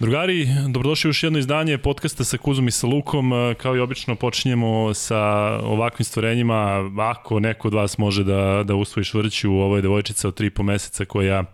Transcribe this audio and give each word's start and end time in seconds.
Drugari, 0.00 0.46
dobrodošli 0.68 1.08
u 1.08 1.10
još 1.10 1.22
jedno 1.22 1.38
izdanje 1.38 1.78
podcasta 1.78 2.24
sa 2.24 2.38
Kuzom 2.38 2.68
i 2.68 2.70
sa 2.70 2.86
Lukom. 2.86 3.32
Kao 3.56 3.76
i 3.76 3.80
obično 3.80 4.14
počinjemo 4.14 4.94
sa 4.94 5.18
ovakvim 5.62 6.04
stvorenjima. 6.04 6.90
Ako 6.98 7.40
neko 7.40 7.68
od 7.68 7.74
vas 7.74 7.98
može 7.98 8.24
da, 8.24 8.62
da 8.66 8.74
usvoji 8.74 9.04
švrću, 9.04 9.52
ovo 9.52 9.76
je 9.76 9.82
devojčica 9.82 10.28
od 10.28 10.40
3,5 10.40 10.62
meseca 10.62 11.04
koja 11.04 11.44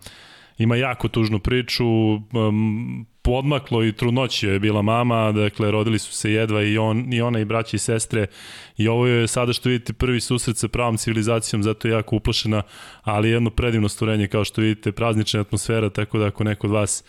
ima 0.57 0.75
jako 0.75 1.07
tužnu 1.07 1.39
priču. 1.39 1.85
Podmaklo 3.21 3.83
i 3.83 3.93
trudnoći 3.93 4.47
je 4.47 4.59
bila 4.59 4.81
mama, 4.81 5.31
dakle 5.31 5.71
rodili 5.71 5.99
su 5.99 6.13
se 6.13 6.31
jedva 6.31 6.63
i, 6.63 6.77
on, 6.77 7.13
i 7.13 7.21
ona 7.21 7.39
i 7.39 7.45
braći 7.45 7.75
i 7.75 7.79
sestre 7.79 8.27
i 8.77 8.87
ovo 8.87 9.07
je 9.07 9.27
sada 9.27 9.53
što 9.53 9.69
vidite 9.69 9.93
prvi 9.93 10.21
susret 10.21 10.57
sa 10.57 10.67
pravom 10.67 10.97
civilizacijom, 10.97 11.63
zato 11.63 11.87
je 11.87 11.91
jako 11.91 12.15
uplašena, 12.15 12.61
ali 13.03 13.29
jedno 13.29 13.49
predivno 13.49 13.89
stvorenje 13.89 14.27
kao 14.27 14.43
što 14.43 14.61
vidite, 14.61 14.91
praznična 14.91 15.41
atmosfera, 15.41 15.89
tako 15.89 16.17
da 16.17 16.25
ako 16.25 16.43
neko 16.43 16.67
od 16.67 16.73
vas 16.73 17.03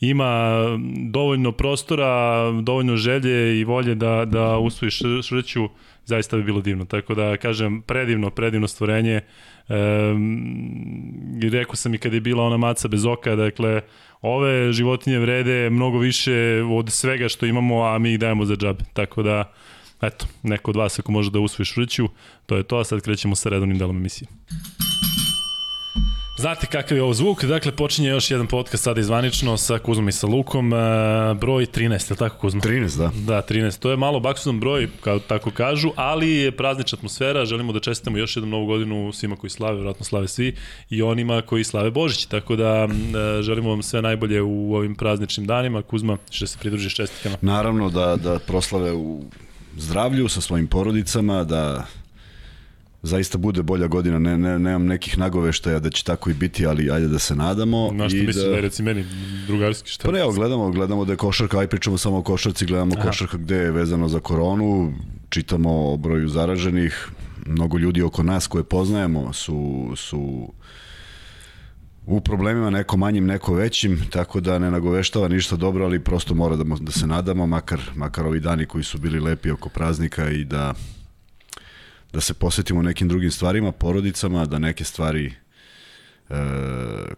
ima 0.00 0.62
dovoljno 0.96 1.52
prostora, 1.52 2.42
dovoljno 2.62 2.96
želje 2.96 3.60
i 3.60 3.64
volje 3.64 3.94
da, 3.94 4.24
da 4.24 4.58
usvoji 4.58 4.90
šrću, 5.22 5.68
zaista 6.04 6.36
bi 6.36 6.42
bilo 6.42 6.60
divno. 6.60 6.84
Tako 6.84 7.14
da, 7.14 7.36
kažem, 7.36 7.82
predivno, 7.82 8.30
predivno 8.30 8.68
stvorenje. 8.68 9.14
E, 9.14 9.24
rekao 11.52 11.76
sam 11.76 11.94
i 11.94 11.98
kada 11.98 12.16
je 12.16 12.20
bila 12.20 12.44
ona 12.44 12.56
maca 12.56 12.88
bez 12.88 13.06
oka, 13.06 13.36
dakle, 13.36 13.80
ove 14.20 14.72
životinje 14.72 15.18
vrede 15.18 15.70
mnogo 15.70 15.98
više 15.98 16.62
od 16.70 16.92
svega 16.92 17.28
što 17.28 17.46
imamo, 17.46 17.82
a 17.84 17.98
mi 17.98 18.12
ih 18.12 18.18
dajemo 18.18 18.44
za 18.44 18.56
džabe. 18.56 18.84
Tako 18.92 19.22
da, 19.22 19.52
eto, 20.02 20.26
neko 20.42 20.70
od 20.70 20.76
vas 20.76 20.98
ako 20.98 21.12
može 21.12 21.30
da 21.30 21.40
usvoji 21.40 21.66
šrću, 21.66 22.08
to 22.46 22.56
je 22.56 22.62
to, 22.62 22.78
a 22.78 22.84
sad 22.84 23.00
krećemo 23.00 23.34
sa 23.34 23.48
redovnim 23.48 23.78
delom 23.78 23.96
emisije. 23.96 24.28
Znate 26.38 26.66
kakav 26.66 26.96
je 26.96 27.02
ovo 27.02 27.14
zvuk, 27.14 27.44
dakle 27.44 27.72
počinje 27.72 28.08
još 28.08 28.30
jedan 28.30 28.46
podcast 28.46 28.84
sada 28.84 29.00
izvanično 29.00 29.56
sa 29.56 29.78
Kuzmom 29.78 30.08
i 30.08 30.12
sa 30.12 30.26
Lukom, 30.26 30.72
e, 30.72 30.76
broj 31.34 31.66
13, 31.66 31.90
je 31.90 32.06
li 32.10 32.16
tako 32.16 32.38
Kuzma? 32.38 32.60
13, 32.60 32.98
da. 32.98 33.10
Da, 33.26 33.42
13, 33.42 33.78
to 33.78 33.90
je 33.90 33.96
malo 33.96 34.20
baksudan 34.20 34.60
broj, 34.60 34.88
kao 35.00 35.18
tako 35.18 35.50
kažu, 35.50 35.90
ali 35.96 36.30
je 36.30 36.56
praznična 36.56 36.96
atmosfera, 36.96 37.44
želimo 37.44 37.72
da 37.72 37.80
čestitamo 37.80 38.18
još 38.18 38.36
jednu 38.36 38.50
novu 38.50 38.66
godinu 38.66 39.12
svima 39.12 39.36
koji 39.36 39.50
slave, 39.50 39.74
vjerojatno 39.74 40.04
slave 40.04 40.28
svi, 40.28 40.56
i 40.90 41.02
onima 41.02 41.42
koji 41.42 41.64
slave 41.64 41.90
Božić, 41.90 42.26
tako 42.26 42.56
da 42.56 42.88
e, 42.88 43.42
želimo 43.42 43.70
vam 43.70 43.82
sve 43.82 44.02
najbolje 44.02 44.42
u 44.42 44.74
ovim 44.74 44.94
prazničnim 44.94 45.46
danima, 45.46 45.82
Kuzma, 45.82 46.16
što 46.30 46.46
se 46.46 46.58
pridružiš 46.58 46.94
čestitkama. 46.94 47.36
Naravno 47.40 47.90
da, 47.90 48.16
da 48.16 48.38
proslave 48.38 48.92
u 48.92 49.24
zdravlju 49.76 50.28
sa 50.28 50.40
svojim 50.40 50.66
porodicama, 50.66 51.44
da 51.44 51.86
zaista 53.02 53.38
bude 53.38 53.62
bolja 53.62 53.86
godina, 53.86 54.18
ne, 54.18 54.38
ne, 54.38 54.58
nemam 54.58 54.86
nekih 54.86 55.18
nagoveštaja 55.18 55.78
da 55.78 55.90
će 55.90 56.04
tako 56.04 56.30
i 56.30 56.34
biti, 56.34 56.66
ali 56.66 56.90
ajde 56.90 57.08
da 57.08 57.18
se 57.18 57.36
nadamo. 57.36 57.90
Na 57.92 58.08
što 58.08 58.18
i 58.18 58.22
misliš 58.22 58.44
da, 58.44 58.50
da 58.50 58.60
reci 58.60 58.82
meni, 58.82 59.04
drugarski 59.46 59.90
šta? 59.90 60.10
Pa 60.10 60.18
evo, 60.18 60.32
gledamo, 60.32 60.70
gledamo 60.70 61.04
da 61.04 61.12
je 61.12 61.16
košarka, 61.16 61.58
aj 61.58 61.66
pričamo 61.66 61.98
samo 61.98 62.18
o 62.18 62.22
košarci, 62.22 62.66
gledamo 62.66 62.94
Aha. 62.96 63.06
košarka 63.06 63.36
gde 63.36 63.56
je 63.56 63.70
vezano 63.70 64.08
za 64.08 64.20
koronu, 64.20 64.92
čitamo 65.28 65.92
o 65.92 65.96
broju 65.96 66.28
zaraženih, 66.28 67.08
mnogo 67.46 67.78
ljudi 67.78 68.02
oko 68.02 68.22
nas 68.22 68.46
koje 68.46 68.64
poznajemo 68.64 69.32
su, 69.32 69.92
su 69.96 70.52
u 72.06 72.20
problemima 72.20 72.70
neko 72.70 72.96
manjim, 72.96 73.26
neko 73.26 73.54
većim, 73.54 74.00
tako 74.10 74.40
da 74.40 74.58
ne 74.58 74.70
nagoveštava 74.70 75.28
ništa 75.28 75.56
dobro, 75.56 75.84
ali 75.84 76.00
prosto 76.00 76.34
mora 76.34 76.56
da, 76.56 76.64
da 76.80 76.92
se 76.92 77.06
nadamo, 77.06 77.46
makar, 77.46 77.80
makar 77.94 78.26
ovi 78.26 78.40
dani 78.40 78.66
koji 78.66 78.84
su 78.84 78.98
bili 78.98 79.20
lepi 79.20 79.50
oko 79.50 79.68
praznika 79.68 80.30
i 80.30 80.44
da 80.44 80.74
da 82.12 82.20
se 82.20 82.34
posvetimo 82.34 82.82
nekim 82.82 83.08
drugim 83.08 83.30
stvarima, 83.30 83.72
porodicama, 83.72 84.46
da 84.46 84.58
neke 84.58 84.84
stvari 84.84 85.26
e, 85.26 86.34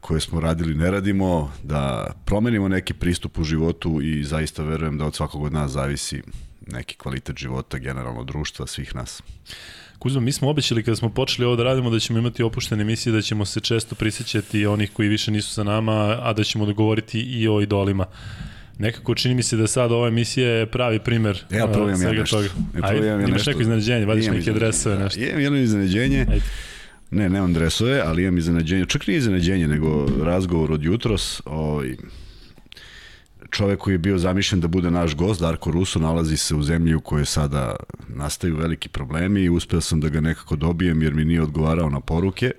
koje 0.01 0.21
smo 0.21 0.41
radili 0.41 0.75
ne 0.75 0.91
radimo, 0.91 1.53
da 1.63 2.13
promenimo 2.25 2.69
neki 2.69 2.95
pristup 2.95 3.39
u 3.39 3.45
životu 3.45 4.01
i 4.03 4.25
zaista 4.25 4.63
verujem 4.63 4.99
da 4.99 5.07
od 5.07 5.15
svakog 5.15 5.43
od 5.43 5.53
nas 5.53 5.71
zavisi 5.71 6.23
neki 6.67 6.97
kvalitet 6.97 7.39
života, 7.39 7.79
generalno 7.79 8.25
društva, 8.25 8.67
svih 8.67 8.95
nas. 8.95 9.23
Kuzma, 9.99 10.21
mi 10.21 10.33
smo 10.33 10.51
obećali 10.51 10.83
kada 10.83 10.97
smo 10.97 11.09
počeli 11.09 11.47
ovo 11.47 11.57
da 11.57 11.65
radimo 11.65 11.91
da 11.91 11.99
ćemo 11.99 12.19
imati 12.19 12.43
opuštene 12.43 12.83
emisije, 12.83 13.13
da 13.13 13.23
ćemo 13.23 13.45
se 13.45 13.61
često 13.61 13.95
prisjećati 13.95 14.67
onih 14.67 14.91
koji 14.93 15.09
više 15.09 15.31
nisu 15.31 15.51
sa 15.51 15.65
nama, 15.65 16.19
a 16.23 16.33
da 16.33 16.45
ćemo 16.45 16.67
dogovoriti 16.67 17.21
i 17.21 17.49
o 17.49 17.61
idolima. 17.61 18.07
Nekako 18.81 19.15
čini 19.15 19.35
mi 19.35 19.43
se 19.43 19.57
da 19.57 19.67
sad 19.67 19.93
ova 19.93 20.09
emisija 20.09 20.49
je 20.49 20.67
pravi 20.67 20.99
primer 20.99 21.45
ja, 21.51 21.67
uh, 21.67 21.73
svega 21.75 22.15
ja 22.15 22.21
nešto. 22.21 22.37
toga. 22.37 22.49
Ja, 22.75 22.89
Ajde, 22.89 23.07
ja 23.07 23.15
imaš 23.15 23.31
nešto. 23.31 23.51
neko 23.51 23.63
iznenađenje, 23.63 24.07
vadiš 24.07 24.27
neke 24.27 24.53
dresove, 24.53 24.99
nešto. 24.99 25.21
Imam 25.21 25.41
jedno 25.41 25.59
iznenađenje. 25.59 26.19
Ajde. 26.19 26.41
Ne, 27.11 27.29
nemam 27.29 27.53
dresove, 27.53 28.03
ali 28.07 28.23
imam 28.23 28.39
iznenađenje. 28.39 28.87
Čak 28.87 29.07
nije 29.07 29.19
iznenađenje, 29.19 29.69
nego 29.69 30.07
razgovor 30.23 30.73
od 30.73 30.85
jutros. 30.85 31.43
Ovaj, 31.45 31.97
čovek 33.51 33.79
koji 33.79 33.95
je 33.95 33.99
bio 33.99 34.19
zamišljen 34.19 34.61
da 34.61 34.69
bude 34.69 34.91
naš 34.91 35.17
gost, 35.17 35.41
Darko 35.41 35.71
Ruso, 35.71 35.99
nalazi 35.99 36.37
se 36.37 36.55
u 36.55 36.63
zemlji 36.63 36.95
u 36.95 37.01
kojoj 37.01 37.25
sada 37.25 37.77
nastaju 38.09 38.57
veliki 38.57 38.89
problemi 38.89 39.41
i 39.41 39.51
uspeo 39.51 39.81
sam 39.81 40.01
da 40.01 40.09
ga 40.09 40.21
nekako 40.21 40.57
dobijem 40.57 41.03
jer 41.03 41.15
mi 41.15 41.25
nije 41.25 41.43
odgovarao 41.43 41.91
na 41.91 42.01
poruke. 42.01 42.51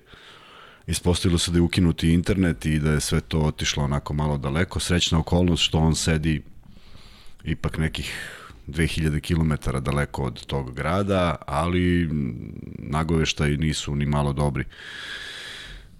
Ispostavilo 0.87 1.37
se 1.39 1.51
da 1.51 1.57
je 1.57 1.61
ukinuti 1.61 2.13
internet 2.13 2.65
i 2.65 2.79
da 2.79 2.91
je 2.91 2.99
sve 2.99 3.21
to 3.21 3.39
otišlo 3.39 3.83
onako 3.83 4.13
malo 4.13 4.37
daleko. 4.37 4.79
Srećna 4.79 5.19
okolnost 5.19 5.63
što 5.63 5.77
on 5.77 5.95
sedi 5.95 6.41
ipak 7.43 7.77
nekih 7.77 8.37
2000 8.67 9.19
km 9.19 9.77
daleko 9.79 10.23
od 10.23 10.45
tog 10.45 10.75
grada, 10.75 11.35
ali 11.47 12.09
nagoveštaji 12.77 13.57
nisu 13.57 13.95
ni 13.95 14.05
malo 14.05 14.33
dobri. 14.33 14.63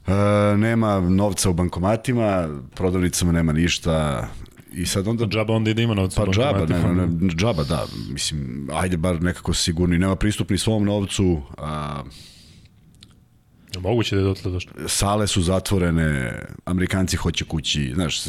E, 0.08 0.12
nema 0.58 1.00
novca 1.00 1.50
u 1.50 1.54
bankomatima, 1.54 2.50
prodavnicama 2.76 3.32
nema 3.32 3.54
ništa, 3.54 4.28
I 4.74 4.86
sad 4.86 5.08
onda... 5.08 5.26
Pa 5.26 5.30
džaba 5.30 5.54
onda 5.54 5.72
i 5.72 5.74
da 5.74 5.82
ima 5.82 5.94
novca. 5.94 6.26
Pa 6.26 6.32
džaba, 6.32 6.66
ne, 6.66 6.94
ne, 6.94 7.08
ne, 7.08 7.30
džaba, 7.30 7.64
da. 7.64 7.86
Mislim, 8.10 8.70
ajde 8.74 8.98
bar 8.98 9.22
nekako 9.22 9.54
sigurni. 9.54 10.00
Nema 10.00 10.16
pristup 10.16 10.50
ni 10.50 10.58
svom 10.58 10.86
novcu. 10.86 11.42
A, 11.58 12.04
Moguće 13.80 14.16
da 14.16 14.22
je 14.22 14.26
dotle 14.26 14.52
došlo. 14.52 14.72
Sale 14.88 15.28
su 15.28 15.42
zatvorene, 15.42 16.40
Amerikanci 16.66 17.18
hoće 17.18 17.46
kući, 17.46 17.92
znaš, 17.96 18.22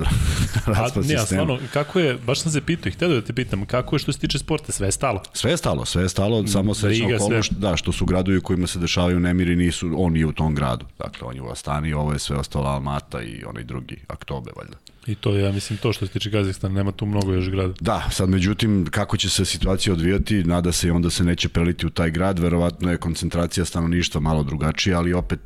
raspad 0.66 1.04
sistema. 1.04 1.26
stvarno, 1.26 1.58
kako 1.72 1.98
je, 2.00 2.18
baš 2.26 2.40
sam 2.40 2.52
se 2.52 2.60
pitao 2.60 2.88
i 2.88 2.92
htio 2.92 3.08
da 3.08 3.20
te 3.20 3.32
pitam, 3.32 3.66
kako 3.66 3.94
je 3.96 4.00
što 4.00 4.12
se 4.12 4.18
tiče 4.18 4.38
sporta, 4.38 4.72
sve 4.72 4.88
je 4.88 4.92
stalo? 4.92 5.22
Sve 5.32 5.50
je 5.50 5.56
stalo, 5.56 5.84
sve 5.84 6.02
je 6.02 6.08
stalo, 6.08 6.46
samo 6.46 6.74
srećna 6.74 7.06
okolnost, 7.16 7.52
da, 7.52 7.76
što 7.76 7.92
su 7.92 8.06
gradovi 8.06 8.38
u 8.38 8.42
kojima 8.42 8.66
se 8.66 8.78
dešavaju 8.78 9.20
nemiri, 9.20 9.56
nisu, 9.56 9.94
on 9.96 10.12
nije 10.12 10.26
u 10.26 10.32
tom 10.32 10.54
gradu. 10.54 10.86
Dakle, 10.98 11.28
on 11.28 11.36
je 11.36 11.42
u 11.42 11.50
Astani, 11.50 11.92
ovo 11.92 12.12
je 12.12 12.18
sve 12.18 12.36
ostalo 12.36 12.68
Almata 12.68 13.22
i 13.22 13.44
onaj 13.44 13.64
drugi, 13.64 13.96
Aktobe, 14.08 14.50
valjda. 14.56 14.76
I 15.06 15.14
to 15.14 15.34
je, 15.34 15.42
ja 15.42 15.52
mislim, 15.52 15.78
to 15.78 15.92
što 15.92 16.06
se 16.06 16.12
tiče 16.12 16.30
Kazahstana, 16.30 16.74
nema 16.74 16.92
tu 16.92 17.06
mnogo 17.06 17.32
još 17.32 17.50
grada. 17.50 17.74
Da, 17.80 18.08
sad 18.10 18.28
međutim, 18.28 18.86
kako 18.90 19.16
će 19.16 19.28
se 19.28 19.44
situacija 19.44 19.92
odvijati, 19.92 20.44
nada 20.44 20.72
se 20.72 20.88
i 20.88 20.90
onda 20.90 21.10
se 21.10 21.24
neće 21.24 21.48
preliti 21.48 21.86
u 21.86 21.90
taj 21.90 22.10
grad, 22.10 22.38
verovatno 22.38 22.90
je 22.90 22.96
koncentracija 22.96 23.64
stanovništva 23.64 24.20
malo 24.20 24.42
drugačija, 24.42 24.98
ali 24.98 25.12
opet 25.12 25.40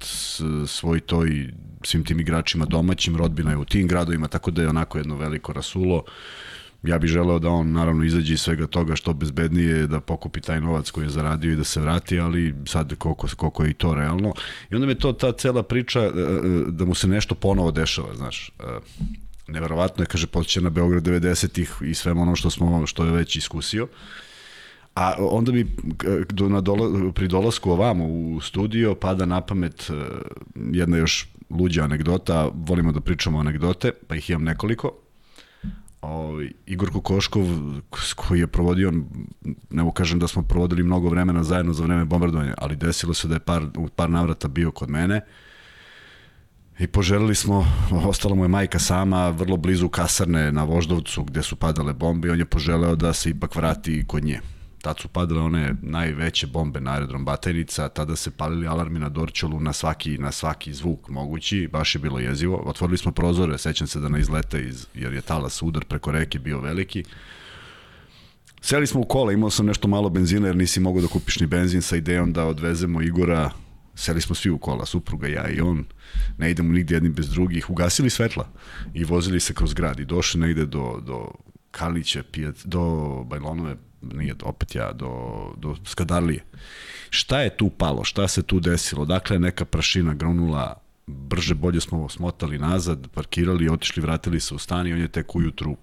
svoj 0.66 1.00
to 1.00 1.26
i 1.26 1.48
svim 1.84 2.04
tim 2.04 2.21
igračima 2.21 2.65
domaćim, 2.65 3.16
rodbina 3.16 3.50
je 3.50 3.56
u 3.56 3.65
tim 3.65 3.88
gradovima, 3.88 4.28
tako 4.28 4.50
da 4.50 4.62
je 4.62 4.69
onako 4.69 4.98
jedno 4.98 5.16
veliko 5.16 5.53
rasulo. 5.53 6.04
Ja 6.82 6.98
bih 6.98 7.10
želeo 7.10 7.38
da 7.38 7.48
on 7.48 7.72
naravno 7.72 8.04
izađe 8.04 8.34
iz 8.34 8.41
svega 8.41 8.66
toga 8.66 8.97
što 8.97 9.12
bezbednije, 9.12 9.87
da 9.87 10.00
pokupi 10.00 10.41
taj 10.41 10.60
novac 10.60 10.91
koji 10.91 11.04
je 11.04 11.10
zaradio 11.10 11.53
i 11.53 11.56
da 11.56 11.65
se 11.65 11.81
vrati, 11.81 12.21
ali 12.21 12.54
sad 12.66 12.94
koliko, 12.98 13.27
koliko 13.37 13.65
je 13.65 13.71
i 13.71 13.75
to 13.75 13.94
realno. 13.94 14.32
I 14.71 14.75
onda 14.75 14.87
me 14.87 14.94
to 14.94 15.12
ta 15.12 15.32
cela 15.32 15.62
priča 15.62 16.00
e, 16.00 16.06
e, 16.06 16.10
da 16.69 16.84
mu 16.84 16.94
se 16.94 17.09
nešto 17.09 17.34
ponovo 17.34 17.71
dešava, 17.71 18.15
znaš 18.15 18.48
e, 18.48 18.62
neverovatno 19.50 20.03
je, 20.03 20.06
kaže, 20.06 20.27
počeće 20.27 20.61
na 20.61 20.71
Beograd 20.71 21.03
90-ih 21.03 21.72
i 21.84 21.94
sve 21.94 22.12
ono 22.12 22.37
što 22.37 22.50
smo, 22.50 22.87
što 22.87 23.05
je 23.05 23.12
već 23.12 23.37
iskusio. 23.37 23.88
A 24.94 25.15
onda 25.19 25.53
mi 25.53 25.66
do, 26.28 26.48
na 26.48 26.60
dola, 26.60 27.13
pri 27.13 27.28
dolasku 27.28 27.71
ovamo 27.71 28.07
u 28.07 28.41
studio 28.41 28.95
pada 28.95 29.27
na 29.27 29.41
pamet 29.41 29.91
e, 29.91 29.95
jedna 30.72 30.97
još 30.97 31.28
luđa 31.51 31.84
anegdota, 31.84 32.51
volimo 32.54 32.92
da 32.92 33.01
pričamo 33.01 33.39
anegdote, 33.39 33.92
pa 34.07 34.16
ih 34.16 34.30
imam 34.30 34.45
nekoliko. 34.45 34.92
O, 36.03 36.41
Igor 36.66 36.92
Kokoškov 36.92 37.47
koji 38.16 38.41
je 38.41 38.47
provodio, 38.47 38.92
ne 39.71 39.83
mu 39.83 39.92
kažem 39.92 40.19
da 40.19 40.28
smo 40.28 40.42
provodili 40.42 40.83
mnogo 40.83 41.09
vremena 41.09 41.45
zajedno 41.45 41.72
za 41.72 41.84
vreme 41.84 42.04
bombardovanja, 42.04 42.54
ali 42.59 42.77
desilo 42.77 43.15
se 43.15 43.28
da 43.28 43.34
je 43.34 43.41
par, 43.41 43.66
par 43.97 44.10
navrata 44.10 44.48
bio 44.48 44.71
kod 44.71 44.91
mene 44.91 45.21
I 46.80 46.86
poželili 46.86 47.34
smo, 47.34 47.66
ostala 48.06 48.34
mu 48.34 48.44
je 48.44 48.48
majka 48.48 48.78
sama, 48.78 49.28
vrlo 49.28 49.56
blizu 49.56 49.88
kasarne 49.88 50.53
na 50.53 50.65
Voždovcu 50.65 51.24
gde 51.24 51.42
su 51.42 51.56
padale 51.56 51.92
bombe 51.92 52.28
i 52.28 52.30
on 52.30 52.38
je 52.38 52.44
poželeo 52.44 52.97
da 52.97 53.12
se 53.12 53.30
ipak 53.30 53.56
vrati 53.56 54.04
kod 54.06 54.24
nje. 54.24 54.41
Tad 54.82 54.98
su 54.98 55.09
padale 55.09 55.41
one 55.41 55.74
najveće 55.82 56.47
bombe 56.47 56.80
na 56.80 56.92
aerodrom 56.92 57.24
Batajnica, 57.24 57.88
tada 57.88 58.16
se 58.16 58.30
palili 58.30 58.66
alarmi 58.66 58.98
na 58.98 59.09
Dorčolu 59.09 59.60
na 59.60 59.72
svaki, 59.72 60.18
na 60.18 60.32
svaki 60.32 60.74
zvuk 60.74 61.09
mogući, 61.09 61.68
baš 61.72 61.94
je 61.94 61.98
bilo 61.98 62.18
jezivo. 62.18 62.62
Otvorili 62.66 62.98
smo 62.98 63.12
prozore, 63.12 63.59
sećam 63.59 63.86
se 63.86 64.00
da 64.00 64.09
na 64.09 64.18
izlete, 64.18 64.62
iz, 64.62 64.86
jer 64.94 65.12
je 65.12 65.21
talas 65.21 65.62
udar 65.62 65.84
preko 65.84 66.10
reke 66.10 66.38
bio 66.38 66.60
veliki. 66.60 67.04
Seli 68.60 68.86
smo 68.86 69.00
u 69.00 69.04
kola, 69.04 69.33
imao 69.33 69.50
sam 69.50 69.66
nešto 69.66 69.88
malo 69.88 70.09
benzina 70.09 70.47
jer 70.47 70.56
nisi 70.56 70.80
mogao 70.80 71.03
da 71.03 71.09
kupiš 71.09 71.41
ni 71.41 71.47
benzin 71.47 71.83
sa 71.83 71.97
idejom 71.97 72.33
da 72.33 72.47
odvezemo 72.47 73.03
Igora 73.03 73.50
Seli 73.95 74.21
smo 74.21 74.34
svi 74.34 74.51
u 74.51 74.59
kola, 74.59 74.87
supruga, 74.87 75.28
ja 75.28 75.48
i 75.48 75.60
on. 75.60 75.84
Ne 76.39 76.51
idemo 76.51 76.72
nigde 76.72 76.95
jedni 76.95 77.09
bez 77.09 77.28
drugih. 77.28 77.71
Ugasili 77.71 78.10
svetla 78.10 78.48
i 78.95 79.04
vozili 79.04 79.41
se 79.41 79.54
kroz 79.54 79.75
grad 79.75 80.01
i 80.01 80.04
došli 80.04 80.41
negde 80.41 80.66
do, 80.66 81.01
do 81.07 81.28
Kalića, 81.71 82.22
Pijat, 82.22 82.57
do 82.65 82.83
Bajlonove, 83.25 83.77
nije 84.01 84.34
opet 84.42 84.75
ja, 84.75 84.92
do, 84.92 85.13
do 85.57 85.77
Skadarlije. 85.84 86.45
Šta 87.10 87.41
je 87.41 87.57
tu 87.57 87.71
palo? 87.71 88.04
Šta 88.04 88.28
se 88.28 88.42
tu 88.42 88.60
desilo? 88.60 89.04
Dakle, 89.04 89.39
neka 89.39 89.65
prašina 89.65 90.15
grunula, 90.15 90.81
brže 91.07 91.54
bolje 91.54 91.81
smo 91.81 92.09
smotali 92.09 92.59
nazad, 92.59 93.09
parkirali, 93.15 93.69
otišli, 93.69 94.03
vratili 94.03 94.41
se 94.41 94.54
u 94.54 94.59
stan 94.59 94.86
i 94.86 94.93
on 94.93 95.01
je 95.01 95.09
tek 95.09 95.36
ujutru 95.36 95.77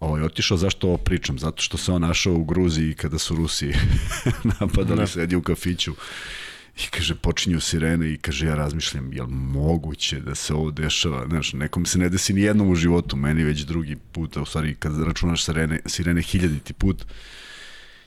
Ovo 0.00 0.16
je 0.18 0.24
otišao, 0.24 0.56
zašto 0.56 0.86
ovo 0.86 0.96
pričam? 0.96 1.38
Zato 1.38 1.62
što 1.62 1.76
se 1.76 1.92
on 1.92 2.02
našao 2.02 2.34
u 2.34 2.44
Gruziji 2.44 2.94
kada 2.94 3.18
su 3.18 3.36
Rusi 3.36 3.72
napadali, 4.60 5.00
ne. 5.00 5.06
sedi 5.06 5.36
u 5.36 5.42
kafiću 5.42 5.94
i 6.76 6.90
kaže, 6.90 7.14
počinju 7.14 7.60
sirene 7.60 8.12
i 8.12 8.16
kaže, 8.16 8.46
ja 8.46 8.54
razmišljam, 8.54 9.12
je 9.12 9.22
li 9.22 9.32
moguće 9.32 10.20
da 10.20 10.34
se 10.34 10.54
ovo 10.54 10.70
dešava? 10.70 11.26
Znaš, 11.28 11.52
nekom 11.52 11.86
se 11.86 11.98
ne 11.98 12.08
desi 12.08 12.32
ni 12.32 12.40
jednom 12.40 12.70
u 12.70 12.74
životu, 12.74 13.16
meni 13.16 13.44
već 13.44 13.60
drugi 13.60 13.96
put, 14.12 14.36
a 14.36 14.42
u 14.42 14.46
stvari 14.46 14.74
kad 14.74 15.02
računaš 15.02 15.44
sirene, 15.44 15.80
sirene 15.86 16.22
hiljaditi 16.22 16.72
put, 16.72 17.06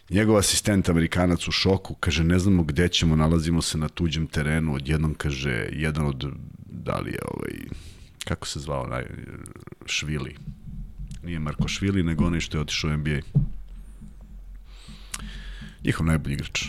njegov 0.10 0.38
asistent 0.38 0.90
Amerikanac 0.90 1.48
u 1.48 1.52
šoku, 1.52 1.96
kaže, 1.96 2.24
ne 2.24 2.40
znamo 2.40 2.64
gde 2.64 2.88
ćemo, 2.88 3.16
nalazimo 3.16 3.62
se 3.62 3.78
na 3.78 3.90
tuđem 3.90 4.28
terenu, 4.28 4.76
odjednom 4.76 5.14
kaže, 5.14 5.70
jedan 5.72 6.06
od, 6.06 6.32
da 6.66 7.00
li 7.00 7.12
je 7.12 7.20
ovaj, 7.36 7.54
kako 8.26 8.48
se 8.48 8.60
zvao, 8.60 8.88
naj, 8.88 9.06
Švili, 9.86 10.36
Nije 11.24 11.40
Marko 11.40 11.68
Švili, 11.68 12.04
nego 12.04 12.26
onaj 12.26 12.40
što 12.40 12.58
je 12.58 12.62
otišao 12.62 12.90
u 12.90 12.98
NBA. 12.98 13.20
Njihov 15.84 16.06
najbolji 16.06 16.34
igrač. 16.34 16.66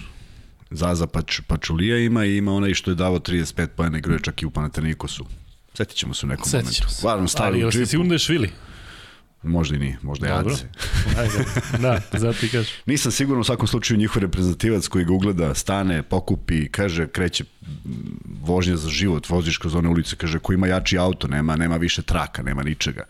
Zaza 0.70 1.06
Pač, 1.06 1.40
Pačulija 1.46 1.98
ima 1.98 2.24
i 2.24 2.36
ima 2.36 2.52
onaj 2.52 2.74
što 2.74 2.90
je 2.90 2.94
davo 2.94 3.18
35 3.18 3.66
pojene 3.66 3.98
igruje 3.98 4.20
čak 4.22 4.42
i 4.42 4.46
u 4.46 4.50
Panatenikosu. 4.50 5.26
Setit 5.74 5.96
ćemo 5.96 6.14
se 6.14 6.26
u 6.26 6.28
nekom 6.28 6.44
Setit 6.44 6.64
momentu. 6.64 6.88
Se. 6.88 7.06
Varno 7.06 7.28
stavio 7.28 7.68
u 7.68 7.70
džipu. 7.70 7.80
Ali 7.80 7.86
sigurno 7.86 8.08
da 8.08 8.14
je 8.14 8.18
Švili? 8.18 8.50
Možda 9.42 9.76
i 9.76 9.78
nije, 9.78 9.98
možda 10.02 10.26
je 10.26 10.34
Dobro. 10.34 10.56
Ajde, 11.18 11.44
da, 11.78 12.00
zato 12.12 12.40
ti 12.40 12.48
kažeš. 12.48 12.72
Nisam 12.86 13.12
siguran 13.12 13.40
u 13.40 13.44
svakom 13.44 13.66
slučaju 13.66 13.98
njihov 13.98 14.22
reprezentativac 14.22 14.88
koji 14.88 15.04
ga 15.04 15.12
ugleda, 15.12 15.54
stane, 15.54 16.02
pokupi, 16.02 16.68
kaže, 16.68 17.06
kreće 17.06 17.44
vožnja 18.42 18.76
za 18.76 18.88
život, 18.88 19.28
voziš 19.28 19.58
kroz 19.58 19.74
one 19.74 19.88
ulice, 19.88 20.16
kaže, 20.16 20.38
ko 20.38 20.52
ima 20.52 20.66
jači 20.66 20.98
auto, 20.98 21.28
nema, 21.28 21.56
nema 21.56 21.76
više 21.76 22.02
traka, 22.02 22.42
nema 22.42 22.62
ničega. 22.62 23.04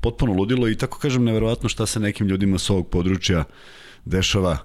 Potpuno 0.00 0.32
ludilo 0.32 0.68
i 0.68 0.76
tako 0.76 0.98
kažem, 0.98 1.24
neverovatno 1.24 1.68
šta 1.68 1.86
se 1.86 2.00
nekim 2.00 2.26
ljudima 2.26 2.58
s 2.58 2.70
ovog 2.70 2.88
područja 2.88 3.44
dešava 4.04 4.58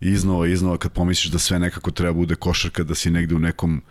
iznova, 0.00 0.46
iznova 0.46 0.78
kad 0.78 0.92
pomisliš 0.92 1.32
da 1.32 1.38
sve 1.38 1.58
nekako 1.58 1.90
treba 1.90 2.12
bude 2.12 2.34
košarka, 2.34 2.84
da 2.84 2.94
si 2.94 3.10
negde 3.10 3.34
u 3.34 3.38
nekom 3.38 3.82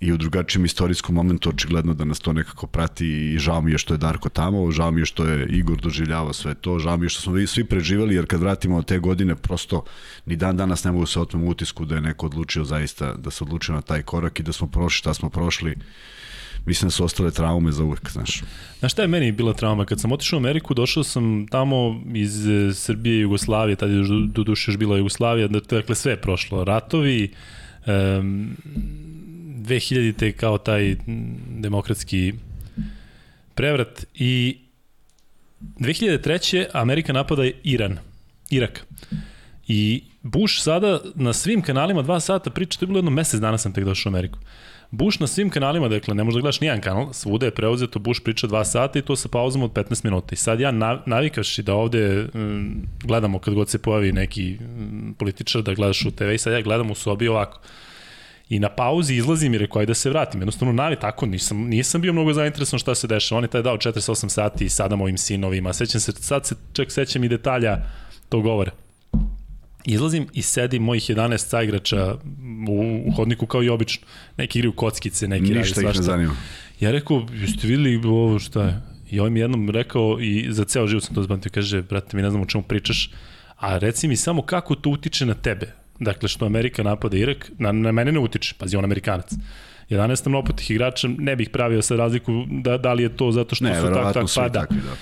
i 0.00 0.12
u 0.12 0.16
drugačijem 0.16 0.64
istorijskom 0.64 1.14
momentu 1.14 1.50
očigledno 1.50 1.94
da 1.94 2.04
nas 2.04 2.18
to 2.18 2.32
nekako 2.32 2.66
prati 2.66 3.06
i 3.06 3.38
žao 3.38 3.60
mi 3.60 3.72
je 3.72 3.78
što 3.78 3.94
je 3.94 3.98
Darko 3.98 4.28
tamo, 4.28 4.70
žao 4.70 4.90
mi 4.90 5.00
je 5.00 5.04
što 5.04 5.24
je 5.24 5.46
Igor 5.46 5.80
doživljavao 5.80 6.32
sve 6.32 6.54
to, 6.54 6.78
žao 6.78 6.96
mi 6.96 7.04
je 7.04 7.08
što 7.08 7.20
smo 7.20 7.46
svi 7.46 7.64
preživali 7.64 8.14
jer 8.14 8.26
kad 8.26 8.40
vratimo 8.40 8.82
te 8.82 8.98
godine 8.98 9.36
prosto 9.36 9.84
ni 10.26 10.36
dan 10.36 10.56
danas 10.56 10.84
ne 10.84 10.92
mogu 10.92 11.06
se 11.06 11.20
otmem 11.20 11.44
utisku 11.44 11.84
da 11.84 11.94
je 11.94 12.00
neko 12.00 12.26
odlučio 12.26 12.64
zaista 12.64 13.14
da 13.14 13.30
se 13.30 13.44
odlučio 13.44 13.74
na 13.74 13.82
taj 13.82 14.02
korak 14.02 14.40
i 14.40 14.42
da 14.42 14.52
smo 14.52 14.66
prošli 14.66 14.98
šta 14.98 15.14
smo 15.14 15.30
prošli 15.30 15.76
mislim 16.66 16.86
da 16.86 16.90
su 16.90 17.04
ostale 17.04 17.30
traume 17.30 17.72
za 17.72 17.84
uvek, 17.84 18.10
znaš. 18.10 18.42
Znaš 18.78 18.92
šta 18.92 19.02
je 19.02 19.08
meni 19.08 19.32
bila 19.32 19.54
trauma? 19.54 19.84
Kad 19.84 20.00
sam 20.00 20.12
otišao 20.12 20.36
u 20.36 20.40
Ameriku, 20.40 20.74
došao 20.74 21.04
sam 21.04 21.46
tamo 21.46 22.02
iz 22.14 22.46
e, 22.48 22.74
Srbije 22.74 23.16
i 23.16 23.20
Jugoslavije, 23.20 23.76
tada 23.76 23.92
je 23.92 24.02
do 24.28 24.42
duše 24.42 24.70
još 24.70 24.78
bila 24.78 24.96
Jugoslavija, 24.96 25.48
dakle 25.48 25.94
sve 25.94 26.12
je 26.12 26.20
prošlo. 26.20 26.64
Ratovi, 26.64 27.30
um, 27.86 28.56
2000-te 29.56 30.32
kao 30.32 30.58
taj 30.58 30.96
demokratski 31.48 32.32
prevrat 33.54 34.06
i 34.14 34.58
2003. 35.60 36.66
Amerika 36.72 37.12
napada 37.12 37.42
Iran, 37.62 37.98
Irak. 38.50 38.86
I 39.68 40.02
Bush 40.22 40.62
sada 40.62 41.00
na 41.14 41.32
svim 41.32 41.62
kanalima 41.62 42.02
dva 42.02 42.20
sata 42.20 42.50
priča, 42.50 42.78
to 42.78 42.84
je 42.84 42.86
bilo 42.86 42.98
jedno 42.98 43.10
mesec 43.10 43.40
dana 43.40 43.58
sam 43.58 43.72
tek 43.72 43.84
došao 43.84 44.10
u 44.10 44.12
Ameriku. 44.12 44.38
Bush 44.90 45.20
na 45.20 45.26
svim 45.26 45.50
kanalima, 45.50 45.88
dakle, 45.88 46.14
ne 46.14 46.24
možeš 46.24 46.34
da 46.34 46.40
gledaš 46.40 46.60
nijedan 46.60 46.80
kanal, 46.80 47.12
svuda 47.12 47.46
je 47.46 47.54
preuzeto, 47.54 47.98
Bush 47.98 48.22
priča 48.24 48.46
dva 48.46 48.64
sata 48.64 48.98
i 48.98 49.02
to 49.02 49.16
sa 49.16 49.28
pauzom 49.28 49.62
od 49.62 49.72
15 49.72 50.04
minuta. 50.04 50.32
I 50.32 50.36
sad 50.36 50.60
ja 50.60 50.70
navikaš 51.06 51.56
da 51.56 51.74
ovde 51.74 52.26
um, 52.34 52.86
gledamo 53.04 53.38
kad 53.38 53.54
god 53.54 53.68
se 53.68 53.78
pojavi 53.78 54.12
neki 54.12 54.58
um, 54.60 55.14
političar 55.18 55.62
da 55.62 55.74
gledaš 55.74 56.04
u 56.06 56.10
TV 56.10 56.30
i 56.34 56.38
sad 56.38 56.52
ja 56.52 56.60
gledam 56.60 56.90
u 56.90 56.94
sobi 56.94 57.28
ovako 57.28 57.60
I 58.48 58.58
na 58.58 58.68
pauzi 58.68 59.14
izlazim 59.14 59.54
i 59.54 59.58
rekao, 59.58 59.84
da 59.86 59.94
se 59.94 60.10
vratim. 60.10 60.40
Jednostavno, 60.40 60.72
navi 60.72 60.96
tako, 60.96 61.26
nisam, 61.26 61.58
nisam 61.58 62.00
bio 62.00 62.12
mnogo 62.12 62.32
zainteresovan 62.32 62.78
šta 62.78 62.94
se 62.94 63.06
dešava. 63.06 63.38
On 63.38 63.44
je 63.44 63.48
taj 63.48 63.62
dao 63.62 63.76
48 63.76 64.28
sati 64.28 64.68
sada 64.68 64.96
mojim 64.96 65.18
sinovima. 65.18 65.72
Sećam 65.72 66.00
se, 66.00 66.12
sad 66.12 66.46
se 66.46 66.54
čak 66.72 66.92
sećam 66.92 67.24
i 67.24 67.28
detalja 67.28 67.78
tog 68.28 68.42
govora. 68.42 68.70
Izlazim 69.84 70.26
i 70.32 70.42
sedim 70.42 70.82
mojih 70.82 71.02
11 71.02 71.38
saigrača 71.38 72.14
u, 72.68 73.02
u 73.06 73.12
hodniku 73.12 73.46
kao 73.46 73.62
i 73.62 73.68
obično. 73.68 74.06
Neki 74.36 74.58
igraju 74.58 74.72
kockice, 74.72 75.28
neki 75.28 75.42
Ništa 75.42 75.58
radi 75.58 75.68
svašta. 75.68 75.88
Ništa 75.88 76.00
ih 76.00 76.00
ne 76.00 76.12
zanima. 76.12 76.36
Ja 76.80 76.90
rekao, 76.90 77.26
jeste 77.32 77.66
videli 77.66 78.00
ovo 78.04 78.38
šta 78.38 78.62
je? 78.62 78.80
I 79.10 79.20
ovaj 79.20 79.30
mi 79.30 79.40
jednom 79.40 79.70
rekao 79.70 80.20
i 80.20 80.46
za 80.50 80.64
ceo 80.64 80.86
život 80.86 81.04
sam 81.04 81.14
to 81.14 81.22
zbantio, 81.22 81.50
kaže, 81.54 81.82
brate, 81.82 82.16
mi 82.16 82.22
ne 82.22 82.30
znam 82.30 82.42
o 82.42 82.46
čemu 82.46 82.64
pričaš, 82.64 83.10
a 83.56 83.78
reci 83.78 84.08
mi 84.08 84.16
samo 84.16 84.42
kako 84.42 84.74
to 84.74 84.90
utiče 84.90 85.26
na 85.26 85.34
tebe 85.34 85.80
dakle 86.00 86.28
što 86.28 86.46
Amerika 86.46 86.82
napada 86.82 87.16
Irak, 87.16 87.50
na, 87.58 87.72
na 87.72 87.92
mene 87.92 88.12
ne 88.12 88.18
utiče, 88.18 88.54
pazi 88.58 88.76
on 88.76 88.84
Amerikanac. 88.84 89.32
11 89.90 90.28
mnopotih 90.28 90.70
igrača, 90.70 91.08
ne 91.18 91.36
bih 91.36 91.50
pravio 91.50 91.82
sa 91.82 91.96
razliku 91.96 92.44
da, 92.50 92.78
da 92.78 92.92
li 92.92 93.02
je 93.02 93.16
to 93.16 93.32
zato 93.32 93.54
što 93.54 93.64
ne, 93.64 93.80
su 93.80 93.86
tak, 93.86 94.14
tak, 94.14 94.26
pa 94.34 94.48
da. 94.48 94.60
Takvi, 94.60 94.76
da. 94.76 94.96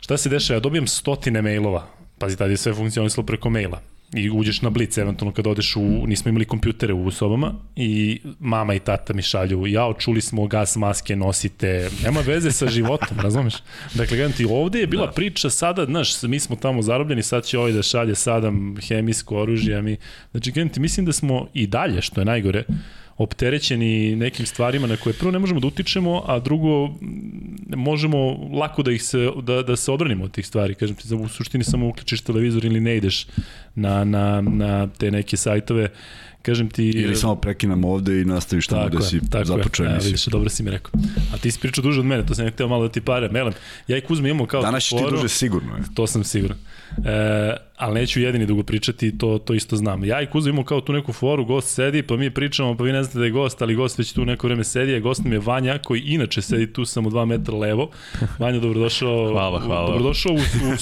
Šta 0.00 0.16
se 0.16 0.28
dešava? 0.28 0.56
Ja 0.56 0.60
dobijem 0.60 0.86
stotine 0.86 1.42
mailova, 1.42 1.86
pazi, 2.22 2.36
tada 2.36 2.50
je 2.50 2.56
sve 2.56 2.74
funkcionisalo 2.74 3.26
preko 3.26 3.50
maila 3.50 3.80
i 4.14 4.30
uđeš 4.30 4.62
na 4.62 4.70
blic 4.70 4.98
eventualno 4.98 5.32
kad 5.34 5.46
odeš 5.46 5.76
u, 5.76 5.80
nismo 5.82 6.28
imali 6.28 6.44
kompjutere 6.44 6.94
u 6.94 7.10
sobama 7.10 7.54
i 7.76 8.20
mama 8.40 8.74
i 8.74 8.78
tata 8.78 9.12
mi 9.12 9.22
šalju, 9.22 9.66
jao, 9.66 9.94
čuli 9.94 10.20
smo 10.20 10.46
gas 10.46 10.76
maske 10.76 11.16
nosite, 11.16 11.90
nema 12.04 12.20
veze 12.20 12.52
sa 12.52 12.66
životom, 12.66 13.20
razumeš? 13.26 13.54
Dakle, 13.94 14.16
gledam 14.16 14.32
ti, 14.32 14.46
ovde 14.50 14.80
je 14.80 14.86
bila 14.86 15.06
da. 15.06 15.12
priča 15.12 15.50
sada, 15.50 15.84
znaš, 15.84 16.22
mi 16.22 16.40
smo 16.40 16.56
tamo 16.56 16.82
zarobljeni, 16.82 17.22
sad 17.22 17.44
će 17.44 17.58
ovaj 17.58 17.72
da 17.72 17.82
šalje 17.82 18.14
sadam 18.14 18.76
hemijsko 18.88 19.36
oružje, 19.36 19.82
mi, 19.82 19.96
znači, 20.30 20.52
gledam 20.52 20.68
ti, 20.68 20.80
mislim 20.80 21.06
da 21.06 21.12
smo 21.12 21.48
i 21.54 21.66
dalje, 21.66 22.02
što 22.02 22.20
je 22.20 22.24
najgore, 22.24 22.64
opterećeni 23.22 24.16
nekim 24.16 24.46
stvarima 24.46 24.86
na 24.86 24.96
koje 24.96 25.12
prvo 25.12 25.30
ne 25.30 25.38
možemo 25.38 25.60
da 25.60 25.66
utičemo, 25.66 26.22
a 26.26 26.38
drugo 26.38 26.88
možemo 27.76 28.48
lako 28.52 28.82
da 28.82 28.92
ih 28.92 29.02
se 29.02 29.28
da 29.42 29.62
da 29.62 29.76
se 29.76 29.92
odbranimo 29.92 30.24
od 30.24 30.30
tih 30.30 30.46
stvari. 30.46 30.74
Kažem 30.74 30.96
ti, 30.96 31.14
u 31.14 31.28
suštini 31.28 31.64
samo 31.64 31.88
uključiš 31.88 32.20
televizor 32.20 32.64
ili 32.64 32.80
ne 32.80 32.96
ideš 32.96 33.26
na 33.74 34.04
na 34.04 34.40
na 34.40 34.86
te 34.86 35.10
neke 35.10 35.36
sajtove 35.36 35.88
kažem 36.42 36.70
ti... 36.70 36.84
Ili 36.84 37.16
samo 37.16 37.34
prekinamo 37.34 37.88
ovde 37.88 38.20
i 38.20 38.24
nastaviš 38.24 38.66
tamo 38.66 38.88
da 38.88 39.00
si 39.00 39.20
započeo 39.44 39.86
emisiju. 39.86 40.08
Vidiš, 40.08 40.24
dobro 40.24 40.50
si 40.50 40.62
mi 40.62 40.70
rekao. 40.70 40.92
A 41.34 41.38
ti 41.38 41.50
si 41.50 41.60
pričao 41.60 41.82
duže 41.82 42.00
od 42.00 42.06
mene, 42.06 42.26
to 42.26 42.34
sam 42.34 42.50
htio 42.50 42.68
malo 42.68 42.82
da 42.82 42.92
ti 42.92 43.00
pare. 43.00 43.28
Melem, 43.28 43.52
ja 43.88 43.96
i 43.96 44.00
Kuzma 44.00 44.28
imamo 44.28 44.46
kao... 44.46 44.62
Danas 44.62 44.88
ti 44.88 44.96
duže 45.10 45.28
sigurno. 45.28 45.76
Je. 45.76 45.82
To 45.94 46.06
sam 46.06 46.24
siguran. 46.24 46.58
E, 47.04 47.56
ali 47.82 47.94
neću 47.94 48.20
jedini 48.20 48.46
dugo 48.46 48.62
pričati, 48.62 49.18
to, 49.18 49.38
to 49.38 49.54
isto 49.54 49.76
znam. 49.76 50.04
Ja 50.04 50.22
i 50.22 50.26
Kuzo 50.26 50.48
imamo 50.48 50.64
kao 50.64 50.80
tu 50.80 50.92
neku 50.92 51.12
foru, 51.12 51.44
gost 51.44 51.74
sedi, 51.74 52.02
pa 52.02 52.16
mi 52.16 52.30
pričamo, 52.30 52.76
pa 52.76 52.84
vi 52.84 52.92
ne 52.92 53.02
znate 53.02 53.18
da 53.18 53.24
je 53.24 53.30
gost, 53.30 53.62
ali 53.62 53.74
gost 53.74 53.98
već 53.98 54.12
tu 54.12 54.24
neko 54.24 54.46
vreme 54.46 54.64
sedi, 54.64 54.94
a 54.94 55.00
gost 55.00 55.24
nam 55.24 55.32
je 55.32 55.38
Vanja, 55.38 55.78
koji 55.78 56.00
inače 56.00 56.42
sedi 56.42 56.72
tu 56.72 56.84
samo 56.84 57.10
2 57.10 57.24
metra 57.24 57.54
levo. 57.54 57.90
Vanja, 58.38 58.60
dobrodošao. 58.60 59.30
Hvala, 59.32 59.60
hvala. 59.60 59.86
Dobrodošao 59.86 60.32
u, 60.32 60.36
u, 60.36 60.38
u, 60.38 60.76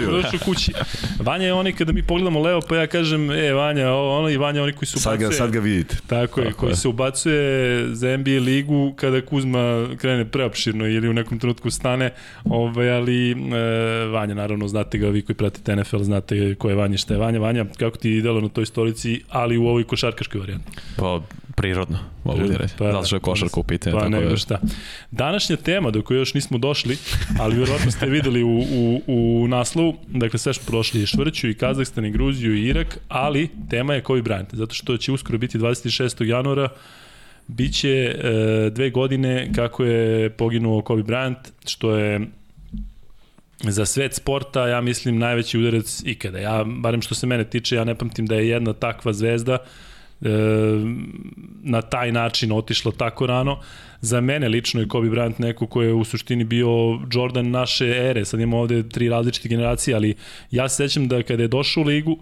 dobrodošao 0.00 0.30
u 0.42 0.44
kući. 0.44 0.72
Vanja 1.20 1.46
je 1.46 1.52
onaj 1.52 1.72
kada 1.72 1.92
mi 1.92 2.02
pogledamo 2.02 2.40
levo, 2.40 2.60
pa 2.68 2.76
ja 2.76 2.86
kažem, 2.86 3.30
e, 3.30 3.52
Vanja, 3.52 3.92
ono 3.92 4.28
i 4.28 4.36
Vanja, 4.36 4.62
oni 4.62 4.72
koji 4.72 4.86
su 4.86 5.00
sad 5.00 5.18
ga, 5.18 5.30
sad 5.30 5.50
ga 5.50 5.60
vidite. 5.60 5.96
Tako 6.06 6.40
je, 6.40 6.46
Tako 6.46 6.58
koji 6.58 6.70
je. 6.70 6.76
se 6.76 6.88
ubacuje 6.88 7.86
za 7.94 8.16
NBA 8.16 8.30
ligu 8.30 8.92
kada 8.96 9.20
Kuzma 9.20 9.88
krene 9.96 10.24
preopširno 10.24 10.88
ili 10.88 11.08
u 11.08 11.12
nekom 11.12 11.38
trenutku 11.38 11.70
stane, 11.70 12.10
ovaj, 12.44 12.90
ali 12.90 13.30
e, 13.30 13.34
Vanja, 14.06 14.34
naravno, 14.34 14.68
znate 14.68 14.98
ga 14.98 15.08
vi 15.08 15.22
koji 15.22 15.36
pratite 15.36 15.76
NFL, 15.76 16.09
znate 16.10 16.54
ko 16.54 16.68
je 16.68 16.74
Vanja, 16.74 16.98
šta 16.98 17.14
je 17.14 17.20
Vanja. 17.20 17.38
Vanja, 17.38 17.64
kako 17.78 17.96
ti 17.96 18.20
delo 18.22 18.40
na 18.40 18.48
toj 18.48 18.66
stolici, 18.66 19.22
ali 19.28 19.58
u 19.58 19.66
ovoj 19.66 19.84
košarkaškoj 19.84 20.40
varijanti? 20.40 20.70
Pa, 20.96 21.20
prirodno, 21.56 21.98
mogu 22.24 22.46
ti 22.48 22.56
reći. 22.56 22.74
Pa, 22.78 22.92
da 22.92 23.04
što 23.04 23.16
je 23.16 23.20
košarka 23.20 23.60
u 23.60 23.62
pitanju. 23.62 23.96
Pa, 23.96 24.00
tako 24.00 24.10
ne, 24.10 24.28
da. 24.28 24.36
šta. 24.36 24.60
Današnja 25.10 25.56
tema, 25.56 25.90
do 25.90 26.02
koje 26.02 26.18
još 26.18 26.34
nismo 26.34 26.58
došli, 26.58 26.96
ali 27.40 27.56
vjerojatno 27.56 27.90
ste 27.90 28.06
videli 28.06 28.42
u, 28.42 28.58
u, 28.58 29.02
u 29.06 29.48
naslovu, 29.48 29.96
dakle 30.08 30.38
sve 30.38 30.52
što 30.52 30.64
prošli 30.66 31.00
je 31.00 31.06
Švrću 31.06 31.48
i 31.48 31.54
Kazahstan 31.54 32.04
i 32.04 32.10
Gruziju 32.10 32.56
i 32.56 32.66
Irak, 32.66 32.98
ali 33.08 33.48
tema 33.70 33.94
je 33.94 34.00
Kobe 34.00 34.22
Bryant, 34.22 34.46
zato 34.52 34.74
što 34.74 34.96
će 34.96 35.12
uskoro 35.12 35.38
biti 35.38 35.58
26. 35.58 36.24
januara 36.24 36.68
Biće 37.46 37.88
e, 37.88 38.70
dve 38.70 38.90
godine 38.90 39.50
kako 39.54 39.84
je 39.84 40.30
poginuo 40.30 40.82
Kobe 40.82 41.02
Bryant, 41.02 41.50
što 41.66 41.96
je 41.96 42.20
za 43.62 43.86
svet 43.86 44.14
sporta, 44.14 44.68
ja 44.68 44.80
mislim, 44.80 45.18
najveći 45.18 45.58
udarac 45.58 46.02
ikada. 46.04 46.38
Ja, 46.38 46.64
barem 46.64 47.02
što 47.02 47.14
se 47.14 47.26
mene 47.26 47.44
tiče, 47.44 47.76
ja 47.76 47.84
ne 47.84 47.94
pamtim 47.94 48.26
da 48.26 48.34
je 48.34 48.48
jedna 48.48 48.72
takva 48.72 49.12
zvezda 49.12 49.58
na 51.62 51.82
taj 51.82 52.12
način 52.12 52.52
otišla 52.52 52.92
tako 52.92 53.26
rano. 53.26 53.58
Za 54.00 54.20
mene 54.20 54.48
lično 54.48 54.80
je 54.80 54.88
Kobe 54.88 55.08
Bryant 55.08 55.34
neko 55.38 55.66
ko 55.66 55.82
je 55.82 55.92
u 55.92 56.04
suštini 56.04 56.44
bio 56.44 56.68
Jordan 57.12 57.50
naše 57.50 57.86
ere, 57.86 58.24
sad 58.24 58.40
imamo 58.40 58.58
ovde 58.58 58.88
tri 58.88 59.08
različite 59.08 59.48
generacije, 59.48 59.94
ali 59.94 60.14
ja 60.50 60.68
se 60.68 60.76
sećam 60.76 61.08
da 61.08 61.22
kada 61.22 61.42
je 61.42 61.48
došao 61.48 61.82
u 61.82 61.86
ligu 61.86 62.18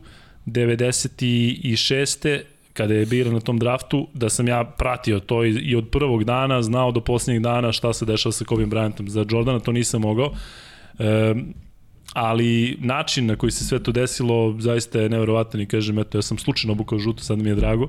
96 0.47 2.41
kada 2.73 2.95
je 2.95 3.07
bio 3.07 3.33
na 3.33 3.41
tom 3.41 3.59
draftu, 3.59 4.09
da 4.15 4.29
sam 4.29 4.49
ja 4.49 4.65
pratio 4.65 5.21
to 5.21 5.45
i, 5.45 5.51
i 5.51 5.77
od 5.77 5.89
prvog 5.89 6.25
dana 6.25 6.63
znao 6.63 6.93
do 6.93 7.01
posljednjeg 7.01 7.43
dana 7.43 7.73
šta 7.73 7.93
se 7.93 8.05
dešava 8.05 8.33
sa 8.33 8.45
Kobe 8.45 8.67
Bryantom. 8.67 9.09
Za 9.09 9.25
Jordana 9.31 9.61
to 9.61 9.73
nisam 9.73 10.01
mogao. 10.01 10.33
E, 10.99 11.35
ali 12.13 12.77
način 12.81 13.27
na 13.27 13.37
koji 13.37 13.51
se 13.51 13.65
sve 13.65 13.83
to 13.83 13.93
desilo 13.93 14.57
zaista 14.59 15.01
je 15.01 15.09
neverovatan 15.09 15.61
i 15.61 15.67
kažem, 15.67 15.99
eto, 15.99 16.19
ja 16.19 16.23
sam 16.23 16.39
slučajno 16.39 16.73
obukao 16.73 16.99
žuto, 16.99 17.23
sad 17.23 17.39
mi 17.39 17.49
je 17.49 17.55
drago, 17.55 17.89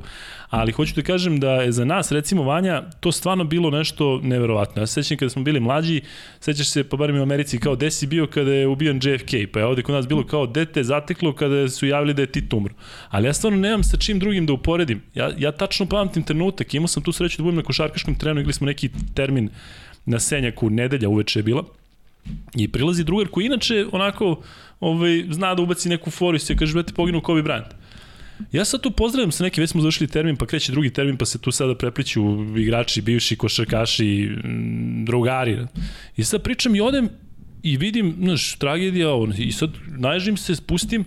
ali 0.50 0.72
hoću 0.72 0.96
da 0.96 1.02
kažem 1.02 1.40
da 1.40 1.52
je 1.52 1.72
za 1.72 1.86
nas, 1.86 2.12
recimo 2.12 2.44
Vanja, 2.44 2.84
to 3.00 3.12
stvarno 3.12 3.44
bilo 3.44 3.70
nešto 3.70 4.20
neverovatno. 4.24 4.82
Ja 4.82 4.88
se 4.88 5.04
sećam 5.04 5.18
kada 5.18 5.30
smo 5.30 5.44
bili 5.44 5.60
mlađi, 5.60 6.02
sećaš 6.40 6.70
se, 6.70 6.84
pa 6.84 6.98
barem 6.98 7.20
u 7.20 7.22
Americi, 7.22 7.60
kao 7.60 7.76
gde 7.76 7.92
si 7.92 8.08
bio 8.08 8.28
kada 8.28 8.54
je 8.54 8.68
ubijan 8.68 9.00
JFK, 9.04 9.32
pa 9.54 9.60
je 9.60 9.66
ovde 9.66 9.82
kod 9.82 9.96
nas 9.96 10.08
bilo 10.08 10.26
kao 10.26 10.48
dete 10.48 10.84
zateklo 10.84 11.34
kada 11.34 11.70
su 11.70 11.88
javili 11.88 12.14
da 12.14 12.22
je 12.22 12.32
Tito 12.32 12.58
umro. 12.58 12.74
Ali 13.10 13.28
ja 13.28 13.34
stvarno 13.34 13.60
nemam 13.60 13.84
sa 13.84 13.98
čim 13.98 14.20
drugim 14.20 14.46
da 14.46 14.54
uporedim. 14.54 15.02
Ja, 15.14 15.32
ja 15.38 15.52
tačno 15.52 15.86
pamtim 15.86 16.24
trenutak, 16.24 16.74
imao 16.74 16.88
sam 16.88 17.04
tu 17.04 17.12
sreću 17.12 17.38
da 17.38 17.44
budem 17.44 17.58
na 17.58 17.64
košarkaškom 17.64 18.16
trenu, 18.16 18.42
igli 18.42 18.54
smo 18.54 18.68
neki 18.68 18.90
termin 19.14 19.50
na 20.06 20.20
Senjaku, 20.20 20.70
nedelja 20.70 21.10
uveče 21.10 21.40
je 21.40 21.44
bila, 21.44 21.64
I 22.56 22.68
prilazi 22.68 23.04
drugar 23.04 23.28
koji 23.28 23.46
inače 23.46 23.86
onako 23.92 24.42
ovaj, 24.80 25.26
zna 25.30 25.56
da 25.56 25.62
ubaci 25.62 25.90
neku 25.90 26.12
foru 26.12 26.38
i 26.38 26.40
se 26.40 26.56
kaže, 26.56 26.74
brate, 26.74 26.94
poginuo 26.94 27.22
Kobe 27.22 27.42
Bryant. 27.42 27.72
Ja 28.52 28.66
sad 28.66 28.82
tu 28.82 28.92
pozdravljam 28.92 29.32
sa 29.32 29.44
neke, 29.44 29.62
već 29.62 29.70
smo 29.70 29.82
završili 29.82 30.10
termin, 30.10 30.36
pa 30.36 30.46
kreće 30.46 30.72
drugi 30.72 30.90
termin, 30.90 31.18
pa 31.18 31.26
se 31.26 31.40
tu 31.40 31.52
sada 31.52 31.76
prepliću 31.76 32.22
igrači, 32.58 33.02
bivši 33.02 33.36
košarkaši, 33.36 34.30
drugari. 35.06 35.58
I 36.18 36.24
sad 36.24 36.44
pričam 36.44 36.76
i 36.76 36.82
odem 36.82 37.10
i 37.64 37.78
vidim, 37.78 38.16
znaš, 38.22 38.56
tragedija, 38.56 39.10
i 39.38 39.52
sad 39.52 39.70
najžim 39.88 40.38
se, 40.38 40.56
spustim, 40.56 41.06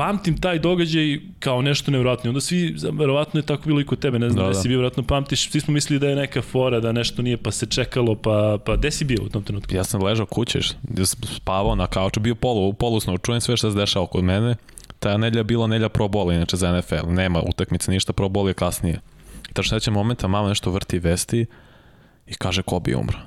pamtim 0.00 0.40
taj 0.40 0.58
događaj 0.58 1.20
kao 1.38 1.62
nešto 1.62 1.90
nevjerojatno. 1.90 2.30
Onda 2.30 2.40
svi, 2.40 2.76
verovatno 2.92 3.40
je 3.40 3.46
tako 3.46 3.62
bilo 3.66 3.80
i 3.80 3.86
kod 3.86 3.98
tebe, 3.98 4.18
ne 4.18 4.30
znam 4.30 4.44
da, 4.44 4.52
da. 4.52 4.54
si 4.54 4.68
bio, 4.68 4.78
verovatno 4.78 5.02
pamtiš, 5.02 5.50
svi 5.50 5.60
smo 5.60 5.74
mislili 5.74 6.00
da 6.00 6.08
je 6.08 6.16
neka 6.16 6.42
fora, 6.42 6.80
da 6.80 6.92
nešto 6.92 7.22
nije, 7.22 7.36
pa 7.36 7.50
se 7.50 7.66
čekalo, 7.66 8.14
pa, 8.14 8.58
pa 8.64 8.76
gde 8.76 8.90
si 8.90 9.04
bio 9.04 9.18
u 9.22 9.28
tom 9.28 9.42
trenutku? 9.42 9.74
Ja 9.74 9.84
sam 9.84 10.02
ležao 10.02 10.26
kućeš, 10.26 10.68
sam 11.04 11.20
spavao 11.36 11.74
na 11.74 11.86
kauču, 11.86 12.20
bio 12.20 12.34
polu, 12.34 12.72
polusno, 12.72 13.18
čujem 13.18 13.40
sve 13.40 13.56
što 13.56 13.70
se 13.70 13.78
dešava 13.78 14.06
kod 14.06 14.24
mene. 14.24 14.56
Ta 14.98 15.16
nedlja 15.16 15.42
bila 15.42 15.66
nedlja 15.66 15.88
pro 15.88 16.08
bola, 16.08 16.34
inače 16.34 16.56
za 16.56 16.78
NFL, 16.78 17.12
nema 17.12 17.42
utakmice 17.42 17.90
ništa, 17.90 18.12
pro 18.12 18.28
bol 18.28 18.48
je 18.48 18.54
kasnije. 18.54 19.00
I 19.50 19.52
tačno 19.52 19.68
sledećeg 19.68 19.94
momenta 19.94 20.28
mama 20.28 20.48
nešto 20.48 20.70
vrti 20.70 20.98
vesti 20.98 21.46
i 22.26 22.34
kaže 22.34 22.62
ko 22.62 22.80
bi 22.80 22.94
umro. 22.94 23.18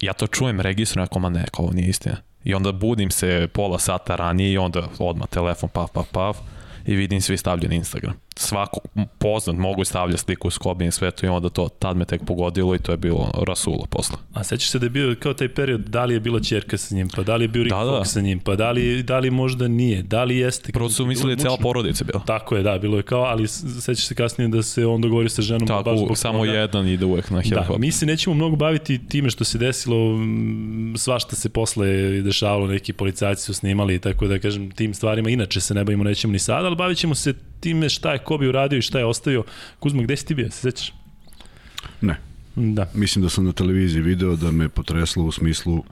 Ja 0.00 0.12
to 0.12 0.26
čujem, 0.26 0.60
registrujem, 0.60 1.04
ako 1.04 1.18
ma 1.18 1.28
ne, 1.28 1.44
kao 1.52 1.64
ovo 1.64 1.74
nije 1.74 1.88
istina 1.88 2.16
I 2.44 2.54
onda 2.54 2.72
budim 2.72 3.10
se 3.10 3.48
pola 3.52 3.78
sata 3.78 4.16
ranije 4.16 4.52
i 4.52 4.58
onda 4.58 4.88
odmah 4.98 5.28
telefon 5.28 5.68
paf, 5.68 5.90
paf, 5.90 6.06
paf 6.12 6.36
i 6.86 6.94
vidim 6.94 7.20
svi 7.20 7.36
stavljeni 7.36 7.76
Instagram 7.76 8.14
svako 8.36 8.80
poznat 9.18 9.56
mogu 9.56 9.84
stavlja 9.84 10.16
sliku 10.16 10.48
i 10.88 10.90
sve 10.90 11.10
to 11.10 11.26
i 11.26 11.28
onda 11.28 11.48
to 11.48 11.68
tad 11.68 11.96
me 11.96 12.04
tek 12.04 12.24
pogodilo 12.26 12.74
i 12.74 12.78
to 12.78 12.92
je 12.92 12.96
bilo 12.96 13.30
rasulo 13.46 13.86
posle. 13.90 14.16
A 14.34 14.44
sećaš 14.44 14.70
se 14.70 14.78
da 14.78 14.86
je 14.86 14.90
bio 14.90 15.16
kao 15.20 15.34
taj 15.34 15.48
period, 15.48 15.80
da 15.80 16.04
li 16.04 16.14
je 16.14 16.20
bila 16.20 16.40
ćerka 16.40 16.76
sa 16.78 16.94
njim, 16.94 17.08
pa 17.16 17.22
da 17.22 17.36
li 17.36 17.44
je 17.44 17.48
bio 17.48 17.62
Rick 17.62 17.76
da, 17.76 17.84
da. 17.84 18.04
sa 18.04 18.20
njim, 18.20 18.40
pa 18.40 18.56
da 18.56 18.70
li, 18.70 19.02
da 19.02 19.18
li 19.18 19.30
možda 19.30 19.68
nije, 19.68 20.02
da 20.02 20.24
li 20.24 20.36
jeste. 20.36 20.72
Prvo 20.72 20.88
su 20.90 21.06
mislili 21.06 21.36
da 21.36 21.42
cela 21.42 21.56
porodica 21.56 22.04
bila. 22.04 22.22
Tako 22.26 22.56
je, 22.56 22.62
da, 22.62 22.78
bilo 22.78 22.96
je 22.96 23.02
kao, 23.02 23.22
ali 23.22 23.48
sećaš 23.48 24.06
se 24.06 24.14
kasnije 24.14 24.48
da 24.48 24.62
se 24.62 24.86
on 24.86 25.00
dogovori 25.00 25.28
sa 25.28 25.42
ženom. 25.42 25.68
Tako, 25.68 25.82
baš 25.82 25.98
zbog 25.98 26.18
samo 26.18 26.38
toga. 26.38 26.52
jedan 26.52 26.88
ide 26.88 27.04
uvek 27.04 27.30
na 27.30 27.40
helikopter. 27.40 27.74
Da, 27.74 27.78
mi 27.78 27.92
se 27.92 28.06
nećemo 28.06 28.34
mnogo 28.34 28.56
baviti 28.56 29.08
time 29.08 29.30
što 29.30 29.44
se 29.44 29.58
desilo, 29.58 30.18
svašta 30.96 31.36
se 31.36 31.48
posle 31.48 31.86
dešavalo, 32.22 32.66
neki 32.66 32.92
policajci 32.92 33.44
su 33.44 33.54
snimali, 33.54 33.98
tako 33.98 34.26
da 34.26 34.38
kažem, 34.38 34.70
tim 34.70 34.94
stvarima 34.94 35.30
inače 35.30 35.60
se 35.60 35.74
ne 35.74 35.84
bavimo, 35.84 36.04
nećemo 36.04 36.32
ni 36.32 36.38
sada, 36.38 36.66
ali 36.66 36.76
bavit 36.76 36.98
ćemo 36.98 37.14
se 37.14 37.34
time 37.62 37.88
šta 37.88 38.12
je 38.12 38.18
Kobe 38.18 38.48
uradio 38.48 38.78
i 38.78 38.82
šta 38.82 38.98
je 38.98 39.04
ostavio. 39.04 39.44
Kuzma, 39.78 40.02
gde 40.02 40.16
si 40.16 40.26
ti 40.26 40.34
bio, 40.34 40.50
se 40.50 40.60
sećaš? 40.60 40.92
Ne. 42.00 42.16
Da. 42.56 42.90
Mislim 42.94 43.22
da 43.22 43.30
sam 43.30 43.44
na 43.44 43.52
televiziji 43.52 44.02
video 44.02 44.36
da 44.36 44.50
me 44.50 44.68
potreslo 44.68 45.24
u 45.24 45.32
smislu 45.32 45.74
uh, 45.74 45.84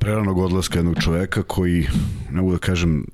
preranog 0.00 0.38
odlaska 0.38 0.78
jednog 0.78 1.02
čoveka 1.02 1.42
koji, 1.42 1.86
ne 2.30 2.40
mogu 2.40 2.52
da 2.52 2.58
kažem, 2.58 3.06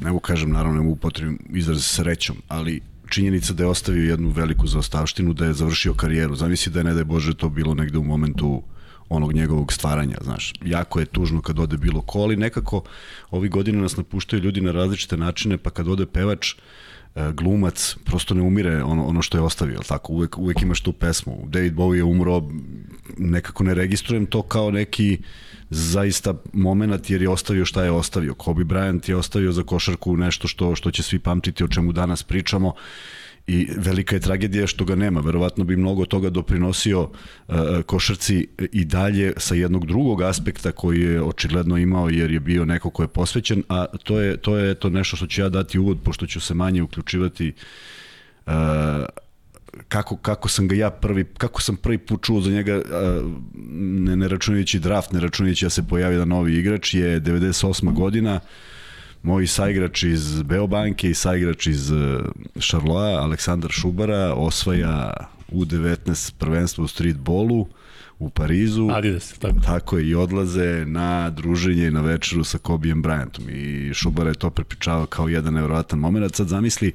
ne 0.00 0.10
mogu 0.10 0.20
da 0.20 0.26
kažem, 0.26 0.50
naravno 0.50 0.78
ne 0.78 0.84
mogu 0.84 0.96
potrebim 0.96 1.38
izraz 1.50 1.84
srećom, 1.84 2.36
ali 2.48 2.80
činjenica 3.08 3.52
da 3.52 3.62
je 3.62 3.68
ostavio 3.68 4.10
jednu 4.10 4.28
veliku 4.28 4.66
zaostavštinu, 4.66 5.32
da 5.32 5.46
je 5.46 5.52
završio 5.52 5.94
karijeru. 5.94 6.34
Zamisli 6.34 6.72
da 6.72 6.80
je, 6.80 6.84
ne 6.84 6.94
da 6.94 7.00
je 7.00 7.04
Bože, 7.04 7.34
to 7.34 7.48
bilo 7.48 7.74
negde 7.74 7.98
u 7.98 8.04
momentu 8.04 8.62
onog 9.08 9.32
njegovog 9.32 9.72
stvaranja, 9.72 10.16
znaš. 10.20 10.52
Jako 10.64 11.00
je 11.00 11.06
tužno 11.06 11.42
kad 11.42 11.58
ode 11.58 11.76
bilo 11.76 12.02
ko, 12.02 12.18
ali 12.18 12.36
nekako 12.36 12.82
ovi 13.30 13.48
godine 13.48 13.78
nas 13.78 13.96
napuštaju 13.96 14.42
ljudi 14.42 14.60
na 14.60 14.72
različite 14.72 15.16
načine, 15.16 15.58
pa 15.58 15.70
kad 15.70 15.88
ode 15.88 16.06
pevač, 16.06 16.54
e, 17.14 17.32
glumac, 17.32 17.96
prosto 18.04 18.34
ne 18.34 18.42
umire 18.42 18.82
ono, 18.82 19.06
ono 19.06 19.22
što 19.22 19.38
je 19.38 19.42
ostavio, 19.42 19.80
tako, 19.88 20.12
uvek, 20.12 20.38
uvek 20.38 20.62
imaš 20.62 20.80
tu 20.80 20.92
pesmu. 20.92 21.44
David 21.46 21.74
Bowie 21.74 21.96
je 21.96 22.04
umro, 22.04 22.42
nekako 23.18 23.64
ne 23.64 23.74
registrujem 23.74 24.26
to 24.26 24.42
kao 24.42 24.70
neki 24.70 25.18
zaista 25.70 26.34
moment 26.52 27.10
jer 27.10 27.22
je 27.22 27.28
ostavio 27.28 27.64
šta 27.64 27.84
je 27.84 27.90
ostavio. 27.90 28.34
Kobe 28.34 28.64
Bryant 28.64 29.08
je 29.08 29.16
ostavio 29.16 29.52
za 29.52 29.62
košarku 29.62 30.16
nešto 30.16 30.48
što, 30.48 30.76
što 30.76 30.90
će 30.90 31.02
svi 31.02 31.18
pamtiti 31.18 31.64
o 31.64 31.68
čemu 31.68 31.92
danas 31.92 32.22
pričamo 32.22 32.74
i 33.46 33.68
velika 33.76 34.16
je 34.16 34.20
tragedija 34.20 34.66
što 34.66 34.84
ga 34.84 34.94
nema. 34.94 35.20
Verovatno 35.20 35.64
bi 35.64 35.76
mnogo 35.76 36.04
toga 36.06 36.30
doprinosio 36.30 37.00
uh, 37.02 37.56
košarci 37.86 38.48
i 38.72 38.84
dalje 38.84 39.32
sa 39.36 39.54
jednog 39.54 39.86
drugog 39.86 40.22
aspekta 40.22 40.72
koji 40.72 41.00
je 41.00 41.22
očigledno 41.22 41.76
imao 41.78 42.08
jer 42.08 42.30
je 42.30 42.40
bio 42.40 42.64
neko 42.64 42.90
ko 42.90 43.02
je 43.02 43.08
posvećen, 43.08 43.62
a 43.68 43.86
to 44.04 44.20
je, 44.20 44.36
to 44.36 44.56
je 44.56 44.74
to 44.74 44.90
nešto 44.90 45.16
što 45.16 45.26
ću 45.26 45.40
ja 45.40 45.48
dati 45.48 45.78
uvod 45.78 45.98
pošto 46.02 46.26
ću 46.26 46.40
se 46.40 46.54
manje 46.54 46.82
uključivati 46.82 47.52
uh, 48.46 48.52
kako, 49.88 50.16
kako 50.16 50.48
sam 50.48 50.68
ga 50.68 50.74
ja 50.74 50.90
prvi, 50.90 51.24
kako 51.38 51.62
sam 51.62 51.76
prvi 51.76 51.98
put 51.98 52.22
čuo 52.22 52.40
za 52.40 52.50
njega, 52.50 52.82
ne, 53.78 54.16
ne 54.16 54.28
računajući 54.28 54.78
draft, 54.78 55.12
ne 55.12 55.20
računajući 55.20 55.64
da 55.64 55.70
se 55.70 55.88
pojavi 55.88 56.16
da 56.16 56.24
novi 56.24 56.58
igrač, 56.58 56.94
je 56.94 57.20
98. 57.20 57.92
godina, 57.92 58.40
moj 59.24 59.46
saigrač 59.46 60.02
iz 60.02 60.42
Beobanke 60.42 61.10
i 61.10 61.14
saigrač 61.14 61.66
iz 61.66 61.88
Šarloa, 62.60 63.10
e, 63.10 63.16
Aleksandar 63.16 63.72
Šubara, 63.72 64.34
osvaja 64.34 65.12
U19 65.52 66.32
prvenstvo 66.38 66.84
u 66.84 66.88
streetbolu 66.88 67.66
u 68.18 68.30
Parizu. 68.30 68.88
Adidas, 68.92 69.32
tako. 69.38 69.60
Tako 69.64 69.98
je, 69.98 70.08
i 70.08 70.14
odlaze 70.14 70.84
na 70.86 71.30
druženje 71.30 71.86
i 71.86 71.90
na 71.90 72.00
večeru 72.00 72.44
sa 72.44 72.58
Kobijem 72.58 73.02
Bryantom. 73.02 73.48
I 73.50 73.94
Šubara 73.94 74.28
je 74.28 74.34
to 74.34 74.50
prepričavao 74.50 75.06
kao 75.06 75.28
jedan 75.28 75.54
nevrovatan 75.54 75.98
moment. 75.98 76.34
Sad 76.34 76.48
zamisli, 76.48 76.92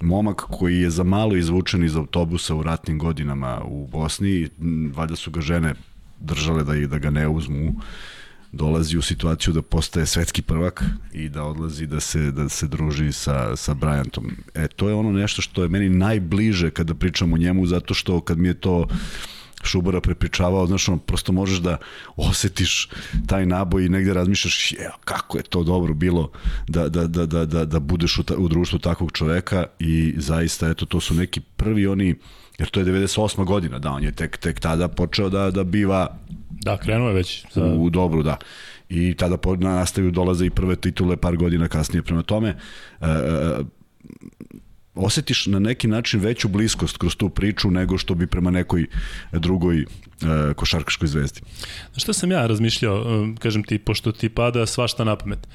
momak 0.00 0.36
koji 0.36 0.80
je 0.80 0.90
za 0.90 1.02
malo 1.02 1.36
izvučen 1.36 1.84
iz 1.84 1.96
autobusa 1.96 2.54
u 2.54 2.62
ratnim 2.62 2.98
godinama 2.98 3.60
u 3.64 3.86
Bosni, 3.86 4.48
valjda 4.94 5.16
su 5.16 5.30
ga 5.30 5.40
žene 5.40 5.74
držale 6.20 6.64
da, 6.64 6.74
da 6.74 6.98
ga 6.98 7.10
ne 7.10 7.28
uzmu 7.28 7.74
dolazi 8.54 8.98
u 8.98 9.02
situaciju 9.02 9.54
da 9.54 9.62
postaje 9.62 10.06
svetski 10.06 10.42
prvak 10.42 10.84
i 11.12 11.28
da 11.28 11.42
odlazi 11.42 11.86
da 11.86 12.00
se 12.00 12.30
da 12.30 12.48
se 12.48 12.66
druži 12.66 13.12
sa 13.12 13.56
sa 13.56 13.74
Bryantom. 13.74 14.30
E 14.54 14.68
to 14.68 14.88
je 14.88 14.94
ono 14.94 15.12
nešto 15.12 15.42
što 15.42 15.62
je 15.62 15.68
meni 15.68 15.88
najbliže 15.88 16.70
kada 16.70 16.94
pričam 16.94 17.32
o 17.32 17.36
njemu 17.36 17.66
zato 17.66 17.94
što 17.94 18.20
kad 18.20 18.38
mi 18.38 18.48
je 18.48 18.54
to 18.54 18.86
Šubara 19.64 20.00
prepričavao, 20.00 20.66
znaš, 20.66 20.88
ono, 20.88 20.98
prosto 20.98 21.32
možeš 21.32 21.58
da 21.58 21.76
osetiš 22.16 22.88
taj 23.26 23.46
naboj 23.46 23.86
i 23.86 23.88
negde 23.88 24.14
razmišljaš, 24.14 24.72
je, 24.72 24.90
kako 25.04 25.36
je 25.36 25.42
to 25.42 25.62
dobro 25.62 25.94
bilo 25.94 26.30
da, 26.68 26.88
da, 26.88 27.06
da, 27.06 27.26
da, 27.26 27.44
da, 27.44 27.64
da 27.64 27.80
budeš 27.80 28.18
u, 28.18 28.22
ta, 28.22 28.36
u 28.36 28.48
društvu 28.48 28.78
takvog 28.78 29.12
čoveka 29.12 29.66
i 29.78 30.14
zaista, 30.16 30.68
eto, 30.68 30.86
to 30.86 31.00
su 31.00 31.14
neki 31.14 31.40
prvi 31.40 31.86
oni, 31.86 32.14
jer 32.58 32.68
to 32.68 32.80
je 32.80 32.86
98. 32.86 33.44
godina, 33.44 33.78
da, 33.78 33.90
on 33.90 34.02
je 34.02 34.12
tek, 34.12 34.36
tek 34.36 34.60
tada 34.60 34.88
počeo 34.88 35.28
da, 35.28 35.50
da 35.50 35.64
biva 35.64 36.18
Da, 36.64 36.76
krenuo 36.76 37.08
je 37.08 37.14
već. 37.14 37.44
Za... 37.52 37.64
U 37.64 37.90
dobru, 37.90 38.22
da. 38.22 38.36
I 38.88 39.14
tada 39.14 39.36
po, 39.36 39.56
nastavio 39.56 40.10
dolaze 40.10 40.46
i 40.46 40.50
prve 40.50 40.76
titule 40.76 41.16
par 41.16 41.36
godina 41.36 41.68
kasnije. 41.68 42.02
Prema 42.02 42.22
tome, 42.22 42.48
e, 42.48 43.06
e, 43.06 43.64
osetiš 44.94 45.46
na 45.46 45.58
neki 45.58 45.88
način 45.88 46.20
veću 46.20 46.48
bliskost 46.48 46.96
kroz 46.96 47.16
tu 47.16 47.28
priču 47.28 47.70
nego 47.70 47.98
što 47.98 48.14
bi 48.14 48.26
prema 48.26 48.50
nekoj 48.50 48.86
drugoj 49.32 49.80
e, 49.80 49.84
košarkaškoj 50.56 51.08
zvezdi. 51.08 51.40
Šta 51.96 52.12
sam 52.12 52.30
ja 52.30 52.46
razmišljao, 52.46 52.96
e, 52.96 53.34
kažem 53.38 53.64
ti, 53.64 53.78
pošto 53.78 54.12
ti 54.12 54.28
pada 54.28 54.66
svašta 54.66 55.04
na 55.04 55.16
pamet. 55.16 55.48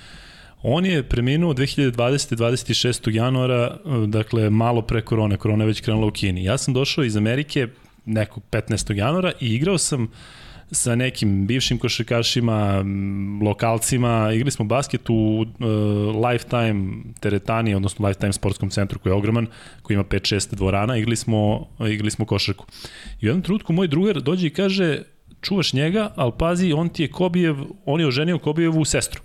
On 0.61 0.85
je 0.85 1.03
preminuo 1.03 1.53
2020. 1.53 2.35
26. 2.35 3.11
januara, 3.11 3.77
e, 3.85 4.07
dakle 4.07 4.49
malo 4.49 4.81
pre 4.81 5.01
korone, 5.01 5.37
korona 5.37 5.63
je 5.63 5.67
već 5.67 5.81
krenula 5.81 6.07
u 6.07 6.11
Kini. 6.11 6.43
Ja 6.43 6.57
sam 6.57 6.73
došao 6.73 7.03
iz 7.03 7.17
Amerike 7.17 7.67
nekog 8.05 8.43
15. 8.51 8.95
januara 8.95 9.31
i 9.39 9.55
igrao 9.55 9.77
sam 9.77 10.07
sa 10.71 10.95
nekim 10.95 11.47
bivšim 11.47 11.77
košarkašima, 11.77 12.85
lokalcima, 13.41 14.31
igrali 14.33 14.51
smo 14.51 14.65
basket 14.65 15.09
u 15.09 15.13
uh, 15.13 16.25
Lifetime 16.29 17.03
teretani, 17.19 17.75
odnosno 17.75 18.07
Lifetime 18.07 18.33
sportskom 18.33 18.69
centru 18.69 18.99
koji 18.99 19.11
je 19.11 19.15
ogroman, 19.15 19.47
koji 19.81 19.95
ima 19.95 20.03
5-6 20.03 20.55
dvorana, 20.55 20.97
igrali 20.97 21.15
smo, 21.15 21.67
igrali 21.89 22.11
smo 22.11 22.25
košarku. 22.25 22.65
I 23.21 23.25
u 23.25 23.29
jednom 23.29 23.41
trenutku 23.41 23.73
moj 23.73 23.88
drugar 23.88 24.21
dođe 24.21 24.47
i 24.47 24.53
kaže, 24.53 25.01
čuvaš 25.41 25.73
njega, 25.73 26.11
ali 26.15 26.31
pazi, 26.38 26.73
on 26.73 26.89
ti 26.89 27.03
je 27.03 27.11
Kobijev, 27.11 27.55
on 27.85 27.99
je 27.99 28.07
oženio 28.07 28.39
Kobijevu 28.39 28.85
sestru. 28.85 29.21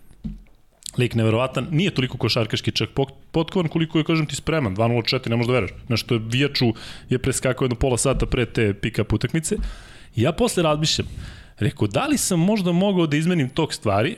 Lik 0.98 1.14
neverovatan, 1.14 1.66
nije 1.70 1.90
toliko 1.90 2.18
košarkaški 2.18 2.72
čak 2.72 2.90
potkovan 3.32 3.68
koliko 3.68 3.98
je, 3.98 4.04
kažem 4.04 4.26
ti, 4.26 4.36
spreman, 4.36 4.76
2.04, 4.76 5.30
ne 5.30 5.36
možeš 5.36 5.46
da 5.46 5.52
veruješ. 5.52 5.72
Nešto 5.88 6.14
je 6.14 6.20
Vijaču 6.24 6.72
je 7.10 7.18
preskakao 7.18 7.64
jedno 7.64 7.76
pola 7.76 7.98
sata 7.98 8.26
pre 8.26 8.46
te 8.46 8.74
pick-up 8.74 9.14
utakmice. 9.14 9.56
I 10.16 10.22
ja 10.22 10.32
posle 10.32 10.62
razmišljam, 10.62 11.08
rekao, 11.58 11.88
da 11.88 12.06
li 12.06 12.18
sam 12.18 12.40
možda 12.40 12.72
mogao 12.72 13.06
da 13.06 13.16
izmenim 13.16 13.48
tok 13.48 13.72
stvari 13.74 14.16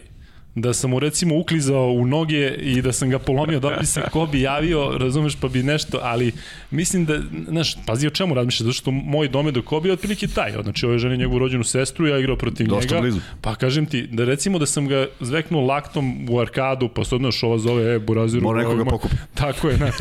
da 0.57 0.75
sam 0.75 0.91
mu 0.91 0.99
recimo 1.01 1.39
uklizao 1.39 1.87
u 1.87 2.07
noge 2.07 2.55
i 2.61 2.83
da 2.83 2.93
sam 2.93 3.11
ga 3.11 3.19
polomio, 3.19 3.61
da 3.61 3.77
bi 3.81 3.87
se 3.87 4.03
ko 4.13 4.27
bi 4.27 4.41
javio, 4.41 4.99
razumeš, 4.99 5.37
pa 5.37 5.49
bi 5.49 5.63
nešto, 5.63 5.99
ali 6.03 6.33
mislim 6.71 7.05
da, 7.05 7.21
znaš, 7.49 7.77
pazi 7.87 8.07
o 8.07 8.11
čemu 8.11 8.35
razmišljaš, 8.35 8.65
zato 8.65 8.73
što 8.73 8.91
moj 8.91 9.29
dome 9.29 9.51
do 9.53 9.63
Kobi 9.63 9.89
je 9.89 9.93
otprilike 9.93 10.27
taj, 10.27 10.53
znači 10.63 10.87
ovaj 10.87 10.99
žene 10.99 11.17
njegovu 11.17 11.39
rođenu 11.39 11.65
sestru, 11.65 12.07
ja 12.07 12.19
igrao 12.19 12.37
protiv 12.37 12.67
Dosta 12.67 12.95
njega, 12.95 13.01
blizu. 13.01 13.21
pa 13.41 13.55
kažem 13.55 13.87
ti, 13.87 14.07
da 14.07 14.25
recimo 14.25 14.59
da 14.59 14.67
sam 14.67 14.89
ga 14.89 15.07
zveknuo 15.21 15.67
laktom 15.67 16.29
u 16.31 16.41
arkadu, 16.41 16.89
pa 16.89 17.05
sad, 17.05 17.19
znaš, 17.19 17.43
ova 17.43 17.59
zove, 17.59 17.95
e, 17.95 17.99
buraziru. 17.99 18.43
Mora 18.43 18.63
nekoga 18.63 18.85
pokupi. 18.85 19.15
Tako 19.35 19.69
je, 19.69 19.77
znaš, 19.77 19.95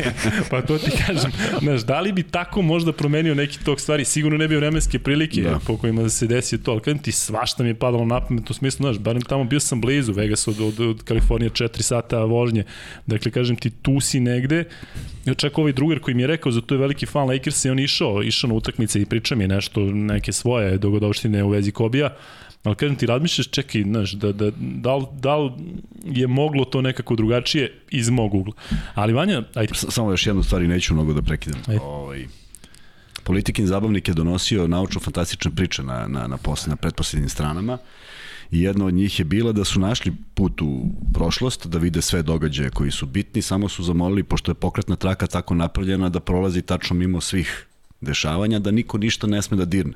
pa 0.50 0.62
to 0.62 0.78
ti 0.78 0.90
kažem, 1.06 1.32
znaš, 1.60 1.80
da 1.80 2.00
li 2.00 2.12
bi 2.12 2.22
tako 2.22 2.62
možda 2.62 2.92
promenio 2.92 3.34
neki 3.34 3.64
tog 3.64 3.80
stvari, 3.80 4.04
sigurno 4.04 4.38
ne 4.38 4.48
bi 4.48 4.56
vremenske 4.56 4.98
prilike 4.98 5.42
da. 5.42 5.58
po 5.66 5.76
kojima 5.76 6.02
da 6.02 6.08
se 6.08 6.26
desi 6.26 6.62
to, 6.62 6.70
ali 6.70 6.80
kažem 6.80 6.98
ti, 6.98 7.12
svašta 7.12 7.62
mi 7.62 7.68
je 7.68 7.74
padalo 7.74 8.04
na 8.04 8.20
pamet 8.20 8.50
u 8.50 8.54
smislu, 8.54 8.84
znaš, 8.84 8.98
barem 8.98 9.22
tamo 9.22 9.44
bio 9.44 9.60
sam 9.60 9.80
blizu, 9.80 9.99
blizu, 10.00 10.12
Vegas 10.12 10.48
od, 10.48 10.60
od, 10.60 10.80
od 10.80 11.02
Kalifornije 11.02 11.50
4 11.50 11.82
sata 11.82 12.24
vožnje. 12.24 12.64
Dakle, 13.06 13.30
kažem 13.30 13.56
ti, 13.56 13.70
tu 13.70 14.00
si 14.00 14.20
negde. 14.20 14.64
Čak 15.36 15.58
ovaj 15.58 15.72
drugar 15.72 16.00
koji 16.00 16.14
mi 16.14 16.22
je 16.22 16.26
rekao, 16.26 16.52
zato 16.52 16.74
je 16.74 16.78
veliki 16.78 17.06
fan 17.06 17.28
Lakersa 17.28 17.68
i 17.68 17.70
on 17.70 17.78
išao, 17.78 18.22
išao 18.22 18.48
na 18.48 18.54
utakmice 18.54 19.00
i 19.00 19.06
priča 19.06 19.34
mi 19.34 19.48
nešto, 19.48 19.80
neke 19.80 20.32
svoje 20.32 20.78
dogodovštine 20.78 21.44
u 21.44 21.48
vezi 21.48 21.72
Kobija. 21.72 22.16
Ali 22.64 22.76
kažem 22.76 22.96
ti, 22.96 23.06
razmišljaš, 23.06 23.48
čekaj, 23.48 23.82
znaš, 23.82 24.12
da, 24.12 24.32
da, 24.32 24.50
da, 24.58 24.96
li, 24.96 25.06
da 25.20 25.36
li 25.36 25.52
je 26.04 26.26
moglo 26.26 26.64
to 26.64 26.82
nekako 26.82 27.16
drugačije 27.16 27.72
iz 27.90 28.10
mog 28.10 28.34
ugla. 28.34 28.54
Ali 28.94 29.12
Vanja, 29.12 29.42
ajde. 29.54 29.74
Samo 29.74 30.10
još 30.10 30.26
jednu 30.26 30.42
stvar 30.42 30.62
i 30.62 30.68
neću 30.68 30.94
mnogo 30.94 31.12
da 31.12 31.22
prekidam. 31.22 31.60
Ajde. 31.66 31.80
Ovaj, 31.80 32.26
Politikin 33.24 33.66
zabavnik 33.66 34.08
je 34.08 34.14
donosio 34.14 34.66
naučno-fantastične 34.66 35.50
priče 35.56 35.82
na, 35.82 36.06
na, 36.08 36.26
na, 36.26 36.36
posle, 36.36 36.70
na 36.70 36.76
pretposlednjim 36.76 37.28
stranama 37.28 37.78
i 38.50 38.62
jedna 38.62 38.86
od 38.86 38.94
njih 38.94 39.18
je 39.18 39.24
bila 39.24 39.52
da 39.52 39.64
su 39.64 39.80
našli 39.80 40.12
put 40.34 40.62
u 40.62 40.86
prošlost, 41.14 41.66
da 41.66 41.78
vide 41.78 42.02
sve 42.02 42.22
događaje 42.22 42.70
koji 42.70 42.90
su 42.90 43.06
bitni, 43.06 43.42
samo 43.42 43.68
su 43.68 43.82
zamolili, 43.82 44.22
pošto 44.22 44.50
je 44.50 44.54
pokretna 44.54 44.96
traka 44.96 45.26
tako 45.26 45.54
napravljena 45.54 46.08
da 46.08 46.20
prolazi 46.20 46.62
tačno 46.62 46.96
mimo 46.96 47.20
svih 47.20 47.66
dešavanja, 48.00 48.58
da 48.58 48.70
niko 48.70 48.98
ništa 48.98 49.26
ne 49.26 49.42
sme 49.42 49.56
da 49.56 49.64
dirne. 49.64 49.94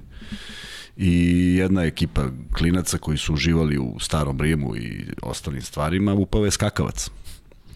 I 0.96 1.10
jedna 1.58 1.84
ekipa 1.84 2.28
klinaca 2.52 2.98
koji 2.98 3.18
su 3.18 3.34
uživali 3.34 3.78
u 3.78 3.96
starom 4.00 4.40
Rimu 4.40 4.76
i 4.76 5.04
ostalim 5.22 5.62
stvarima, 5.62 6.14
upao 6.14 6.44
je 6.44 6.50
skakavac. 6.50 7.10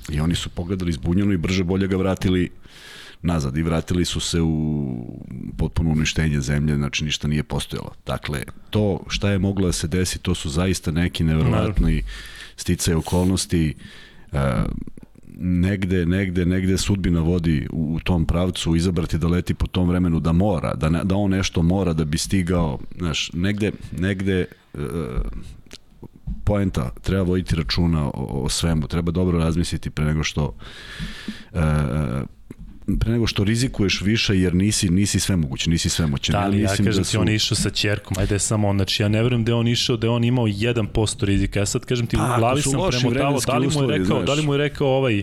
I 0.08 0.20
oni 0.20 0.35
su 0.35 0.49
pogledali 0.49 0.92
zbunjeno 0.92 1.32
i 1.32 1.37
brže 1.37 1.64
bolje 1.64 1.88
ga 1.88 1.97
vratili 1.97 2.50
nazad 3.22 3.56
i 3.56 3.62
vratili 3.62 4.04
su 4.04 4.20
se 4.20 4.40
u 4.40 4.96
potpuno 5.56 5.90
uništenje 5.90 6.40
zemlje, 6.40 6.76
znači 6.76 7.04
ništa 7.04 7.28
nije 7.28 7.42
postojalo. 7.42 7.90
Dakle, 8.06 8.42
to 8.70 9.00
šta 9.08 9.30
je 9.30 9.38
moglo 9.38 9.66
da 9.66 9.72
se 9.72 9.88
desi, 9.88 10.18
to 10.18 10.34
su 10.34 10.50
zaista 10.50 10.90
neki 10.90 11.25
nevjerovatni 11.25 12.02
sticaje 12.56 12.96
okolnosti, 12.96 13.75
uh, 14.32 14.38
negde, 15.40 16.06
negde, 16.06 16.46
negde 16.46 16.78
sudbina 16.78 17.20
vodi 17.20 17.66
u, 17.72 17.94
u 17.94 18.00
tom 18.00 18.26
pravcu, 18.26 18.76
izabrati 18.76 19.18
da 19.18 19.28
leti 19.28 19.54
po 19.54 19.66
tom 19.66 19.88
vremenu 19.88 20.20
da 20.20 20.33
mora, 20.33 20.74
da, 20.74 20.88
ne, 20.88 21.04
da 21.04 21.16
on 21.16 21.31
nešto 21.31 21.62
mora 21.62 21.92
da 21.92 22.04
bi 22.04 22.18
stigao, 22.18 22.78
znaš, 22.98 23.31
negde, 23.33 23.72
negde 23.98 24.44
uh, 24.74 24.81
poenta, 26.44 26.90
treba 27.02 27.22
voditi 27.22 27.57
računa 27.57 28.07
o, 28.07 28.42
o 28.44 28.48
svemu, 28.48 28.87
treba 28.87 29.12
dobro 29.12 29.38
razmisliti 29.38 29.90
pre 29.90 30.04
nego 30.04 30.24
što 30.24 30.54
uh, 31.52 31.61
pre 33.01 33.12
nego 33.12 33.27
što 33.27 33.44
rizikuješ 33.44 34.01
više 34.01 34.38
jer 34.38 34.55
nisi 34.55 34.88
nisi 34.88 35.20
sve 35.20 35.37
moguće, 35.37 35.70
nisi 35.70 35.88
sve 35.88 36.07
moćan. 36.07 36.33
Da, 36.33 36.40
ali 36.40 36.61
ja, 36.61 36.68
kažem 36.68 36.85
da 36.85 37.05
su... 37.05 37.11
ti 37.11 37.16
on 37.16 37.29
išao 37.29 37.57
sa 37.57 37.70
ćerkom, 37.70 38.16
ajde 38.18 38.38
samo 38.38 38.68
on, 38.68 38.77
znači 38.77 39.03
ja 39.03 39.09
ne 39.09 39.22
verujem 39.22 39.44
da 39.44 39.53
je 39.53 39.57
on 39.57 39.68
išao, 39.68 39.96
da 39.96 40.07
je 40.07 40.11
on 40.11 40.24
imao 40.24 40.46
1% 40.46 41.24
rizika. 41.24 41.61
Ja 41.61 41.66
sad 41.66 41.85
kažem 41.85 42.07
ti, 42.07 42.16
pa, 42.16 42.35
u 42.35 42.38
glavi 42.38 42.62
sam 42.62 42.72
premotavao, 42.72 43.40
da 43.46 43.59
li 43.59 43.68
mu 43.68 43.83
je 43.83 43.98
rekao, 43.98 44.16
znaš. 44.16 44.27
da 44.27 44.35
li 44.35 44.42
mu 44.42 44.55
je 44.55 44.59
rekao 44.59 44.88
ovaj 44.88 45.22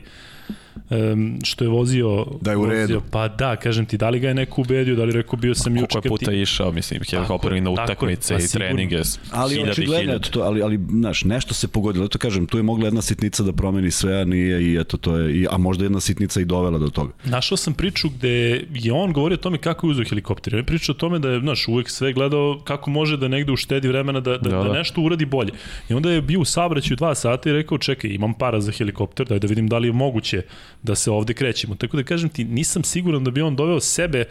um, 0.89 1.39
što 1.43 1.63
je 1.63 1.69
vozio 1.69 2.25
da 2.41 2.51
je 2.51 2.57
u 2.57 2.65
redu. 2.65 2.81
Vozio, 2.81 3.01
pa 3.11 3.27
da, 3.27 3.55
kažem 3.55 3.85
ti, 3.85 3.97
da 3.97 4.09
li 4.09 4.19
ga 4.19 4.27
je 4.27 4.33
neko 4.33 4.61
ubedio, 4.61 4.95
da 4.95 5.03
li 5.03 5.11
rekao 5.11 5.39
bio 5.39 5.55
sam 5.55 5.77
juče 5.77 5.87
koliko 5.91 6.07
je 6.07 6.09
puta 6.09 6.31
ti... 6.31 6.41
išao, 6.41 6.71
mislim, 6.71 7.01
helikopter 7.09 7.61
na 7.61 7.69
utakmice 7.69 8.33
pa 8.33 8.39
i 8.39 8.47
treninge 8.47 9.01
ali 9.31 9.69
očigledno 9.69 10.19
to, 10.19 10.41
ali 10.41 10.61
ali 10.61 10.79
znaš, 10.89 11.23
nešto 11.23 11.53
se 11.53 11.67
pogodilo, 11.67 12.07
to 12.07 12.17
kažem, 12.17 12.45
tu 12.45 12.57
je 12.57 12.63
mogla 12.63 12.85
jedna 12.85 13.01
sitnica 13.01 13.43
da 13.43 13.53
promeni 13.53 13.91
sve, 13.91 14.21
a 14.21 14.25
nije 14.25 14.63
i 14.63 14.77
eto 14.77 14.97
to 14.97 15.17
je 15.17 15.35
i 15.35 15.47
a 15.51 15.57
možda 15.57 15.85
jedna 15.85 15.99
sitnica 15.99 16.41
i 16.41 16.45
dovela 16.45 16.77
do 16.79 16.87
toga. 16.87 17.13
Našao 17.25 17.57
sam 17.57 17.73
priču 17.73 18.09
gde 18.09 18.65
je 18.73 18.93
on 18.93 19.13
govorio 19.13 19.35
o 19.35 19.37
tome 19.37 19.57
kako 19.57 19.87
je 19.87 19.91
uzeo 19.91 20.05
helikopter. 20.09 20.55
On 20.55 20.59
je 20.59 20.65
pričao 20.65 20.93
o 20.93 20.97
tome 20.97 21.19
da 21.19 21.29
je, 21.29 21.39
znaš, 21.39 21.67
uvek 21.67 21.89
sve 21.89 22.13
gledao 22.13 22.61
kako 22.63 22.89
može 22.89 23.17
da 23.17 23.27
negde 23.27 23.51
uštedi 23.51 23.87
vremena 23.87 24.19
da, 24.19 24.37
da, 24.37 24.49
da, 24.49 24.63
da. 24.63 24.73
nešto 24.73 25.01
uradi 25.01 25.25
bolje. 25.25 25.51
I 25.89 25.93
onda 25.93 26.11
je 26.11 26.21
bio 26.21 26.39
u 26.39 26.45
saobraćaju 26.45 26.97
dva 26.97 27.15
sata 27.15 27.49
i 27.49 27.53
rekao, 27.53 27.77
čekaj, 27.77 28.09
imam 28.09 28.33
para 28.33 28.61
za 28.61 28.71
helikopter, 28.71 29.27
daj 29.27 29.39
da 29.39 29.47
vidim 29.47 29.67
da 29.67 29.77
li 29.77 29.87
je 29.87 29.93
moguće 29.93 30.41
da 30.83 30.95
se 30.95 31.11
ovde 31.11 31.33
krećemo. 31.33 31.75
Tako 31.75 31.97
da 31.97 32.03
kažem 32.03 32.29
ti, 32.29 32.43
nisam 32.43 32.83
siguran 32.83 33.23
da 33.23 33.31
bi 33.31 33.41
on 33.41 33.55
doveo 33.55 33.79
sebe 33.79 34.25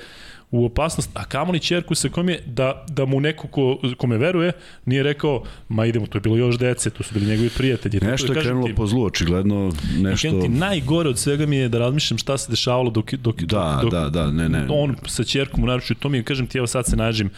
u 0.55 0.65
opasnost, 0.65 1.11
a 1.15 1.25
kamoli 1.25 1.61
čerku 1.61 1.95
sa 1.95 2.09
kom 2.09 2.29
je 2.29 2.43
da, 2.47 2.85
da 2.89 3.05
mu 3.05 3.21
neko 3.21 3.49
ko, 3.49 3.79
kome 3.97 4.19
veruje 4.19 4.53
nije 4.85 5.03
rekao, 5.03 5.43
ma 5.69 5.87
idemo, 5.87 6.07
to 6.07 6.19
je 6.19 6.23
bilo 6.23 6.37
još 6.37 6.59
dece, 6.59 6.91
to 6.91 7.03
su 7.03 7.15
bili 7.15 7.27
njegovi 7.27 7.51
prijatelji. 7.57 8.01
Nešto 8.03 8.33
da 8.33 8.39
je 8.39 8.45
krenulo 8.45 8.67
ti, 8.67 8.75
po 8.75 8.87
zlu, 8.87 9.05
očigledno 9.05 9.73
nešto... 9.99 10.41
Ti, 10.43 10.49
najgore 10.49 11.09
od 11.09 11.19
svega 11.19 11.47
mi 11.47 11.57
je 11.57 11.69
da 11.69 11.79
razmišljam 11.79 12.19
šta 12.19 12.39
se 12.39 12.51
dešavalo 12.51 12.91
dok, 12.91 13.15
dok, 13.15 13.43
da, 13.43 13.79
dok, 13.83 13.91
da, 13.91 14.09
da, 14.09 14.31
ne, 14.31 14.49
ne. 14.49 14.67
on 14.69 14.97
sa 15.07 15.25
čerkom 15.25 15.65
u 15.65 15.67
naručju, 15.67 15.97
to 15.97 16.09
mi 16.09 16.19
je, 16.19 16.23
kažem 16.23 16.47
ti, 16.47 16.59
evo 16.59 16.67
sad 16.67 16.87
se 16.87 16.97
nađem. 16.97 17.31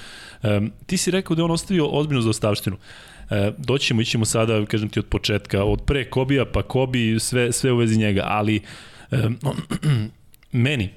Um, 0.43 0.73
ti 0.87 0.97
si 0.97 1.11
rekao 1.11 1.35
da 1.35 1.41
je 1.41 1.45
on 1.45 1.51
ostavio 1.51 1.87
ozbiljnu 1.87 2.23
zaostavštinu. 2.23 2.77
E, 2.77 3.16
doćemo, 3.59 4.01
ićemo 4.01 4.25
sada, 4.25 4.67
kažem 4.67 4.89
ti, 4.89 4.99
od 4.99 5.07
početka, 5.07 5.65
od 5.65 5.83
pre 5.87 6.11
Kobija, 6.11 6.45
pa 6.45 6.63
Kobi, 6.63 7.21
sve, 7.21 7.53
sve 7.53 7.73
u 7.73 7.77
vezi 7.77 7.99
njega, 7.99 8.23
ali 8.27 8.63
e, 9.11 9.17
meni, 10.53 10.85
e, 10.85 10.91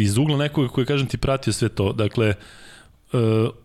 iz 0.00 0.18
ugla 0.18 0.36
nekoga 0.36 0.68
koji, 0.68 0.86
kažem 0.86 1.06
ti, 1.06 1.18
pratio 1.18 1.52
sve 1.52 1.68
to, 1.68 1.92
dakle, 1.92 2.26
e, 2.26 2.34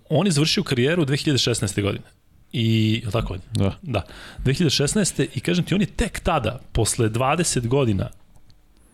on 0.09 0.27
je 0.27 0.31
završio 0.31 0.63
karijeru 0.63 1.05
2016. 1.05 1.81
godine. 1.81 2.05
I, 2.51 3.01
je 3.05 3.11
tako? 3.11 3.37
Da. 3.51 3.75
Da. 3.81 4.03
2016. 4.45 5.27
i 5.35 5.39
kažem 5.39 5.65
ti, 5.65 5.75
on 5.75 5.81
je 5.81 5.87
tek 5.87 6.19
tada, 6.19 6.59
posle 6.71 7.09
20 7.09 7.67
godina, 7.67 8.09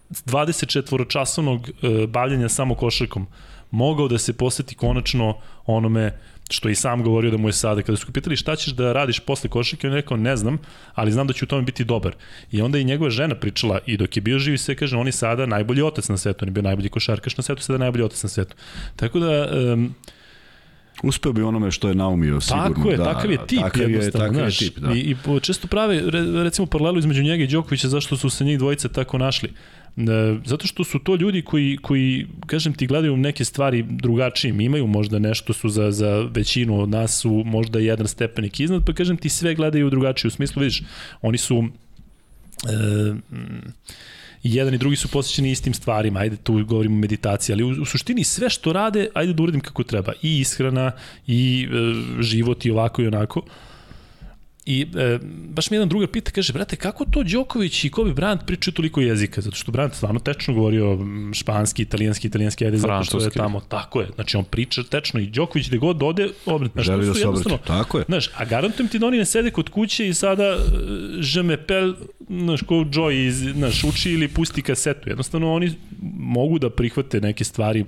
24 0.09 1.09
časovnog 1.09 1.69
e, 1.69 2.07
bavljanja 2.07 2.49
samo 2.49 2.75
košarkom, 2.75 3.27
mogao 3.71 4.07
da 4.07 4.17
se 4.17 4.33
poseti 4.33 4.75
konačno 4.75 5.37
onome 5.65 6.19
što 6.49 6.69
i 6.69 6.75
sam 6.75 7.03
govorio 7.03 7.31
da 7.31 7.37
mu 7.37 7.49
je 7.49 7.53
sada, 7.53 7.81
kada 7.81 7.97
su 7.97 8.11
pitali 8.11 8.35
šta 8.35 8.55
ćeš 8.55 8.73
da 8.73 8.93
radiš 8.93 9.19
posle 9.19 9.49
košarke, 9.49 9.87
on 9.87 9.93
je 9.93 10.01
rekao 10.01 10.17
ne 10.17 10.35
znam, 10.37 10.57
ali 10.93 11.11
znam 11.11 11.27
da 11.27 11.33
ću 11.33 11.45
u 11.45 11.47
tome 11.47 11.61
biti 11.61 11.83
dobar. 11.83 12.15
I 12.51 12.61
onda 12.61 12.77
i 12.77 12.83
njegova 12.83 13.09
žena 13.09 13.35
pričala 13.35 13.79
i 13.85 13.97
dok 13.97 14.17
je 14.17 14.21
bio 14.21 14.39
živi 14.39 14.57
sve 14.57 14.75
kaže 14.75 14.97
on 14.97 15.05
je 15.07 15.11
sada 15.11 15.45
najbolji 15.45 15.81
otac 15.81 16.09
na 16.09 16.17
svetu, 16.17 16.45
on 16.45 16.47
je 16.47 16.51
bio 16.51 16.63
najbolji 16.63 16.89
košarkaš 16.89 17.37
na 17.37 17.43
svetu, 17.43 17.61
sada 17.61 17.77
najbolji 17.77 18.03
otac 18.03 18.23
na 18.23 18.29
svetu. 18.29 18.55
Tako 18.95 19.19
da 19.19 19.49
um, 19.73 19.95
Uspeo 21.03 21.33
bi 21.33 21.41
onome 21.41 21.71
što 21.71 21.87
je 21.87 21.95
naumio, 21.95 22.41
sigurno. 22.41 22.75
Tako 22.75 22.89
je, 22.89 22.97
da, 22.97 23.03
takav 23.03 23.31
je 23.31 23.37
tip, 23.47 23.59
takav 23.59 23.91
je, 23.91 24.11
takav 24.11 24.33
znaš, 24.33 24.61
je 24.61 24.69
tip, 24.69 24.77
da. 24.79 24.93
I, 24.93 24.99
I 24.99 25.39
često 25.41 25.67
prave, 25.67 26.01
recimo, 26.43 26.65
paralelu 26.65 26.99
između 26.99 27.23
njega 27.23 27.43
i 27.43 27.47
Đokovića, 27.47 27.87
zašto 27.87 28.17
su 28.17 28.29
se 28.29 28.45
njih 28.45 28.57
dvojice 28.57 28.89
tako 28.89 29.17
našli. 29.17 29.51
E, 29.97 30.01
zato 30.45 30.67
što 30.67 30.83
su 30.83 30.99
to 30.99 31.15
ljudi 31.15 31.41
koji, 31.41 31.77
koji 31.81 32.27
kažem 32.45 32.73
ti, 32.73 32.87
gledaju 32.87 33.17
neke 33.17 33.45
stvari 33.45 33.85
drugačijim, 33.89 34.61
imaju 34.61 34.87
možda 34.87 35.19
nešto 35.19 35.53
su 35.53 35.69
za, 35.69 35.91
za 35.91 36.27
većinu 36.31 36.81
od 36.81 36.89
nas 36.89 37.21
su 37.21 37.43
možda 37.45 37.79
jedan 37.79 38.07
stepenik 38.07 38.59
iznad, 38.59 38.85
pa 38.85 38.93
kažem 38.93 39.17
ti 39.17 39.29
sve 39.29 39.55
gledaju 39.55 39.89
drugačije, 39.89 40.27
u 40.27 40.31
smislu, 40.31 40.59
vidiš, 40.59 40.83
oni 41.21 41.37
su 41.37 41.63
e, 42.63 43.15
jedan 44.43 44.73
i 44.73 44.77
drugi 44.77 44.95
su 44.95 45.07
posvećeni 45.07 45.51
istim 45.51 45.73
stvarima, 45.73 46.19
ajde 46.19 46.35
tu 46.35 46.65
govorimo 46.65 46.95
o 46.95 46.99
meditaciji, 46.99 47.53
ali 47.53 47.63
u, 47.63 47.81
u 47.81 47.85
suštini 47.85 48.23
sve 48.23 48.49
što 48.49 48.73
rade, 48.73 49.07
ajde 49.13 49.33
da 49.33 49.43
uradim 49.43 49.61
kako 49.61 49.83
treba, 49.83 50.13
i 50.21 50.39
ishrana, 50.39 50.91
i 51.27 51.67
e, 51.71 52.21
život, 52.23 52.65
i 52.65 52.71
ovako 52.71 53.01
i 53.01 53.07
onako. 53.07 53.41
I 54.65 54.87
e, 54.95 55.19
baš 55.49 55.71
mi 55.71 55.77
jedan 55.77 55.89
drugar 55.89 56.09
pita, 56.09 56.31
kaže, 56.31 56.53
brate, 56.53 56.75
kako 56.75 57.05
to 57.05 57.23
Đoković 57.23 57.83
i 57.83 57.89
Kobe 57.89 58.11
Bryant 58.11 58.45
pričaju 58.45 58.73
toliko 58.73 59.01
jezika? 59.01 59.41
Zato 59.41 59.55
što 59.55 59.71
Bryant 59.71 59.93
stvarno 59.93 60.19
tečno 60.19 60.53
govorio 60.53 60.99
španski, 61.33 61.81
italijanski, 61.81 62.27
italijanski, 62.27 62.65
ajde 62.65 62.77
zato 62.77 63.03
što 63.03 63.19
je 63.19 63.29
tamo. 63.29 63.59
Tako 63.59 64.01
je. 64.01 64.07
Znači, 64.15 64.37
on 64.37 64.43
priča 64.43 64.83
tečno 64.83 65.19
i 65.19 65.27
Đoković 65.27 65.67
gde 65.67 65.77
god 65.77 66.03
ode, 66.03 66.29
obret. 66.45 66.71
Znaš, 66.71 66.85
Želi 66.85 67.05
da 67.05 67.13
se 67.13 67.27
obrati. 67.27 67.67
Tako 67.67 67.97
je. 67.97 68.05
Znaš, 68.07 68.29
a 68.35 68.45
garantujem 68.45 68.89
ti 68.89 68.99
da 68.99 69.07
oni 69.07 69.17
ne 69.17 69.25
sede 69.25 69.51
kod 69.51 69.69
kuće 69.69 70.07
i 70.07 70.13
sada 70.13 70.43
e, 70.43 70.57
je 71.21 71.43
me 71.43 71.65
pel, 71.65 71.93
znaš, 72.29 72.61
ko 72.61 72.75
Joy 72.75 73.27
iz, 73.27 73.37
znaš, 73.37 73.83
uči 73.83 74.11
ili 74.11 74.27
pusti 74.27 74.61
kasetu. 74.61 75.09
Jednostavno, 75.09 75.53
oni 75.53 75.73
mogu 76.17 76.59
da 76.59 76.69
prihvate 76.69 77.21
neke 77.21 77.43
stvari. 77.43 77.85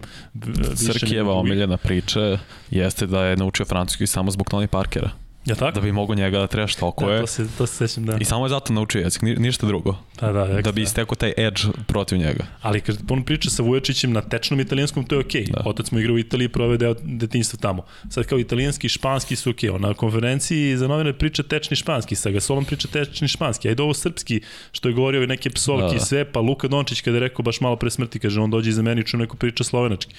Srkijeva 0.75 1.33
omiljena 1.33 1.77
priča 1.77 2.37
jeste 2.71 3.07
da 3.07 3.25
je 3.25 3.37
naučio 3.37 3.65
francuski 3.65 4.07
samo 4.07 4.31
zbog 4.31 4.47
Tony 4.51 4.67
Parkera. 4.67 5.26
Ja 5.47 5.55
tako? 5.55 5.71
Da 5.71 5.81
bi 5.81 5.91
mogo 5.91 6.15
njega 6.15 6.39
da 6.39 6.47
trebaš 6.47 6.75
toliko 6.75 7.05
da, 7.05 7.13
je. 7.13 7.21
To 7.21 7.27
se, 7.27 7.47
to 7.57 7.67
se 7.67 7.87
sećam, 7.87 8.05
da. 8.05 8.17
I 8.19 8.25
samo 8.25 8.45
je 8.45 8.49
zato 8.49 8.73
naučio 8.73 9.01
jezik, 9.01 9.21
ni, 9.21 9.35
ništa 9.35 9.67
drugo. 9.67 9.95
Da, 10.19 10.31
da, 10.31 10.41
ekstra. 10.41 10.61
da 10.61 10.71
bi 10.71 10.81
istekao 10.81 11.15
taj 11.15 11.33
edge 11.37 11.61
protiv 11.87 12.17
njega. 12.17 12.45
Ali 12.61 12.81
kad 12.81 12.97
on 13.09 13.23
priča 13.23 13.49
sa 13.49 13.63
Vujačićem 13.63 14.13
na 14.13 14.21
tečnom 14.21 14.59
italijanskom, 14.59 15.03
to 15.03 15.15
je 15.15 15.19
okej. 15.19 15.43
Okay. 15.43 15.51
Da. 15.51 15.61
Otac 15.65 15.91
mu 15.91 15.99
igra 15.99 16.13
u 16.13 16.19
Italiji, 16.19 16.49
prove 16.49 16.77
deo 16.77 16.95
detinjstva 17.03 17.59
tamo. 17.61 17.85
Sad 18.09 18.25
kao 18.25 18.39
italijanski 18.39 18.87
i 18.87 18.89
španski 18.89 19.35
su 19.35 19.49
okej. 19.49 19.69
Okay. 19.69 19.81
Na 19.81 19.93
konferenciji 19.93 20.77
za 20.77 20.87
novine 20.87 21.13
priča 21.13 21.43
tečni 21.43 21.75
španski, 21.75 22.15
sa 22.15 22.29
Gasolom 22.29 22.65
priča 22.65 22.87
tečni 22.87 23.27
španski. 23.27 23.69
Ajde 23.69 23.83
ovo 23.83 23.93
srpski, 23.93 24.41
što 24.71 24.89
je 24.89 24.93
govorio 24.93 25.25
neke 25.27 25.49
psovke 25.49 25.95
i 25.95 25.99
da. 25.99 26.05
sve, 26.05 26.31
pa 26.31 26.39
Luka 26.39 26.67
Dončić 26.67 27.01
kada 27.01 27.17
je 27.17 27.21
rekao 27.21 27.43
baš 27.43 27.61
malo 27.61 27.75
pre 27.75 27.89
smrti, 27.89 28.19
kaže 28.19 28.41
on 28.41 28.51
dođe 28.51 28.69
iza 28.69 28.81
meni 28.81 29.01
i 29.01 29.05
čuje 29.05 29.19
neko 29.19 29.37
priča 29.37 29.63
slovenački. 29.63 30.15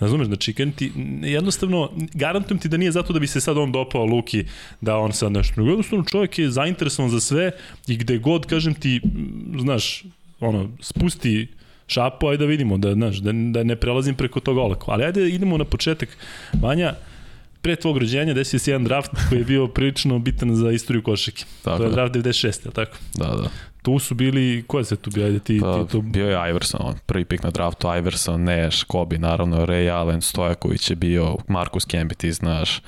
Razumeš, 0.00 0.26
znači, 0.26 0.52
ti, 0.76 0.92
jednostavno, 1.22 1.90
garantujem 2.14 2.58
ti 2.58 2.68
da 2.68 2.76
nije 2.76 2.92
zato 2.92 3.12
da 3.12 3.18
bi 3.18 3.26
se 3.26 3.40
sad 3.40 3.58
on 3.58 3.72
dopao 3.72 4.04
Luki, 4.04 4.44
da 4.80 4.96
on 4.96 5.12
sad 5.12 5.32
nešto, 5.32 5.60
jednostavno 5.60 6.04
čovjek 6.04 6.38
je 6.38 6.50
zainteresovan 6.50 7.10
za 7.10 7.20
sve 7.20 7.50
i 7.86 7.96
gde 7.96 8.18
god, 8.18 8.46
kažem 8.46 8.74
ti, 8.74 9.00
znaš, 9.58 10.04
ono, 10.40 10.70
spusti 10.80 11.48
šapu, 11.86 12.28
ajde 12.28 12.44
da 12.44 12.48
vidimo, 12.48 12.78
da, 12.78 12.92
znaš, 12.94 13.16
da, 13.16 13.32
da 13.32 13.64
ne 13.64 13.76
prelazim 13.76 14.14
preko 14.14 14.40
toga 14.40 14.60
olako. 14.60 14.90
Ali 14.90 15.04
ajde 15.04 15.28
idemo 15.28 15.58
na 15.58 15.64
početak. 15.64 16.08
Vanja, 16.52 16.94
pre 17.68 17.76
tvog 17.76 17.98
rođenja 17.98 18.34
desio 18.34 18.58
se 18.58 18.70
jedan 18.70 18.84
draft 18.84 19.10
koji 19.28 19.38
je 19.38 19.44
bio 19.44 19.66
prilično 19.66 20.18
bitan 20.18 20.54
za 20.54 20.70
istoriju 20.70 21.02
košake. 21.02 21.44
Tako 21.62 21.78
to 21.78 21.84
je 21.84 21.90
draft 21.90 22.14
96, 22.14 22.66
je 22.66 22.72
tako? 22.72 22.96
Da, 23.14 23.26
da. 23.26 23.48
Tu 23.82 23.98
su 23.98 24.14
bili, 24.14 24.64
ko 24.66 24.84
se 24.84 24.96
tu 24.96 25.10
bio? 25.10 25.26
Ajde 25.26 25.38
ti, 25.38 25.58
pa, 25.60 25.84
ti 25.84 25.92
to... 25.92 26.00
Bio 26.00 26.30
je 26.30 26.50
Iverson, 26.50 26.80
on, 26.84 26.94
prvi 27.06 27.24
pik 27.24 27.42
na 27.42 27.50
draftu, 27.50 27.88
Iverson, 27.98 28.44
Nash, 28.44 28.84
Kobe, 28.84 29.18
naravno, 29.18 29.66
Ray 29.66 29.92
Allen, 29.92 30.22
Stojaković 30.22 30.90
je 30.90 30.96
bio, 30.96 31.36
Marcus 31.48 31.86
Camby, 31.86 32.14
ti 32.14 32.32
znaš, 32.32 32.80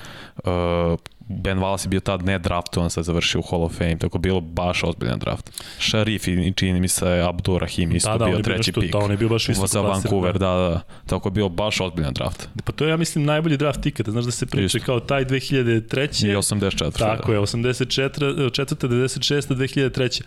uh, 0.43 0.99
Ben 1.37 1.59
Wallace 1.59 1.85
je 1.85 1.89
bio 1.89 1.99
tad 1.99 2.25
ne 2.25 2.39
draftovan, 2.39 2.89
sad 2.89 3.03
završio 3.03 3.39
u 3.39 3.43
Hall 3.49 3.63
of 3.63 3.77
Fame, 3.77 3.97
tako 3.97 4.17
bilo 4.17 4.41
baš 4.41 4.83
ozbiljan 4.83 5.19
draft. 5.19 5.51
Sharif 5.79 6.27
i 6.27 6.53
čini 6.55 6.79
mi 6.79 6.87
se 6.87 7.21
Abdur 7.27 7.61
Rahim 7.61 7.95
isto 7.95 8.11
da, 8.11 8.17
da, 8.17 8.25
bio 8.25 8.39
treći 8.39 8.73
pik. 8.73 8.91
Da, 8.91 8.97
on 8.97 9.11
je 9.11 9.17
bio 9.17 9.29
baš 9.29 9.47
visoko 9.47 9.67
Za 9.67 9.81
Vancouver, 9.81 10.33
da. 10.33 10.39
da, 10.39 10.69
da. 10.69 10.81
Tako 11.05 11.29
je 11.29 11.31
bio 11.31 11.49
baš 11.49 11.81
ozbiljan 11.81 12.13
draft. 12.13 12.49
Pa 12.65 12.71
to 12.71 12.85
je, 12.85 12.89
ja 12.89 12.97
mislim, 12.97 13.25
najbolji 13.25 13.57
draft 13.57 13.85
ikada. 13.85 14.11
Znaš 14.11 14.25
da 14.25 14.31
se 14.31 14.45
isto. 14.57 14.79
kao 14.85 14.99
taj 14.99 15.25
2003. 15.25 16.27
I 16.27 16.35
84. 16.35 16.97
Tako 16.97 17.31
da. 17.31 17.33
je, 17.33 17.39
84. 17.39 18.49
4. 18.49 18.87
96. 18.87 19.55
2003. 19.55 20.21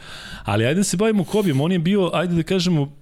Ali 0.45 0.67
ajde 0.67 0.81
da 0.81 0.85
se 0.85 0.97
bavimo 0.97 1.25
Kobijom. 1.25 1.61
On 1.61 1.73
je 1.73 1.79
bio, 1.79 2.11
ajde 2.13 2.35
da 2.35 2.43
kažemo, 2.43 2.93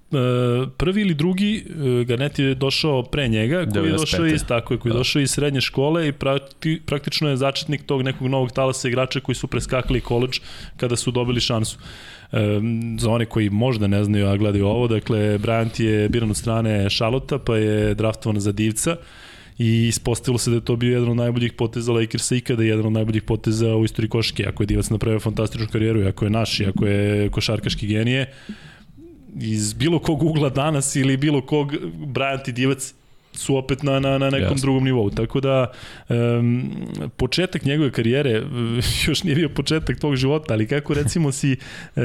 prvi 0.77 1.01
ili 1.01 1.15
drugi 1.15 1.65
e, 2.01 2.05
Garnet 2.05 2.39
je 2.39 2.55
došao 2.55 3.03
pre 3.03 3.29
njega, 3.29 3.57
koji 3.57 3.85
95. 3.85 3.87
je 3.87 3.93
došao 3.93 4.27
iz, 4.27 4.45
tako 4.49 4.75
je, 4.75 4.79
koji 4.79 4.91
je 4.91 4.93
da. 4.93 4.99
došao 4.99 5.23
iz 5.23 5.31
srednje 5.31 5.61
škole 5.61 6.09
i 6.09 6.13
prakti, 6.13 6.81
praktično 6.87 7.29
je 7.29 7.37
začetnik 7.37 7.83
tog 7.87 8.03
nekog 8.03 8.29
novog 8.29 8.53
talasa 8.53 8.89
igrača 8.89 9.21
koji 9.21 9.37
su 9.37 9.47
preskakali 9.47 10.01
koleđ 10.01 10.41
kada 10.77 10.97
su 10.97 11.11
dobili 11.11 11.41
šansu. 11.41 11.79
E, 12.33 12.61
za 12.99 13.11
one 13.11 13.27
koji 13.27 13.51
možda 13.51 13.87
ne 13.87 14.05
znaju, 14.05 14.27
a 14.27 14.37
gledaju 14.37 14.67
ovo, 14.67 14.89
dakle, 14.89 15.39
Bryant 15.39 15.83
je 15.83 16.09
biran 16.09 16.31
od 16.31 16.37
strane 16.37 16.91
Šalota, 16.91 17.39
pa 17.39 17.57
je 17.57 17.95
draftovan 17.95 18.41
za 18.41 18.53
divca 18.53 18.97
i 19.59 19.87
ispostavilo 19.89 20.39
se 20.39 20.51
da 20.51 20.57
je 20.57 20.65
to 20.65 20.77
bio 20.77 20.93
jedan 20.93 21.09
od 21.09 21.17
najboljih 21.17 21.53
poteza 21.53 21.93
Lakersa 21.93 22.37
ikada, 22.37 22.63
jedan 22.63 22.87
od 22.87 22.93
najboljih 22.93 23.23
poteza 23.23 23.77
u 23.77 23.85
istoriji 23.85 24.09
koške, 24.09 24.47
ako 24.49 24.63
je 24.63 24.67
divac 24.67 24.91
napravio 24.91 25.21
fantastičnu 25.21 25.67
karijeru, 25.73 26.09
ako 26.09 26.25
je 26.25 26.31
naš, 26.31 26.61
ako 26.61 26.87
je 26.87 27.29
košarkaški 27.29 27.87
genije, 27.87 28.33
iz 29.41 29.75
bilo 29.75 29.99
kog 29.99 30.23
ugla 30.23 30.49
danas 30.49 30.97
ili 30.97 31.17
bilo 31.17 31.41
kog 31.47 31.73
Bryant 32.07 32.49
i 32.49 32.53
Divac 32.53 32.95
su 33.33 33.57
opet 33.57 33.83
na, 33.83 34.01
na, 34.01 34.19
na 34.19 34.31
nekom 34.31 34.57
yes. 34.57 34.61
drugom 34.61 34.85
nivou. 34.85 35.11
Tako 35.11 35.41
da, 35.41 35.71
um, 36.09 36.71
početak 37.17 37.65
njegove 37.65 37.93
karijere 37.93 38.43
još 39.07 39.25
nije 39.25 39.35
bio 39.35 39.49
početak 39.49 39.99
tog 40.01 40.17
života, 40.17 40.55
ali 40.55 40.67
kako 40.67 40.95
recimo 40.95 41.33
si, 41.33 41.57
uh, 41.97 42.03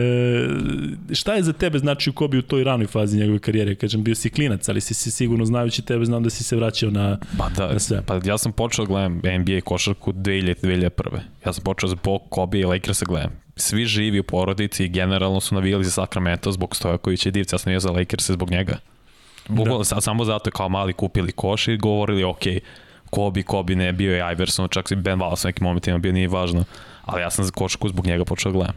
šta 1.12 1.34
je 1.34 1.44
za 1.44 1.54
tebe 1.54 1.80
znači 1.80 2.10
u 2.10 2.14
Kobi 2.14 2.38
u 2.38 2.42
toj 2.42 2.64
ranoj 2.64 2.88
fazi 2.88 3.18
njegove 3.18 3.40
karijere? 3.40 3.76
Kažem, 3.76 4.04
bio 4.04 4.16
si 4.16 4.30
klinac, 4.30 4.70
ali 4.70 4.82
si 4.82 4.94
se 4.94 5.12
sigurno 5.12 5.46
znajući 5.46 5.82
tebe, 5.82 6.06
znam 6.06 6.24
da 6.24 6.30
si 6.30 6.44
se 6.44 6.56
vraćao 6.56 6.92
na, 6.92 7.20
pa 7.38 7.50
da, 7.50 7.74
na 7.74 7.80
sve. 7.80 8.02
Pa 8.06 8.20
ja 8.26 8.38
sam 8.38 8.52
počeo 8.52 8.86
da 8.86 8.90
gledam 8.90 9.14
NBA 9.14 9.62
košarku 9.64 10.14
2000, 10.14 10.56
2001. 10.64 11.20
Ja 11.46 11.54
sam 11.54 11.64
počeo 11.64 11.90
zbog 11.90 12.22
Kobe 12.30 12.60
i 12.60 12.64
Lakersa 12.64 13.06
gledam 13.06 13.48
svi 13.58 13.86
živi 13.86 14.20
u 14.20 14.24
porodici 14.24 14.86
i 14.86 14.90
generalno 14.90 15.40
su 15.40 15.56
navijali 15.56 15.84
za 15.84 15.92
Sacramento 15.92 16.52
zbog 16.52 16.76
Stojakovića 16.76 17.30
i 17.30 17.32
Divca, 17.32 17.54
ja 17.54 17.58
sam 17.58 17.70
navijao 17.70 17.80
za 17.80 17.92
Lakers 17.92 18.32
zbog 18.32 18.52
njega. 18.52 18.78
Bukvalno, 19.48 19.84
da. 19.90 20.02
samo 20.02 20.26
zato 20.26 20.48
je 20.48 20.52
kao 20.52 20.70
mali 20.70 20.94
kupili 20.94 21.32
koš 21.32 21.68
i 21.68 21.78
govorili, 21.78 22.24
ok, 22.24 22.44
Kobe, 23.10 23.44
Kobe 23.44 23.76
ne, 23.76 23.94
bio 23.94 24.16
je 24.16 24.32
Iverson, 24.32 24.68
čak 24.70 24.92
i 24.92 24.96
Ben 24.96 25.20
Wallace 25.20 25.46
nekim 25.46 25.64
momentima 25.64 25.98
bio, 25.98 26.12
nije 26.12 26.28
važno. 26.28 26.64
Ali 27.06 27.22
ja 27.22 27.32
sam 27.32 27.46
za 27.46 27.52
košku 27.52 27.90
zbog 27.90 28.06
njega 28.06 28.26
počeo 28.26 28.52
da 28.52 28.58
gledam. 28.58 28.76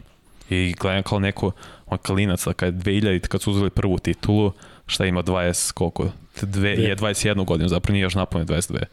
I 0.49 0.73
gledam 0.79 1.03
kao 1.03 1.19
neko, 1.19 1.51
on 1.85 1.97
kalinac, 1.97 2.45
kad 2.55 2.87
je 2.87 3.01
2000, 3.01 3.27
kad 3.27 3.41
su 3.41 3.51
uzeli 3.51 3.69
prvu 3.69 3.99
titulu, 3.99 4.51
šta 4.87 5.05
ima 5.05 5.23
20, 5.23 5.71
koliko? 5.71 6.07
Dve, 6.41 6.69
je 6.69 6.95
21 6.95 7.45
godinu, 7.45 7.69
zapravo 7.69 7.93
nije 7.93 8.03
još 8.03 8.15
napune 8.15 8.45
22. 8.45 8.83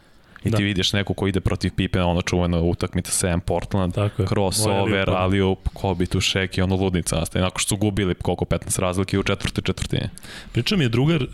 I 0.45 0.51
da. 0.51 0.57
ti 0.57 0.65
vidiš 0.65 0.93
neko 0.93 1.15
ko 1.15 1.27
ide 1.27 1.41
protiv 1.41 1.73
Pipena, 1.77 2.07
ono 2.07 2.23
čuveno 2.23 2.63
utakmica 2.63 3.27
7 3.27 3.41
Portland, 3.41 3.95
Tako 3.95 4.27
crossover, 4.27 5.11
aliup, 5.11 5.69
Kobe 5.73 6.07
tu 6.07 6.21
šek 6.21 6.59
i 6.59 6.63
ono 6.63 6.77
ludnica 6.77 7.17
nastaje. 7.17 7.43
Nakon 7.43 7.59
što 7.59 7.69
su 7.69 7.77
gubili 7.77 8.15
koliko 8.15 8.45
15 8.45 8.81
razlike 8.81 9.19
u 9.19 9.23
četvrtoj 9.23 9.63
četvrtini. 9.63 10.09
Priča 10.53 10.77
mi 10.77 10.85
je 10.85 10.89
drugar, 10.89 11.23
e, 11.23 11.27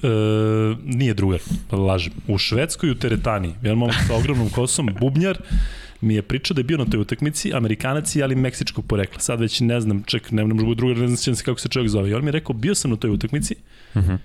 nije 0.85 1.15
drugar, 1.15 1.41
pa 1.71 1.77
lažem, 1.77 2.13
u 2.29 2.39
Švedskoj 2.39 2.91
u 2.91 2.95
teretani, 2.95 3.55
jedan 3.63 3.79
momak 3.79 3.97
sa 4.07 4.15
ogromnom 4.17 4.51
kosom, 4.51 4.89
bubnjar, 5.01 5.39
mi 6.01 6.15
je 6.15 6.23
pričao 6.23 6.55
da 6.55 6.61
je 6.61 6.65
bio 6.65 6.79
na 6.79 6.85
toj 6.85 7.01
utakmici, 7.01 7.55
Amerikanac 7.55 8.17
ali 8.17 8.35
meksičkog 8.35 8.87
porekla. 8.87 9.21
Sad 9.21 9.41
već 9.41 9.61
ne 9.61 9.81
znam, 9.81 10.03
ček, 10.03 10.31
ne, 10.31 10.45
ne 10.45 10.55
možemo 10.55 10.75
drugar, 10.75 10.97
ne 10.97 11.09
znam 11.09 11.37
kako 11.45 11.61
se 11.61 11.69
čovjek 11.69 11.91
zove. 11.91 12.11
I 12.11 12.15
on 12.15 12.23
mi 12.23 12.29
je 12.29 12.33
rekao, 12.33 12.55
bio 12.55 12.75
sam 12.75 12.91
na 12.91 12.97
toj 12.97 13.11
utakmici, 13.11 13.55
uh 13.95 14.03
mhm. 14.03 14.13
-huh 14.13 14.19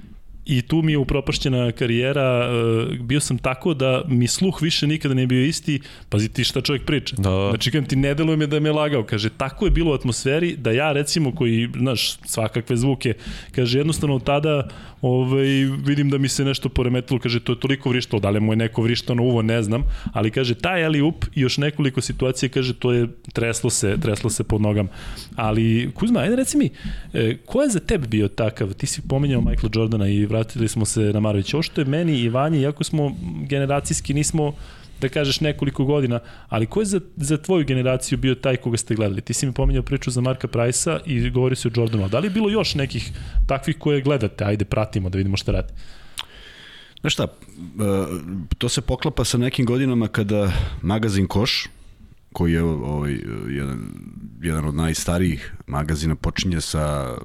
i 0.49 0.61
tu 0.61 0.81
mi 0.81 0.91
je 0.91 0.97
upropašćena 0.97 1.71
karijera, 1.71 2.49
e, 2.91 2.95
bio 2.99 3.19
sam 3.19 3.37
tako 3.37 3.73
da 3.73 4.03
mi 4.07 4.27
sluh 4.27 4.61
više 4.61 4.87
nikada 4.87 5.13
ne 5.13 5.27
bio 5.27 5.45
isti, 5.45 5.79
pazi 6.09 6.29
ti 6.29 6.43
šta 6.43 6.61
čovjek 6.61 6.85
priča. 6.85 7.15
Da. 7.15 7.47
Znači, 7.49 7.71
kad 7.71 7.87
ti 7.87 7.95
ne 7.95 8.13
deluje 8.13 8.37
me 8.37 8.47
da 8.47 8.59
me 8.59 8.71
lagao, 8.71 9.03
kaže, 9.03 9.29
tako 9.29 9.65
je 9.65 9.71
bilo 9.71 9.91
u 9.91 9.93
atmosferi 9.93 10.55
da 10.55 10.71
ja 10.71 10.91
recimo 10.91 11.35
koji, 11.35 11.69
znaš, 11.77 12.17
svakakve 12.25 12.77
zvuke, 12.77 13.13
kaže, 13.51 13.79
jednostavno 13.79 14.19
tada 14.19 14.67
ovaj, 15.01 15.47
vidim 15.85 16.09
da 16.09 16.17
mi 16.17 16.29
se 16.29 16.45
nešto 16.45 16.69
poremetilo, 16.69 17.19
kaže, 17.19 17.39
to 17.39 17.51
je 17.51 17.59
toliko 17.59 17.89
vrištalo, 17.89 18.19
da 18.19 18.29
li 18.29 18.39
mu 18.39 18.53
je 18.53 18.57
neko 18.57 18.81
vrištano 18.81 19.23
uvo, 19.23 19.41
ne 19.41 19.63
znam, 19.63 19.83
ali 20.13 20.31
kaže, 20.31 20.55
taj 20.55 20.85
ali 20.85 21.01
up 21.01 21.25
i 21.35 21.41
još 21.41 21.57
nekoliko 21.57 22.01
situacija, 22.01 22.49
kaže, 22.49 22.73
to 22.73 22.91
je 22.91 23.07
treslo 23.33 23.69
se, 23.69 23.97
treslo 24.01 24.29
se 24.29 24.43
pod 24.43 24.61
nogama. 24.61 24.89
Ali, 25.35 25.91
Kuzma, 25.93 26.19
ajde 26.19 26.35
reci 26.35 26.57
mi, 26.57 26.69
e, 27.13 27.37
ko 27.45 27.61
je 27.61 27.69
za 27.69 27.79
tebe 27.79 28.07
bio 28.07 28.27
takav? 28.27 28.73
Ti 28.73 28.87
si 28.87 29.01
pominjao 29.01 29.41
Michael 29.41 29.69
Jordana 29.73 30.07
i 30.07 30.25
vratili 30.39 30.67
smo 30.67 30.85
se 30.85 30.99
na 31.13 31.19
Marovića. 31.19 31.57
Ovo 31.57 31.63
što 31.63 31.81
je 31.81 31.85
meni 31.85 32.19
i 32.19 32.29
Vanji, 32.29 32.61
iako 32.61 32.83
smo 32.83 33.15
generacijski, 33.49 34.13
nismo 34.13 34.53
da 35.01 35.09
kažeš 35.09 35.41
nekoliko 35.41 35.85
godina, 35.85 36.19
ali 36.49 36.65
ko 36.65 36.81
je 36.81 36.85
za, 36.85 36.99
za 37.15 37.37
tvoju 37.37 37.65
generaciju 37.65 38.17
bio 38.17 38.35
taj 38.35 38.57
koga 38.57 38.77
ste 38.77 38.95
gledali? 38.95 39.21
Ti 39.21 39.33
si 39.33 39.45
mi 39.45 39.53
pominjao 39.53 39.83
priču 39.83 40.11
za 40.11 40.21
Marka 40.21 40.47
Prajsa 40.47 40.99
i 41.05 41.29
govori 41.29 41.55
se 41.55 41.67
o 41.67 41.71
Jordanu. 41.75 42.09
Da 42.09 42.19
li 42.19 42.27
je 42.27 42.35
bilo 42.35 42.49
još 42.49 42.75
nekih 42.75 43.11
takvih 43.47 43.77
koje 43.79 44.01
gledate? 44.01 44.45
Ajde, 44.45 44.65
pratimo 44.65 45.09
da 45.09 45.17
vidimo 45.17 45.37
šta 45.37 45.51
radi. 45.51 45.73
Znaš 47.01 47.13
šta, 47.13 47.23
e, 47.23 47.27
to 48.57 48.69
se 48.69 48.81
poklapa 48.81 49.23
sa 49.25 49.37
nekim 49.37 49.65
godinama 49.65 50.07
kada 50.07 50.51
magazin 50.81 51.27
Koš, 51.27 51.67
koji 52.33 52.53
je 52.53 52.63
ovaj, 52.63 53.17
jedan, 53.49 53.79
jedan 54.41 54.65
od 54.65 54.75
najstarijih 54.75 55.53
magazina, 55.67 56.15
počinje 56.15 56.61
sa 56.61 57.15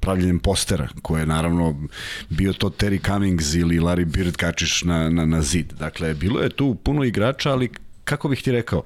pravljenjem 0.00 0.38
postera, 0.38 0.88
koje 1.02 1.22
je 1.22 1.26
naravno 1.26 1.88
bio 2.30 2.52
to 2.52 2.70
Terry 2.70 3.06
Cummings 3.06 3.54
ili 3.54 3.78
Larry 3.78 4.04
Bird 4.04 4.36
kačiš 4.36 4.84
na, 4.84 5.08
na, 5.10 5.26
na 5.26 5.42
zid. 5.42 5.72
Dakle, 5.78 6.14
bilo 6.14 6.40
je 6.40 6.48
tu 6.48 6.74
puno 6.74 7.04
igrača, 7.04 7.52
ali 7.52 7.70
kako 8.04 8.28
bih 8.28 8.42
ti 8.42 8.52
rekao, 8.52 8.82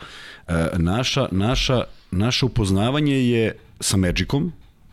e, 0.49 0.69
naša, 0.77 1.29
naša, 1.31 1.85
naše 2.11 2.47
upoznavanje 2.47 3.15
je 3.15 3.57
sa 3.81 3.97
Magicom, 3.97 4.53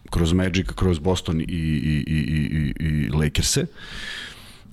kroz 0.09 0.33
Magic, 0.33 0.67
kroz 0.75 0.99
Boston 0.99 1.41
i, 1.41 1.43
i, 1.43 2.03
i, 2.07 2.73
i, 2.79 2.85
i 2.85 3.09
Lakers-e. 3.09 3.65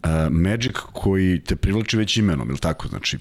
Uh, 0.04 0.10
Magic 0.30 0.72
koji 0.92 1.40
te 1.40 1.56
privlači 1.56 1.96
već 1.96 2.16
imenom, 2.16 2.48
ili 2.48 2.58
tako? 2.58 2.88
Znači, 2.88 3.18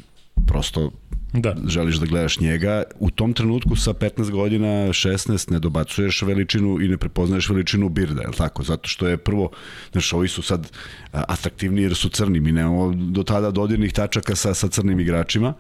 prosto 0.47 0.91
Da. 1.33 1.55
želiš 1.67 1.95
da 1.95 2.05
gledaš 2.05 2.39
njega, 2.39 2.83
u 2.99 3.11
tom 3.11 3.33
trenutku 3.33 3.75
sa 3.75 3.93
15 3.93 4.31
godina, 4.31 4.67
16, 4.67 5.51
ne 5.51 5.59
dobacuješ 5.59 6.21
veličinu 6.21 6.81
i 6.81 6.87
ne 6.87 6.97
prepoznaješ 6.97 7.49
veličinu 7.49 7.89
Birda, 7.89 8.21
je 8.21 8.27
li 8.27 8.33
tako? 8.33 8.63
Zato 8.63 8.89
što 8.89 9.07
je 9.07 9.17
prvo, 9.17 9.51
znaš, 9.91 10.13
ovi 10.13 10.27
su 10.27 10.41
sad 10.41 10.71
atraktivni 11.11 11.81
jer 11.81 11.95
su 11.95 12.09
crni, 12.09 12.39
mi 12.39 12.51
nemamo 12.51 12.93
do 12.93 13.23
tada 13.23 13.51
dodirnih 13.51 13.93
tačaka 13.93 14.35
sa, 14.35 14.53
sa 14.53 14.67
crnim 14.67 14.99
igračima, 14.99 15.53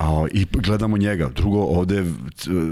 A, 0.00 0.26
I 0.32 0.46
gledamo 0.52 0.96
njega. 0.96 1.30
Drugo, 1.34 1.58
ovde 1.58 1.96
je 1.96 2.12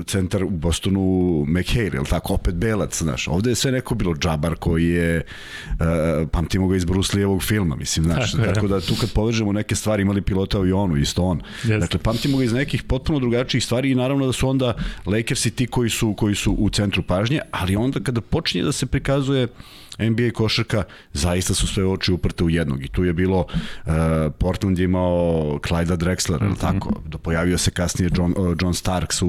centar 0.06 0.44
u 0.44 0.50
Bostonu 0.50 1.44
McHale, 1.48 1.84
je 1.84 2.04
tako? 2.10 2.34
Opet 2.34 2.54
belac, 2.54 2.98
znaš. 2.98 3.28
Ovde 3.28 3.50
je 3.50 3.54
sve 3.54 3.72
neko 3.72 3.94
bilo 3.94 4.14
džabar 4.14 4.54
koji 4.54 4.88
je, 4.88 5.22
uh, 5.68 6.28
pamtimo 6.32 6.68
ga 6.68 6.76
iz 6.76 6.84
Bruce 6.84 7.16
Lee-evog 7.16 7.42
filma, 7.42 7.76
mislim, 7.76 8.04
znaš. 8.04 8.32
Tako. 8.32 8.44
Tako 8.44 8.68
da 8.68 8.80
tu 8.80 8.94
kad 9.00 9.12
povežemo 9.12 9.52
neke 9.52 9.74
stvari, 9.74 10.02
imali 10.02 10.22
pilota 10.22 10.58
avionu, 10.58 10.96
isto 10.96 11.22
on. 11.22 11.40
Jeste. 11.56 11.78
Dakle, 11.78 11.98
pamtimo 11.98 12.38
ga 12.38 12.44
iz 12.44 12.52
nekih 12.52 12.82
potpuno 12.82 13.18
drugačijih 13.18 13.64
stvari 13.64 13.90
i 13.90 13.94
naravno 13.94 14.26
da 14.26 14.32
su 14.32 14.48
onda 14.48 14.74
Lakersi 15.06 15.50
ti 15.50 15.66
koji 15.66 15.90
su, 15.90 16.14
koji 16.14 16.34
su 16.34 16.52
u 16.52 16.70
centru 16.70 17.02
pažnje, 17.02 17.40
ali 17.50 17.76
onda 17.76 18.00
kada 18.00 18.20
počinje 18.20 18.64
da 18.64 18.72
se 18.72 18.86
prikazuje 18.86 19.48
NBA 19.98 20.30
košarka, 20.34 20.82
zaista 21.12 21.54
su 21.54 21.66
sve 21.66 21.86
oči 21.86 22.12
uprte 22.12 22.44
u 22.44 22.50
jednog 22.50 22.84
i 22.84 22.88
tu 22.88 23.04
je 23.04 23.12
bilo 23.12 23.38
uh, 23.38 23.92
Portland 24.38 24.78
je 24.78 24.84
imao 24.84 25.58
Clyda 25.58 25.96
Drexler, 25.96 26.42
mm 26.42 26.52
-hmm. 26.52 26.60
tako, 26.60 26.92
da 27.06 27.18
pojavio 27.18 27.58
se 27.58 27.70
kasnije 27.70 28.10
John, 28.16 28.34
uh, 28.36 28.56
John 28.62 28.74
Starks 28.74 29.22
u 29.22 29.26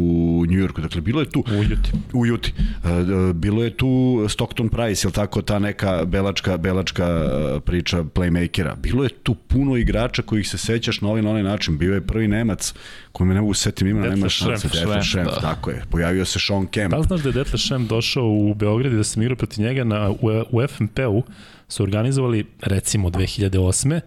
New 0.48 0.60
Yorku, 0.60 0.82
dakle 0.82 1.02
bilo 1.02 1.20
je 1.20 1.30
tu 1.30 1.44
U 1.60 1.64
Juti. 1.64 1.92
u 2.14 2.26
Juti. 2.26 2.54
Uh, 2.84 3.36
bilo 3.36 3.64
je 3.64 3.78
tu 3.78 4.26
Stockton 4.30 4.70
Price, 4.70 5.08
je 5.08 5.12
tako, 5.12 5.42
ta 5.42 5.60
neka 5.60 6.06
belačka, 6.06 6.58
belačka 6.58 7.06
uh, 7.06 7.62
priča 7.62 8.04
playmakera. 8.04 8.76
Bilo 8.76 9.04
je 9.04 9.10
tu 9.10 9.36
puno 9.36 9.78
igrača 9.78 10.22
kojih 10.22 10.50
se 10.50 10.58
sećaš 10.58 11.02
na 11.02 11.10
ovaj 11.10 11.22
na 11.22 11.30
onaj 11.30 11.44
način. 11.44 11.78
Bio 11.78 11.94
je 11.94 12.02
prvi 12.02 12.28
Nemac, 12.28 12.74
koji 13.12 13.28
me 13.28 13.34
ne 13.34 13.42
mogu 13.42 13.54
setim 13.54 13.88
imena, 13.88 14.10
nema 14.10 14.30
šanse. 14.30 14.68
Detlef 14.68 15.06
Schrempf, 15.06 15.32
da. 15.34 15.42
tako 15.42 15.70
je. 15.70 15.84
Pojavio 15.90 16.26
se 16.26 16.40
Sean 16.40 16.68
Kemp. 16.68 16.94
Da 16.94 17.02
znaš 17.02 17.22
da 17.22 17.30
je 17.30 17.34
Detlef 17.34 17.62
Schem 17.62 17.88
došao 17.88 18.26
u 18.26 18.54
Beograd 18.54 18.94
i 18.94 18.96
da 18.96 19.04
sam 19.04 19.22
igrao 19.22 19.36
protiv 19.36 19.66
njega 19.66 19.84
na, 19.84 20.10
u, 20.10 20.18
u 20.52 20.59
FNP-u 20.68 21.24
su 21.68 21.84
organizovali 21.84 22.46
recimo 22.62 23.10
2008. 23.10 24.00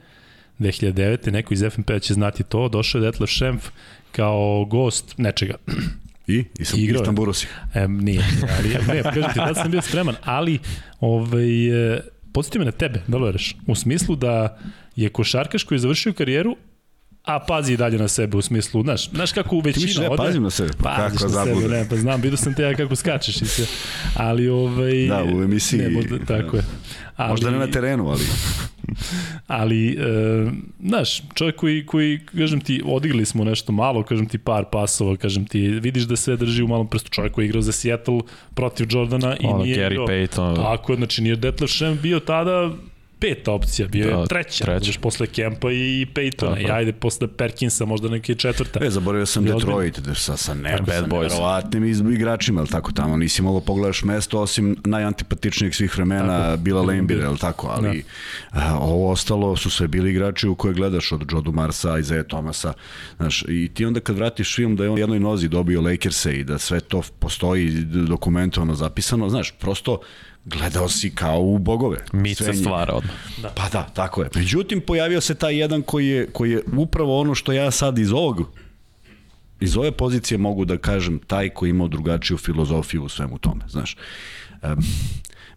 2009. 0.58 1.30
neko 1.30 1.54
iz 1.54 1.62
FNP-a 1.70 1.98
će 1.98 2.14
znati 2.14 2.42
to, 2.42 2.68
došao 2.68 2.98
je 2.98 3.10
Detlef 3.10 3.30
Šemf 3.30 3.68
kao 4.12 4.64
gost 4.64 5.18
nečega. 5.18 5.54
I? 6.26 6.44
I 6.58 6.64
sam 6.64 6.80
Igrao 6.80 6.98
je. 6.98 7.02
Istanburusi. 7.02 7.46
E, 7.74 7.88
nije, 7.88 8.24
ali, 8.58 8.68
ne, 8.68 9.02
kažem 9.02 9.22
ti, 9.22 9.34
tada 9.34 9.54
sam 9.54 9.70
bio 9.70 9.82
spreman, 9.82 10.14
ali 10.24 10.58
ovaj, 11.00 11.94
e, 11.94 12.00
podsjeti 12.32 12.58
me 12.58 12.64
na 12.64 12.72
tebe, 12.72 13.02
da 13.08 13.16
li 13.16 13.24
veruješ? 13.24 13.56
U 13.66 13.74
smislu 13.74 14.16
da 14.16 14.58
je 14.96 15.08
košarkaš 15.08 15.64
koji 15.64 15.76
je 15.76 15.80
završio 15.80 16.12
karijeru, 16.12 16.56
a 17.24 17.38
pazi 17.38 17.72
i 17.72 17.76
dalje 17.76 17.98
na 17.98 18.08
sebe 18.08 18.36
u 18.36 18.42
smislu, 18.42 18.82
znaš, 18.82 19.10
znaš 19.10 19.32
kako 19.32 19.56
u 19.56 19.62
Ti 19.62 19.66
misliš 19.66 19.84
većina 19.84 20.06
da 20.06 20.12
ode... 20.12 20.22
pazim 20.22 20.42
na 20.42 20.50
sebe? 20.50 20.70
Pa 20.82 20.96
kako 20.96 21.24
na 21.24 21.44
sebe, 21.44 21.68
ne, 21.68 21.86
pa 21.90 21.96
znam, 21.96 22.20
vidio 22.20 22.36
sam 22.36 22.54
te 22.54 22.62
ja 22.62 22.74
kako 22.74 22.96
skačeš 22.96 23.42
i 23.42 23.46
sve. 23.46 23.66
Ali, 24.16 24.48
ovaj... 24.48 25.06
Da, 25.06 25.24
u 25.24 25.42
emisiji. 25.42 25.80
Ne, 25.80 25.88
možda, 25.88 26.18
tako 26.18 26.56
je. 26.56 26.62
Ali, 27.16 27.30
Možda 27.30 27.50
ne 27.50 27.58
na 27.58 27.66
terenu, 27.66 28.08
ali... 28.08 28.24
ali 29.46 29.88
e, 29.88 30.50
znaš, 30.82 31.22
čovjek 31.34 31.56
koji, 31.56 31.86
koji, 31.86 32.20
kažem 32.38 32.60
ti, 32.60 32.82
odigli 32.84 33.24
smo 33.24 33.44
nešto 33.44 33.72
malo, 33.72 34.02
kažem 34.02 34.26
ti 34.26 34.38
par 34.38 34.64
pasova, 34.72 35.16
kažem 35.16 35.44
ti, 35.44 35.60
vidiš 35.60 36.02
da 36.02 36.16
sve 36.16 36.36
drži 36.36 36.62
u 36.62 36.68
malom 36.68 36.88
prstu 36.88 37.10
čovjek 37.10 37.32
koji 37.32 37.44
je 37.44 37.46
igrao 37.46 37.62
za 37.62 37.72
Seattle 37.72 38.20
protiv 38.54 38.86
Jordana 38.90 39.36
i 39.40 39.46
Ono, 39.46 39.64
nije 39.64 39.76
Gary 39.76 39.92
igrao. 39.92 40.06
Payton. 40.06 40.56
Tako 40.56 40.92
je, 40.92 40.96
znači 40.96 41.22
nije 41.22 41.36
Detlef 41.36 41.70
Schem 41.70 41.98
bio 42.02 42.20
tada 42.20 42.70
peta 43.22 43.52
opcija, 43.52 43.88
bio 43.88 44.04
je 44.04 44.12
Da, 44.12 44.26
treća, 44.26 44.64
treća. 44.64 44.80
treća. 44.80 45.00
posle 45.00 45.26
Kempa 45.26 45.70
i 45.70 46.06
Paytona, 46.06 46.36
Tako 46.38 46.58
i 46.58 46.62
je. 46.62 46.72
ajde 46.72 46.92
posle 46.92 47.28
Perkinsa, 47.28 47.84
možda 47.84 48.08
neke 48.08 48.34
četvrta. 48.34 48.80
E, 48.82 48.90
zaboravio 48.90 49.26
sam 49.26 49.46
I 49.46 49.50
Detroit, 49.50 49.98
da 49.98 50.14
sa, 50.14 50.36
sa, 50.36 50.54
ne, 50.54 50.76
Bad 50.78 50.86
sa 50.88 51.06
Boys. 51.06 51.22
nevjerovatnim 51.22 51.84
iz- 51.84 52.00
igračima, 52.02 52.60
ali 52.60 52.68
tako 52.68 52.92
tamo 52.92 53.16
nisi 53.16 53.42
mogao 53.42 53.60
pogledaš 53.60 54.02
mesto 54.02 54.40
osim 54.40 54.76
najantipatičnijeg 54.84 55.74
svih 55.74 55.96
vremena 55.96 56.38
Tako. 56.40 56.56
Bila 56.56 56.82
Lembira, 56.82 57.28
ali 57.28 57.38
tako, 57.38 57.66
ali 57.68 58.04
a, 58.50 58.78
ovo 58.78 59.10
ostalo 59.10 59.56
su 59.56 59.70
sve 59.70 59.88
bili 59.88 60.10
igrači 60.10 60.48
u 60.48 60.54
koje 60.54 60.74
gledaš 60.74 61.12
od 61.12 61.32
Joe 61.32 61.42
Marsa, 61.46 61.98
Isaiah 61.98 62.26
Thomasa, 62.26 62.72
znaš, 63.16 63.44
i 63.48 63.70
ti 63.74 63.84
onda 63.84 64.00
kad 64.00 64.16
vratiš 64.16 64.56
film 64.56 64.76
da 64.76 64.84
je 64.84 64.90
on 64.90 64.98
jednoj 64.98 65.20
nozi 65.20 65.48
dobio 65.48 65.80
Lakers-e 65.80 66.32
i 66.32 66.44
da 66.44 66.58
sve 66.58 66.80
to 66.80 67.02
postoji 67.18 67.70
dokumentovano, 67.84 68.74
zapisano, 68.74 69.28
znaš, 69.28 69.50
prosto 69.50 69.98
gledao 70.44 70.88
si 70.88 71.10
kao 71.14 71.40
u 71.40 71.58
bogove. 71.58 71.98
Mit 72.12 72.38
se 72.38 72.52
stvara 72.54 72.92
odmah. 72.92 73.14
Pa 73.54 73.68
da, 73.68 73.82
tako 73.82 74.22
je. 74.22 74.28
Međutim, 74.34 74.80
pojavio 74.80 75.20
se 75.20 75.34
taj 75.34 75.58
jedan 75.60 75.82
koji 75.82 76.08
je, 76.08 76.26
koji 76.32 76.50
je 76.50 76.62
upravo 76.76 77.20
ono 77.20 77.34
što 77.34 77.52
ja 77.52 77.70
sad 77.70 77.98
iz 77.98 78.12
ovog 78.12 78.48
iz 79.62 79.76
ove 79.76 79.92
pozicije 79.92 80.38
mogu 80.38 80.64
da 80.64 80.78
kažem 80.78 81.18
taj 81.18 81.48
koji 81.48 81.70
imao 81.70 81.88
drugačiju 81.88 82.38
filozofiju 82.38 83.04
u 83.04 83.08
svemu 83.08 83.38
tome, 83.38 83.64
znaš. 83.68 83.96
Um, 84.62 84.78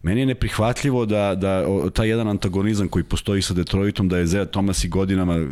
meni 0.02 0.20
je 0.20 0.26
neprihvatljivo 0.26 1.06
da, 1.06 1.34
da 1.34 1.64
o, 1.68 1.90
taj 1.90 2.08
jedan 2.08 2.28
antagonizam 2.28 2.88
koji 2.88 3.04
postoji 3.04 3.42
sa 3.42 3.54
Detroitom, 3.54 4.08
da 4.08 4.18
je 4.18 4.26
Zea 4.26 4.44
Thomas 4.44 4.84
i 4.84 4.88
godinama 4.88 5.48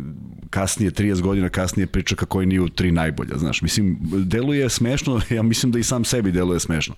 kasnije, 0.49 0.91
30 0.91 1.21
godina 1.21 1.49
kasnije 1.49 1.87
priča 1.87 2.15
kako 2.15 2.41
je 2.41 2.47
nije 2.47 2.61
u 2.61 2.69
tri 2.69 2.91
najbolja, 2.91 3.37
znaš. 3.37 3.61
Mislim, 3.61 3.97
deluje 4.01 4.69
smešno, 4.69 5.21
ja 5.37 5.43
mislim 5.43 5.71
da 5.71 5.79
i 5.79 5.83
sam 5.83 6.05
sebi 6.05 6.31
deluje 6.31 6.59
smešno. 6.59 6.95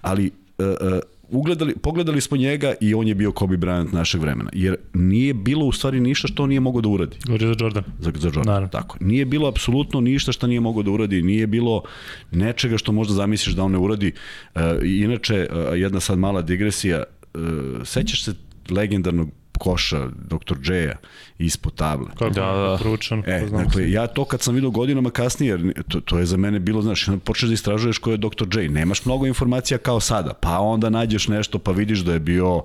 Ali 0.00 0.30
uh, 0.58 0.66
uh, 0.66 0.98
ugledali, 1.34 1.74
pogledali 1.82 2.20
smo 2.20 2.36
njega 2.36 2.74
i 2.80 2.94
on 2.94 3.08
je 3.08 3.14
bio 3.14 3.32
Kobe 3.32 3.56
Bryant 3.56 3.92
našeg 3.92 4.20
vremena. 4.20 4.50
Jer 4.52 4.76
nije 4.94 5.34
bilo 5.34 5.66
u 5.66 5.72
stvari 5.72 6.00
ništa 6.00 6.28
što 6.28 6.42
on 6.42 6.48
nije 6.48 6.60
mogao 6.60 6.80
da 6.80 6.88
uradi 6.88 7.16
Govorio 7.26 7.48
za 7.48 7.54
Jordan. 7.60 7.84
za, 7.98 8.12
za 8.14 8.28
Jordan. 8.28 8.44
Naravno. 8.46 8.68
Tako. 8.68 8.96
je. 9.00 9.06
Nije 9.06 9.24
bilo 9.24 9.48
apsolutno 9.48 10.00
ništa 10.00 10.32
što 10.32 10.46
nije 10.46 10.60
mogao 10.60 10.82
da 10.82 10.90
uradi, 10.90 11.22
nije 11.22 11.46
bilo 11.46 11.82
nečega 12.30 12.78
što 12.78 12.92
možda 12.92 13.14
zamisliš 13.14 13.54
da 13.54 13.64
on 13.64 13.72
ne 13.72 13.78
uradi. 13.78 14.12
Uh, 14.54 14.60
inače, 14.82 15.48
uh, 15.50 15.78
jedna 15.80 16.00
sad 16.00 16.18
mala 16.18 16.42
digresija, 16.42 17.02
uh, 17.34 17.40
sećaš 17.84 18.24
se 18.24 18.34
legendarnog 18.70 19.30
koša 19.58 20.06
dr. 20.06 20.72
J-a 20.72 20.96
ispod 21.38 21.74
table. 21.74 22.06
Kako 22.06 22.30
Da, 22.30 22.40
da. 22.40 22.76
Pručan, 22.80 23.22
E, 23.26 23.46
dakle, 23.50 23.90
ja 23.90 24.06
to 24.06 24.24
kad 24.24 24.42
sam 24.42 24.54
vidio 24.54 24.70
godinama 24.70 25.10
kasnije, 25.10 25.50
jer 25.50 25.84
to, 25.88 26.00
to 26.00 26.18
je 26.18 26.26
za 26.26 26.36
mene 26.36 26.58
bilo, 26.58 26.82
znaš, 26.82 27.06
počneš 27.24 27.48
da 27.48 27.54
istražuješ 27.54 27.98
ko 27.98 28.10
je 28.10 28.16
Dr. 28.16 28.58
J. 28.58 28.68
Nemaš 28.68 29.04
mnogo 29.04 29.26
informacija 29.26 29.78
kao 29.78 30.00
sada, 30.00 30.34
pa 30.34 30.58
onda 30.58 30.90
nađeš 30.90 31.28
nešto, 31.28 31.58
pa 31.58 31.72
vidiš 31.72 31.98
da 31.98 32.12
je 32.12 32.20
bio 32.20 32.62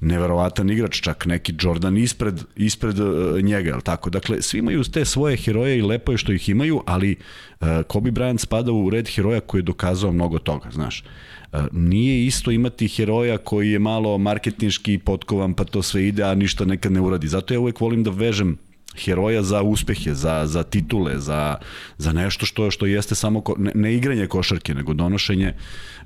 neverovatan 0.00 0.70
igrač, 0.70 1.00
čak 1.00 1.26
neki 1.26 1.54
Jordan 1.60 1.96
ispred, 1.98 2.40
ispred 2.56 2.98
uh, 2.98 3.40
njega, 3.40 3.70
jel 3.70 3.80
tako? 3.80 4.10
Dakle, 4.10 4.42
svi 4.42 4.58
imaju 4.58 4.84
te 4.84 5.04
svoje 5.04 5.36
heroje 5.36 5.78
i 5.78 5.82
lepo 5.82 6.12
je 6.12 6.18
što 6.18 6.32
ih 6.32 6.48
imaju, 6.48 6.82
ali 6.86 7.16
uh, 7.60 7.68
Kobe 7.86 8.10
Bryant 8.10 8.38
spada 8.38 8.72
u 8.72 8.90
red 8.90 9.08
heroja 9.08 9.40
koji 9.40 9.58
je 9.58 9.62
dokazao 9.62 10.12
mnogo 10.12 10.38
toga, 10.38 10.70
znaš. 10.70 11.00
Uh, 11.00 11.33
nije 11.72 12.26
isto 12.26 12.50
imati 12.50 12.88
heroja 12.88 13.38
koji 13.38 13.70
je 13.70 13.78
malo 13.78 14.18
marketinški 14.18 14.98
potkovan, 14.98 15.54
pa 15.54 15.64
to 15.64 15.82
sve 15.82 16.08
ide, 16.08 16.22
a 16.22 16.34
ništa 16.34 16.64
nekad 16.64 16.92
ne 16.92 17.00
uradi. 17.00 17.28
Zato 17.28 17.54
ja 17.54 17.60
uvek 17.60 17.80
volim 17.80 18.02
da 18.02 18.10
vežem 18.10 18.56
heroja 19.04 19.42
za 19.42 19.62
uspehe, 19.62 20.14
za, 20.14 20.46
za 20.46 20.62
titule, 20.62 21.18
za, 21.18 21.56
za 21.98 22.12
nešto 22.12 22.46
što, 22.46 22.70
što 22.70 22.86
jeste 22.86 23.14
samo 23.14 23.40
ko, 23.40 23.54
ne, 23.58 23.72
ne 23.74 23.94
igranje 23.94 24.26
košarke, 24.26 24.74
nego 24.74 24.94
donošenje 24.94 25.54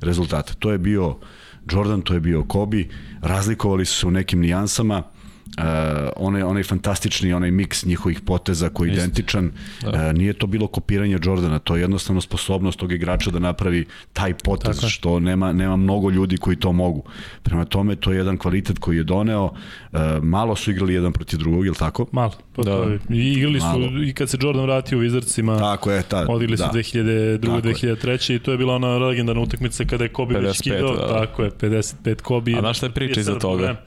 rezultata. 0.01 0.55
To 0.55 0.73
je 0.73 0.79
bio 0.79 1.17
Jordan, 1.73 2.03
to 2.03 2.15
je 2.15 2.21
bio 2.21 2.45
Kobe, 2.45 2.85
razlikovali 3.21 3.85
su 3.85 4.01
se 4.01 4.07
u 4.07 4.11
nekim 4.11 4.41
nijansama, 4.41 5.03
Uh, 5.59 5.65
onaj, 6.17 6.43
onaj 6.43 6.63
fantastični 6.63 7.33
onaj 7.33 7.51
miks 7.51 7.85
njihovih 7.85 8.21
poteza 8.21 8.69
koji 8.69 8.89
je 8.89 8.95
identičan 8.95 9.51
da. 9.83 9.89
uh, 9.91 10.19
nije 10.19 10.33
to 10.33 10.47
bilo 10.47 10.67
kopiranje 10.67 11.19
Jordana 11.25 11.59
to 11.59 11.77
je 11.77 11.81
jednostavno 11.81 12.21
sposobnost 12.21 12.79
tog 12.79 12.93
igrača 12.93 13.31
da 13.31 13.39
napravi 13.39 13.87
taj 14.13 14.35
potez 14.35 14.77
Tako 14.77 14.89
što 14.89 15.21
nema, 15.21 15.53
nema 15.53 15.77
mnogo 15.77 16.11
ljudi 16.11 16.37
koji 16.37 16.57
to 16.57 16.73
mogu 16.73 17.03
prema 17.43 17.65
tome 17.65 17.97
to 17.97 18.13
je 18.13 18.17
jedan 18.17 18.37
kvalitet 18.37 18.79
koji 18.79 18.97
je 18.97 19.05
doneo 19.05 19.45
uh, 19.45 19.99
malo 20.23 20.57
su 20.57 20.71
igrali 20.71 20.95
jedan 20.95 21.13
protiv 21.13 21.39
drugog, 21.39 21.65
je 21.65 21.71
li 21.71 21.77
tako? 21.77 22.07
Malo. 22.13 22.33
Pa 22.57 22.63
Da. 22.63 22.71
to 22.77 22.83
je. 22.83 22.99
I 23.11 23.33
igrali 23.33 23.61
su, 23.61 23.67
Malo. 23.67 24.03
i 24.05 24.13
kad 24.13 24.31
se 24.31 24.39
Jordan 24.41 24.63
vratio 24.65 24.99
u 24.99 25.01
Wizardsima, 25.03 25.59
Tako 25.59 25.91
je, 25.91 26.03
ta, 26.03 26.27
Odigli 26.29 26.57
su 26.57 26.63
da. 26.63 26.71
2002. 26.73 27.41
Tako 27.41 27.69
je. 27.69 27.95
2003. 27.97 28.35
i 28.35 28.39
to 28.39 28.51
je 28.53 28.59
bila 28.59 28.75
ona 28.75 28.97
legendarna 28.99 29.43
utakmica 29.43 29.85
kada 29.85 30.05
je 30.05 30.09
Kobe 30.13 30.39
već 30.39 30.57
55, 30.59 30.63
kidao. 30.63 30.97
da. 30.97 31.09
Tako 31.09 31.43
je, 31.43 31.51
55 31.51 32.15
Kobe. 32.23 32.55
A 32.57 32.61
znaš 32.61 32.77
šta 32.77 32.87
je 32.87 32.93
priča 32.93 33.21
iza 33.21 33.33
37 33.33 33.41
toga? 33.41 33.57
problema. 33.57 33.79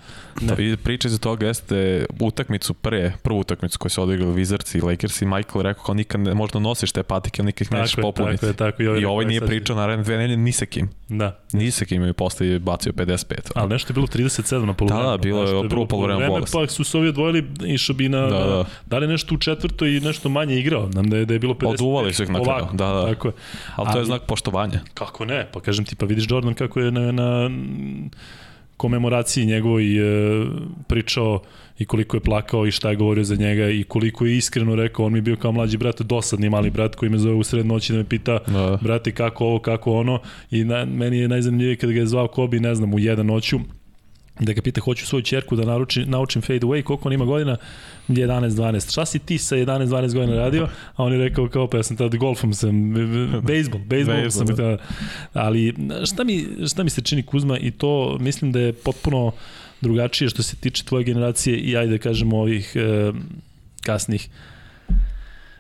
Ne. 0.41 0.71
I 0.71 0.77
priča 0.77 1.07
iza 1.07 1.17
toga 1.17 1.47
jeste 1.47 2.05
utakmicu 2.19 2.73
pre, 2.73 3.13
prvu 3.23 3.39
utakmicu 3.39 3.79
koju 3.79 3.89
su 3.89 4.03
odigrali 4.03 4.33
Wizards 4.33 4.77
i 4.77 4.81
Lakers 4.81 5.21
i 5.21 5.25
Michael 5.25 5.61
rekao 5.61 5.83
kao 5.83 5.95
nikad 5.95 6.21
ne, 6.21 6.33
možda 6.33 6.59
nosiš 6.59 6.91
te 6.91 7.03
patike, 7.03 7.41
ali 7.41 7.45
nikad 7.45 7.67
ih 7.67 7.71
nećeš 7.71 7.95
popuniti. 7.95 8.37
tako 8.37 8.45
je, 8.45 8.53
tako 8.53 8.81
je. 8.81 8.85
I 8.85 8.89
ovaj 8.89 9.01
I 9.01 9.05
ovaj 9.05 9.25
aj 9.25 9.27
nije 9.27 9.41
pričao 9.41 9.75
naravno 9.75 10.03
dve 10.03 10.17
nedelje 10.17 10.37
ni 10.37 10.51
sa 10.51 10.65
kim. 10.65 10.89
Da. 11.09 11.39
Ni 11.53 11.71
sa 11.71 11.85
kim 11.85 12.03
je 12.03 12.13
bacio 12.59 12.91
55. 12.91 13.51
Ali 13.55 13.69
nešto 13.69 13.91
je 13.91 13.93
bilo 13.93 14.07
37 14.07 14.65
na 14.65 14.73
poluvremenu. 14.73 15.09
Da, 15.09 15.11
da, 15.11 15.17
bilo 15.17 15.43
je 15.43 15.69
prvo 15.69 15.85
poluvreme 15.85 16.27
bolest. 16.27 16.53
Pa 16.53 16.67
su 16.67 16.83
se 16.83 16.97
ovi 16.97 17.07
odvojili 17.07 17.47
i 17.65 17.77
Šabina, 17.77 18.21
Da, 18.21 18.27
da, 18.27 18.45
da. 18.45 18.65
da 18.85 18.97
li 18.97 19.07
nešto 19.07 19.35
u 19.35 19.37
četvrtoj 19.37 19.97
i 19.97 19.99
nešto 19.99 20.29
manje 20.29 20.59
igrao. 20.59 20.89
Nam 20.93 21.09
da 21.09 21.17
je, 21.17 21.25
da 21.25 21.33
je 21.33 21.39
bilo 21.39 21.53
50. 21.53 21.67
Oduvali 21.67 22.13
su 22.13 22.23
ih 22.23 22.29
na 22.29 22.43
kraju, 22.43 22.65
da, 22.73 22.87
da. 22.87 23.07
Tako 23.07 23.27
je. 23.27 23.33
Ali 23.75 23.89
to 23.93 23.99
je 23.99 24.05
znak 24.05 24.21
poštovanja. 24.21 24.79
Kako 24.93 25.25
ne? 25.25 25.47
Pa 25.53 25.59
kažem 25.61 25.85
ti, 25.85 25.95
pa 25.95 26.05
vidiš 26.05 26.25
Jordan 26.29 26.53
kako 26.53 26.79
je 26.79 26.91
na, 26.91 27.11
na 27.11 27.49
komemoraciji 28.81 29.45
njegovoj 29.45 29.85
e, 29.97 30.45
pričao 30.87 31.41
i 31.79 31.85
koliko 31.85 32.17
je 32.17 32.21
plakao 32.21 32.65
i 32.67 32.71
šta 32.71 32.89
je 32.89 32.95
govorio 32.95 33.23
za 33.23 33.35
njega 33.35 33.69
i 33.69 33.83
koliko 33.83 34.25
je 34.25 34.37
iskreno 34.37 34.75
rekao, 34.75 35.05
on 35.05 35.13
mi 35.13 35.17
je 35.17 35.21
bio 35.21 35.35
kao 35.35 35.51
mlađi 35.51 35.77
brat, 35.77 36.01
dosadni 36.01 36.49
mali 36.49 36.69
brat 36.69 36.95
koji 36.95 37.09
me 37.09 37.17
zove 37.17 37.35
u 37.35 37.43
sred 37.43 37.65
noći 37.65 37.93
da 37.93 37.97
me 37.97 38.03
pita, 38.03 38.39
da. 38.47 38.79
brate, 38.81 39.11
kako 39.11 39.45
ovo, 39.45 39.59
kako 39.59 39.93
ono 39.93 40.19
i 40.51 40.63
na, 40.63 40.85
meni 40.85 41.19
je 41.19 41.27
najzanimljivije 41.27 41.75
kada 41.75 41.93
ga 41.93 41.99
je 41.99 42.07
zvao 42.07 42.27
Kobi, 42.27 42.59
ne 42.59 42.75
znam, 42.75 42.93
u 42.93 42.99
jedan 42.99 43.25
noću, 43.25 43.59
da 44.39 44.53
ga 44.53 44.61
pita 44.61 44.81
hoću 44.81 45.05
svoju 45.05 45.21
čerku 45.21 45.55
da 45.55 45.65
naruči, 45.65 46.05
naučim 46.05 46.41
fade 46.41 46.59
away, 46.59 46.83
koliko 46.83 47.09
on 47.09 47.13
ima 47.13 47.25
godina? 47.25 47.57
11, 48.07 48.49
12. 48.49 48.91
Šta 48.91 49.05
si 49.05 49.19
ti 49.19 49.37
sa 49.37 49.55
11, 49.55 49.85
12 49.85 50.13
godina 50.13 50.37
radio? 50.37 50.67
A 50.95 51.03
on 51.03 51.13
je 51.13 51.19
rekao 51.19 51.49
kao 51.49 51.67
pa 51.67 51.77
ja 51.77 51.83
sam 51.83 51.97
tada 51.97 52.17
golfom 52.17 52.53
sam, 52.53 52.93
bejsbol, 53.43 53.81
bejsbol 53.89 54.29
sam 54.29 54.47
tada. 54.47 54.77
Ali 55.33 55.75
šta 56.05 56.23
mi, 56.23 56.47
šta 56.67 56.83
mi 56.83 56.89
se 56.89 57.01
čini 57.01 57.23
Kuzma 57.23 57.57
i 57.57 57.71
to 57.71 58.17
mislim 58.19 58.51
da 58.51 58.59
je 58.59 58.73
potpuno 58.73 59.31
drugačije 59.81 60.29
što 60.29 60.43
se 60.43 60.55
tiče 60.55 60.83
tvoje 60.83 61.03
generacije 61.03 61.57
i 61.57 61.77
ajde 61.77 61.91
da 61.91 61.97
kažemo 61.97 62.37
ovih 62.37 62.73
e, 62.75 63.11
kasnih. 63.81 64.29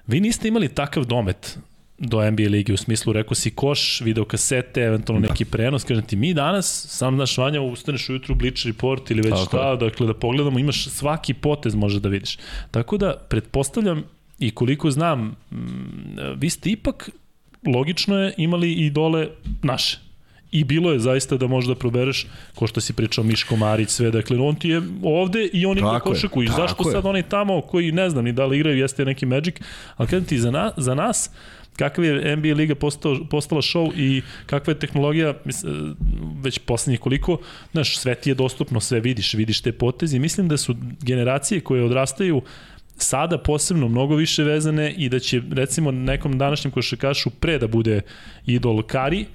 Vi 0.07 0.19
niste 0.19 0.47
imali 0.47 0.67
takav 0.67 1.05
domet 1.05 1.57
do 2.03 2.31
NBA 2.31 2.49
ligi 2.49 2.73
u 2.73 2.77
smislu, 2.77 3.13
rekao 3.13 3.35
si 3.35 3.51
koš, 3.51 4.01
video 4.01 4.25
kasete, 4.25 4.81
eventualno 4.81 5.21
da. 5.21 5.27
neki 5.27 5.45
prenos, 5.45 5.83
kažem 5.83 6.03
ti, 6.03 6.15
mi 6.15 6.33
danas, 6.33 6.85
sam 6.89 7.15
znaš 7.15 7.37
Vanja, 7.37 7.61
ustaneš 7.61 8.09
ujutru, 8.09 8.35
Bleach 8.35 8.65
Report 8.65 9.11
ili 9.11 9.21
već 9.21 9.33
Tako 9.33 9.45
šta, 9.45 9.69
je. 9.69 9.77
dakle 9.77 10.07
da 10.07 10.13
pogledamo, 10.13 10.59
imaš 10.59 10.87
svaki 10.87 11.33
potez 11.33 11.75
može 11.75 11.99
da 11.99 12.09
vidiš. 12.09 12.37
Tako 12.71 12.97
da, 12.97 13.13
pretpostavljam 13.29 14.03
i 14.39 14.51
koliko 14.51 14.91
znam, 14.91 15.35
vi 16.37 16.49
ste 16.49 16.69
ipak, 16.69 17.09
logično 17.75 18.17
je, 18.17 18.33
imali 18.37 18.73
i 18.73 18.89
dole 18.89 19.27
naše. 19.63 19.99
I 20.51 20.63
bilo 20.63 20.91
je 20.91 20.99
zaista 20.99 21.37
da 21.37 21.47
možda 21.47 21.75
probereš, 21.75 22.27
ko 22.55 22.67
što 22.67 22.81
si 22.81 22.93
pričao 22.93 23.23
Miško 23.23 23.55
Marić, 23.55 23.89
sve, 23.89 24.11
dakle, 24.11 24.39
on 24.39 24.55
ti 24.55 24.69
je 24.69 24.81
ovde 25.03 25.45
i 25.53 25.65
on 25.65 25.77
igra 25.77 25.99
košaku. 25.99 26.43
I 26.43 26.47
zašto 26.47 26.89
je. 26.89 26.91
sad 26.91 27.05
oni 27.05 27.23
tamo 27.23 27.61
koji 27.61 27.91
ne 27.91 28.09
znam 28.09 28.25
ni 28.25 28.31
da 28.31 28.45
li 28.45 28.57
igraju, 28.57 28.77
jeste 28.77 29.05
neki 29.05 29.25
Magic, 29.25 29.55
ali 29.97 30.09
kada 30.09 30.25
ti 30.25 30.39
za, 30.39 30.51
na, 30.51 30.71
za 30.77 30.95
nas, 30.95 31.31
kakav 31.75 32.05
je 32.05 32.35
NBA 32.35 32.53
liga 32.53 32.75
postao, 32.75 33.17
postala 33.29 33.61
show 33.61 33.91
i 33.95 34.21
kakva 34.45 34.71
je 34.71 34.79
tehnologija 34.79 35.33
već 36.41 36.59
poslednjih 36.59 36.99
koliko, 36.99 37.37
znaš, 37.71 37.97
sve 37.97 38.15
ti 38.15 38.29
je 38.29 38.35
dostupno, 38.35 38.79
sve 38.79 38.99
vidiš, 38.99 39.33
vidiš 39.33 39.61
te 39.61 39.71
potezi. 39.71 40.19
Mislim 40.19 40.47
da 40.47 40.57
su 40.57 40.75
generacije 41.01 41.61
koje 41.61 41.83
odrastaju 41.83 42.41
sada 42.97 43.37
posebno 43.37 43.87
mnogo 43.87 44.15
više 44.15 44.43
vezane 44.43 44.93
i 44.97 45.09
da 45.09 45.19
će 45.19 45.41
recimo 45.51 45.91
nekom 45.91 46.37
današnjem 46.37 46.71
košakašu 46.71 47.29
pre 47.29 47.57
da 47.57 47.67
bude 47.67 48.01
idol 48.45 48.83
Kari, 48.83 49.25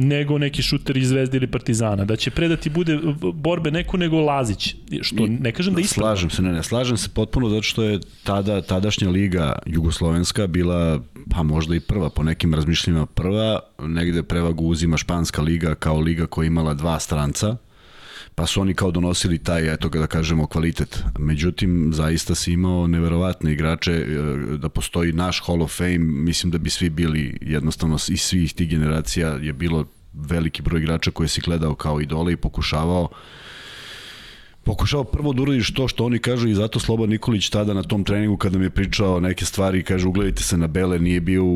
nego 0.00 0.38
neki 0.38 0.62
šuter 0.62 0.96
iz 0.96 1.08
Zvezde 1.08 1.36
ili 1.36 1.46
Partizana. 1.46 2.04
Da 2.04 2.16
će 2.16 2.30
predati 2.30 2.70
bude 2.70 2.98
borbe 3.34 3.70
neko 3.70 3.96
nego 3.96 4.20
Lazić. 4.20 4.74
Što 5.00 5.26
ne 5.26 5.52
kažem 5.52 5.74
da 5.74 5.80
ispravno. 5.80 6.16
Slažem 6.16 6.30
se, 6.30 6.42
ne, 6.42 6.52
ne, 6.52 6.62
slažem 6.62 6.96
se 6.96 7.08
potpuno 7.08 7.48
zato 7.48 7.62
što 7.62 7.82
je 7.82 8.00
tada, 8.24 8.62
tadašnja 8.62 9.10
liga 9.10 9.58
jugoslovenska 9.66 10.46
bila 10.46 11.00
pa 11.30 11.42
možda 11.42 11.76
i 11.76 11.80
prva, 11.80 12.10
po 12.10 12.22
nekim 12.22 12.54
razmišljenjima 12.54 13.06
prva, 13.06 13.60
negde 13.78 14.22
prevagu 14.22 14.64
uzima 14.64 14.96
Španska 14.96 15.42
liga 15.42 15.74
kao 15.74 16.00
liga 16.00 16.26
koja 16.26 16.46
imala 16.46 16.74
dva 16.74 16.98
stranca, 17.00 17.56
pa 18.38 18.46
su 18.46 18.60
oni 18.60 18.74
kao 18.74 18.90
donosili 18.90 19.38
taj, 19.38 19.72
eto 19.74 19.88
ga 19.88 19.98
da 19.98 20.06
kažemo, 20.06 20.46
kvalitet. 20.46 21.02
Međutim, 21.18 21.90
zaista 21.94 22.34
si 22.34 22.52
imao 22.52 22.86
neverovatne 22.86 23.52
igrače, 23.52 23.92
e, 23.92 24.06
da 24.56 24.68
postoji 24.68 25.12
naš 25.12 25.42
Hall 25.46 25.62
of 25.62 25.76
Fame, 25.76 25.98
mislim 25.98 26.50
da 26.50 26.58
bi 26.58 26.70
svi 26.70 26.90
bili 26.90 27.38
jednostavno 27.40 27.96
iz 28.08 28.20
svih 28.20 28.54
tih 28.54 28.68
generacija 28.68 29.28
je 29.28 29.52
bilo 29.52 29.84
veliki 30.12 30.62
broj 30.62 30.80
igrača 30.80 31.10
koje 31.10 31.28
si 31.28 31.40
gledao 31.40 31.74
kao 31.74 32.00
idole 32.00 32.32
i 32.32 32.36
pokušavao 32.36 33.08
pokušao 34.68 35.04
prvo 35.04 35.32
da 35.32 35.42
uradiš 35.42 35.74
to 35.74 35.88
što 35.88 36.04
oni 36.04 36.18
kažu 36.18 36.48
i 36.48 36.54
zato 36.54 36.80
Slobodan 36.80 37.10
Nikolić 37.10 37.48
tada 37.50 37.74
na 37.74 37.82
tom 37.82 38.04
treningu 38.04 38.36
kada 38.36 38.58
mi 38.58 38.64
je 38.64 38.70
pričao 38.70 39.20
neke 39.20 39.44
stvari 39.44 39.82
kaže 39.82 40.08
ugledajte 40.08 40.42
se 40.42 40.56
na 40.56 40.66
Bele 40.66 40.98
nije 40.98 41.20
bio 41.20 41.44
u, 41.44 41.48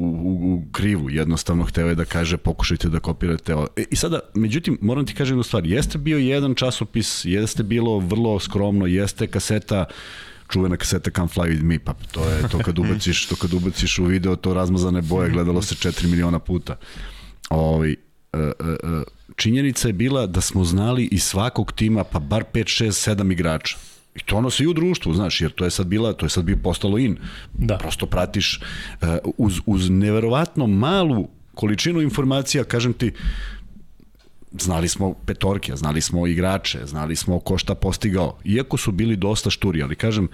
u, 0.00 0.09
u 0.30 0.62
krivu 0.72 1.10
jednostavno 1.10 1.64
hteo 1.64 1.88
je 1.88 1.94
da 1.94 2.04
kaže 2.04 2.36
pokušajte 2.36 2.88
da 2.88 3.00
kopirate 3.00 3.52
e, 3.76 3.84
i 3.90 3.96
sada 3.96 4.20
međutim 4.34 4.78
moram 4.80 5.06
ti 5.06 5.14
kažem 5.14 5.34
jednu 5.34 5.42
stvar 5.42 5.66
jeste 5.66 5.98
bio 5.98 6.18
jedan 6.18 6.54
časopis 6.54 7.24
jeste 7.24 7.62
bilo 7.62 7.98
vrlo 7.98 8.40
skromno 8.40 8.86
jeste 8.86 9.26
kaseta 9.26 9.84
čuvena 10.50 10.76
kaseta 10.76 11.10
Come 11.10 11.28
Fly 11.28 11.48
With 11.48 11.62
Me, 11.62 11.78
pa 11.78 11.94
to 12.12 12.24
je 12.24 12.48
to 12.48 12.58
kad 12.58 12.78
ubaciš, 12.78 13.26
to 13.26 13.36
kad 13.36 13.52
ubaciš 13.52 13.98
u 13.98 14.04
video, 14.04 14.36
to 14.36 14.54
razmazane 14.54 15.02
boje, 15.02 15.30
gledalo 15.30 15.62
se 15.62 15.74
4 15.74 16.06
miliona 16.06 16.38
puta. 16.38 16.76
Ovi, 17.50 17.96
ovaj, 18.32 18.48
uh, 18.48 18.52
uh, 18.60 18.96
uh, 18.98 19.02
činjenica 19.36 19.88
je 19.88 19.92
bila 19.92 20.26
da 20.26 20.40
smo 20.40 20.64
znali 20.64 21.08
iz 21.12 21.22
svakog 21.22 21.72
tima 21.72 22.04
pa 22.04 22.18
bar 22.18 22.44
5, 22.52 22.84
6, 22.84 23.14
7 23.16 23.32
igrača. 23.32 23.76
I 24.14 24.20
to 24.20 24.36
ono 24.36 24.50
se 24.50 24.64
i 24.64 24.66
u 24.66 24.72
društvu, 24.72 25.14
znaš, 25.14 25.40
jer 25.40 25.50
to 25.50 25.64
je 25.64 25.70
sad 25.70 25.86
bila, 25.86 26.12
to 26.12 26.26
je 26.26 26.30
sad 26.30 26.44
bio 26.44 26.56
postalo 26.62 26.98
in. 26.98 27.16
Da. 27.54 27.78
Prosto 27.78 28.06
pratiš 28.06 28.60
uh, 29.02 29.08
uz, 29.36 29.60
uz 29.66 29.90
neverovatno 29.90 30.66
malu 30.66 31.28
količinu 31.54 32.00
informacija, 32.00 32.64
kažem 32.64 32.92
ti, 32.92 33.12
znali 34.60 34.88
smo 34.88 35.14
petorke, 35.14 35.76
znali 35.76 36.00
smo 36.00 36.26
igrače, 36.26 36.86
znali 36.86 37.16
smo 37.16 37.38
ko 37.40 37.58
šta 37.58 37.74
postigao, 37.74 38.38
iako 38.44 38.76
su 38.76 38.92
bili 38.92 39.16
dosta 39.16 39.50
šturi, 39.50 39.82
ali 39.82 39.96
kažem, 39.96 40.28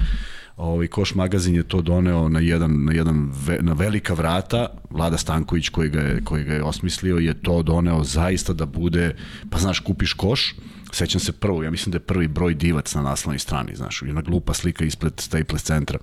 ovaj 0.57 0.87
Koš 0.87 1.15
magazin 1.15 1.55
je 1.55 1.63
to 1.63 1.81
doneo 1.81 2.29
na 2.29 2.41
jedan 2.41 2.85
na 2.85 2.93
jedan 2.93 3.31
ve, 3.47 3.59
na 3.61 3.73
velika 3.73 4.15
vrata. 4.15 4.69
Vlada 4.91 5.19
Stanković 5.19 5.69
koji 5.69 5.89
ga 5.89 6.01
je 6.01 6.25
koji 6.25 6.45
ga 6.45 6.55
je 6.55 6.63
osmislio 6.63 7.17
je 7.17 7.35
to 7.43 7.63
doneo 7.63 8.05
zaista 8.05 8.53
da 8.53 8.67
bude 8.67 9.15
pa 9.51 9.59
znaš 9.59 9.81
kupiš 9.81 10.13
koš 10.13 10.55
Sećam 10.97 11.21
se 11.21 11.33
prvo, 11.33 11.63
ja 11.63 11.71
mislim 11.71 11.91
da 11.91 11.97
je 11.97 12.01
prvi 12.01 12.29
broj 12.29 12.55
divac 12.55 12.95
na 12.95 13.03
naslovnoj 13.03 13.39
strani, 13.39 13.77
znaš, 13.77 14.03
jedna 14.03 14.21
glupa 14.21 14.55
slika 14.55 14.85
ispred 14.85 15.13
Staples 15.21 15.63
centra 15.63 15.99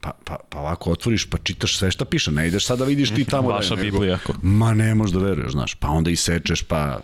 pa, 0.00 0.12
pa, 0.24 0.36
pa 0.48 0.58
ovako 0.58 0.90
otvoriš, 0.90 1.30
pa 1.30 1.38
čitaš 1.38 1.78
sve 1.78 1.90
šta 1.90 2.04
piše, 2.04 2.30
ne 2.30 2.48
ideš 2.48 2.66
sad 2.66 2.78
da 2.78 2.84
vidiš 2.84 3.10
ti 3.10 3.24
tamo. 3.24 3.48
Vaša 3.48 3.76
da 3.76 3.82
Biblija. 3.82 4.18
Ma 4.42 4.74
ne 4.74 4.94
možeš 4.94 5.12
da 5.12 5.20
veruješ, 5.20 5.52
znaš, 5.52 5.74
pa 5.74 5.88
onda 5.88 6.10
i 6.10 6.16
sečeš, 6.16 6.62
pa, 6.62 7.00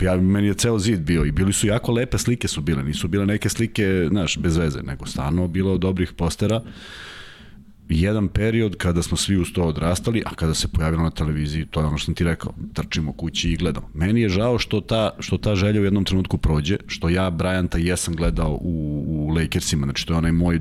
ja, 0.00 0.16
meni 0.16 0.46
je 0.46 0.54
ceo 0.54 0.78
zid 0.78 1.00
bio 1.00 1.24
i 1.24 1.32
bili 1.32 1.52
su 1.52 1.66
jako 1.66 1.92
lepe 1.92 2.18
slike 2.18 2.48
su 2.48 2.60
bile, 2.60 2.84
nisu 2.84 3.08
bile 3.08 3.26
neke 3.26 3.48
slike, 3.48 4.06
znaš, 4.10 4.38
bez 4.38 4.56
veze, 4.56 4.82
nego 4.82 5.06
stvarno 5.06 5.48
bilo 5.48 5.78
dobrih 5.78 6.12
postera 6.12 6.60
jedan 7.88 8.28
period 8.28 8.76
kada 8.76 9.02
smo 9.02 9.16
svi 9.16 9.36
uz 9.36 9.48
to 9.54 9.62
odrastali, 9.62 10.22
a 10.26 10.34
kada 10.34 10.54
se 10.54 10.68
pojavilo 10.68 11.02
na 11.02 11.10
televiziji, 11.10 11.66
to 11.66 11.80
je 11.80 11.86
ono 11.86 11.98
što 11.98 12.04
sam 12.04 12.14
ti 12.14 12.24
rekao, 12.24 12.52
trčimo 12.74 13.12
kući 13.12 13.50
i 13.50 13.56
gledamo. 13.56 13.90
Meni 13.94 14.20
je 14.20 14.28
žao 14.28 14.58
što 14.58 14.80
ta, 14.80 15.10
što 15.20 15.38
ta 15.38 15.54
želja 15.54 15.80
u 15.80 15.84
jednom 15.84 16.04
trenutku 16.04 16.38
prođe, 16.38 16.76
što 16.86 17.08
ja 17.08 17.30
Bryanta 17.30 17.76
jesam 17.76 18.14
gledao 18.14 18.58
u, 18.60 19.04
u 19.06 19.28
Lakersima, 19.28 19.86
znači 19.86 20.06
to 20.06 20.12
je 20.12 20.18
onaj 20.18 20.32
moj, 20.32 20.60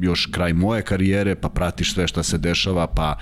još 0.00 0.26
kraj 0.26 0.52
moje 0.52 0.82
karijere, 0.82 1.34
pa 1.34 1.48
pratiš 1.48 1.94
sve 1.94 2.08
šta 2.08 2.22
se 2.22 2.38
dešava, 2.38 2.86
pa 2.86 3.18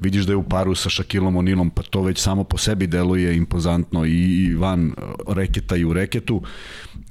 vidiš 0.00 0.24
da 0.24 0.32
je 0.32 0.36
u 0.36 0.48
paru 0.48 0.74
sa 0.74 0.88
Shaquillom 0.88 1.36
O'Nealom, 1.36 1.70
pa 1.70 1.82
to 1.82 2.02
već 2.02 2.18
samo 2.18 2.44
po 2.44 2.58
sebi 2.58 2.86
deluje 2.86 3.36
impozantno 3.36 4.06
i 4.06 4.54
van 4.54 4.92
reketa 5.28 5.76
i 5.76 5.84
u 5.84 5.92
reketu. 5.92 6.42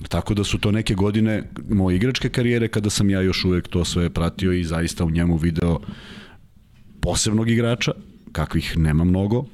Tako 0.10 0.34
da 0.34 0.44
su 0.44 0.58
to 0.58 0.72
neke 0.72 0.94
godine 0.94 1.44
moje 1.70 1.96
igračke 1.96 2.30
karijere 2.30 2.68
kada 2.68 2.90
sam 2.90 3.10
ja 3.10 3.22
još 3.22 3.46
uvek 3.46 3.68
to 3.68 3.86
sve 3.86 4.10
pratio 4.10 4.52
i 4.52 4.64
zaista 4.64 5.06
u 5.06 5.10
njemu 5.10 5.38
video 5.38 5.80
posebnog 7.02 7.50
igrača, 7.50 7.92
kakvih 8.32 8.78
nema 8.78 9.04
mnogo, 9.04 9.46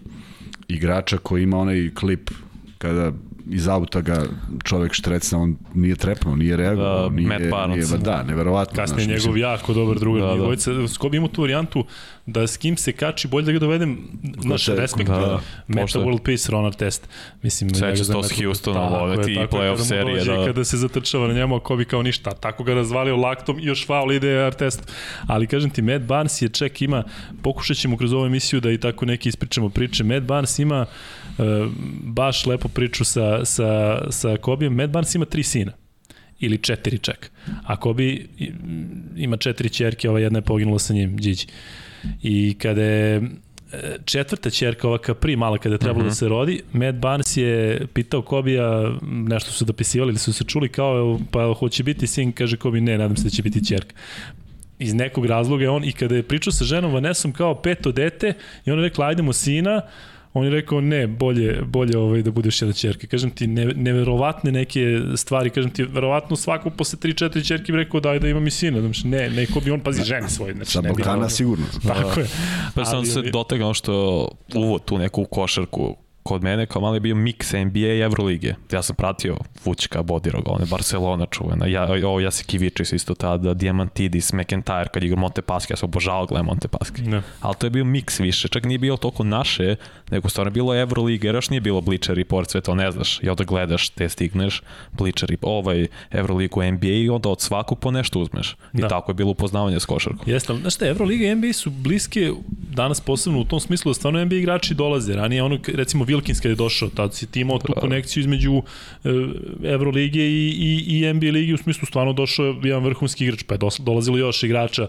igrača 0.67 1.17
koji 1.17 1.43
ima 1.43 1.57
onaj 1.57 1.89
klip 1.95 2.29
kada 2.77 3.11
iz 3.49 3.67
auta 3.67 4.01
ga 4.01 4.23
čovek 4.63 4.93
štrecna, 4.93 5.39
on 5.39 5.57
nije 5.73 5.95
trepnuo, 5.95 6.35
nije 6.35 6.57
reagovao, 6.57 7.07
uh, 7.07 7.13
nije, 7.13 7.27
Matt 7.27 7.49
Barnes. 7.51 7.89
nije, 7.91 7.99
da, 7.99 8.23
neverovatno. 8.23 8.75
Kasnije 8.75 9.07
njegov 9.07 9.15
mislim. 9.15 9.37
jako 9.37 9.73
dobar 9.73 9.99
drugar. 9.99 10.37
Da, 10.37 10.73
da. 10.73 10.87
Skobi 10.87 11.17
ima 11.17 11.27
tu 11.27 11.41
varijantu 11.41 11.85
da 12.25 12.47
s 12.47 12.57
kim 12.57 12.77
se 12.77 12.91
kači, 12.91 13.27
bolje 13.27 13.45
da 13.45 13.51
ga 13.51 13.59
dovedem, 13.59 13.97
naš 14.43 14.67
respekt, 14.67 15.09
da, 15.09 15.15
da, 15.15 15.39
Meta 15.67 15.99
World 15.99 16.23
Peace 16.23 16.51
Runner 16.51 16.73
test. 16.73 17.09
Mislim, 17.41 17.69
Seća 17.75 18.13
to 18.13 18.23
s 18.23 18.31
Houstonom, 18.41 18.93
ove 18.93 19.23
ti 19.23 19.37
playoff 19.51 19.77
da 19.77 19.83
serije. 19.83 20.23
Da. 20.23 20.45
Kada 20.45 20.63
se 20.63 20.77
zatrčava 20.77 21.27
na 21.27 21.33
njemu, 21.33 21.55
ako 21.55 21.75
bi 21.75 21.85
kao 21.85 22.01
ništa, 22.01 22.31
tako 22.31 22.63
ga 22.63 22.73
razvalio 22.73 23.17
laktom 23.17 23.59
i 23.59 23.65
još 23.65 23.87
faul 23.87 24.11
ide 24.11 24.37
AR 24.37 24.53
test. 24.53 24.91
Ali 25.27 25.47
kažem 25.47 25.69
ti, 25.69 25.81
Matt 25.81 26.05
Barnes 26.05 26.41
je 26.41 26.49
ček 26.49 26.81
ima, 26.81 27.03
pokušat 27.41 27.77
ćemo 27.77 27.97
kroz 27.97 28.13
ovu 28.13 28.25
emisiju 28.25 28.59
da 28.59 28.71
i 28.71 28.77
tako 28.77 29.05
neki 29.05 29.29
ispričamo 29.29 29.69
priče. 29.69 30.03
Matt 30.03 30.25
Barnes 30.25 30.59
ima 30.59 30.85
uh, 31.37 31.45
baš 32.03 32.45
lepo 32.45 32.67
priču 32.67 33.05
sa, 33.05 33.45
sa, 33.45 34.01
sa 34.11 34.37
Kobijem. 34.37 34.73
Matt 34.73 34.91
Barnes 34.91 35.15
ima 35.15 35.25
tri 35.25 35.43
sina 35.43 35.82
ili 36.39 36.57
četiri 36.57 36.97
ček. 36.97 37.31
A 37.63 37.75
Kobi 37.75 38.27
ima 39.15 39.37
četiri 39.37 39.69
čerke, 39.69 40.09
ova 40.09 40.19
jedna 40.19 40.37
je 40.37 40.41
poginula 40.41 40.79
sa 40.79 40.93
njim, 40.93 41.17
Điđi. 41.17 41.47
I 42.21 42.55
kada 42.59 42.83
je 42.83 43.15
e, 43.15 43.21
četvrta 44.05 44.49
čerka, 44.49 44.87
ova 44.87 44.97
Capri, 45.05 45.35
mala 45.35 45.57
kada 45.57 45.75
je 45.75 45.79
trebalo 45.79 46.05
uh 46.05 46.05
-huh. 46.05 46.09
da 46.09 46.13
mhm. 46.13 46.17
se 46.17 46.27
rodi, 46.29 46.61
Matt 46.73 46.97
Barnes 46.97 47.37
je 47.37 47.87
pitao 47.93 48.21
Kobija, 48.21 48.97
nešto 49.01 49.51
su 49.51 49.65
dopisivali 49.65 50.09
ili 50.09 50.19
su 50.19 50.33
se 50.33 50.43
čuli 50.43 50.69
kao, 50.69 51.19
pa 51.31 51.53
hoće 51.59 51.83
biti 51.83 52.07
sin, 52.07 52.31
kaže 52.31 52.57
Kobi, 52.57 52.81
ne, 52.81 52.97
nadam 52.97 53.17
se 53.17 53.23
da 53.23 53.29
će 53.29 53.43
biti 53.43 53.65
čerka 53.65 53.95
iz 54.79 54.93
nekog 54.93 55.25
razloga 55.25 55.63
je 55.63 55.69
on 55.69 55.83
i 55.83 55.91
kada 55.91 56.15
je 56.15 56.23
pričao 56.23 56.53
sa 56.53 56.65
ženom 56.65 56.93
Vanesom 56.93 57.31
kao 57.31 57.61
peto 57.61 57.91
dete 57.91 58.33
i 58.65 58.71
ona 58.71 58.81
rekla 58.81 59.05
ajdemo 59.05 59.33
sina, 59.33 59.81
On 60.33 60.45
je 60.45 60.49
rekao 60.49 60.81
ne, 60.81 61.07
bolje, 61.07 61.61
bolje 61.61 61.97
ovaj, 61.97 62.21
da 62.21 62.31
budeš 62.31 62.61
jedna 62.61 62.73
čerka. 62.73 63.07
Kažem 63.07 63.31
ti, 63.31 63.47
ne, 63.47 63.65
neverovatne 63.65 64.51
neke 64.51 64.99
stvari, 65.15 65.49
kažem 65.49 65.71
ti, 65.71 65.83
verovatno 65.83 66.35
svako 66.35 66.69
posle 66.69 66.99
3-4 66.99 67.47
čerke 67.47 67.71
bi 67.71 67.77
rekao 67.77 67.99
daj 67.99 68.19
da 68.19 68.27
imam 68.27 68.47
i 68.47 68.51
sina. 68.51 68.81
Znači, 68.81 69.07
ne, 69.07 69.29
neko 69.29 69.59
bi 69.59 69.71
on, 69.71 69.79
pazi, 69.79 70.03
žene 70.03 70.29
svoje. 70.29 70.53
Znači, 70.53 70.71
Sa 70.71 70.81
ne 70.81 70.89
bi 70.89 71.03
Balkana 71.03 71.29
sigurno. 71.29 71.65
Tako 71.87 72.19
je. 72.19 72.27
Pa 72.75 72.85
sam 72.85 73.05
se 73.05 73.21
dotegao 73.21 73.73
što 73.73 74.27
uvod 74.55 74.85
tu 74.85 74.97
neku 74.97 75.25
košarku 75.25 75.95
kod 76.23 76.43
mene 76.43 76.65
kao 76.65 76.81
mali 76.81 76.95
je 76.95 76.99
bio 76.99 77.15
miks 77.15 77.53
NBA 77.53 77.79
i 77.79 77.99
Evrolige. 77.99 78.55
Ja 78.71 78.81
sam 78.81 78.95
pratio 78.95 79.37
Vučka, 79.65 80.03
Bodiroga, 80.03 80.51
one 80.51 80.65
Barcelona 80.65 81.25
čuvena, 81.25 81.67
ja, 81.67 81.87
ovo 82.05 82.19
Jasik 82.19 82.53
Ivičis 82.53 82.91
isto 82.91 83.15
tada, 83.15 83.53
Diamantidis, 83.53 84.33
McIntyre 84.33 84.87
kad 84.87 85.03
igra 85.03 85.17
Monte 85.17 85.41
Paschi, 85.41 85.73
ja 85.73 85.77
sam 85.77 85.89
obožavao 85.89 86.25
gledam 86.25 86.45
Monte 86.45 86.67
Paschi. 86.67 87.01
Ne. 87.01 87.21
Ali 87.39 87.55
to 87.55 87.65
je 87.65 87.69
bio 87.69 87.85
miks 87.85 88.19
više, 88.19 88.47
čak 88.47 88.63
nije 88.63 88.77
bilo 88.77 88.97
toliko 88.97 89.23
naše, 89.23 89.75
nego 90.11 90.29
stvarno 90.29 90.47
je 90.47 90.53
bilo 90.53 90.75
Euroliga, 90.75 91.27
jer 91.27 91.35
još 91.35 91.49
nije 91.49 91.61
bilo 91.61 91.81
Bleacher 91.81 92.15
Report, 92.15 92.49
sve 92.49 92.61
to 92.61 92.75
ne 92.75 92.91
znaš. 92.91 93.19
I 93.23 93.29
onda 93.29 93.43
gledaš, 93.43 93.89
te 93.89 94.09
stigneš, 94.09 94.61
Bleacher 94.91 95.29
Report, 95.29 95.49
ovaj 95.49 95.87
Euroligu 96.11 96.63
NBA 96.63 96.87
i 96.87 97.09
onda 97.09 97.29
od 97.29 97.41
svakog 97.41 97.79
po 97.79 97.91
nešto 97.91 98.19
uzmeš. 98.19 98.55
I 98.73 98.81
Da. 98.81 98.87
tako 98.87 99.11
je 99.11 99.15
bilo 99.15 99.31
upoznavanje 99.31 99.79
s 99.79 99.85
košarkom. 99.85 100.23
Jeste, 100.29 100.51
ali 100.53 100.61
znaš 100.61 100.75
šta, 100.75 100.87
Euroliga 100.87 101.25
i 101.25 101.35
NBA 101.35 101.53
su 101.53 101.69
bliske 101.69 102.31
danas 102.73 103.01
posebno 103.01 103.39
u 103.39 103.43
tom 103.43 103.59
smislu 103.59 103.89
da 103.89 103.93
stvarno 103.93 104.25
NBA 104.25 104.35
igrači 104.35 104.73
dolaze. 104.73 105.15
Ranije 105.15 105.43
ono, 105.43 105.59
recimo 105.67 106.05
Wilkins 106.15 106.41
kada 106.41 106.49
je 106.49 106.55
došao, 106.55 106.89
tad 106.89 107.13
si 107.13 107.27
ti 107.27 107.41
imao 107.41 107.59
tu 107.59 107.73
konekciju 107.73 108.21
između 108.21 108.61
e, 109.03 109.09
Eurolige 109.63 110.21
i, 110.21 110.49
i, 110.49 110.99
i 110.99 111.13
NBA 111.13 111.31
ligi, 111.31 111.53
u 111.53 111.57
smislu 111.57 111.85
stvarno 111.85 112.13
došao 112.13 112.45
je 112.45 112.55
jedan 112.63 112.83
vrhunski 112.83 113.23
igrač, 113.23 113.43
pa 113.43 113.55
je 113.55 113.59
dolazilo 113.79 114.17
još 114.17 114.43
igrača, 114.43 114.87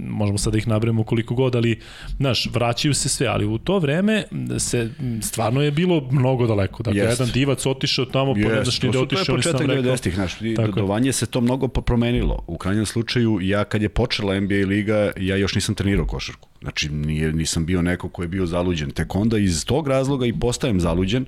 možemo 0.00 0.38
sad 0.38 0.52
da 0.52 0.58
ih 0.58 0.68
nabremo 0.68 1.04
koliko 1.04 1.34
god, 1.34 1.54
ali, 1.56 1.80
znaš, 2.16 2.46
vraćaju 2.46 2.94
se 2.94 3.08
sve, 3.08 3.26
ali 3.26 3.46
u 3.46 3.58
to 3.58 3.78
vreme 3.78 4.24
se 4.58 4.90
stvarno 5.22 5.62
je 5.62 5.70
bilo 5.70 6.08
mnogo 6.10 6.46
daleko. 6.46 6.82
Dakle, 6.82 7.00
Jeste. 7.00 7.12
jedan 7.14 7.32
divac 7.32 7.66
otišao 7.66 8.04
tamo, 8.04 8.34
pa 8.34 8.40
ne 8.40 8.62
znaš 8.62 8.82
ni 8.82 8.88
da 8.88 8.92
su- 8.92 8.92
to 8.92 8.98
je 8.98 9.02
otišao, 9.02 9.36
ni 9.36 9.42
sam 9.42 9.52
početak 9.52 9.68
rekao. 9.68 9.82
90-ih, 9.84 10.14
znaš, 10.14 10.32
dodovanje 10.56 11.12
se 11.12 11.26
to 11.26 11.40
mnogo 11.40 11.68
po- 11.68 11.80
promenilo. 11.80 12.44
U 12.46 12.58
krajnjem 12.58 12.86
slučaju, 12.86 13.38
ja 13.42 13.64
kad 13.64 13.82
je 13.82 13.88
počela 13.88 14.34
NBA 14.34 14.66
liga, 14.66 15.12
ja 15.18 15.36
još 15.36 15.54
nisam 15.54 15.74
trenirao 15.74 16.06
košarku. 16.06 16.48
Znači, 16.62 16.88
nije, 16.88 17.32
nisam 17.32 17.66
bio 17.66 17.82
neko 17.82 18.08
ko 18.08 18.22
je 18.22 18.28
bio 18.28 18.46
zaluđen. 18.46 18.90
Tek 18.90 19.14
onda 19.14 19.38
iz 19.38 19.64
tog 19.64 19.88
razloga 19.88 20.26
i 20.26 20.32
postajem 20.32 20.80
zaluđen. 20.80 21.26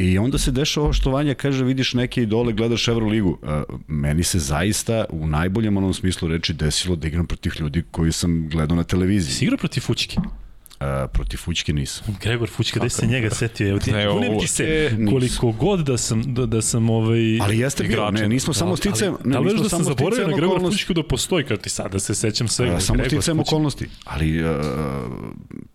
I 0.00 0.18
onda 0.18 0.38
se 0.38 0.50
dešava 0.50 0.84
ovo 0.84 0.92
što 0.92 1.10
Vanja 1.10 1.34
kaže, 1.34 1.64
vidiš 1.64 1.94
neke 1.94 2.22
idole, 2.22 2.52
gledaš 2.52 2.88
Euroligu. 2.88 3.38
A, 3.42 3.62
meni 3.88 4.22
se 4.22 4.38
zaista 4.38 5.04
u 5.10 5.26
najboljem 5.26 5.76
onom 5.76 5.94
smislu 5.94 6.28
reči 6.28 6.52
desilo 6.52 6.96
da 6.96 7.08
igram 7.08 7.26
protiv 7.26 7.52
ljudi 7.60 7.82
koji 7.90 8.12
sam 8.12 8.48
gledao 8.48 8.76
na 8.76 8.84
televiziji. 8.84 9.34
Si 9.34 9.44
igrao 9.44 9.58
protiv 9.58 9.80
Fučke? 9.80 10.16
A, 10.80 11.06
protiv 11.12 11.36
Fućke 11.36 11.72
nisam. 11.72 12.16
Gregor 12.22 12.48
Fućka, 12.48 12.80
gde 12.80 12.88
se 12.90 13.06
njega 13.06 13.30
setio? 13.30 13.68
Evo 13.68 13.78
ti, 13.78 13.92
Ne, 13.92 14.08
ovo- 14.08 14.40
ti 14.40 14.48
se, 14.48 14.64
e, 14.64 15.06
koliko 15.10 15.52
god 15.52 15.80
da 15.80 15.98
sam, 15.98 16.34
da, 16.34 16.46
da 16.46 16.62
sam 16.62 16.90
ovaj... 16.90 17.40
Ali 17.40 17.58
jeste 17.58 17.84
Igrače. 17.84 18.12
ne, 18.12 18.28
nismo 18.28 18.54
samo 18.54 18.76
sticajem, 18.76 19.14
ne, 19.24 19.32
da 19.32 19.38
li 19.38 19.44
nismo 19.44 19.62
da 19.62 19.68
sam 19.68 19.84
zaboravio 19.84 20.26
na 20.26 20.32
sticajem 20.32 20.50
Gregor. 20.50 20.72
Fućku 20.72 20.94
da 20.94 21.02
postoji, 21.02 21.44
kao 21.44 21.56
ti 21.56 21.70
sad 21.70 21.92
da 21.92 21.98
se 21.98 22.14
sećam 22.14 22.48
svega. 22.48 22.74
A, 22.74 22.80
samo 22.80 23.04
sticajem 23.06 23.40
okolnosti. 23.40 23.86
Ali 24.04 24.44
uh, 24.44 24.50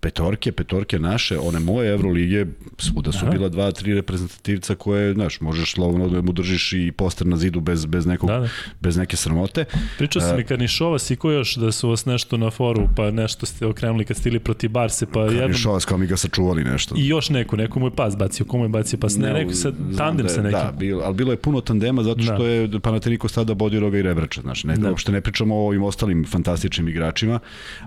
petorke, 0.06 0.52
petorke 0.52 1.00
naše, 1.00 1.38
one 1.40 1.60
moje 1.62 1.94
Evrolige, 1.94 2.46
svuda 2.78 3.12
su 3.12 3.20
Aha. 3.20 3.32
bila 3.32 3.50
dva, 3.50 3.72
tri 3.72 3.94
reprezentativca 3.94 4.76
koje, 4.76 5.14
znaš, 5.14 5.42
možeš 5.42 5.72
slovno 5.72 6.10
da 6.10 6.22
mu 6.22 6.32
držiš 6.32 6.74
i 6.74 6.92
poster 6.94 7.28
na 7.28 7.38
zidu 7.38 7.60
bez, 7.62 7.86
bez, 7.86 8.06
nekog, 8.06 8.30
Da, 8.30 8.40
da. 8.40 8.48
bez 8.82 8.98
neke 8.98 9.18
sramote. 9.18 9.66
Pričao 9.98 10.20
E. 10.20 10.24
sam 10.24 10.44
Karnišova, 10.44 11.00
si 11.00 11.16
ko 11.16 11.32
još 11.32 11.56
da 11.56 11.72
su 11.72 11.90
vas 11.90 12.06
nešto 12.06 12.38
na 12.38 12.50
foru, 12.52 12.90
pa 12.96 13.12
nešto 13.12 13.46
ste 13.46 13.66
okrenuli 13.66 14.06
kad 14.06 14.18
ste 14.18 14.30
ili 14.30 14.40
protiv 14.40 14.70
Barse, 14.70 15.06
pa 15.08 15.20
jednom... 15.22 15.40
Karnišovac 15.40 15.86
kao 15.86 15.98
mi 15.98 16.08
ga 16.08 16.18
sačuvali 16.18 16.64
nešto. 16.64 16.96
I 16.98 17.08
još 17.08 17.30
neko, 17.30 17.56
neko 17.56 17.80
mu 17.80 17.88
je 17.88 17.92
pas 17.94 18.18
bacio, 18.18 18.46
komu 18.46 18.66
je 18.66 18.70
bacio 18.70 19.00
pas, 19.00 19.18
ne, 19.18 19.34
neko 19.34 19.54
sad, 19.54 19.74
znam 19.76 19.98
tandem 19.98 20.18
da 20.18 20.32
je- 20.32 20.36
sa 20.36 20.42
nekim. 20.42 20.60
Da, 20.60 20.72
bilo, 20.72 21.02
ali 21.02 21.16
bilo 21.16 21.32
je 21.32 21.38
puno 21.38 21.62
tandema 21.62 22.04
zato 22.04 22.22
što 22.22 22.38
Da. 22.38 22.46
je 22.46 22.80
Panathinaikos 22.80 23.34
tada 23.34 23.54
Bodiroga 23.56 23.98
i 23.98 24.04
Rebrača, 24.04 24.42
znači 24.42 24.68
ne, 24.68 24.76
Da. 24.76 24.82
da. 24.82 24.90
uopšte 24.90 25.12
ne 25.12 25.22
pričamo 25.22 25.56
o 25.56 25.68
ovim 25.68 25.84
ostalim 25.84 26.26
fantastičnim 26.26 26.88
igračima, 26.88 27.40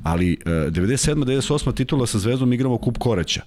ali 0.03 0.37
uh, 0.37 0.53
97. 0.53 1.15
98. 1.17 1.75
titula 1.75 2.07
sa 2.09 2.19
Zvezdom 2.19 2.53
igramo 2.53 2.79
Kup 2.79 2.99
Koreća. 2.99 3.43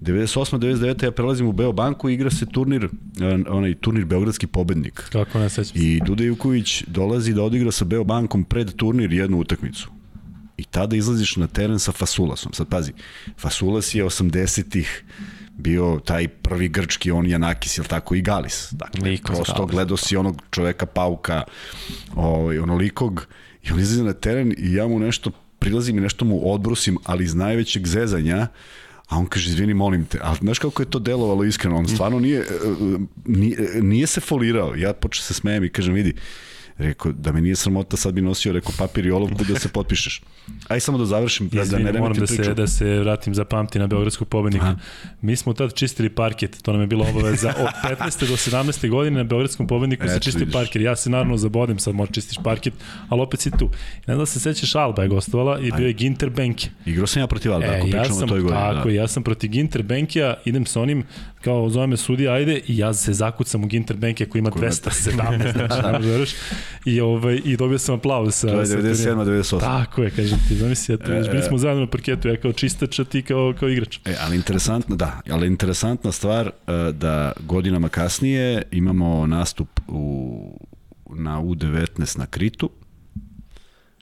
98. 0.00 0.58
99. 0.58 1.04
ja 1.04 1.10
prelazim 1.10 1.46
u 1.46 1.52
Beobanku 1.52 2.10
i 2.10 2.14
igra 2.14 2.30
se 2.30 2.46
turnir, 2.46 2.84
uh, 2.84 2.90
onaj 3.48 3.74
turnir 3.74 4.04
Beogradski 4.04 4.46
pobednik. 4.46 5.02
Kako 5.12 5.38
ne 5.38 5.48
sećam 5.48 5.64
se. 5.64 5.84
I 5.84 6.00
Duda 6.06 6.24
Ivković 6.24 6.84
dolazi 6.86 7.34
da 7.34 7.42
odigra 7.42 7.70
sa 7.70 7.84
Beobankom 7.84 8.44
pred 8.44 8.72
turnir 8.72 9.12
jednu 9.12 9.38
utakmicu. 9.38 9.88
I 10.56 10.64
tada 10.64 10.96
izlaziš 10.96 11.36
na 11.36 11.46
teren 11.46 11.78
sa 11.78 11.92
Fasulasom. 11.92 12.52
Sad 12.52 12.68
pazi, 12.68 12.92
Fasulas 13.38 13.94
je 13.94 14.04
80-ih 14.04 15.04
bio 15.56 16.00
taj 16.04 16.28
prvi 16.28 16.68
grčki, 16.68 17.10
on 17.10 17.26
Janakis, 17.26 17.78
jel 17.78 17.84
tako, 17.84 18.14
i 18.14 18.22
Galis. 18.22 18.68
Dakle, 18.72 19.10
Niko 19.10 19.32
prosto 19.32 19.54
Galis. 19.54 19.70
gledao 19.70 19.96
si 19.96 20.16
onog 20.16 20.42
čoveka 20.50 20.86
pauka, 20.86 21.42
ovaj, 22.14 22.58
onolikog, 22.58 23.26
i 23.62 23.72
on 23.72 23.80
izlazi 23.80 24.04
na 24.04 24.12
teren 24.12 24.54
i 24.58 24.74
ja 24.74 24.86
mu 24.88 24.98
nešto 24.98 25.30
prilazim 25.62 25.98
i 25.98 26.00
nešto 26.00 26.24
mu 26.24 26.52
odbrusim, 26.52 26.98
ali 27.04 27.24
iz 27.24 27.34
najvećeg 27.34 27.86
zezanja, 27.86 28.48
A 29.12 29.18
on 29.18 29.26
kaže, 29.28 29.50
izvini, 29.50 29.74
molim 29.74 30.04
te. 30.08 30.18
Ali 30.22 30.38
znaš 30.40 30.58
kako 30.58 30.82
je 30.82 30.90
to 30.90 30.98
delovalo 30.98 31.44
iskreno? 31.44 31.76
On 31.76 31.88
stvarno 31.88 32.20
nije, 32.20 32.40
e, 32.40 32.46
nije, 33.26 33.82
nije 33.82 34.06
se 34.06 34.20
folirao. 34.20 34.74
Ja 34.76 34.92
počeo 34.92 35.22
se 35.22 35.34
smejem 35.34 35.64
i 35.64 35.68
kažem, 35.68 35.94
vidi, 35.94 36.14
Rekao, 36.78 37.12
da 37.12 37.32
me 37.32 37.40
nije 37.40 37.56
sramota, 37.56 37.96
sad 37.96 38.14
bi 38.14 38.22
nosio, 38.22 38.52
rekao, 38.52 38.72
papir 38.78 39.06
i 39.06 39.10
olovku 39.10 39.44
da 39.44 39.58
se 39.58 39.68
potpišeš. 39.68 40.22
Aj 40.68 40.80
samo 40.80 40.98
da 40.98 41.04
završim, 41.06 41.48
da, 41.48 41.56
da 41.56 41.62
Izvini, 41.62 41.84
ne 41.84 41.92
moram 41.92 42.12
da 42.12 42.26
priču. 42.26 42.44
se, 42.44 42.54
da 42.54 42.66
se 42.66 42.98
vratim 42.98 43.34
za 43.34 43.44
pamti 43.44 43.78
na 43.78 43.86
Beogradskog 43.86 44.28
pobednika. 44.28 44.64
Aha. 44.64 44.76
Mi 45.20 45.36
smo 45.36 45.52
tad 45.52 45.74
čistili 45.74 46.10
parket, 46.10 46.62
to 46.62 46.72
nam 46.72 46.80
je 46.80 46.86
bila 46.86 47.06
obaveza 47.08 47.54
od 47.58 47.66
15. 47.98 48.28
do 48.28 48.36
17. 48.36 48.88
godine 48.90 49.16
na 49.16 49.24
Beogradskom 49.24 49.66
pobedniku 49.66 50.08
se 50.08 50.20
čisti 50.20 50.38
vidiš. 50.38 50.52
parket. 50.52 50.82
Ja 50.82 50.96
se 50.96 51.10
naravno 51.10 51.36
zabodem, 51.36 51.78
sad 51.78 51.94
možeš 51.94 52.14
čistiš 52.14 52.38
parket, 52.44 52.74
ali 53.08 53.20
opet 53.20 53.40
si 53.40 53.50
tu. 53.50 53.68
Ne 53.96 54.04
znam 54.06 54.18
da 54.18 54.26
se 54.26 54.40
sećaš, 54.40 54.74
Alba 54.74 55.02
je 55.02 55.08
gostovala 55.08 55.60
i 55.60 55.72
bio 55.72 55.86
je 55.86 55.92
Ginter 55.92 56.30
Benke. 56.30 56.68
Igrao 56.86 57.06
sam 57.06 57.22
ja 57.22 57.26
protiv 57.26 57.52
Alba, 57.52 57.66
ako 57.66 57.74
E, 57.76 57.78
ja 57.80 57.84
pričamo 57.92 58.14
sam, 58.14 58.24
o 58.24 58.28
toj 58.28 58.40
godini. 58.40 58.60
tako, 58.60 58.88
da. 58.88 58.94
ja 58.94 59.08
sam 59.08 59.22
protiv 59.22 59.50
Ginter 59.50 59.82
Benkija, 59.82 60.34
idem 60.44 60.66
sa 60.66 60.80
onim, 60.80 61.04
kao 61.40 61.68
zove 61.68 61.86
me 61.86 61.96
sudija, 61.96 62.32
ajde, 62.32 62.60
i 62.66 62.78
ja 62.78 62.94
se 62.94 63.12
zakucam 63.12 63.64
u 63.64 63.66
Ginter 63.66 63.96
Benkija 63.96 64.28
koji 64.28 64.40
ima 64.40 64.50
217, 64.50 65.12
znači, 65.52 65.82
ne 65.82 65.92
možeš 65.98 66.30
da. 66.84 66.90
I, 66.90 67.00
ovaj, 67.00 67.40
I 67.44 67.56
dobio 67.56 67.78
sam 67.78 67.94
aplauz 67.94 68.34
sa... 68.34 68.46
To 68.46 68.60
je 68.60 68.66
sa 68.66 68.74
97. 68.74 69.04
turnira. 69.04 69.24
98. 69.24 69.60
Tako 69.60 70.02
je, 70.02 70.10
kažem 70.10 70.38
ti, 70.48 70.56
zamisli, 70.56 70.94
eto, 70.94 71.12
vidiš, 71.12 71.30
bili 71.30 71.42
smo 71.42 71.58
zajedno 71.58 71.80
na 71.84 71.90
parketu, 71.90 72.28
ja 72.28 72.36
kao 72.36 72.52
čistač, 72.52 72.98
a 72.98 73.04
ti 73.04 73.22
kao, 73.22 73.54
kao 73.60 73.68
igrač. 73.68 73.98
E, 74.04 74.14
ali 74.20 74.36
interesantna, 74.36 74.96
da, 74.96 75.20
ali 75.30 75.46
interesantna 75.46 76.12
stvar 76.12 76.46
e, 76.46 76.52
da 76.92 77.32
godinama 77.40 77.88
kasnije 77.88 78.62
imamo 78.70 79.26
nastup 79.26 79.80
u, 79.88 80.60
na 81.10 81.40
U19 81.40 82.18
na 82.18 82.26
Kritu, 82.26 82.70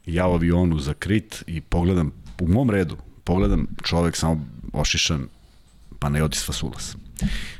ja 0.06 0.28
u 0.28 0.32
avionu 0.32 0.78
za 0.78 0.94
Krit 0.94 1.44
i 1.46 1.60
pogledam, 1.60 2.12
u 2.40 2.48
mom 2.48 2.70
redu, 2.70 2.96
pogledam 3.24 3.66
čovek 3.82 4.16
samo 4.16 4.46
ošišan 4.72 5.26
Panajotis 5.98 6.46
Fasulas. 6.46 6.96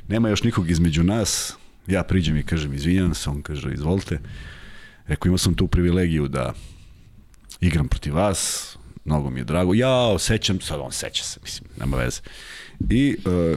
Nema 0.08 0.28
još 0.28 0.42
nikog 0.42 0.70
između 0.70 1.02
nas, 1.02 1.56
ja 1.86 2.02
priđem 2.02 2.36
i 2.36 2.42
kažem 2.42 2.74
izvinjam 2.74 3.14
se, 3.14 3.30
on 3.30 3.42
kaže 3.42 3.72
izvolite. 3.72 4.18
Rekao 5.06 5.28
imao 5.28 5.38
sam 5.38 5.54
tu 5.54 5.66
privilegiju 5.66 6.28
da 6.28 6.52
igram 7.60 7.88
protiv 7.88 8.14
vas, 8.14 8.76
mnogo 9.04 9.30
mi 9.30 9.40
je 9.40 9.44
drago. 9.44 9.74
Ja 9.74 10.18
sećam, 10.18 10.60
sad 10.60 10.80
on 10.80 10.92
seća 10.92 11.24
se, 11.24 11.40
mislim, 11.42 11.68
nema 11.80 11.96
veze. 11.96 12.20
I 12.90 13.16
e, 13.18 13.56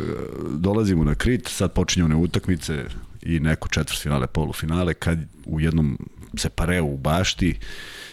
dolazimo 0.49 1.04
na 1.04 1.16
Krit, 1.16 1.47
sad 1.47 1.74
počinju 1.74 2.06
one 2.06 2.16
utakmice 2.16 2.86
i 3.22 3.39
neko 3.39 3.68
četvrtfinale, 3.68 4.28
polufinale, 4.28 4.93
kad 4.93 5.20
u 5.45 5.60
jednom 5.60 5.99
separeu 6.38 6.93
u 6.93 6.97
bašti 6.97 7.60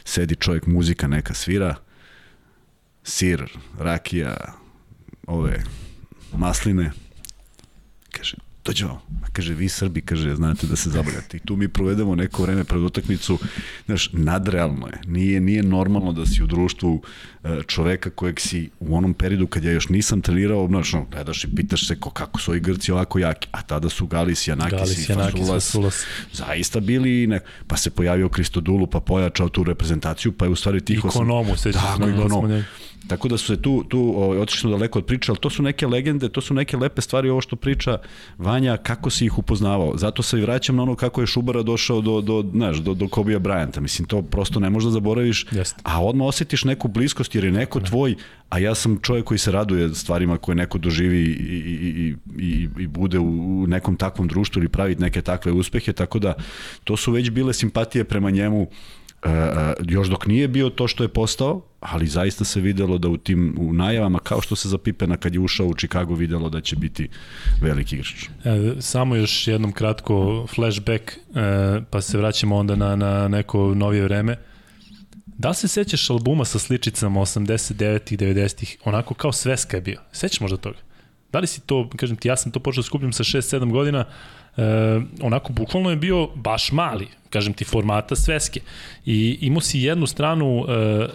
sedi 0.04 0.36
čovjek, 0.36 0.66
muzika 0.66 1.06
neka 1.06 1.34
svira, 1.34 1.74
sir, 3.04 3.58
rakija, 3.78 4.36
ove 5.26 5.64
masline, 6.32 6.90
kaže, 8.10 8.36
dođe 8.70 8.84
vam. 8.84 8.98
Kaže, 9.32 9.54
vi 9.54 9.68
Srbi, 9.68 10.00
kaže, 10.00 10.34
znate 10.34 10.66
da 10.66 10.76
se 10.76 10.90
zabavljate. 10.90 11.36
I 11.36 11.40
tu 11.40 11.56
mi 11.56 11.68
provedemo 11.68 12.14
neko 12.14 12.42
vreme 12.42 12.64
pred 12.64 12.82
utakmicu, 12.82 13.38
znaš, 13.86 14.10
nadrealno 14.12 14.86
je. 14.86 15.00
Nije, 15.06 15.40
nije 15.40 15.62
normalno 15.62 16.12
da 16.12 16.26
si 16.26 16.42
u 16.42 16.46
društvu 16.46 17.02
e, 17.44 17.60
čoveka 17.66 18.10
kojeg 18.10 18.40
si 18.40 18.70
u 18.80 18.96
onom 18.96 19.14
periodu 19.14 19.46
kad 19.46 19.64
ja 19.64 19.72
još 19.72 19.88
nisam 19.88 20.20
trenirao, 20.20 20.66
znaš, 20.66 20.92
no, 20.92 21.04
gledaš 21.04 21.44
i 21.44 21.54
pitaš 21.56 21.86
se 21.86 21.96
ko, 21.96 22.10
kako 22.10 22.40
su 22.40 22.50
ovi 22.50 22.60
Grci 22.60 22.92
ovako 22.92 23.18
jaki. 23.18 23.48
A 23.52 23.62
tada 23.62 23.88
su 23.88 24.06
Galis, 24.06 24.48
Janakis, 24.48 24.72
Galis, 24.72 25.08
i 25.08 25.12
Janakis, 25.12 25.32
Fasulas, 25.32 25.64
Fasulas. 25.64 26.04
zaista 26.32 26.80
bili, 26.80 27.26
ne, 27.26 27.40
pa 27.66 27.76
se 27.76 27.90
pojavio 27.90 28.28
Kristodulu, 28.28 28.86
pa 28.86 29.00
pojačao 29.00 29.48
tu 29.48 29.64
reprezentaciju, 29.64 30.32
pa 30.32 30.44
je 30.44 30.50
u 30.50 30.56
stvari 30.56 30.80
tih... 30.80 30.98
osam- 30.98 31.08
Ikonomu, 31.10 31.56
sećam 31.56 31.72
se, 31.72 31.86
Tako, 31.88 31.98
da, 32.00 32.06
da 32.06 32.12
smo 32.12 32.26
ikonom. 32.26 32.50
njega. 32.50 32.64
Tako 33.06 33.28
da 33.28 33.38
su 33.38 33.46
se 33.46 33.62
tu, 33.62 33.84
tu 33.88 34.14
ovaj, 34.16 34.38
otišli 34.38 34.70
daleko 34.70 34.98
od 34.98 35.06
priče, 35.06 35.32
ali 35.32 35.38
to 35.38 35.50
su 35.50 35.62
neke 35.62 35.86
legende, 35.86 36.28
to 36.28 36.40
su 36.40 36.54
neke 36.54 36.76
lepe 36.76 37.02
stvari, 37.02 37.28
ovo 37.30 37.40
što 37.40 37.56
priča 37.56 37.98
Vanja, 38.38 38.76
kako 38.76 39.10
si 39.10 39.26
ih 39.26 39.38
upoznavao. 39.38 39.96
Zato 39.96 40.22
se 40.22 40.38
i 40.38 40.42
vraćam 40.42 40.76
na 40.76 40.82
ono 40.82 40.94
kako 40.94 41.20
je 41.20 41.26
Šubara 41.26 41.62
došao 41.62 42.00
do, 42.00 42.20
do, 42.20 42.44
znaš, 42.52 42.76
do, 42.76 42.94
do 42.94 43.08
Kobija 43.08 43.38
Bryanta. 43.38 43.80
Mislim, 43.80 44.08
to 44.08 44.22
prosto 44.22 44.60
ne 44.60 44.70
možeš 44.70 44.84
da 44.84 44.90
zaboraviš, 44.90 45.46
Jeste. 45.50 45.80
a 45.84 46.04
odmah 46.04 46.26
osjetiš 46.26 46.64
neku 46.64 46.88
bliskost 46.88 47.34
jer 47.34 47.44
je 47.44 47.52
neko 47.52 47.80
tvoj, 47.80 48.14
a 48.48 48.58
ja 48.58 48.74
sam 48.74 48.98
čovjek 49.02 49.24
koji 49.24 49.38
se 49.38 49.52
raduje 49.52 49.94
stvarima 49.94 50.38
koje 50.38 50.54
neko 50.54 50.78
doživi 50.78 51.20
i, 51.20 51.30
i, 51.30 52.14
i, 52.38 52.44
i, 52.44 52.68
i 52.78 52.86
bude 52.86 53.18
u, 53.18 53.62
u 53.62 53.66
nekom 53.66 53.96
takvom 53.96 54.28
društvu 54.28 54.60
ili 54.62 54.68
pravi 54.68 54.96
neke 54.98 55.22
takve 55.22 55.52
uspehe, 55.52 55.92
tako 55.92 56.18
da 56.18 56.34
to 56.84 56.96
su 56.96 57.12
već 57.12 57.30
bile 57.30 57.52
simpatije 57.52 58.04
prema 58.04 58.30
njemu 58.30 58.68
još 59.88 60.08
dok 60.08 60.26
nije 60.26 60.48
bio 60.48 60.70
to 60.70 60.88
što 60.88 61.04
je 61.04 61.08
postao, 61.08 61.62
ali 61.80 62.06
zaista 62.06 62.44
se 62.44 62.60
videlo 62.60 62.98
da 62.98 63.08
u 63.08 63.16
tim 63.16 63.56
u 63.58 63.72
najavama, 63.72 64.18
kao 64.18 64.40
što 64.40 64.56
se 64.56 64.68
za 64.68 64.78
Pipena 64.78 65.16
kad 65.16 65.34
je 65.34 65.40
ušao 65.40 65.66
u 65.66 65.74
Chicago 65.74 66.14
videlo 66.14 66.48
da 66.48 66.60
će 66.60 66.76
biti 66.76 67.08
veliki 67.60 67.94
igrač. 67.94 68.24
E, 68.44 68.80
samo 68.80 69.16
još 69.16 69.48
jednom 69.48 69.72
kratko 69.72 70.46
flashback, 70.54 71.10
e, 71.10 71.80
pa 71.90 72.00
se 72.00 72.18
vraćamo 72.18 72.56
onda 72.56 72.76
na, 72.76 72.96
na 72.96 73.28
neko 73.28 73.74
novije 73.74 74.02
vreme. 74.02 74.36
Da 75.26 75.54
se 75.54 75.68
sećaš 75.68 76.10
albuma 76.10 76.44
sa 76.44 76.58
sličicama 76.58 77.20
89-ih, 77.20 78.18
90-ih, 78.18 78.76
onako 78.84 79.14
kao 79.14 79.32
sveska 79.32 79.76
je 79.76 79.80
bio? 79.80 80.00
Sećaš 80.12 80.40
možda 80.40 80.56
toga? 80.56 80.78
Da 81.32 81.38
li 81.38 81.46
si 81.46 81.60
to, 81.60 81.90
kažem 81.96 82.16
ti, 82.16 82.28
ja 82.28 82.36
sam 82.36 82.52
to 82.52 82.60
počeo 82.60 82.82
da 82.82 82.86
skupljam 82.86 83.12
sa 83.12 83.24
6-7 83.24 83.72
godina, 83.72 84.04
e, 84.56 84.62
onako 85.22 85.52
bukvalno 85.52 85.90
je 85.90 85.96
bio 85.96 86.26
baš 86.34 86.72
mali, 86.72 87.08
kažem 87.30 87.52
ti, 87.52 87.64
formata 87.64 88.16
sveske. 88.16 88.60
I 89.06 89.38
imao 89.40 89.60
si 89.60 89.80
jednu 89.80 90.06
stranu 90.06 90.64
e, 90.68 91.08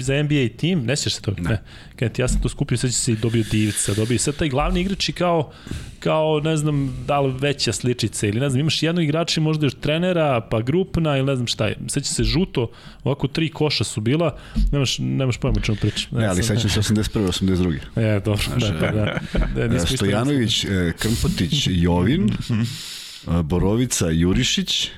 za 0.00 0.22
NBA 0.22 0.48
tim, 0.56 0.84
ne 0.84 0.96
sjećaš 0.96 1.14
se 1.14 1.22
toga? 1.22 1.42
Ne. 1.42 1.50
ne. 1.50 1.62
Kad 1.96 2.12
ti 2.12 2.22
ja 2.22 2.28
sam 2.28 2.40
to 2.40 2.48
skupio, 2.48 2.78
sećaš 2.78 2.96
se 2.96 3.12
i 3.12 3.16
dobio 3.16 3.44
Divca, 3.50 3.94
dobio 3.94 4.18
sad 4.18 4.36
taj 4.36 4.48
glavni 4.48 4.80
igrač 4.80 5.08
i 5.08 5.12
kao, 5.12 5.52
kao, 6.00 6.40
ne 6.44 6.56
znam, 6.56 7.04
da 7.06 7.20
li 7.20 7.34
veća 7.40 7.72
sličica 7.72 8.26
ili 8.26 8.40
ne 8.40 8.50
znam, 8.50 8.60
imaš 8.60 8.82
jednog 8.82 9.04
igrača 9.04 9.40
možda 9.40 9.66
još 9.66 9.74
trenera, 9.74 10.40
pa 10.50 10.60
grupna 10.60 11.16
ili 11.16 11.26
ne 11.26 11.36
znam 11.36 11.46
šta 11.46 11.66
je. 11.66 11.76
Seća 11.88 12.14
se 12.14 12.24
žuto, 12.24 12.70
ovako 13.04 13.28
tri 13.28 13.48
koša 13.48 13.84
su 13.84 14.00
bila, 14.00 14.38
nemaš, 14.72 14.98
nemaš 14.98 15.36
pojma 15.36 15.60
čemu 15.60 15.78
pričam. 15.80 16.08
Ne, 16.12 16.20
ne 16.20 16.26
ali 16.26 16.42
sećam 16.42 16.70
se 16.70 16.80
81. 16.80 17.26
82. 17.26 17.78
E, 17.96 18.20
dobro, 18.24 18.42
Znaš, 18.48 18.62
da, 18.62 18.78
pa 18.80 18.90
da. 18.90 19.18
da, 19.54 19.68
da 19.68 19.86
Stojanović, 19.86 20.66
Krmpotić, 20.98 21.68
Jovin, 21.70 22.30
Borovica, 23.42 24.10
Jurišić, 24.10 24.90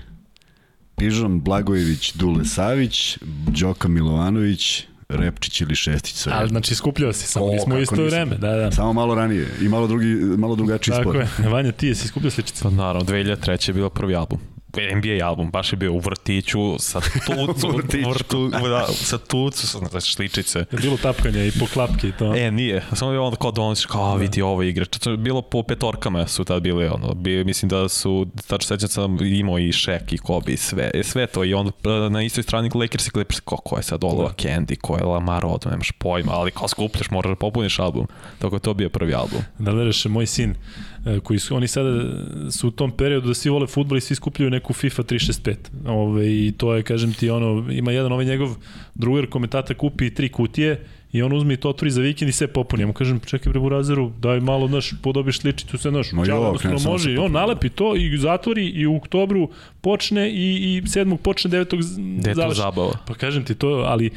Pižon 0.96 1.40
Blagojević, 1.40 2.12
Dule 2.14 2.44
Savić, 2.44 3.18
Đoka 3.46 3.88
Milovanović, 3.88 4.84
Repčić 5.08 5.60
ili 5.60 5.74
Šestić. 5.74 6.26
Ali 6.26 6.48
znači 6.48 6.74
skupljao 6.74 7.12
si, 7.12 7.26
samo 7.26 7.46
nismo 7.46 7.78
isto 7.78 7.96
nisam. 7.96 8.06
vreme. 8.10 8.36
Da, 8.36 8.56
da. 8.56 8.72
Samo 8.72 8.92
malo 8.92 9.14
ranije 9.14 9.48
i 9.62 9.68
malo, 9.68 9.86
drugi, 9.86 10.06
malo 10.38 10.56
drugačiji 10.56 10.92
Tako 10.92 11.10
sport. 11.10 11.28
Tako 11.28 11.42
je, 11.42 11.48
Vanja, 11.48 11.72
ti 11.72 11.86
jesi 11.86 12.08
skupljao 12.08 12.30
sličice? 12.30 12.62
Pa 12.62 12.70
naravno, 12.70 13.08
2003. 13.08 13.68
je 13.68 13.74
bilo 13.74 13.90
prvi 13.90 14.14
album. 14.14 14.38
NBA 14.80 15.26
album, 15.26 15.50
baš 15.50 15.72
je 15.72 15.76
bio 15.76 15.92
u 15.92 15.98
vrtiću, 15.98 16.78
sa 16.78 17.00
tucu, 17.26 17.68
u 18.06 18.10
vrtu, 18.10 18.48
da, 18.48 18.86
sa 18.86 19.18
tucu, 19.18 19.66
sa 19.66 19.78
znači, 19.78 20.10
šličice. 20.10 20.58
Je 20.58 20.78
bilo 20.82 20.96
tapkanje 20.96 21.46
i 21.46 21.52
po 21.60 21.66
klapke 21.66 22.08
i 22.08 22.12
to? 22.12 22.34
E, 22.34 22.50
nije. 22.50 22.82
Samo 22.92 23.12
je 23.12 23.20
onda 23.20 23.36
kao 23.36 23.50
donosiš, 23.50 23.86
kao, 23.86 24.10
da. 24.10 24.20
vidi 24.22 24.42
ovo 24.42 24.62
igrač. 24.62 24.88
To 24.88 25.16
bilo 25.16 25.42
po 25.42 25.62
petorkama 25.62 26.26
su 26.26 26.44
tad 26.44 26.62
bili, 26.62 26.88
ono, 26.88 27.14
bi, 27.14 27.44
mislim 27.44 27.68
da 27.68 27.88
su, 27.88 28.26
tačno 28.46 28.76
sećam 28.76 28.88
sam 28.88 29.18
imao 29.26 29.58
i 29.58 29.72
Shaq 29.72 30.14
i 30.14 30.18
Kobe 30.18 30.52
i 30.52 30.56
sve, 30.56 30.90
sve 31.02 31.26
to 31.26 31.44
i 31.44 31.54
onda 31.54 31.72
na 32.08 32.22
istoj 32.22 32.42
strani 32.42 32.70
Lakers 32.74 33.06
i 33.06 33.10
Clippers, 33.10 33.40
ko, 33.40 33.56
ko 33.56 33.76
je 33.76 33.82
sad 33.82 34.04
Oliver 34.04 34.26
da. 34.26 34.48
Candy, 34.48 34.76
ko 34.76 34.96
je 34.96 35.04
Lamar 35.04 35.46
Odom, 35.46 35.70
nemaš 35.70 35.90
pojma, 35.90 36.32
ali 36.32 36.50
kao 36.50 36.68
skupljaš, 36.68 37.10
moraš 37.10 37.30
da 37.30 37.36
popuniš 37.36 37.78
album. 37.78 38.06
Tako 38.38 38.58
to 38.58 38.74
bio 38.74 38.88
prvi 38.88 39.14
album. 39.14 39.40
Da 39.58 39.70
vereš, 39.70 40.04
moj 40.04 40.26
sin, 40.26 40.54
E, 40.95 40.95
koji 41.22 41.38
su, 41.38 41.56
oni 41.56 41.68
sada 41.68 42.02
su 42.50 42.68
u 42.68 42.70
tom 42.70 42.90
periodu 42.90 43.28
da 43.28 43.34
svi 43.34 43.50
vole 43.50 43.66
futbol 43.66 43.98
i 43.98 44.00
svi 44.00 44.14
skupljaju 44.14 44.50
neku 44.50 44.72
FIFA 44.72 45.02
365. 45.02 45.54
Ove, 45.86 46.26
I 46.26 46.52
to 46.56 46.74
je, 46.74 46.82
kažem 46.82 47.12
ti, 47.12 47.30
ono, 47.30 47.72
ima 47.72 47.92
jedan 47.92 48.12
ovaj 48.12 48.24
njegov 48.24 48.56
drugar 48.94 49.26
komentata 49.26 49.74
kupi 49.74 50.14
tri 50.14 50.28
kutije 50.28 50.84
i 51.16 51.22
on 51.22 51.32
uzme 51.32 51.54
i 51.54 51.56
to 51.56 51.68
otvori 51.68 51.90
za 51.90 52.00
vikend 52.00 52.28
i 52.28 52.32
sve 52.32 52.46
popuni. 52.46 52.82
Ja 52.82 52.86
mu 52.86 52.92
kažem, 52.92 53.20
čekaj 53.20 53.50
bre 53.50 53.60
Burazeru, 53.60 54.12
daj 54.18 54.40
malo, 54.40 54.68
znaš, 54.68 54.94
podobiš 55.02 55.40
sličicu, 55.40 55.78
sve, 55.78 55.90
znaš, 55.90 56.12
no, 56.12 56.24
jo, 56.26 56.54
može. 56.84 57.12
I 57.12 57.18
on 57.18 57.32
nalepi 57.32 57.68
to 57.68 57.96
i 57.96 58.18
zatvori 58.18 58.66
i 58.66 58.86
u 58.86 58.96
oktobru 58.96 59.50
počne 59.80 60.30
i, 60.30 60.76
i 60.76 60.88
sedmog 60.88 61.20
počne, 61.20 61.50
devetog 61.50 61.82
završi. 61.82 62.60
zabava. 62.60 62.92
Pa 63.06 63.14
kažem 63.14 63.44
ti 63.44 63.54
to, 63.54 63.68
ali 63.68 64.10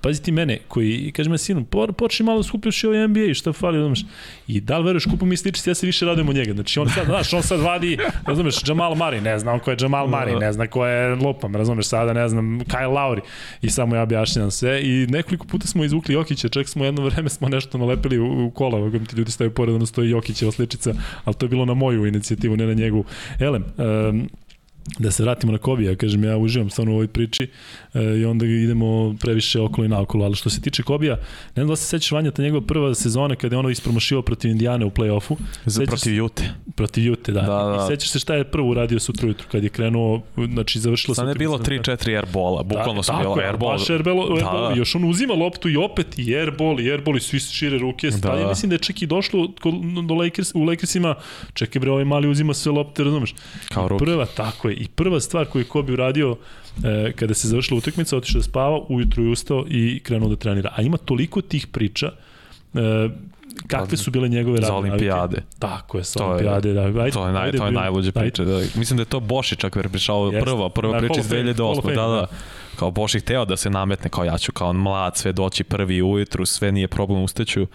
pazi 0.00 0.22
ti 0.22 0.32
mene, 0.32 0.58
koji, 0.68 1.12
kažem 1.12 1.32
ja 1.32 1.38
sinu, 1.38 1.64
počne 1.96 2.26
malo 2.26 2.42
skupljaš 2.42 2.84
i 2.84 2.86
ovaj 2.86 3.08
NBA, 3.08 3.34
šta 3.34 3.52
fali, 3.52 3.78
znaš. 3.78 4.04
I 4.46 4.60
da 4.60 4.78
li 4.78 4.84
veruješ, 4.84 5.04
kupu 5.04 5.26
mi 5.26 5.36
sličice, 5.36 5.70
ja 5.70 5.74
se 5.74 5.86
više 5.86 6.06
radujem 6.06 6.28
od 6.28 6.36
njega. 6.36 6.52
Znači 6.52 6.80
on 6.80 6.88
sad, 6.88 7.06
znaš, 7.06 7.32
on 7.32 7.42
sad 7.42 7.60
vadi, 7.60 7.98
razumeš, 8.26 8.54
Jamal 8.66 8.94
Mari, 8.94 9.20
ne 9.20 9.38
znam 9.38 9.60
ko 9.60 9.70
je 9.70 9.76
Jamal 9.80 10.06
Mari, 10.06 10.36
ne 10.36 10.52
znam 10.52 10.68
ko 10.68 10.86
je 10.86 11.14
Lopam, 11.14 11.56
razumeš, 11.56 11.86
sada 11.86 12.12
ne 12.12 12.28
znam, 12.28 12.60
Kyle 12.60 12.92
Lauri. 12.92 13.20
I 13.62 13.70
samo 13.70 13.96
ja 13.96 14.02
objašnjam 14.02 14.50
sve 14.50 14.82
i 14.82 15.06
nekoliko 15.08 15.46
puta 15.46 15.66
smo 15.66 15.84
izvukli 15.84 16.16
Jokića, 16.38 16.48
čak 16.48 16.68
smo 16.68 16.84
jedno 16.84 17.04
vreme 17.04 17.28
smo 17.28 17.48
nešto 17.48 17.78
nalepili 17.78 18.18
u, 18.18 18.46
u 18.46 18.50
kola, 18.50 18.90
kako 18.90 19.04
ti 19.04 19.16
ljudi 19.16 19.30
stavaju 19.30 19.54
pored, 19.54 19.74
ono 19.74 19.86
stoji 19.86 20.10
Jokićeva 20.10 20.52
sličica, 20.52 20.94
ali 21.24 21.36
to 21.36 21.46
je 21.46 21.50
bilo 21.50 21.64
na 21.64 21.74
moju 21.74 22.06
inicijativu, 22.06 22.56
ne 22.56 22.66
na 22.66 22.74
njegu. 22.74 23.04
Elem, 23.40 23.64
um, 23.78 24.28
da 24.98 25.10
se 25.10 25.22
vratimo 25.22 25.52
na 25.52 25.58
Kobija, 25.58 25.96
kažem 25.96 26.24
ja 26.24 26.36
uživam 26.36 26.70
stvarno 26.70 26.92
u 26.92 26.94
ovoj 26.94 27.08
priči 27.08 27.50
e, 27.94 28.02
i 28.02 28.24
onda 28.24 28.46
idemo 28.46 29.16
previše 29.20 29.60
okolo 29.60 29.84
i 29.84 29.88
naokolo, 29.88 30.24
ali 30.24 30.34
što 30.34 30.50
se 30.50 30.60
tiče 30.60 30.82
Kobija, 30.82 31.16
ne 31.56 31.62
znam 31.62 31.68
da 31.68 31.76
se 31.76 31.86
sećaš 31.86 32.12
Vanja 32.12 32.30
ta 32.30 32.42
njegova 32.42 32.66
prva 32.66 32.94
sezona 32.94 33.34
kada 33.36 33.54
je 33.56 33.58
ono 33.58 33.70
ispromašio 33.70 34.22
protiv 34.22 34.50
Indijane 34.50 34.84
u 34.84 34.90
play-offu. 34.90 35.36
Za 35.64 35.84
protiv 35.86 36.14
Jute. 36.14 36.44
Protiv 36.74 37.04
Jute, 37.04 37.32
da. 37.32 37.40
da, 37.40 37.46
da. 37.46 37.84
I 37.84 37.86
sećaš 37.88 38.10
se 38.10 38.18
šta 38.18 38.34
je 38.34 38.44
prvo 38.44 38.68
uradio 38.68 39.00
sutra 39.00 39.26
ujutru 39.26 39.46
kad 39.52 39.62
je 39.62 39.68
krenuo, 39.68 40.22
znači 40.52 40.80
završilo 40.80 41.14
se... 41.14 41.18
Sad 41.18 41.28
je 41.28 41.34
bilo 41.34 41.58
3-4 41.58 42.16
airbola, 42.16 42.62
bukvalno 42.62 43.02
su 43.02 43.12
bilo 43.20 43.36
airball. 43.38 43.72
Baš 43.72 43.90
airball, 43.90 44.36
airball, 44.36 44.62
da, 44.62 44.68
da. 44.68 44.74
još 44.74 44.94
on 44.94 45.04
uzima 45.04 45.34
loptu 45.34 45.68
i 45.68 45.76
opet 45.76 46.18
i 46.18 46.36
airball, 46.36 46.80
i 46.80 46.92
airball 46.92 47.16
i 47.16 47.20
svi 47.20 47.40
šire 47.40 47.78
ruke, 47.78 48.10
da, 48.10 48.36
da. 48.36 48.48
mislim 48.48 48.68
da 48.68 48.74
je 48.74 48.78
čak 48.78 49.02
i 49.02 49.06
došlo 49.06 49.48
do 50.08 50.14
Lakers, 50.14 50.54
u 50.54 50.62
Lakersima, 50.62 51.14
čekaj 51.54 51.80
bre, 51.80 51.90
ovaj 51.90 52.04
mali 52.04 52.28
uzima 52.28 52.54
sve 52.54 52.72
lopte, 52.72 53.04
razumeš? 53.04 53.34
Kao 53.68 53.88
ruke. 53.88 54.04
Prva, 54.04 54.26
tako 54.26 54.68
je, 54.68 54.74
i 54.78 54.88
prva 54.88 55.20
stvar 55.20 55.46
koju 55.46 55.62
je 55.62 55.68
Kobe 55.68 55.92
uradio 55.92 56.36
e, 56.84 57.12
kada 57.12 57.34
se 57.34 57.48
završila 57.48 57.78
utakmica, 57.78 58.16
otišao 58.16 58.38
da 58.38 58.42
spava, 58.42 58.80
ujutru 58.88 59.24
je 59.24 59.30
ustao 59.30 59.64
i 59.68 60.00
krenuo 60.02 60.28
da 60.28 60.36
trenira. 60.36 60.72
A 60.76 60.82
ima 60.82 60.96
toliko 60.96 61.42
tih 61.42 61.66
priča 61.66 62.12
e, 62.74 63.08
kakve 63.66 63.96
su 63.96 64.10
bile 64.10 64.28
njegove 64.28 64.56
radne 64.56 64.66
Za 64.66 64.74
olimpijade. 64.74 65.36
Navike. 65.36 65.56
Tako 65.58 65.98
je, 65.98 66.04
sa 66.04 66.26
olimpijade. 66.26 66.72
Da. 66.72 66.82
Ajde, 66.82 67.10
to 67.10 67.26
je, 67.26 67.32
naj, 67.32 67.44
ajde, 67.44 67.58
to 67.58 67.66
je 67.66 67.72
najluđe 67.72 68.12
priče. 68.12 68.44
Da. 68.44 68.58
Mislim 68.74 68.96
da 68.96 69.00
je 69.00 69.04
to 69.04 69.20
Boši 69.20 69.56
čak 69.56 69.72
pričao 69.72 70.30
prva, 70.30 70.68
prva 70.68 70.98
priča 70.98 71.20
iz 71.20 71.28
2008. 71.28 71.86
Da, 71.86 71.94
da, 71.94 72.06
da. 72.08 72.26
Kao 72.76 72.90
Boši 72.90 73.20
hteo 73.20 73.44
da 73.44 73.56
se 73.56 73.70
nametne 73.70 74.10
kao 74.10 74.24
ja 74.24 74.38
ću 74.38 74.52
kao 74.52 74.72
mlad 74.72 75.16
sve 75.16 75.32
doći 75.32 75.64
prvi 75.64 76.02
ujutru, 76.02 76.46
sve 76.46 76.72
nije 76.72 76.88
problem 76.88 77.22
ustaću. 77.22 77.66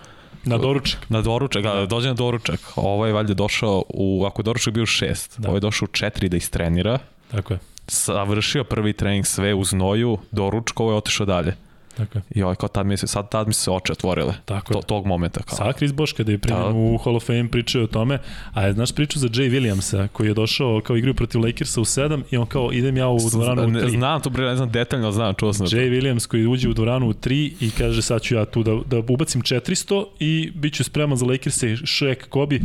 Na 0.46 0.58
doručak. 0.58 1.10
Na 1.10 1.22
doručak, 1.22 1.64
da, 1.64 1.74
da 1.74 1.86
dođe 1.86 2.08
na 2.08 2.14
doručak. 2.14 2.60
Ovo 2.76 3.06
je 3.06 3.14
valjda 3.14 3.34
došao, 3.34 3.84
u, 3.90 4.26
ako 4.26 4.42
je 4.42 4.44
doručak 4.44 4.74
bio 4.74 4.84
u 4.84 4.86
šest, 4.86 5.40
da. 5.40 5.48
ovo 5.48 5.58
je 5.58 5.62
došao 5.62 5.86
u 5.86 5.94
četiri 5.96 6.30
da 6.30 6.38
istrenira. 6.38 7.00
Tako 7.32 7.54
je. 7.54 7.60
Savršio 7.88 8.64
prvi 8.64 8.94
trening 8.94 9.26
sve 9.26 9.54
u 9.54 9.64
znoju, 9.64 10.18
doručkovo 10.32 10.92
je 10.92 10.98
otišao 10.98 11.26
dalje. 11.26 11.56
Tako 11.98 12.18
je. 12.18 12.22
I 12.30 12.44
ovaj, 12.44 12.56
kao 12.56 12.70
tad 12.70 12.86
mi 12.86 12.98
se, 12.98 13.08
sad 13.08 13.30
tad 13.30 13.48
mi 13.48 13.54
se 13.54 13.72
oči 13.72 13.92
otvorile. 13.92 14.34
Tako 14.46 14.74
to. 14.74 14.82
Tog 14.82 15.06
momenta. 15.06 15.44
Kao. 15.44 15.58
Sa 15.58 15.74
Chris 15.74 15.94
Bosh 15.94 16.14
kada 16.16 16.32
je 16.32 16.38
primjen 16.38 16.64
da. 16.64 16.70
u 16.70 16.98
Hall 16.98 17.16
of 17.16 17.26
Fame 17.26 17.48
pričao 17.52 17.84
o 17.84 17.88
tome, 17.88 18.20
a 18.54 18.66
je 18.66 18.74
znaš 18.74 18.92
priču 18.92 19.20
za 19.20 19.28
Jay 19.28 19.52
Williamsa 19.52 20.08
koji 20.08 20.28
je 20.28 20.34
došao 20.34 20.82
kao 20.82 20.98
igraju 20.98 21.14
protiv 21.14 21.42
Lakersa 21.42 21.82
u 21.82 21.86
7 21.86 22.22
i 22.32 22.38
on 22.38 22.46
kao 22.46 22.70
idem 22.74 22.98
ja 22.98 23.08
u 23.08 23.18
dvoranu 23.32 23.62
u 23.62 23.66
3. 23.66 23.90
Znam 23.90 24.22
to, 24.22 24.30
bre, 24.30 24.46
ne 24.46 24.56
znam 24.56 24.72
detaljno, 24.72 25.12
znam, 25.12 25.34
čuo 25.34 25.54
sam. 25.54 25.68
Jay 25.68 25.90
Williams 25.90 26.28
koji 26.28 26.48
uđe 26.48 26.70
u 26.70 26.74
dvoranu 26.74 27.10
u 27.10 27.14
3 27.14 27.54
i 27.60 27.72
kaže 27.78 28.02
sad 28.02 28.22
ću 28.22 28.36
ja 28.36 28.46
tu 28.46 28.64
da, 28.64 28.80
da 28.86 28.98
ubacim 28.98 29.42
400 29.42 30.06
i 30.20 30.52
bit 30.56 30.74
ću 30.74 30.84
spreman 30.84 31.18
za 31.18 31.26
Lakersa 31.26 31.68
i 31.68 31.76
Shaq 31.76 32.28
Kobe 32.30 32.60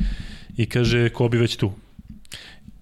i 0.57 0.67
kaže 0.67 1.09
Kobe 1.09 1.39
već 1.39 1.57
tu 1.57 1.73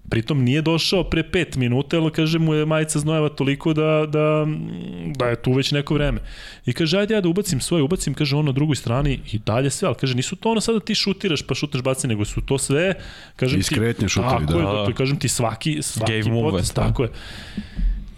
Pritom 0.09 0.43
nije 0.43 0.61
došao 0.61 1.03
pre 1.03 1.23
5 1.23 1.57
minuta, 1.57 1.97
ali 1.97 2.11
kaže 2.11 2.39
mu 2.39 2.53
je 2.53 2.65
majica 2.65 2.99
znojeva 2.99 3.29
toliko 3.29 3.73
da, 3.73 4.05
da, 4.09 4.47
da 5.15 5.25
je 5.25 5.41
tu 5.41 5.53
već 5.53 5.71
neko 5.71 5.93
vreme. 5.93 6.19
I 6.65 6.73
kaže, 6.73 6.99
ajde 6.99 7.13
ja 7.13 7.21
da 7.21 7.29
ubacim 7.29 7.59
svoje, 7.61 7.83
ubacim, 7.83 8.13
kaže 8.13 8.35
on 8.35 8.45
na 8.45 8.51
drugoj 8.51 8.75
strani 8.75 9.19
i 9.31 9.39
dalje 9.39 9.69
sve, 9.69 9.87
ali 9.87 9.95
kaže, 9.95 10.15
nisu 10.15 10.35
to 10.35 10.51
ono 10.51 10.61
sada 10.61 10.79
ti 10.79 10.95
šutiraš 10.95 11.41
pa 11.41 11.55
šutaš 11.55 11.81
baci, 11.81 12.07
nego 12.07 12.25
su 12.25 12.41
to 12.41 12.57
sve, 12.57 12.93
kažem 13.35 13.59
Iskretnje 13.59 14.07
ti, 14.07 14.13
šutevi, 14.13 14.47
tako 14.47 14.53
da. 14.53 14.59
Je, 14.59 14.85
to, 14.85 14.93
kažem 14.97 15.19
ti 15.19 15.27
svaki, 15.27 15.81
svaki 15.81 16.21
potest, 16.23 16.75
da. 16.75 16.87
tako 16.87 17.03
je. 17.03 17.09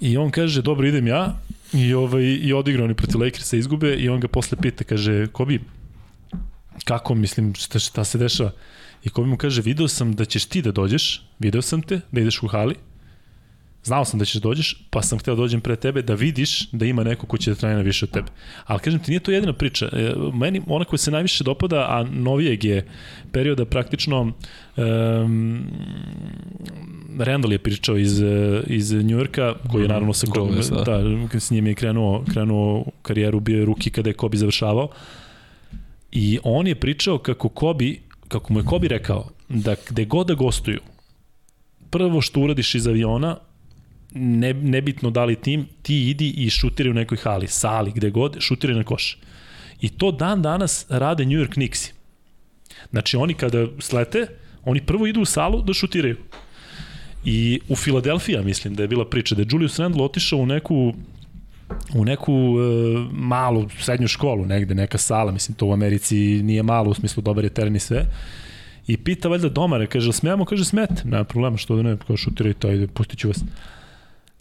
I 0.01 0.17
on 0.17 0.31
kaže, 0.31 0.61
dobro, 0.61 0.87
idem 0.87 1.07
ja, 1.07 1.39
i, 1.73 1.93
ovaj, 1.93 2.23
i 2.23 2.53
odigrao 2.53 2.85
oni 2.85 2.93
protiv 2.93 3.21
Lakersa 3.21 3.57
izgube 3.57 3.95
i 3.95 4.09
on 4.09 4.19
ga 4.19 4.27
posle 4.27 4.57
pita, 4.61 4.83
kaže, 4.83 5.27
Kobi, 5.27 5.59
kako, 6.83 7.15
mislim, 7.15 7.53
šta, 7.55 7.79
šta 7.79 8.03
se 8.03 8.17
dešava? 8.17 8.51
I 9.03 9.09
ko 9.09 9.23
mi 9.23 9.29
mu 9.29 9.37
kaže, 9.37 9.61
video 9.61 9.87
sam 9.87 10.15
da 10.15 10.25
ćeš 10.25 10.45
ti 10.45 10.61
da 10.61 10.71
dođeš, 10.71 11.21
video 11.39 11.61
sam 11.61 11.81
te, 11.81 12.01
da 12.11 12.21
ideš 12.21 12.43
u 12.43 12.47
hali, 12.47 12.75
Znao 13.83 14.05
sam 14.05 14.19
da 14.19 14.25
ćeš 14.25 14.33
da 14.33 14.39
dođeš, 14.39 14.75
pa 14.89 15.01
sam 15.01 15.19
hteo 15.19 15.35
da 15.35 15.41
dođem 15.41 15.61
pre 15.61 15.75
tebe 15.75 16.01
da 16.01 16.13
vidiš 16.13 16.71
da 16.71 16.85
ima 16.85 17.03
neko 17.03 17.27
ko 17.27 17.37
će 17.37 17.51
da 17.51 17.55
trenira 17.55 17.81
više 17.81 18.05
od 18.05 18.11
tebe. 18.11 18.27
Ali 18.65 18.79
kažem 18.79 18.99
ti, 18.99 19.11
nije 19.11 19.19
to 19.19 19.31
jedina 19.31 19.53
priča. 19.53 19.89
E, 19.93 20.13
meni, 20.33 20.61
ona 20.67 20.85
koja 20.85 20.97
se 20.97 21.11
najviše 21.11 21.43
dopada, 21.43 21.85
a 21.89 22.03
novijeg 22.03 22.63
je 22.63 22.87
perioda 23.31 23.65
praktično 23.65 24.21
um, 24.21 25.65
Randall 27.19 27.51
je 27.51 27.59
pričao 27.59 27.97
iz, 27.97 28.21
iz 28.67 28.93
Njujorka, 28.93 29.55
koji 29.71 29.81
je 29.81 29.85
mhm. 29.85 29.93
naravno 29.93 30.13
sa 30.13 30.27
Kobe, 30.27 30.55
da. 30.85 31.01
da, 31.31 31.39
s 31.39 31.51
njim 31.51 31.67
je 31.67 31.73
krenuo, 31.73 32.23
krenuo 32.33 32.85
karijeru, 33.01 33.39
bio 33.39 33.59
je 33.59 33.65
ruki 33.65 33.89
kada 33.89 34.09
je 34.09 34.13
Kobe 34.13 34.37
završavao. 34.37 34.89
I 36.11 36.39
on 36.43 36.67
je 36.67 36.75
pričao 36.75 37.17
kako 37.17 37.49
Kobe, 37.49 37.95
kako 38.29 38.53
mu 38.53 38.59
je 38.59 38.65
Kobe 38.65 38.87
rekao, 38.87 39.29
da 39.49 39.75
gde 39.89 40.05
god 40.05 40.27
da 40.27 40.33
gostuju, 40.33 40.79
prvo 41.89 42.21
što 42.21 42.39
uradiš 42.39 42.75
iz 42.75 42.87
aviona, 42.87 43.37
ne, 44.13 44.53
nebitno 44.53 45.09
da 45.09 45.25
li 45.25 45.35
tim, 45.35 45.67
ti 45.81 46.09
idi 46.09 46.29
i 46.37 46.49
šutiraj 46.49 46.91
u 46.91 46.93
nekoj 46.93 47.17
hali, 47.17 47.47
sali, 47.47 47.91
gde 47.91 48.09
god, 48.09 48.37
šutiraj 48.39 48.75
na 48.75 48.83
koš. 48.83 49.17
I 49.81 49.89
to 49.89 50.11
dan 50.11 50.41
danas 50.41 50.85
rade 50.89 51.25
New 51.25 51.39
York 51.39 51.53
Knicksi. 51.53 51.93
Znači 52.89 53.17
oni 53.17 53.33
kada 53.33 53.67
slete, 53.79 54.27
oni 54.65 54.81
prvo 54.81 55.07
idu 55.07 55.21
u 55.21 55.25
salu 55.25 55.61
da 55.61 55.73
šutiraju. 55.73 56.17
I 57.25 57.59
u 57.69 57.75
Filadelfija 57.75 58.41
mislim 58.41 58.75
da 58.75 58.83
je 58.83 58.87
bila 58.87 59.09
priča 59.09 59.35
da 59.35 59.41
je 59.41 59.47
Julius 59.51 59.79
Randle 59.79 60.03
otišao 60.03 60.39
u 60.39 60.45
neku 60.45 60.93
u 61.95 62.05
neku 62.05 62.33
e, 62.33 62.55
malu 63.11 63.69
srednju 63.79 64.07
školu 64.07 64.45
negde, 64.45 64.75
neka 64.75 64.97
sala, 64.97 65.31
mislim 65.31 65.55
to 65.55 65.65
u 65.65 65.73
Americi 65.73 66.15
nije 66.43 66.63
malo 66.63 66.89
u 66.89 66.93
smislu 66.93 67.23
dobar 67.23 67.43
je 67.43 67.49
teren 67.49 67.75
i 67.75 67.79
sve. 67.79 68.05
I 68.87 68.97
pita 68.97 69.29
valjda 69.29 69.49
domare, 69.49 69.87
kaže, 69.87 70.13
smijamo? 70.13 70.45
Kaže, 70.45 70.65
smete. 70.65 71.01
Nema 71.05 71.23
problema, 71.23 71.57
što 71.57 71.75
da 71.75 71.81
ne, 71.81 71.97
kao 72.07 72.17
šutirajte, 72.17 72.67
ajde, 72.67 72.87
pustit 72.87 73.19
ću 73.19 73.27
vas. 73.27 73.43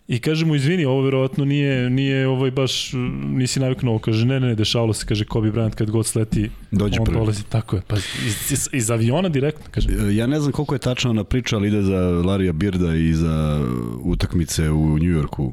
I 0.08 0.18
kaže 0.18 0.46
mu, 0.46 0.54
izvini, 0.54 0.84
ovo 0.84 1.02
verovatno 1.02 1.44
nije, 1.44 1.90
nije 1.90 2.28
ovaj 2.28 2.50
baš, 2.50 2.92
nisi 3.34 3.60
naviknuo, 3.60 3.98
kaže, 3.98 4.26
ne, 4.26 4.40
ne, 4.40 4.54
dešavalo 4.54 4.92
se, 4.92 5.06
kaže, 5.06 5.24
Kobe 5.24 5.50
Bryant 5.50 5.74
kad 5.74 5.90
god 5.90 6.06
sleti, 6.06 6.50
Dođe 6.70 7.00
on 7.00 7.04
prvi. 7.04 7.18
dolazi, 7.18 7.44
tako 7.44 7.76
je, 7.76 7.82
pa 7.86 7.96
iz, 7.96 8.52
iz, 8.52 8.68
iz 8.72 8.90
aviona 8.90 9.28
direktno, 9.28 9.64
kaže. 9.70 9.88
E, 9.88 10.16
ja 10.16 10.26
ne 10.26 10.40
znam 10.40 10.52
koliko 10.52 10.74
je 10.74 10.78
tačno 10.78 11.12
na 11.12 11.24
priča, 11.24 11.56
ali 11.56 11.68
ide 11.68 11.82
za 11.82 12.00
Larija 12.00 12.52
Birda 12.52 12.94
i 12.94 13.12
za 13.12 13.66
utakmice 14.02 14.70
u 14.70 14.98
Njujorku. 14.98 15.52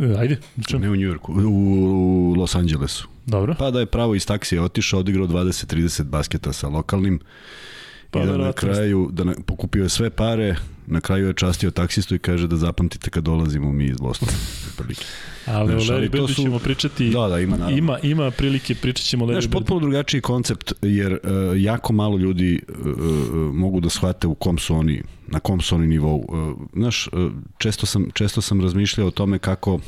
E, 0.00 0.18
ajde, 0.18 0.38
čem? 0.68 0.80
Ne 0.80 0.90
u 0.90 0.96
Njujorku, 0.96 1.32
u, 1.32 2.32
u 2.32 2.34
Los 2.34 2.54
Angelesu. 2.54 3.08
Dobro. 3.26 3.54
Pa 3.58 3.70
da 3.70 3.80
je 3.80 3.86
pravo 3.86 4.14
iz 4.14 4.26
taksije 4.26 4.60
otišao, 4.60 5.00
odigrao 5.00 5.26
20-30 5.26 6.02
basketa 6.02 6.52
sa 6.52 6.68
lokalnim 6.68 7.20
Pa, 8.16 8.24
I 8.24 8.26
da 8.26 8.36
na 8.36 8.52
kraju, 8.52 9.08
da 9.12 9.24
na, 9.24 9.34
pokupio 9.46 9.82
je 9.82 9.88
sve 9.88 10.10
pare, 10.10 10.56
na 10.86 11.00
kraju 11.00 11.26
je 11.26 11.34
častio 11.34 11.70
taksistu 11.70 12.14
i 12.14 12.18
kaže 12.18 12.46
da 12.46 12.56
zapamtite 12.56 13.10
kad 13.10 13.24
dolazimo 13.24 13.72
mi 13.72 13.84
iz 13.84 13.96
Bostona. 14.00 14.32
ali 15.46 15.74
o 15.74 15.78
Larry 15.78 16.10
Birdu 16.10 16.28
su... 16.28 16.42
ćemo 16.42 16.58
pričati, 16.58 17.10
da, 17.10 17.28
da, 17.28 17.40
ima, 17.40 17.56
naravno. 17.56 17.78
ima, 17.78 17.98
ima 18.02 18.30
prilike, 18.30 18.74
pričat 18.74 19.06
ćemo 19.06 19.24
o 19.24 19.28
Larry 19.28 19.40
Birdu. 19.40 19.50
potpuno 19.50 19.80
drugačiji 19.80 20.20
koncept, 20.20 20.72
jer 20.82 21.12
uh, 21.12 21.20
jako 21.62 21.92
malo 21.92 22.16
ljudi 22.18 22.60
uh, 22.68 22.86
uh, 22.86 22.94
mogu 23.54 23.80
da 23.80 23.90
shvate 23.90 24.26
u 24.26 24.34
kom 24.34 24.58
su 24.58 24.76
oni, 24.76 25.02
na 25.26 25.40
kom 25.40 25.60
su 25.60 25.74
oni 25.74 25.86
nivou. 25.86 26.24
Uh, 26.28 26.56
znaš, 26.72 27.08
uh, 27.12 27.32
često, 27.58 27.86
sam, 27.86 28.08
često 28.14 28.40
sam 28.40 28.60
razmišljao 28.60 29.06
o 29.06 29.10
tome 29.10 29.38
kako 29.38 29.74
uh, 29.74 29.80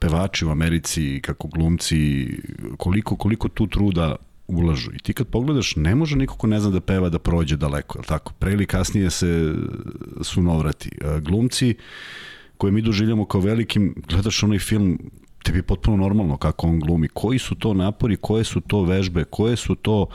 pevači 0.00 0.44
u 0.44 0.50
Americi, 0.50 1.20
kako 1.22 1.48
glumci, 1.48 2.28
koliko, 2.76 3.16
koliko 3.16 3.48
tu 3.48 3.66
truda 3.66 4.16
ulažu. 4.46 4.90
I 4.92 4.98
ti 4.98 5.12
kad 5.12 5.26
pogledaš, 5.26 5.76
ne 5.76 5.94
može 5.94 6.16
niko 6.16 6.36
ko 6.36 6.46
ne 6.46 6.60
zna 6.60 6.70
da 6.70 6.80
peva 6.80 7.08
da 7.08 7.18
prođe 7.18 7.56
daleko, 7.56 7.98
je 7.98 8.02
tako? 8.02 8.32
Pre 8.38 8.52
ili 8.52 8.66
kasnije 8.66 9.10
se 9.10 9.54
su 10.22 10.42
novrati. 10.42 10.90
Glumci 11.22 11.74
koje 12.56 12.72
mi 12.72 12.82
doživljamo 12.82 13.26
kao 13.26 13.40
velikim, 13.40 13.94
gledaš 14.08 14.42
onaj 14.42 14.58
film, 14.58 14.98
tebi 15.42 15.58
je 15.58 15.62
potpuno 15.62 15.96
normalno 15.96 16.36
kako 16.36 16.66
on 16.66 16.80
glumi. 16.80 17.08
Koji 17.08 17.38
su 17.38 17.54
to 17.54 17.74
napori, 17.74 18.16
koje 18.16 18.44
su 18.44 18.60
to 18.60 18.82
vežbe, 18.82 19.24
koje 19.24 19.56
su 19.56 19.74
to 19.74 20.06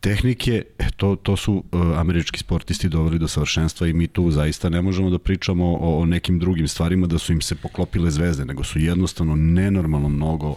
tehnike, 0.00 0.64
e, 0.78 0.90
to, 0.96 1.16
to 1.16 1.36
su 1.36 1.52
uh, 1.54 1.80
američki 1.98 2.38
sportisti 2.38 2.88
doveli 2.88 3.18
do 3.18 3.28
savršenstva 3.28 3.86
i 3.86 3.92
mi 3.92 4.06
tu 4.06 4.30
zaista 4.30 4.68
ne 4.68 4.82
možemo 4.82 5.10
da 5.10 5.18
pričamo 5.18 5.64
o, 5.80 5.98
o 5.98 6.06
nekim 6.06 6.38
drugim 6.38 6.68
stvarima 6.68 7.06
da 7.06 7.18
su 7.18 7.32
im 7.32 7.40
se 7.40 7.54
poklopile 7.54 8.10
zvezde, 8.10 8.44
nego 8.44 8.64
su 8.64 8.78
jednostavno 8.78 9.36
nenormalno 9.36 10.08
mnogo 10.08 10.48
uh, 10.48 10.56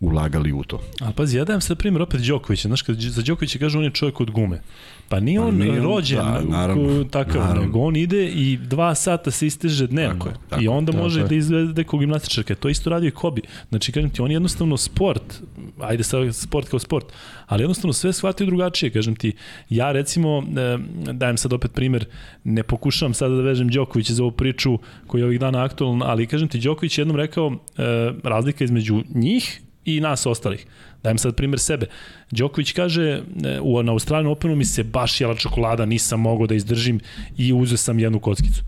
ulagali 0.00 0.52
u 0.52 0.64
to. 0.64 0.80
Ali 1.00 1.14
pazi, 1.14 1.36
ja 1.36 1.44
dajem 1.44 1.60
sad 1.60 1.78
primjer 1.78 2.02
opet 2.02 2.20
Đokovića. 2.20 2.68
Znaš, 2.68 2.82
kad 2.82 2.96
za 3.00 3.22
Đokovića 3.22 3.58
kažu 3.58 3.78
on 3.78 3.84
je 3.84 3.90
čovjek 3.90 4.20
od 4.20 4.30
gume. 4.30 4.62
Pa 5.08 5.20
nije 5.20 5.38
pa 5.38 5.46
on 5.46 5.54
nije 5.54 5.80
rođen 5.80 6.18
da, 6.18 6.40
naravno, 6.48 7.04
takav, 7.04 7.40
naravno. 7.40 7.62
nego 7.62 7.78
on 7.78 7.96
ide 7.96 8.28
i 8.28 8.56
dva 8.56 8.94
sata 8.94 9.30
se 9.30 9.46
isteže 9.46 9.86
dnevno. 9.86 10.14
Tako 10.14 10.28
je, 10.28 10.34
tako, 10.48 10.62
I 10.62 10.68
onda 10.68 10.92
tako 10.92 11.04
može 11.04 11.20
je. 11.20 11.26
da 11.26 11.34
izvede 11.34 11.84
kao 11.84 11.98
gimnastičarka. 11.98 12.54
To 12.54 12.68
isto 12.68 12.90
radio 12.90 13.08
i 13.08 13.10
Kobi. 13.10 13.42
Znači, 13.68 13.92
kažem 13.92 14.10
ti, 14.10 14.22
on 14.22 14.30
je 14.30 14.34
jednostavno 14.34 14.76
sport, 14.76 15.42
ajde 15.80 16.02
sad 16.02 16.36
sport 16.36 16.68
kao 16.68 16.78
sport, 16.78 17.06
ali 17.46 17.62
jednostavno 17.62 17.92
sve 17.92 18.12
shvatio 18.12 18.46
drugačije. 18.46 18.90
Kažem 18.90 19.16
ti, 19.16 19.32
ja 19.68 19.92
recimo, 19.92 20.38
e, 20.38 20.78
dajem 21.12 21.36
sad 21.36 21.52
opet 21.52 21.72
primer, 21.72 22.06
ne 22.44 22.62
pokušavam 22.62 23.14
sada 23.14 23.34
da 23.34 23.42
vežem 23.42 23.68
Đokovića 23.68 24.14
za 24.14 24.22
ovu 24.22 24.32
priču 24.32 24.78
koji 25.06 25.20
je 25.20 25.24
ovih 25.24 25.40
dana 25.40 25.64
aktualna, 25.64 26.06
ali 26.06 26.26
kažem 26.26 26.48
ti, 26.48 26.58
Đoković 26.58 26.98
je 26.98 27.02
jednom 27.02 27.16
rekao 27.16 27.52
e, 27.52 27.82
razlika 28.22 28.64
između 28.64 29.02
njih 29.14 29.60
i 29.86 30.00
nas 30.00 30.26
ostalih. 30.26 30.66
Dajem 31.02 31.18
sad 31.18 31.36
primer 31.36 31.58
sebe. 31.58 31.86
Đoković 32.30 32.72
kaže, 32.72 33.22
e, 33.44 33.60
u, 33.60 33.82
na 33.82 33.92
Australijan 33.92 34.32
Openu 34.32 34.56
mi 34.56 34.64
se 34.64 34.84
baš 34.84 35.20
jela 35.20 35.34
čokolada, 35.34 35.86
nisam 35.86 36.20
mogao 36.20 36.46
da 36.46 36.54
izdržim 36.54 37.00
i 37.36 37.52
uzeo 37.52 37.76
sam 37.76 37.98
jednu 37.98 38.20
kockicu 38.20 38.62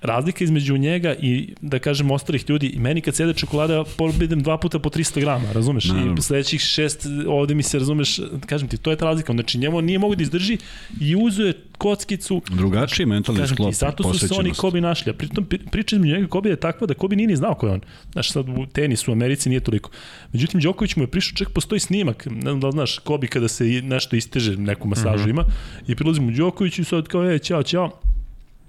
razlika 0.00 0.44
između 0.44 0.76
njega 0.76 1.14
i, 1.14 1.54
da 1.60 1.78
kažem, 1.78 2.10
ostalih 2.10 2.44
ljudi, 2.48 2.66
i 2.66 2.78
meni 2.78 3.00
kad 3.00 3.14
sede 3.14 3.34
čokolada, 3.34 3.84
pobedem 3.96 4.42
dva 4.42 4.58
puta 4.58 4.78
po 4.78 4.90
300 4.90 5.20
grama, 5.20 5.52
razumeš? 5.52 5.84
No. 5.84 6.14
I 6.18 6.22
sledećih 6.22 6.60
šest, 6.60 7.06
ovde 7.28 7.54
mi 7.54 7.62
se, 7.62 7.78
razumeš, 7.78 8.20
kažem 8.46 8.68
ti, 8.68 8.76
to 8.76 8.90
je 8.90 8.96
ta 8.96 9.04
razlika. 9.04 9.32
Znači, 9.32 9.58
njemu 9.58 9.82
nije 9.82 9.98
mogu 9.98 10.14
da 10.14 10.22
izdrži 10.22 10.58
i 11.00 11.16
uzuje 11.16 11.54
kockicu. 11.78 12.42
Drugačiji 12.50 13.06
mentalni 13.06 13.40
kažem 13.40 13.56
sklop, 13.56 13.70
ti, 13.70 13.76
zato 13.76 14.12
su 14.12 14.28
se 14.28 14.34
oni 14.34 14.52
Kobi 14.52 14.80
našli. 14.80 15.10
A 15.10 15.14
pritom, 15.14 15.46
priča 15.70 15.96
između 15.96 16.14
njega 16.14 16.28
Kobi 16.28 16.48
je 16.48 16.56
takva 16.56 16.86
da 16.86 16.94
Kobi 16.94 17.16
nije 17.16 17.26
ni 17.26 17.36
znao 17.36 17.54
ko 17.54 17.66
je 17.66 17.72
on. 17.72 17.80
Znaš, 18.12 18.32
sad 18.32 18.48
u 18.48 18.66
tenisu 18.66 19.10
u 19.10 19.14
Americi 19.14 19.48
nije 19.48 19.60
toliko. 19.60 19.90
Međutim, 20.32 20.60
Đoković 20.60 20.96
mu 20.96 21.02
je 21.02 21.06
prišao, 21.06 21.36
čak 21.36 21.50
postoji 21.50 21.80
snimak, 21.80 22.26
ne 22.26 22.40
znam 22.40 22.60
da 22.60 22.70
znaš, 22.70 22.98
Kobi 22.98 23.28
kada 23.28 23.48
se 23.48 23.64
nešto 23.64 24.16
isteže, 24.16 24.56
neku 24.56 24.88
masažu 24.88 25.24
mm 25.24 25.26
-hmm. 25.26 25.30
ima, 25.30 25.44
i 25.86 25.94
prilazi 25.94 26.20
mu 26.20 26.30
Đoković 26.30 26.78
i 26.78 26.84
sad 26.84 27.08
kao, 27.08 27.30
e, 27.30 27.38
ćao, 27.38 27.62
ćao, 27.62 28.00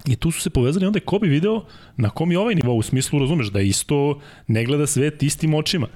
I 0.05 0.15
tu 0.15 0.31
su 0.31 0.41
se 0.41 0.49
povezali, 0.49 0.85
onda 0.85 0.97
je 0.97 1.05
Kobe 1.05 1.27
video 1.27 1.65
na 1.97 2.09
kom 2.09 2.31
je 2.31 2.39
ovaj 2.39 2.55
nivo, 2.55 2.75
u 2.75 2.81
smislu, 2.81 3.19
razumeš, 3.19 3.47
da 3.47 3.61
isto 3.61 4.19
ne 4.47 4.65
gleda 4.65 4.87
svet 4.87 5.23
istim 5.23 5.53
očima. 5.53 5.87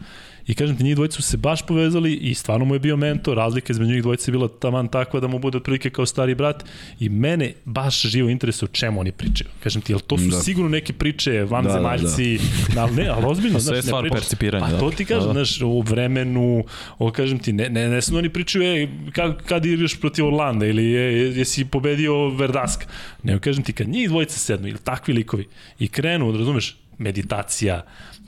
I 0.48 0.54
kažem 0.54 0.78
ti, 0.78 0.84
njih 0.84 0.96
dvojica 0.96 1.16
su 1.16 1.22
se 1.22 1.38
baš 1.38 1.66
povezali 1.66 2.14
i 2.14 2.34
stvarno 2.34 2.66
mu 2.66 2.76
je 2.76 2.80
bio 2.80 2.98
mentor, 2.98 3.38
razlika 3.38 3.74
između 3.74 3.91
njih 3.91 4.02
dvojica 4.02 4.32
je 4.32 4.32
bila 4.32 4.48
taman 4.48 4.88
takva 4.88 5.20
da 5.20 5.28
mu 5.28 5.39
bude 5.39 5.58
otprilike 5.58 5.89
kao 5.89 6.06
stari 6.06 6.36
brat 6.36 6.66
i 7.00 7.10
mene 7.10 7.54
baš 7.66 8.02
živo 8.02 8.30
interesuje 8.30 8.70
o 8.70 8.74
čemu 8.74 9.00
oni 9.00 9.12
pričaju. 9.12 9.50
Kažem 9.64 9.82
ti, 9.82 9.91
jel 9.91 10.00
to 10.00 10.18
su 10.18 10.28
da. 10.28 10.39
sigurno 10.39 10.70
neke 10.70 10.93
priče 10.93 11.43
vanzemaljci, 11.43 12.38
da, 12.38 12.43
da, 12.68 12.74
da. 12.76 12.82
ali 12.82 12.96
ne, 12.96 13.08
ali 13.08 13.26
ozbiljno, 13.26 13.60
znaš, 13.60 13.76
ne 13.76 13.82
stvar 13.82 14.10
percipiranja. 14.12 14.66
Pa 14.66 14.72
da. 14.72 14.80
to 14.80 14.91
ti 14.91 15.06
kažem, 15.06 15.28
da, 15.28 15.34
da. 15.34 15.46
znaš, 15.46 15.62
u 15.62 15.82
vremenu, 15.82 16.64
o 16.98 17.12
kažem 17.12 17.39
ti, 17.39 17.54
ne, 17.54 17.70
ne, 17.70 17.89
ne 17.89 18.02
su 18.02 18.18
oni 18.18 18.30
pričaju, 18.30 18.64
e, 18.64 18.88
kad, 19.12 19.43
kad 19.46 19.66
igraš 19.66 20.00
protiv 20.00 20.26
Orlanda 20.26 20.66
ili 20.66 20.86
je, 20.86 21.38
jesi 21.38 21.66
pobedio 21.66 22.30
Verdaska. 22.30 22.86
Ne, 23.24 23.39
kažem 23.39 23.64
ti, 23.64 23.74
kad 23.74 23.88
njih 23.88 24.10
dvojica 24.10 24.39
sednu 24.39 24.68
ili 24.68 24.78
takvi 24.78 25.14
likovi 25.14 25.48
i 25.80 25.88
krenu, 25.88 26.32
razumeš, 26.32 26.76
meditacija, 26.98 27.82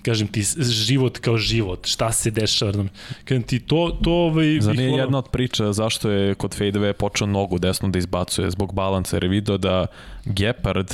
kažem 0.08 0.28
ti, 0.28 0.43
život 0.64 1.20
kao 1.20 1.38
život, 1.38 1.88
šta 1.88 2.12
se 2.12 2.32
dešava, 2.32 2.86
kažem 3.26 3.43
ti, 3.43 3.60
to, 3.60 3.97
to 4.03 4.12
ovaj... 4.12 4.58
Zar 4.62 4.76
nije 4.76 4.91
jedna 4.91 5.18
od 5.18 5.30
priča 5.32 5.74
zašto 5.74 6.10
je 6.10 6.36
kod 6.36 6.55
Fade 6.55 6.93
počeo 6.93 7.28
nogu 7.28 7.60
desno 7.60 7.89
da 7.89 7.99
izbacuje 7.99 8.51
zbog 8.51 8.74
balansa, 8.74 9.16
jer 9.16 9.24
je 9.24 9.30
video 9.30 9.58
da 9.58 9.86
Gepard 10.26 10.93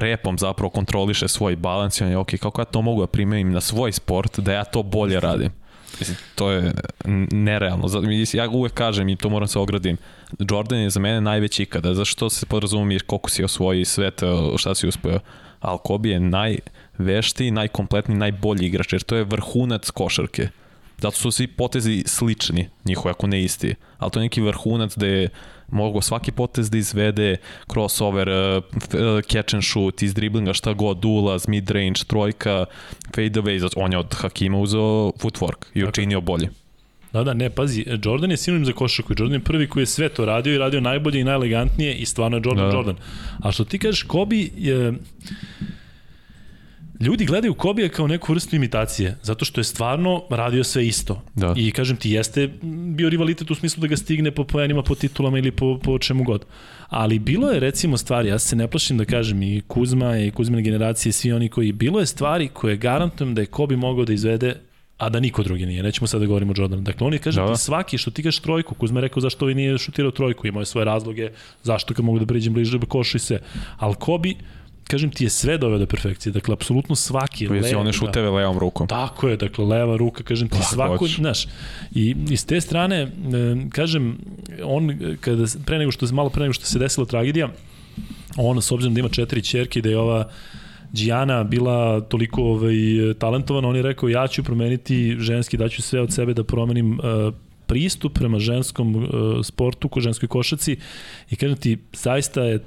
repom 0.00 0.38
zapravo 0.38 0.70
kontroliše 0.70 1.28
svoj 1.28 1.56
balans 1.56 2.00
i 2.00 2.04
on 2.04 2.10
je, 2.10 2.16
ok, 2.16 2.30
kako 2.40 2.60
ja 2.60 2.64
to 2.64 2.82
mogu 2.82 3.00
da 3.00 3.06
primenim 3.06 3.52
na 3.52 3.60
svoj 3.60 3.92
sport, 3.92 4.38
da 4.40 4.52
ja 4.52 4.64
to 4.64 4.82
bolje 4.82 5.20
radim. 5.20 5.50
Mislim, 5.98 6.16
to 6.34 6.50
je 6.50 6.72
nerealno. 7.30 7.88
Ja 8.32 8.48
uvek 8.50 8.72
kažem 8.72 9.08
i 9.08 9.16
to 9.16 9.28
moram 9.28 9.48
se 9.48 9.58
ogradim. 9.58 9.96
Jordan 10.50 10.78
je 10.78 10.90
za 10.90 11.00
mene 11.00 11.20
najveći 11.20 11.62
ikada. 11.62 11.94
Zašto 11.94 12.30
se 12.30 12.46
podrazumije 12.46 13.00
koliko 13.00 13.30
si 13.30 13.44
osvoji 13.44 13.84
svet, 13.84 14.22
šta 14.56 14.74
si 14.74 14.88
uspio. 14.88 15.20
Ali 15.60 15.78
Kobe 15.84 16.08
je 16.08 16.20
naj, 16.20 16.58
najveštiji, 16.98 17.50
najkompletniji, 17.50 18.18
najbolji 18.18 18.66
igrač, 18.66 18.92
jer 18.92 19.02
to 19.02 19.16
je 19.16 19.24
vrhunac 19.24 19.90
košarke. 19.90 20.48
Zato 20.98 21.16
su 21.16 21.30
svi 21.30 21.46
potezi 21.46 22.04
slični, 22.06 22.68
njihovi, 22.84 23.10
ako 23.10 23.26
ne 23.26 23.42
isti. 23.42 23.74
Ali 23.98 24.10
to 24.10 24.18
je 24.18 24.24
neki 24.24 24.40
vrhunac 24.40 24.96
gde 24.96 25.08
je 25.08 25.28
mogo 25.68 26.00
svaki 26.00 26.32
potez 26.32 26.70
da 26.70 26.78
izvede, 26.78 27.36
crossover, 27.72 28.28
uh, 28.28 28.64
catch 29.28 29.54
and 29.54 29.64
shoot, 29.64 30.02
iz 30.02 30.14
driblinga, 30.14 30.52
šta 30.52 30.72
god, 30.72 31.04
ulaz, 31.04 31.48
mid 31.48 31.70
range, 31.70 32.04
trojka, 32.06 32.64
fade 33.14 33.40
away, 33.40 33.68
on 33.76 33.92
je 33.92 33.98
od 33.98 34.14
Hakima 34.14 34.58
uzeo 34.58 35.12
footwork 35.18 35.66
i 35.74 35.84
učinio 35.84 36.20
bolje. 36.20 36.48
Da, 37.12 37.24
da, 37.24 37.34
ne, 37.34 37.50
pazi, 37.50 37.84
Jordan 38.04 38.30
je 38.30 38.36
sinonim 38.36 38.64
za 38.64 38.72
košarku 38.72 39.12
i 39.12 39.16
Jordan 39.18 39.34
je 39.34 39.44
prvi 39.44 39.68
koji 39.68 39.82
je 39.82 39.86
sve 39.86 40.08
to 40.08 40.24
radio 40.24 40.54
i 40.54 40.58
radio 40.58 40.80
najbolje 40.80 41.20
i 41.20 41.24
najelegantnije 41.24 41.94
i 41.94 42.06
stvarno 42.06 42.36
je 42.36 42.42
Jordan 42.44 42.64
da, 42.64 42.70
da. 42.70 42.76
Jordan. 42.76 42.96
A 43.38 43.52
što 43.52 43.64
ti 43.64 43.78
kažeš, 43.78 44.02
Kobe 44.02 44.36
je... 44.56 44.92
Ljudi 47.00 47.24
gledaju 47.24 47.54
Kobija 47.54 47.88
kao 47.88 48.06
neku 48.06 48.32
vrstu 48.32 48.56
imitacije, 48.56 49.16
zato 49.22 49.44
što 49.44 49.60
je 49.60 49.64
stvarno 49.64 50.22
radio 50.30 50.64
sve 50.64 50.86
isto. 50.86 51.22
Da. 51.34 51.54
I 51.56 51.70
kažem 51.70 51.96
ti, 51.96 52.10
jeste 52.10 52.50
bio 52.96 53.08
rivalitet 53.08 53.50
u 53.50 53.54
smislu 53.54 53.80
da 53.80 53.86
ga 53.86 53.96
stigne 53.96 54.30
po 54.30 54.44
poenima, 54.44 54.82
po 54.82 54.94
titulama 54.94 55.38
ili 55.38 55.50
po, 55.50 55.78
po 55.78 55.98
čemu 55.98 56.24
god. 56.24 56.44
Ali 56.88 57.18
bilo 57.18 57.50
je 57.50 57.60
recimo 57.60 57.96
stvari, 57.96 58.28
ja 58.28 58.38
se 58.38 58.56
ne 58.56 58.68
plašim 58.68 58.98
da 58.98 59.04
kažem 59.04 59.42
i 59.42 59.62
Kuzma 59.66 60.18
i 60.18 60.30
Kuzmine 60.30 60.62
generacije, 60.62 61.12
svi 61.12 61.32
oni 61.32 61.48
koji, 61.48 61.72
bilo 61.72 62.00
je 62.00 62.06
stvari 62.06 62.48
koje 62.48 62.76
garantujem 62.76 63.34
da 63.34 63.40
je 63.40 63.46
Kobi 63.46 63.76
mogao 63.76 64.04
da 64.04 64.12
izvede 64.12 64.54
a 64.98 65.08
da 65.08 65.20
niko 65.20 65.42
drugi 65.42 65.66
nije. 65.66 65.82
Nećemo 65.82 66.06
sad 66.06 66.20
da 66.20 66.26
govorimo 66.26 66.52
o 66.52 66.54
Jordanu. 66.58 66.82
Dakle, 66.82 67.06
oni 67.06 67.18
kaže 67.18 67.40
da. 67.40 67.54
ti 67.54 67.60
svaki 67.60 67.98
što 67.98 68.10
ti 68.10 68.22
kažeš 68.22 68.40
trojku, 68.40 68.74
Kuzma 68.74 69.00
rekao 69.00 69.20
zašto 69.20 69.44
ovaj 69.44 69.54
nije 69.54 69.78
šutirao 69.78 70.10
trojku, 70.10 70.46
imao 70.46 70.60
je 70.60 70.66
svoje 70.66 70.84
razloge, 70.84 71.30
zašto 71.62 71.94
kad 71.94 72.04
mogu 72.04 72.18
da 72.18 72.26
priđem 72.26 72.54
bliže 72.54 72.78
košu 72.88 73.16
i 73.16 73.20
sve. 73.20 73.40
Al 73.78 73.94
Kobi, 73.94 74.36
kažem 74.88 75.10
ti 75.10 75.24
je 75.24 75.30
sve 75.30 75.58
doveo 75.58 75.78
do 75.78 75.86
perfekcije. 75.86 76.32
Dakle, 76.32 76.52
apsolutno 76.52 76.96
svaki 76.96 77.46
Koji 77.46 77.74
one 77.74 77.92
šuteve 77.92 78.30
levom 78.30 78.58
rukom. 78.58 78.88
Tako 78.88 79.28
je, 79.28 79.36
dakle, 79.36 79.64
leva 79.64 79.96
ruka, 79.96 80.22
kažem 80.22 80.48
ti, 80.48 80.58
svako, 80.62 81.06
znaš, 81.06 81.46
i 81.94 82.16
iz 82.30 82.46
te 82.46 82.60
strane, 82.60 83.12
kažem, 83.70 84.18
on, 84.64 84.98
kada, 85.20 85.44
pre 85.66 85.78
nego 85.78 85.92
što, 85.92 86.06
malo 86.12 86.30
pre 86.30 86.42
nego 86.42 86.52
što 86.52 86.64
se 86.64 86.78
desila 86.78 87.06
tragedija, 87.06 87.48
on, 88.36 88.62
s 88.62 88.72
obzirom 88.72 88.94
da 88.94 89.00
ima 89.00 89.08
četiri 89.08 89.42
čerke, 89.42 89.80
da 89.80 89.88
je 89.88 89.98
ova 89.98 90.28
Đijana 90.92 91.44
bila 91.44 92.00
toliko 92.00 92.42
ovaj, 92.42 92.74
talentovana, 93.18 93.68
on 93.68 93.76
je 93.76 93.82
rekao 93.82 94.08
ja 94.08 94.26
ću 94.28 94.42
promeniti 94.44 95.16
ženski, 95.18 95.56
daću 95.56 95.82
sve 95.82 96.00
od 96.00 96.12
sebe 96.12 96.34
da 96.34 96.44
promenim 96.44 96.98
uh, 96.98 97.34
pristup 97.66 98.12
prema 98.14 98.38
ženskom 98.38 98.96
uh, 98.96 99.02
sportu, 99.44 99.88
ko 99.88 100.00
ženskoj 100.00 100.28
košaci 100.28 100.76
i 101.30 101.36
kažem 101.36 101.56
ti, 101.56 101.78
zaista 101.92 102.42
je 102.42 102.60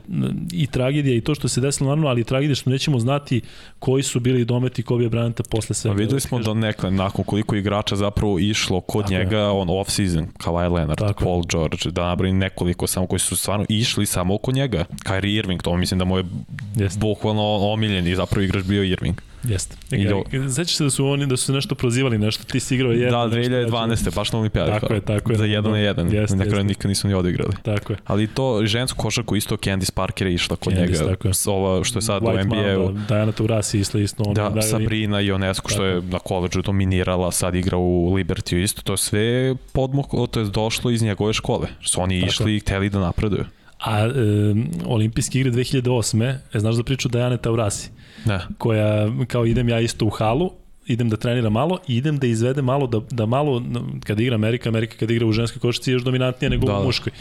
i 0.51 0.67
tragedija 0.67 1.15
i 1.15 1.21
to 1.21 1.35
što 1.35 1.47
se 1.47 1.61
desilo 1.61 1.89
naravno, 1.89 2.07
ali 2.07 2.21
i 2.21 2.23
tragedija 2.23 2.55
što 2.55 2.69
nećemo 2.69 2.99
znati 2.99 3.41
koji 3.79 4.03
su 4.03 4.19
bili 4.19 4.45
dometi 4.45 4.83
Kobe 4.83 5.09
Bryanta 5.09 5.49
posle 5.49 5.75
svega. 5.75 5.95
Pa 5.95 5.99
videli 5.99 6.21
smo 6.21 6.39
da 6.39 6.53
nekle, 6.53 6.91
nakon 6.91 7.25
koliko 7.25 7.55
igrača 7.55 7.95
zapravo 7.95 8.39
išlo 8.39 8.81
kod 8.81 9.03
Tako 9.03 9.13
njega, 9.13 9.37
je. 9.37 9.49
on 9.49 9.67
off-season, 9.67 10.25
Kawhi 10.37 10.73
Leonard, 10.73 10.99
Tako 10.99 11.23
Paul 11.23 11.43
George, 11.51 11.77
da 11.91 12.05
nabrani 12.05 12.33
nekoliko 12.33 12.87
samo 12.87 13.07
koji 13.07 13.19
su 13.19 13.35
stvarno 13.35 13.65
išli 13.69 14.05
samo 14.05 14.35
oko 14.35 14.51
njega. 14.51 14.85
Kyrie 15.05 15.37
Irving, 15.37 15.61
to 15.61 15.77
mislim 15.77 15.99
da 15.99 16.05
mu 16.05 16.17
je 16.17 16.23
Jest. 16.75 16.99
bukvalno 16.99 17.43
omiljen 17.43 18.07
i 18.07 18.15
zapravo 18.15 18.43
igrač 18.43 18.63
bio 18.63 18.83
Irving. 18.83 19.21
Jeste. 19.43 19.75
Sećaš 20.55 20.75
se 20.75 20.83
da 20.83 20.89
su 20.89 21.05
oni 21.05 21.27
da 21.27 21.37
su 21.37 21.53
nešto 21.53 21.75
prozivali, 21.75 22.17
nešto 22.17 22.43
ti 22.43 22.59
si 22.59 22.75
igrao 22.75 22.91
jedan. 22.91 23.29
Da, 23.29 23.37
2012. 23.37 24.15
baš 24.15 24.31
na 24.31 24.39
olimpijadi. 24.39 24.71
Tako 24.71 24.93
je, 24.93 25.01
tako 25.01 25.31
je. 25.31 25.37
Za 25.37 25.45
jedan 25.45 25.71
na 25.71 25.77
jedan. 25.77 26.13
Jeste, 26.13 26.35
na 26.35 26.45
kraju 26.45 26.63
nikad 26.63 26.89
nisu 26.89 27.07
ni 27.07 27.13
odigrali. 27.13 27.53
Tako 27.63 27.93
je. 27.93 27.99
Ali 28.05 28.27
to 28.27 28.65
žensku 28.65 29.03
košarku 29.03 29.35
isto 29.35 29.57
Candice 29.57 29.91
Parker 29.91 30.27
je 30.27 30.33
išla 30.33 30.55
kod 30.55 30.73
Candice, 30.73 31.03
njega. 31.03 31.11
Tako 31.11 31.27
je. 31.27 31.33
Ova 31.47 31.83
što 31.83 31.97
je 31.97 32.01
sad 32.01 32.23
White 32.23 32.41
u 32.41 32.45
NBA-u. 32.45 32.91
Da, 32.91 33.15
Diana 33.15 33.31
Taurasi 33.31 33.79
isto 33.79 33.97
isto. 33.97 34.23
Da, 34.33 34.49
da, 34.49 34.61
Sabrina 34.61 35.21
Ionescu 35.21 35.69
što 35.69 35.85
je 35.85 36.01
na 36.01 36.19
koleđu 36.19 36.61
dominirala, 36.61 37.31
sad 37.31 37.55
igra 37.55 37.77
u 37.77 38.15
Liberty 38.15 38.63
isto. 38.63 38.81
To 38.81 38.93
je 38.93 38.97
sve 38.97 39.55
podmuk, 39.73 40.07
to 40.31 40.39
je 40.39 40.45
došlo 40.45 40.91
iz 40.91 41.01
njegove 41.01 41.33
škole. 41.33 41.67
Su 41.85 42.01
oni 42.01 42.19
tako. 42.19 42.29
išli 42.29 42.55
i 42.55 42.59
hteli 42.59 42.89
da 42.89 42.99
napreduju. 42.99 43.45
A 43.79 43.99
e, 43.99 44.11
olimpijske 44.85 45.39
igre 45.39 45.51
2008. 45.51 46.35
E, 46.53 46.59
znaš 46.59 46.75
za 46.75 46.83
priču 46.83 47.09
Dajane 47.09 47.37
Taurasi? 47.37 47.89
Da. 48.25 48.47
Koja, 48.57 49.07
kao 49.27 49.45
idem 49.45 49.69
ja 49.69 49.79
isto 49.79 50.05
u 50.05 50.09
halu 50.09 50.51
idem 50.89 51.09
da 51.09 51.17
treniram 51.17 51.53
malo 51.53 51.77
i 51.87 51.97
idem 51.97 52.17
da 52.17 52.27
izvedem 52.27 52.65
malo, 52.65 52.87
da, 52.87 53.01
da 53.11 53.25
malo, 53.25 53.63
kada 54.03 54.23
igra 54.23 54.35
Amerika, 54.35 54.69
Amerika 54.69 54.97
kada 54.97 55.13
igra 55.13 55.27
u 55.27 55.31
ženskoj 55.31 55.59
košarci 55.59 55.91
je 55.91 55.93
još 55.93 56.03
dominantnija 56.03 56.49
nego 56.49 56.65
da, 56.65 56.73
u 56.73 56.79
da. 56.79 56.85
muškoj. 56.85 57.13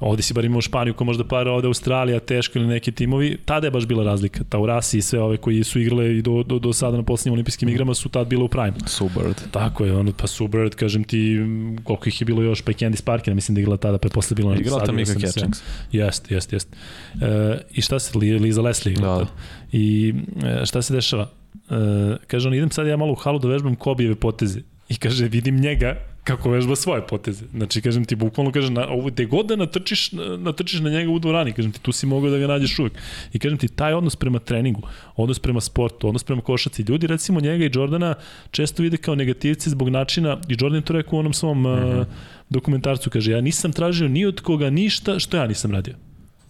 Ovde 0.00 0.22
si 0.22 0.34
bar 0.34 0.44
imao 0.44 0.60
Španiju 0.60 0.94
ko 0.94 1.04
možda 1.04 1.24
para, 1.24 1.52
ovde 1.52 1.66
Australija, 1.66 2.20
teško 2.20 2.58
ili 2.58 2.68
neki 2.68 2.92
timovi, 2.92 3.38
tada 3.44 3.66
je 3.66 3.70
baš 3.70 3.86
bila 3.86 4.04
razlika. 4.04 4.44
Taurasi 4.48 4.98
i 4.98 5.02
sve 5.02 5.20
ove 5.20 5.36
koji 5.36 5.64
su 5.64 5.80
igrale 5.80 6.16
i 6.16 6.22
do, 6.22 6.42
do, 6.42 6.58
do 6.58 6.72
sada 6.72 6.96
na 6.96 7.02
posljednjim 7.02 7.32
olimpijskim 7.32 7.68
igrama 7.68 7.94
su 7.94 8.08
tad 8.08 8.26
bile 8.26 8.42
u 8.42 8.48
prime. 8.48 8.74
Subird. 8.86 9.50
Tako 9.50 9.84
je, 9.84 9.96
ono, 9.96 10.12
pa 10.12 10.26
Subird, 10.26 10.74
kažem 10.74 11.04
ti, 11.04 11.38
koliko 11.84 12.08
ih 12.08 12.20
je 12.20 12.24
bilo 12.24 12.42
još, 12.42 12.62
pa 12.62 12.70
i 12.70 12.74
Candice 12.74 13.04
Parker, 13.04 13.34
mislim 13.34 13.54
da 13.54 13.60
igrala 13.60 13.76
tada, 13.76 13.98
pa 13.98 14.06
je 14.06 14.10
posle 14.10 14.34
bilo 14.34 14.50
na 14.50 14.56
Igrala 14.56 14.84
tam 14.84 14.96
Mika 14.96 15.14
Catchings. 15.14 15.62
Jeste, 15.92 16.34
jeste, 16.34 16.56
jeste. 16.56 16.76
E, 17.22 17.58
I 17.70 17.80
šta 17.80 17.98
se, 17.98 18.18
Liza 18.18 18.62
Leslie 18.62 18.92
igrala 18.92 19.18
da. 19.18 19.26
I 19.72 20.14
e, 20.44 20.66
šta 20.66 20.82
se 20.82 20.94
dešava? 20.94 21.43
Uh, 21.54 22.16
kaže 22.26 22.48
on, 22.48 22.54
idem 22.54 22.70
sad 22.70 22.86
ja 22.86 22.96
malo 22.96 23.12
u 23.12 23.14
halu 23.14 23.38
da 23.38 23.48
vežbam 23.48 23.74
Kobijeve 23.74 24.14
poteze. 24.14 24.60
I 24.88 24.96
kaže, 24.96 25.28
vidim 25.28 25.60
njega 25.60 25.96
kako 26.24 26.50
vežba 26.50 26.76
svoje 26.76 27.06
poteze. 27.06 27.44
Znači, 27.54 27.80
kažem 27.80 28.04
ti, 28.04 28.16
bukvalno 28.16 28.52
kaže, 28.52 28.72
na, 28.72 28.86
ovo, 28.88 29.10
te 29.10 29.24
god 29.24 29.46
da 29.46 29.56
natrčiš, 29.56 30.12
natrčiš 30.38 30.80
na 30.80 30.90
njega 30.90 31.10
u 31.10 31.18
dvorani, 31.18 31.52
kažem 31.52 31.72
ti, 31.72 31.80
tu 31.80 31.92
si 31.92 32.06
mogao 32.06 32.30
da 32.30 32.38
ga 32.38 32.46
nađeš 32.46 32.78
uvek. 32.78 32.92
I 33.32 33.38
kažem 33.38 33.58
ti, 33.58 33.68
taj 33.68 33.94
odnos 33.94 34.16
prema 34.16 34.38
treningu, 34.38 34.82
odnos 35.16 35.38
prema 35.38 35.60
sportu, 35.60 36.08
odnos 36.08 36.24
prema 36.24 36.42
košaci, 36.42 36.84
ljudi, 36.88 37.06
recimo 37.06 37.40
njega 37.40 37.64
i 37.64 37.70
Jordana, 37.74 38.14
često 38.50 38.82
vide 38.82 38.96
kao 38.96 39.14
negativci 39.14 39.70
zbog 39.70 39.88
načina, 39.88 40.38
i 40.48 40.56
Jordan 40.60 40.82
to 40.82 40.92
rekao 40.92 41.16
u 41.16 41.20
onom 41.20 41.32
svom 41.32 41.60
mm 41.60 41.64
-hmm. 41.64 42.00
uh, 42.00 42.06
dokumentarcu, 42.48 43.10
kaže, 43.10 43.32
ja 43.32 43.40
nisam 43.40 43.72
tražio 43.72 44.08
ni 44.08 44.26
od 44.26 44.40
koga 44.40 44.70
ništa 44.70 45.18
što 45.18 45.36
ja 45.36 45.46
nisam 45.46 45.72
radio. 45.72 45.94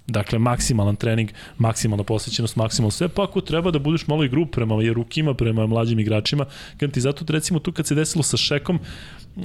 Dakle, 0.07 0.39
maksimalan 0.39 0.97
trening, 0.97 1.31
maksimalna 1.59 2.05
posvećenost, 2.05 2.57
maksimalno 2.57 2.91
sve, 2.91 3.09
pa 3.09 3.25
ako 3.25 3.41
treba 3.41 3.71
da 3.71 3.79
budeš 3.79 4.07
malo 4.07 4.25
i 4.25 4.29
grup 4.29 4.51
prema 4.53 4.75
rukima, 4.93 5.35
prema 5.35 5.67
mlađim 5.67 6.01
igračima, 6.01 6.45
kad 6.77 6.93
ti 6.93 7.01
zato 7.01 7.25
recimo 7.29 7.59
tu 7.59 7.73
kad 7.73 7.87
se 7.87 7.95
desilo 7.95 8.23
sa 8.23 8.37
Šekom, 8.37 8.79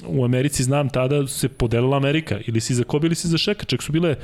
u 0.07 0.25
Americi 0.25 0.63
znam 0.63 0.89
tada 0.89 1.27
se 1.27 1.49
podelila 1.49 1.97
Amerika, 1.97 2.39
ili 2.47 2.61
si 2.61 2.75
za 2.75 2.83
Kobe 2.83 3.07
ili 3.07 3.15
si 3.15 3.27
za 3.27 3.37
Šeka, 3.37 3.65
čak 3.65 3.83
su 3.83 3.91
bile 3.91 4.15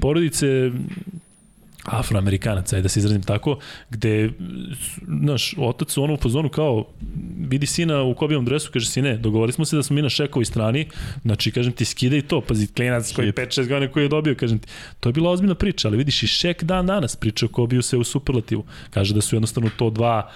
porodice 0.00 0.70
afroamerikanaca, 1.90 2.80
da 2.80 2.88
se 2.88 3.00
izrazim 3.00 3.22
tako, 3.22 3.58
gde, 3.90 4.30
naš, 5.06 5.54
otac 5.58 5.96
u 5.96 6.02
onom 6.02 6.16
fazonu 6.16 6.48
kao, 6.48 6.84
vidi 7.38 7.66
sina 7.66 8.02
u 8.02 8.14
kobijevom 8.14 8.44
dresu, 8.44 8.70
kaže, 8.72 8.86
sine, 8.86 9.16
dogovorili 9.16 9.52
smo 9.52 9.64
se 9.64 9.76
da 9.76 9.82
smo 9.82 9.94
mi 9.94 10.02
na 10.02 10.08
šekovoj 10.08 10.44
strani, 10.44 10.86
znači, 11.22 11.50
kažem 11.50 11.72
ti, 11.72 11.84
skidaj 11.84 12.22
to, 12.22 12.40
pazi, 12.40 12.66
klinac 12.66 13.12
koji 13.12 13.26
je 13.26 13.32
5-6 13.32 13.68
godina 13.68 13.92
koji 13.92 14.04
je 14.04 14.08
dobio, 14.08 14.34
kažem 14.34 14.58
ti, 14.58 14.68
to 15.00 15.08
je 15.08 15.12
bila 15.12 15.30
ozbiljna 15.30 15.54
priča, 15.54 15.88
ali 15.88 15.96
vidiš 15.96 16.22
i 16.22 16.26
šek 16.26 16.64
dan 16.64 16.86
danas 16.86 17.16
priča 17.16 17.46
o 17.46 17.48
kobiju 17.48 17.82
se 17.82 17.96
u 17.96 18.04
superlativu, 18.04 18.64
kaže 18.90 19.14
da 19.14 19.20
su 19.20 19.36
jednostavno 19.36 19.70
to 19.76 19.90
dva 19.90 20.30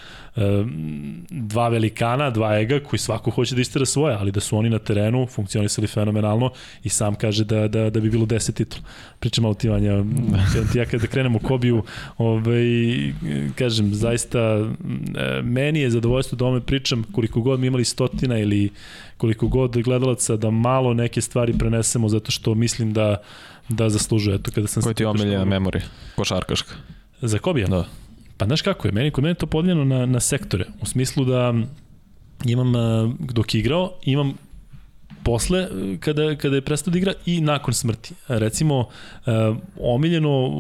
dva 1.31 1.69
velikana, 1.69 2.31
dva 2.31 2.59
ega 2.59 2.81
koji 2.81 3.01
svako 3.01 3.31
hoće 3.31 3.55
da 3.55 3.61
istera 3.61 3.87
svoje, 3.87 4.17
ali 4.17 4.33
da 4.33 4.41
su 4.41 4.59
oni 4.59 4.71
na 4.71 4.79
terenu 4.79 5.27
funkcionisali 5.27 5.87
fenomenalno 5.87 6.51
i 6.83 6.89
sam 6.89 7.15
kaže 7.15 7.45
da, 7.45 7.69
da, 7.69 7.91
da 7.91 8.01
bi 8.01 8.11
bilo 8.11 8.27
10 8.27 8.55
titula. 8.55 8.83
Pričam 9.19 9.43
malo 9.43 9.55
tivanja, 9.55 10.05
ti 10.73 10.79
ja 10.79 10.85
kada 10.85 11.07
krenemo 11.07 11.39
u 11.43 11.47
Kobiju, 11.47 11.83
ovaj, 12.19 12.65
kažem, 13.55 13.95
zaista 13.95 14.67
meni 15.43 15.81
je 15.81 15.91
zadovoljstvo 15.91 16.37
da 16.37 16.45
ome 16.45 16.61
pričam 16.61 17.05
koliko 17.13 17.41
god 17.41 17.61
mi 17.61 17.67
imali 17.67 17.85
stotina 17.85 18.39
ili 18.39 18.71
koliko 19.17 19.49
god 19.49 19.83
gledalaca 19.83 20.37
da 20.37 20.51
malo 20.51 20.95
neke 20.95 21.21
stvari 21.21 21.59
prenesemo 21.59 22.09
zato 22.09 22.31
što 22.31 22.55
mislim 22.55 22.93
da 22.93 23.23
da 23.69 23.89
zaslužuje. 23.89 24.37
Eto, 24.37 24.51
kada 24.55 24.67
sam 24.67 24.83
Koji 24.83 24.95
ti 24.95 25.03
je 25.03 25.09
omiljena? 25.09 25.41
Košarkaška? 26.17 26.75
Za 27.21 27.39
Kobija? 27.39 27.67
Da. 27.67 27.85
Pa 28.43 28.47
znaš 28.47 28.63
kako 28.63 28.89
je, 28.89 28.93
meni 28.93 29.11
kod 29.11 29.25
mene 29.25 29.35
to 29.35 29.47
podeljeno 29.47 29.85
na, 29.85 30.07
na 30.07 30.21
sektore, 30.21 30.65
u 30.81 30.87
smislu 30.87 31.25
da 31.25 31.55
imam, 32.45 32.73
dok 33.19 33.55
je 33.55 33.59
igrao, 33.59 33.93
imam 34.03 34.35
posle 35.25 35.69
kada, 36.01 36.37
kada 36.37 36.57
je 36.57 36.61
prestao 36.61 36.93
da 36.93 36.99
igra 36.99 37.13
i 37.27 37.41
nakon 37.41 37.75
smrti. 37.75 38.15
Recimo, 38.29 38.79
uh, 38.79 39.57
omiljeno, 39.81 40.51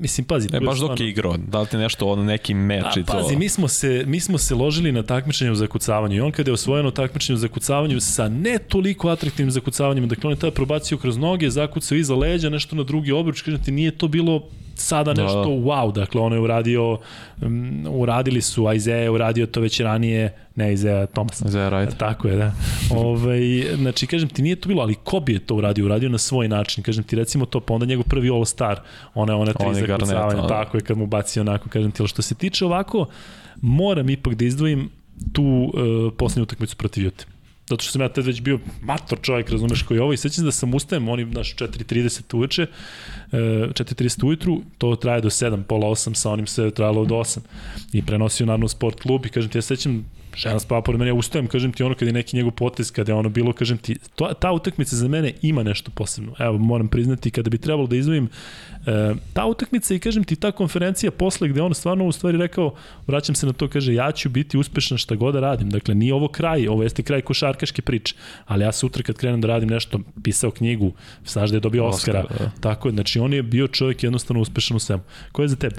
mislim, 0.00 0.26
pazi. 0.26 0.48
Ne, 0.52 0.60
baš 0.60 0.78
dok 0.78 1.00
je 1.00 1.08
igrao, 1.08 1.36
da 1.36 1.60
li 1.60 1.66
ti 1.66 1.76
nešto 1.76 2.06
ono 2.06 2.24
neki 2.24 2.54
meč 2.54 2.96
i 2.96 3.04
to? 3.04 3.12
Pazi, 3.12 3.36
mi 3.36 3.48
smo, 3.48 3.68
se, 3.68 4.04
mi 4.06 4.20
smo 4.20 4.38
se 4.38 4.54
ložili 4.54 4.92
na 4.92 5.02
takmičenje 5.02 5.50
u 5.50 5.54
zakucavanju 5.54 6.16
i 6.16 6.20
on 6.20 6.32
kada 6.32 6.50
je 6.50 6.54
osvojeno 6.54 6.90
takmičenje 6.90 7.34
u 7.34 7.38
zakucavanju 7.40 8.00
sa 8.00 8.28
ne 8.28 8.58
toliko 8.58 9.08
atraktivnim 9.08 9.50
zakucavanjem, 9.50 10.08
dakle 10.08 10.28
on 10.28 10.32
je 10.32 10.40
tada 10.40 10.54
probacio 10.54 10.98
kroz 10.98 11.16
noge, 11.16 11.50
zakucao 11.50 11.98
iza 11.98 12.14
leđa, 12.14 12.48
nešto 12.48 12.76
na 12.76 12.82
drugi 12.82 13.12
obruč, 13.12 13.42
kažem 13.42 13.62
ti, 13.62 13.72
nije 13.72 13.90
to 13.90 14.08
bilo 14.08 14.42
sada 14.74 15.12
da, 15.12 15.22
nešto 15.22 15.42
da. 15.42 15.48
wow, 15.48 15.92
dakle 15.92 16.20
on 16.20 16.32
je 16.32 16.40
uradio, 16.40 16.98
um, 17.42 17.86
uradili 17.90 18.42
su, 18.42 18.72
Isaiah 18.72 19.12
uradio 19.12 19.46
to 19.46 19.60
već 19.60 19.80
ranije, 19.80 20.34
ne 20.56 20.72
Isaiah 20.72 21.08
Thomas. 21.08 21.40
Isaiah 21.40 21.72
Wright. 21.72 21.96
Tako 21.96 22.28
je, 22.28 22.36
da. 22.36 22.52
Ove, 22.90 23.06
ovaj, 23.06 23.40
znači, 23.76 24.06
kažem 24.06 24.28
ti, 24.28 24.42
nije 24.42 24.56
to 24.56 24.68
bilo, 24.68 24.82
ali 24.82 24.94
Kobe 24.94 25.32
je 25.32 25.38
to 25.38 25.54
uradio, 25.54 25.84
uradio 25.84 26.08
na 26.08 26.18
svoj 26.18 26.48
način, 26.48 26.84
kažem 26.84 27.04
ti, 27.04 27.16
recimo 27.16 27.46
to, 27.46 27.60
pa 27.60 27.74
onda 27.74 27.86
njegov 27.86 28.04
prvi 28.04 28.30
All-Star, 28.30 28.76
ona, 29.14 29.36
ona 29.36 29.52
tri 29.52 29.74
zakucavanja, 29.74 30.46
tako 30.46 30.76
je, 30.76 30.80
kad 30.80 30.98
mu 30.98 31.06
baci 31.06 31.40
onako, 31.40 31.68
kažem 31.68 31.90
ti, 31.90 32.02
ali 32.02 32.08
što 32.08 32.22
se 32.22 32.34
tiče 32.34 32.64
ovako, 32.64 33.06
moram 33.60 34.10
ipak 34.10 34.34
da 34.34 34.44
izdvojim 34.44 34.90
tu 35.32 35.42
uh, 35.42 36.12
poslednju 36.18 36.42
utakmicu 36.42 36.76
protiv 36.76 37.04
Jute 37.04 37.31
zato 37.68 37.82
što 37.82 37.92
sam 37.92 38.02
ja 38.02 38.08
tad 38.08 38.26
već 38.26 38.40
bio 38.40 38.58
mator 38.82 39.18
čovjek, 39.22 39.50
razumeš, 39.50 39.82
koji 39.82 40.00
ovo 40.00 40.12
i 40.12 40.16
sećam 40.16 40.44
da 40.44 40.52
sam 40.52 40.74
ustajem, 40.74 41.08
oni 41.08 41.24
naš 41.24 41.56
4.30 41.56 42.36
uveče, 42.36 42.66
4.30 43.32 44.26
ujutru, 44.26 44.60
to 44.78 44.96
traje 44.96 45.20
do 45.20 45.30
7, 45.30 45.62
pola 45.62 45.88
8, 45.88 46.14
sa 46.14 46.30
onim 46.30 46.46
se 46.46 46.70
trajalo 46.70 47.02
od 47.02 47.08
8 47.08 47.38
i 47.92 48.06
prenosio 48.06 48.46
naravno 48.46 48.68
sport 48.68 49.00
klub 49.00 49.26
i 49.26 49.28
kažem 49.28 49.50
ti, 49.50 49.58
ja 49.58 49.62
sećam 49.62 50.04
žena 50.36 50.60
spava 50.60 50.82
pored 50.82 50.98
mene, 50.98 51.10
ja 51.10 51.14
ustajem, 51.14 51.46
kažem 51.46 51.72
ti 51.72 51.82
ono 51.82 51.94
kad 51.94 52.08
je 52.08 52.12
neki 52.12 52.36
njegov 52.36 52.52
potez, 52.52 52.90
kada 52.90 53.12
je 53.12 53.16
ono 53.16 53.28
bilo, 53.28 53.52
kažem 53.52 53.78
ti, 53.78 53.96
to, 54.14 54.32
ta 54.40 54.52
utakmica 54.52 54.96
za 54.96 55.08
mene 55.08 55.32
ima 55.42 55.62
nešto 55.62 55.90
posebno. 55.94 56.34
Evo, 56.38 56.58
moram 56.58 56.88
priznati, 56.88 57.30
kada 57.30 57.50
bi 57.50 57.58
trebalo 57.58 57.86
da 57.86 57.96
izvojim 57.96 58.28
e, 58.86 59.14
ta 59.32 59.46
utakmica 59.46 59.94
i 59.94 59.98
kažem 59.98 60.24
ti, 60.24 60.36
ta 60.36 60.52
konferencija 60.52 61.10
posle 61.10 61.48
gde 61.48 61.62
on 61.62 61.74
stvarno 61.74 62.04
u 62.04 62.12
stvari 62.12 62.38
rekao, 62.38 62.74
vraćam 63.06 63.34
se 63.34 63.46
na 63.46 63.52
to, 63.52 63.68
kaže, 63.68 63.94
ja 63.94 64.12
ću 64.12 64.28
biti 64.28 64.58
uspešan 64.58 64.98
šta 64.98 65.14
god 65.14 65.34
da 65.34 65.40
radim. 65.40 65.70
Dakle, 65.70 65.94
nije 65.94 66.14
ovo 66.14 66.28
kraj, 66.28 66.68
ovo 66.68 66.82
jeste 66.82 67.02
kraj 67.02 67.20
košarkaške 67.20 67.82
priče, 67.82 68.14
ali 68.46 68.64
ja 68.64 68.72
sutra 68.72 69.02
kad 69.02 69.16
krenem 69.16 69.40
da 69.40 69.48
radim 69.48 69.68
nešto, 69.68 70.00
pisao 70.22 70.50
knjigu, 70.50 70.92
znaš 71.26 71.50
da 71.50 71.56
je 71.56 71.60
dobio 71.60 71.86
Oscara, 71.86 72.20
Oscar, 72.20 72.38
da. 72.38 72.50
tako 72.60 72.88
je, 72.88 72.92
znači 72.92 73.18
on 73.18 73.32
je 73.32 73.42
bio 73.42 73.68
čovjek 73.68 74.02
jednostavno 74.02 74.40
uspešan 74.42 74.76
u 74.76 74.80
svemu. 74.80 75.02
Ko 75.32 75.42
je 75.42 75.48
za 75.48 75.56
tebe? 75.56 75.76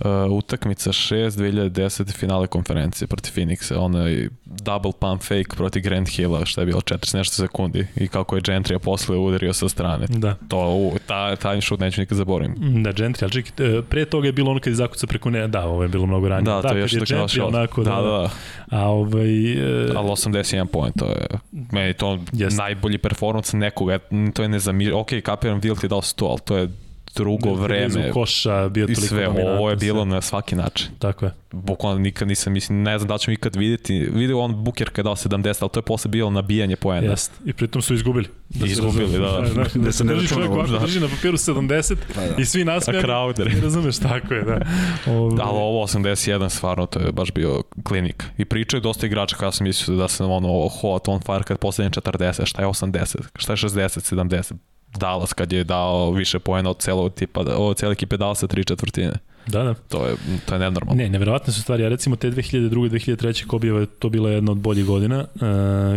Uh, 0.00 0.32
utakmica 0.32 0.92
6 0.92 1.30
2010 1.30 2.12
finale 2.12 2.46
konferencije 2.46 3.08
protiv 3.08 3.32
Phoenixa, 3.32 3.78
onaj 3.78 4.28
double 4.44 4.92
pump 5.00 5.22
fake 5.22 5.56
protiv 5.56 5.82
Grant 5.82 6.08
Hilla, 6.08 6.44
što 6.44 6.60
je 6.60 6.66
bilo 6.66 6.80
40 6.80 7.16
nešto 7.16 7.34
sekundi 7.34 7.86
i 7.96 8.08
kako 8.08 8.36
je 8.36 8.42
Gentrija 8.42 8.78
posle 8.78 9.16
udario 9.16 9.52
sa 9.52 9.68
strane. 9.68 10.06
Da. 10.08 10.34
To, 10.48 10.58
u, 10.58 10.92
ta, 11.06 11.36
taj 11.36 11.60
šut 11.60 11.80
neću 11.80 12.00
nikad 12.00 12.18
zaboravim. 12.18 12.54
Da, 12.82 12.92
Gentry, 12.92 13.22
ali 13.22 13.32
čekaj, 13.32 13.78
e, 13.78 13.82
pre 13.82 14.04
toga 14.04 14.26
je 14.26 14.32
bilo 14.32 14.50
ono 14.50 14.60
kad 14.60 14.70
je 14.70 14.74
zakuca 14.74 15.06
preko 15.06 15.30
ne, 15.30 15.48
da, 15.48 15.64
ovo 15.64 15.82
je 15.82 15.88
bilo 15.88 16.06
mnogo 16.06 16.28
ranije. 16.28 16.44
Da, 16.44 16.62
to 16.62 16.74
je 16.74 16.80
još 16.80 16.92
da 16.92 16.98
je 16.98 17.04
Gentry 17.04 17.42
onako, 17.42 17.84
da, 17.84 17.90
da, 17.90 18.00
da. 18.02 18.30
A 18.70 18.88
ovaj... 18.88 19.52
Uh, 19.86 19.96
ali 19.96 20.08
81 20.08 20.66
point, 20.66 20.94
to 20.98 21.06
je, 21.06 21.26
meni 21.72 21.92
to 21.94 22.18
yes. 22.32 22.58
najbolji 22.58 22.98
performance 22.98 23.56
nekoga, 23.56 23.98
to 24.34 24.42
je 24.42 24.48
nezamir, 24.48 24.94
ok, 24.94 25.10
kapiram, 25.24 25.60
Wilt 25.60 25.84
je 25.84 25.88
dao 25.88 26.00
100, 26.00 26.30
ali 26.30 26.40
to 26.44 26.56
je 26.56 26.68
drugo 27.16 27.56
da, 27.56 27.62
vreme. 27.62 28.10
koša 28.10 28.68
bio 28.68 28.86
toliko 28.86 29.04
I 29.04 29.08
sve, 29.08 29.28
ovo 29.28 29.70
je 29.70 29.76
bilo 29.76 30.04
na 30.04 30.20
svaki 30.20 30.56
način. 30.56 30.88
Tako 30.98 31.24
je. 31.24 31.32
Bukvalno 31.52 31.98
nikad 31.98 32.28
nisam, 32.28 32.52
mislim, 32.52 32.82
ne 32.82 32.98
znam 32.98 33.08
da 33.08 33.18
ćemo 33.18 33.32
ikad 33.32 33.56
videti. 33.56 33.98
Vidio 34.12 34.40
on 34.40 34.64
Buker 34.64 34.90
kada 34.90 35.02
dao 35.02 35.16
70, 35.16 35.56
ali 35.60 35.70
to 35.70 35.78
je 35.78 35.82
posle 35.82 36.08
bilo 36.08 36.30
nabijanje 36.30 36.76
poena. 36.76 37.10
Jest. 37.10 37.32
I 37.44 37.52
pritom 37.52 37.82
su 37.82 37.94
izgubili. 37.94 38.28
Da 38.48 38.66
izgubili, 38.66 39.18
da. 39.18 39.40
da. 39.40 39.62
da, 39.62 39.64
da 39.74 39.92
se 39.92 40.04
ne 40.04 40.14
drži 40.14 40.28
čovjek 40.28 40.50
ovako, 40.50 40.70
da. 40.70 40.78
drži 40.78 41.00
na 41.00 41.08
papiru 41.08 41.36
70 41.36 41.96
pa, 42.14 42.20
da. 42.20 42.34
i 42.38 42.44
svi 42.44 42.64
nasmijani. 42.64 43.04
A 43.04 43.08
Crowder. 43.08 43.62
Razumeš, 43.62 43.98
tako 43.98 44.34
je, 44.34 44.42
da. 44.42 44.60
Ove... 45.06 45.36
Ali 45.40 45.58
ovo 45.58 45.86
81, 45.86 46.48
stvarno, 46.48 46.86
to 46.86 47.00
je 47.00 47.12
baš 47.12 47.32
bio 47.32 47.62
klinik. 47.82 48.24
I 48.38 48.44
pričaju 48.44 48.80
dosta 48.80 49.06
igrača 49.06 49.36
kada 49.36 49.52
sam 49.52 49.64
mislio 49.64 49.96
da 49.96 50.08
sam 50.08 50.30
ono 50.30 50.68
hot 50.68 51.08
on 51.08 51.20
fire 51.20 51.42
kad 51.46 51.58
poslednje 51.58 51.90
40, 51.90 52.46
šta 52.46 52.62
je 52.62 52.68
80, 52.68 53.16
šta 53.36 53.52
je 53.52 53.56
60, 53.56 54.14
70 54.14 54.52
Dallas 54.94 55.32
kad 55.32 55.52
je 55.52 55.64
dao 55.64 56.10
više 56.10 56.38
poena 56.38 56.70
od 56.70 56.78
celog 56.78 57.14
tipa, 57.14 57.40
od 57.40 57.76
cele 57.76 57.92
ekipe 57.92 58.16
Dallasa 58.16 58.46
tri 58.46 58.64
četvrtine. 58.64 59.12
Da, 59.46 59.62
da. 59.62 59.74
To 59.74 60.06
je, 60.06 60.16
to 60.46 60.54
je 60.54 60.58
nenormalno. 60.58 61.02
Ne, 61.02 61.08
neverovatne 61.08 61.52
su 61.52 61.62
stvari. 61.62 61.82
Ja 61.82 61.88
recimo 61.88 62.16
te 62.16 62.30
2002. 62.30 62.70
2003. 62.70 63.46
Kobijeva 63.46 63.80
je 63.80 63.86
to 63.86 64.08
bila 64.08 64.30
jedna 64.30 64.52
od 64.52 64.58
boljih 64.58 64.84
godina 64.84 65.18
uh, 65.18 65.40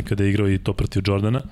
kada 0.05 0.23
je 0.23 0.29
igrao 0.29 0.49
i 0.49 0.57
to 0.57 0.73
protiv 0.73 1.03
Jordana. 1.05 1.41
Uh, 1.43 1.49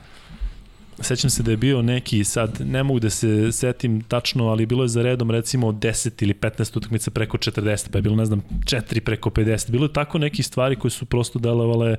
sećam 1.00 1.30
se 1.30 1.44
da 1.44 1.52
je 1.52 1.58
bio 1.58 1.82
neki, 1.82 2.24
sad 2.24 2.62
ne 2.66 2.84
mogu 2.84 3.00
da 3.00 3.10
se 3.10 3.52
setim 3.52 4.02
tačno, 4.02 4.48
ali 4.48 4.66
bilo 4.66 4.84
je 4.84 4.88
za 4.88 5.02
redom 5.02 5.32
recimo 5.32 5.72
10 5.72 6.24
ili 6.24 6.34
15 6.34 6.78
utakmica 6.78 7.12
preko 7.12 7.38
40, 7.38 7.90
pa 7.92 7.98
je 7.98 8.02
bilo 8.02 8.16
ne 8.16 8.26
znam 8.26 8.42
4 8.64 9.00
preko 9.00 9.30
50. 9.30 9.72
Bilo 9.72 9.86
je 9.86 9.94
tako 9.94 10.18
neki 10.18 10.44
stvari 10.44 10.76
koje 10.76 10.92
su 10.92 11.06
prosto 11.06 11.40
delovale, 11.40 11.96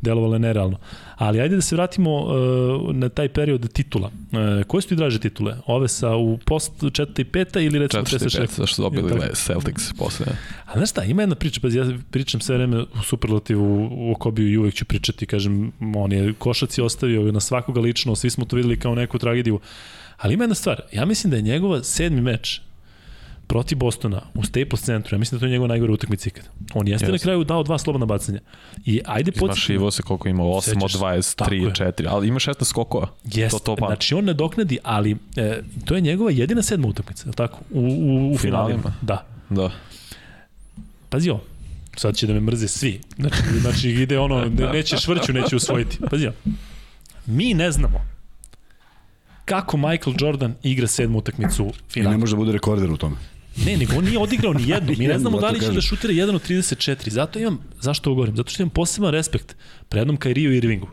delovale 0.00 0.38
nerealno. 0.38 0.78
Ali 1.20 1.40
ajde 1.40 1.56
da 1.56 1.62
se 1.62 1.76
vratimo 1.76 2.16
uh, 2.16 2.94
na 2.94 3.08
taj 3.08 3.28
period 3.28 3.72
titula. 3.72 4.10
Uh, 4.32 4.64
koje 4.66 4.82
su 4.82 4.88
ti 4.88 4.96
draže 4.96 5.18
titule? 5.20 5.56
Ove 5.66 5.88
sa 5.88 6.16
u 6.16 6.38
post 6.38 6.72
4. 6.82 7.20
i 7.20 7.24
5. 7.24 7.66
ili 7.66 7.78
recimo 7.78 8.02
4. 8.02 8.14
i 8.14 8.42
5. 8.42 8.46
zašto 8.56 8.66
su 8.66 8.82
dobili 8.82 9.20
Celtics 9.34 9.92
posle. 9.98 10.26
A 10.66 10.76
znaš 10.76 10.90
šta, 10.90 11.04
ima 11.04 11.22
jedna 11.22 11.34
priča, 11.34 11.60
pa 11.62 11.68
ja 11.68 11.84
pričam 12.10 12.40
sve 12.40 12.56
vreme 12.56 12.78
u 12.82 13.02
superlativu 13.04 13.88
u 13.92 14.12
Okobiju 14.12 14.48
i 14.48 14.56
uvek 14.56 14.74
ću 14.74 14.84
pričati, 14.84 15.26
kažem, 15.26 15.72
on 15.96 16.12
je 16.12 16.32
košac 16.32 16.78
je 16.78 16.84
ostavio 16.84 17.32
na 17.32 17.40
svakoga 17.40 17.80
lično, 17.80 18.16
svi 18.16 18.30
smo 18.30 18.44
to 18.44 18.56
videli 18.56 18.78
kao 18.78 18.94
neku 18.94 19.18
tragediju. 19.18 19.60
Ali 20.16 20.34
ima 20.34 20.44
jedna 20.44 20.54
stvar, 20.54 20.80
ja 20.92 21.04
mislim 21.04 21.30
da 21.30 21.36
je 21.36 21.42
njegova 21.42 21.82
sedmi 21.82 22.20
meč 22.20 22.60
protiv 23.50 23.78
Bostona 23.78 24.22
u 24.34 24.44
Staples 24.44 24.82
centru, 24.82 25.14
ja 25.14 25.18
mislim 25.18 25.38
da 25.38 25.40
to 25.40 25.46
je 25.46 25.50
njegova 25.50 25.68
najgore 25.68 25.92
utakmica 25.92 26.28
ikad. 26.28 26.44
On 26.74 26.88
jeste 26.88 27.06
yes. 27.06 27.12
na 27.12 27.18
kraju 27.18 27.44
dao 27.44 27.62
dva 27.62 27.78
slobodna 27.78 28.06
bacanja. 28.06 28.40
I 28.86 29.00
ajde 29.04 29.32
podsjetimo. 29.32 29.52
Izmašivo 29.52 29.90
se 29.90 30.02
koliko 30.02 30.28
ima, 30.28 30.42
8 30.42 30.84
od 30.84 30.90
23, 30.90 31.72
4, 31.72 32.06
ali 32.08 32.28
ima 32.28 32.38
16 32.38 32.64
skokova. 32.64 33.08
Jeste, 33.24 33.58
to, 33.58 33.64
to 33.64 33.76
pa. 33.76 33.86
znači 33.86 34.14
on 34.14 34.24
ne 34.24 34.34
doknadi, 34.34 34.78
ali 34.82 35.16
e, 35.36 35.62
to 35.84 35.94
je 35.94 36.00
njegova 36.00 36.30
jedina 36.30 36.62
sedma 36.62 36.88
utakmica, 36.88 37.28
je 37.28 37.32
tako? 37.32 37.58
U, 37.70 37.80
u, 37.80 38.32
u 38.32 38.38
finalima. 38.38 38.94
Da. 39.02 39.26
Da. 39.50 39.70
Pazi 41.08 41.30
ovo, 41.30 41.40
sad 41.96 42.16
će 42.16 42.26
da 42.26 42.32
me 42.32 42.40
mrze 42.40 42.68
svi. 42.68 43.00
Znači, 43.16 43.36
znači 43.60 43.88
ide 43.88 44.18
ono, 44.18 44.44
neće 44.72 44.96
švrću, 44.96 45.32
neće 45.32 45.56
usvojiti. 45.56 45.98
Pazi 46.10 46.26
ovo. 46.26 46.36
Mi 47.26 47.54
ne 47.54 47.70
znamo 47.70 48.10
kako 49.44 49.76
Michael 49.76 50.14
Jordan 50.20 50.54
igra 50.62 50.86
sedmu 50.86 51.18
utakmicu 51.18 51.72
finala. 51.88 52.14
I 52.14 52.16
ne 52.16 52.20
može 52.20 52.32
da 52.32 52.36
bude 52.36 52.52
rekorder 52.52 52.90
u 52.90 52.96
tome. 52.96 53.16
Ne, 53.56 53.76
nego 53.76 53.96
on 53.96 54.04
nije 54.04 54.18
odigrao 54.18 54.52
ni 54.52 54.68
jednu. 54.68 54.94
Mi 54.98 55.06
ne 55.06 55.18
znamo 55.18 55.40
da 55.40 55.50
li 55.50 55.60
će 55.60 55.72
da 55.72 55.80
šutira 55.80 56.12
1 56.12 56.34
od 56.34 56.48
34. 56.48 57.10
Zato 57.10 57.38
imam, 57.38 57.58
zašto 57.80 58.10
ovo 58.10 58.14
govorim? 58.14 58.36
Zato 58.36 58.50
što 58.50 58.62
imam 58.62 58.70
poseban 58.70 59.10
respekt 59.10 59.56
pre 59.88 60.00
jednom 60.00 60.16
Kairiju 60.16 60.52
Irvingu, 60.52 60.88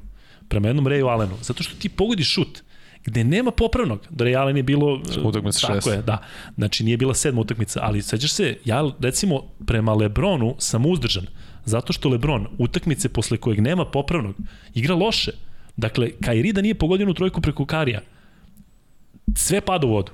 prema 0.47 0.67
jednom 0.67 0.85
Rayu 0.85 1.09
Allenu. 1.09 1.37
Zato 1.41 1.63
što 1.63 1.75
ti 1.75 1.89
pogodiš 1.89 2.33
šut 2.33 2.61
gde 3.07 3.23
nema 3.23 3.51
popravnog. 3.51 3.99
Da 4.09 4.25
Ray 4.25 4.39
Allen 4.39 4.57
je 4.57 4.63
bilo... 4.63 5.01
Utakmica 5.23 5.67
Tako 5.67 5.91
je, 5.91 6.01
da. 6.01 6.17
Znači 6.55 6.83
nije 6.83 6.97
bila 6.97 7.13
sedma 7.13 7.41
utakmica, 7.41 7.79
ali 7.83 8.01
sećaš 8.01 8.31
se, 8.31 8.57
ja 8.65 8.91
recimo 8.99 9.41
prema 9.65 9.93
Lebronu 9.93 10.55
sam 10.59 10.85
uzdržan. 10.85 11.25
Zato 11.65 11.93
što 11.93 12.09
Lebron 12.09 12.47
utakmice 12.57 13.09
posle 13.09 13.37
kojeg 13.37 13.59
nema 13.59 13.85
popravnog 13.85 14.35
igra 14.73 14.95
loše. 14.95 15.31
Dakle, 15.77 16.11
Kairi 16.23 16.53
da 16.53 16.61
nije 16.61 16.75
pogodio 16.75 17.13
trojku 17.13 17.41
preko 17.41 17.65
Karija, 17.65 18.01
sve 19.35 19.61
pada 19.61 19.87
u 19.87 19.89
vodu. 19.89 20.11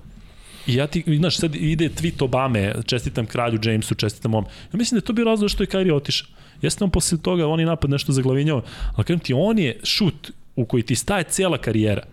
I 0.68 0.76
ja 0.76 0.88
ti, 0.88 1.04
znaš, 1.18 1.38
sad 1.38 1.56
ide 1.56 1.90
tweet 1.90 2.24
Obame, 2.24 2.74
čestitam 2.86 3.26
kralju 3.26 3.60
Jamesu, 3.64 3.96
čestitam 3.96 4.34
ovom. 4.34 4.46
Ja 4.46 4.78
mislim 4.78 4.96
da 4.96 5.04
je 5.04 5.06
to 5.06 5.14
bio 5.14 5.26
razlog 5.26 5.50
što 5.50 5.64
je 5.64 5.68
Kairi 5.68 5.92
otišao. 5.92 6.28
Jeste 6.62 6.84
on 6.84 6.90
posle 6.90 7.18
toga, 7.18 7.48
on 7.48 7.60
je 7.60 7.66
napad 7.66 7.90
nešto 7.90 8.12
zaglavinjao, 8.12 8.62
ali 8.96 9.06
kažem 9.06 9.20
ti, 9.20 9.34
on 9.34 9.60
je 9.60 9.80
šut 9.84 10.32
u 10.56 10.66
koji 10.66 10.84
ti 10.84 10.96
staje 10.96 11.24
cela 11.24 11.58
karijera. 11.58 12.04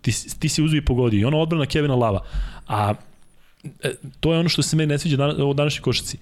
Ti, 0.00 0.12
ti 0.38 0.48
si 0.48 0.62
uzvi 0.62 0.78
i 0.78 1.16
i 1.16 1.24
ono 1.24 1.38
odbrana 1.38 1.66
Kevina 1.66 1.94
Lava. 1.94 2.24
A 2.68 2.94
to 4.20 4.32
je 4.32 4.38
ono 4.38 4.48
što 4.48 4.62
se 4.62 4.76
meni 4.76 4.92
ne 4.92 4.98
sviđa 4.98 5.16
dan, 5.16 5.42
u 5.42 5.54
današnjoj 5.54 5.82
košaci. 5.82 6.18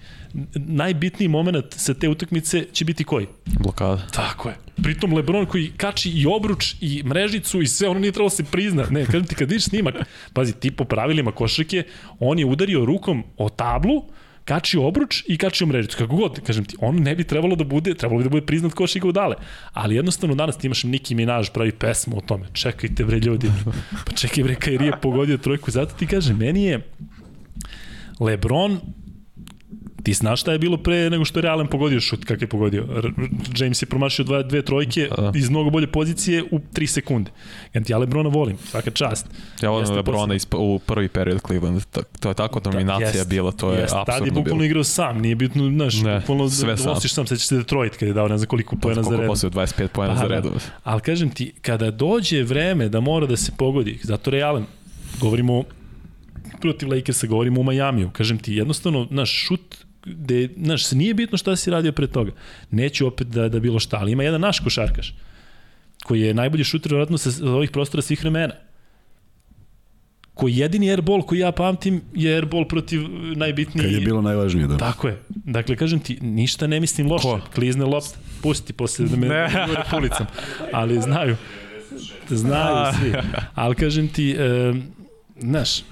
Najbitniji 0.55 1.27
moment 1.27 1.65
sa 1.69 1.93
te 1.93 2.09
utakmice 2.09 2.65
će 2.71 2.85
biti 2.85 3.03
koji? 3.03 3.27
Blokada. 3.59 4.07
Tako 4.13 4.49
je. 4.49 4.55
Pritom 4.83 5.13
Lebron 5.13 5.45
koji 5.45 5.71
kači 5.77 6.09
i 6.09 6.25
obruč 6.25 6.75
i 6.81 7.03
mrežicu 7.05 7.61
i 7.61 7.67
sve, 7.67 7.89
ono 7.89 7.99
nije 7.99 8.11
trebalo 8.11 8.29
se 8.29 8.43
prizna. 8.43 8.87
Ne, 8.89 9.05
kažem 9.05 9.25
ti, 9.25 9.35
kad 9.35 9.49
vidiš 9.49 9.65
snimak, 9.65 9.95
pazi, 10.33 10.53
ti 10.53 10.71
po 10.71 10.85
pravilima 10.85 11.31
košarke, 11.31 11.83
on 12.19 12.39
je 12.39 12.45
udario 12.45 12.85
rukom 12.85 13.23
o 13.37 13.49
tablu, 13.49 14.03
kačio 14.45 14.87
obruč 14.87 15.23
i 15.27 15.37
kačio 15.37 15.67
mrežicu. 15.67 15.97
Kako 15.97 16.15
god, 16.15 16.39
kažem 16.39 16.65
ti, 16.65 16.77
on 16.79 16.95
ne 16.95 17.15
bi 17.15 17.23
trebalo 17.23 17.55
da 17.55 17.63
bude, 17.63 17.93
trebalo 17.93 18.17
bi 18.17 18.23
da 18.23 18.29
bude 18.29 18.45
priznat 18.45 18.73
koš 18.73 18.95
i 18.95 19.01
dale. 19.13 19.35
Ali 19.73 19.95
jednostavno 19.95 20.35
danas 20.35 20.57
ti 20.57 20.67
imaš 20.67 20.83
Nicki 20.83 21.15
Minaj 21.15 21.43
pravi 21.53 21.71
pesmu 21.71 22.17
o 22.17 22.21
tome. 22.21 22.47
Čekajte 22.53 23.05
bre 23.05 23.19
ljudi. 23.19 23.51
Pa 24.05 24.11
čekaj 24.11 24.43
bre, 24.43 24.55
Kairi 24.55 24.85
je 24.85 25.01
pogodio 25.01 25.37
trojku. 25.37 25.71
Zato 25.71 25.95
ti 25.95 26.07
kažem, 26.07 26.37
meni 26.37 26.63
je 26.63 26.81
Lebron 28.19 28.79
Ti 30.05 30.13
znaš 30.13 30.41
šta 30.41 30.51
je 30.51 30.59
bilo 30.59 30.77
pre 30.77 31.09
nego 31.09 31.25
što 31.25 31.39
je 31.39 31.41
Realen 31.41 31.67
pogodio 31.67 31.99
šut, 31.99 32.25
kak 32.25 32.41
je 32.41 32.47
pogodio. 32.47 32.85
James 33.57 33.81
je 33.81 33.85
promašio 33.85 34.25
dva, 34.25 34.43
dve 34.43 34.61
trojke 34.61 35.09
A. 35.17 35.31
iz 35.35 35.49
mnogo 35.49 35.69
bolje 35.69 35.87
pozicije 35.87 36.43
u 36.51 36.59
3 36.73 36.87
sekunde. 36.87 37.31
Ja 37.87 37.97
Lebrona 37.97 38.29
volim, 38.29 38.57
svaka 38.57 38.91
čast. 38.91 39.27
Ja 39.61 39.69
volim 39.69 39.95
Lebrona 39.95 40.33
posle... 40.33 40.59
u 40.59 40.79
prvi 40.79 41.07
period 41.07 41.41
Cleveland. 41.47 41.81
To, 41.91 42.01
to 42.19 42.29
je 42.29 42.35
tako 42.35 42.59
dominacija 42.59 43.11
da, 43.11 43.17
jest, 43.17 43.29
bila, 43.29 43.51
to 43.51 43.71
je 43.71 43.79
jest, 43.79 43.93
apsolutno 43.93 44.13
Tad 44.13 44.25
je 44.25 44.31
bukvalno 44.31 44.63
igrao 44.63 44.83
sam, 44.83 45.21
nije 45.21 45.35
bitno, 45.35 45.69
znaš, 45.69 46.01
ne, 46.01 46.19
bukvalno 46.19 46.49
sve 46.49 46.77
sam. 46.77 47.01
sam, 47.01 47.27
sećaš 47.27 47.47
se 47.47 47.57
Detroit 47.57 47.93
kada 47.97 48.05
je 48.05 48.13
dao 48.13 48.27
ne 48.27 48.37
znam 48.37 48.47
koliko 48.47 48.75
pojena 48.75 49.03
za 49.03 49.09
redom. 49.09 49.27
Koliko 49.27 49.59
25 49.59 49.87
pojena 49.87 50.13
pa, 50.13 50.19
za 50.19 50.27
da. 50.27 50.35
redom. 50.35 50.51
Ali 50.83 51.01
kažem 51.01 51.29
ti, 51.29 51.53
kada 51.61 51.91
dođe 51.91 52.43
vreme 52.43 52.89
da 52.89 52.99
mora 52.99 53.25
da 53.25 53.37
se 53.37 53.51
pogodi, 53.57 53.99
zato 54.03 54.31
Realen, 54.31 54.65
govorimo 55.21 55.63
protiv 56.65 56.89
Lakersa, 56.89 57.27
govorimo 57.27 57.61
u 57.61 57.63
Majamiju, 57.63 58.09
kažem 58.09 58.37
ti, 58.37 58.53
jednostavno, 58.53 59.07
naš 59.09 59.31
šut 59.47 59.75
gde, 60.05 60.49
znaš, 60.57 60.91
nije 60.91 61.13
bitno 61.13 61.37
šta 61.37 61.55
si 61.55 61.71
radio 61.71 61.91
pre 61.91 62.07
toga. 62.07 62.31
Neću 62.71 63.07
opet 63.07 63.27
da, 63.27 63.49
da 63.49 63.59
bilo 63.59 63.79
šta, 63.79 63.97
ali 64.01 64.11
ima 64.11 64.23
jedan 64.23 64.41
naš 64.41 64.59
košarkaš, 64.59 65.13
koji 66.03 66.21
je 66.21 66.33
najbolji 66.33 66.63
šuter 66.63 66.93
vratno 66.93 67.17
sa 67.17 67.29
ovih 67.45 67.71
prostora 67.71 68.01
svih 68.01 68.21
vremena. 68.21 68.53
Koji 70.33 70.57
jedini 70.57 70.89
airball 70.91 71.21
koji 71.21 71.39
ja 71.39 71.51
pamtim 71.51 72.01
je 72.13 72.35
airball 72.35 72.65
protiv 72.67 73.01
najbitniji... 73.35 73.83
Kad 73.83 73.93
je 73.93 73.99
bilo 73.99 74.21
najvažnije, 74.21 74.67
da. 74.67 74.77
Tako 74.77 75.07
je. 75.07 75.21
Dakle, 75.29 75.75
kažem 75.75 75.99
ti, 75.99 76.17
ništa 76.21 76.67
ne 76.67 76.79
mislim 76.79 77.11
loše. 77.11 77.27
Ko? 77.27 77.39
Klizne 77.55 77.85
lopta. 77.85 78.17
Pusti 78.41 78.73
posle 78.73 79.05
da 79.05 79.17
me 79.17 79.27
ne 79.27 79.49
ulicam. 79.97 80.27
Ali 80.73 81.01
znaju. 81.01 81.37
Znaju 82.29 82.93
svi. 82.99 83.13
Ali 83.55 83.75
kažem 83.75 84.07
ti, 84.07 84.31
e, 84.31 84.73
znaš, 85.39 85.79
e, 85.79 85.83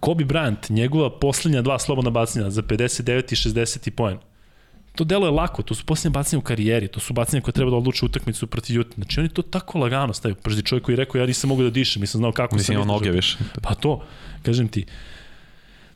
Kobe 0.00 0.24
Bryant, 0.24 0.70
njegova 0.70 1.18
poslednja 1.18 1.62
dva 1.62 1.78
slobodna 1.78 2.10
bacanja 2.10 2.50
za 2.50 2.62
59 2.62 3.32
i 3.32 3.36
60 3.36 3.90
poen. 3.90 4.18
to 4.94 5.04
delo 5.04 5.26
je 5.26 5.30
lako, 5.30 5.62
to 5.62 5.74
su 5.74 5.84
posljednje 5.84 6.14
bacanje 6.14 6.38
u 6.38 6.42
karijeri, 6.42 6.88
to 6.88 7.00
su 7.00 7.12
bacanje 7.12 7.40
koje 7.40 7.52
treba 7.52 7.70
da 7.70 7.76
odluče 7.76 8.04
utakmicu 8.04 8.46
protiv 8.46 8.76
Juta. 8.76 8.94
Znači 8.94 9.20
oni 9.20 9.28
to 9.28 9.42
tako 9.42 9.78
lagano 9.78 10.12
stavaju. 10.12 10.34
Prži 10.34 10.62
čovjek 10.62 10.84
koji 10.84 10.92
je 10.92 10.96
rekao 10.96 11.18
ja 11.18 11.26
nisam 11.26 11.48
mogu 11.48 11.62
da 11.62 11.70
dišem, 11.70 12.00
nisam 12.00 12.18
znao 12.18 12.32
kako 12.32 12.54
Mislim, 12.54 12.74
sam 12.74 12.82
ima 12.82 12.92
noge 12.92 13.10
više. 13.10 13.38
Pa 13.62 13.74
to, 13.74 14.02
kažem 14.42 14.68
ti. 14.68 14.86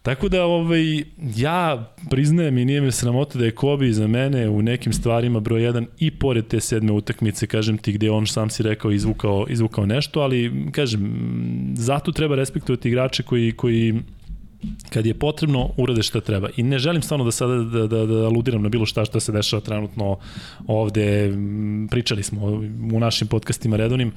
Tako 0.03 0.29
da 0.29 0.45
ovaj, 0.45 1.05
ja 1.37 1.95
priznajem 2.11 2.59
i 2.59 2.65
nije 2.65 2.81
me 2.81 2.93
sramota 2.93 3.39
da 3.39 3.45
je 3.45 3.55
Kobe 3.55 3.93
za 3.93 4.07
mene 4.07 4.49
u 4.49 4.63
nekim 4.63 4.93
stvarima 4.93 5.41
broj 5.41 5.61
1 5.61 5.87
i 5.99 6.11
pored 6.11 6.47
te 6.47 6.61
sedme 6.61 6.93
utakmice, 6.93 7.47
kažem 7.47 7.79
ti 7.79 7.93
gde 7.93 8.11
on 8.11 8.27
sam 8.27 8.51
si 8.51 8.63
rekao 8.63 8.93
izvukao, 8.93 9.47
izvukao 9.49 9.87
nešto, 9.87 10.21
ali 10.21 10.53
kažem, 10.73 11.13
zato 11.77 12.13
treba 12.13 12.37
respektovati 12.37 12.89
igrače 12.89 13.23
koji, 13.23 13.53
koji 13.53 13.95
kad 14.91 15.07
je 15.07 15.15
potrebno 15.15 15.71
urade 15.77 16.03
šta 16.03 16.21
treba. 16.21 16.49
I 16.57 16.63
ne 16.63 16.79
želim 16.79 17.03
stvarno 17.03 17.25
da 17.25 17.31
sada 17.33 17.55
da, 17.55 17.87
da, 17.87 18.07
da 18.07 18.15
aludiram 18.15 18.63
na 18.63 18.69
bilo 18.69 18.87
šta 18.87 19.05
što 19.05 19.21
se 19.21 19.33
dešava 19.33 19.61
trenutno 19.61 20.19
ovde, 20.67 21.33
pričali 21.91 22.23
smo 22.23 22.47
u 22.95 23.01
našim 23.01 23.29
podcastima 23.29 23.77
redovnim, 23.77 24.13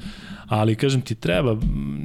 ali 0.48 0.76
kažem 0.76 1.02
ti 1.02 1.16
treba 1.16 1.58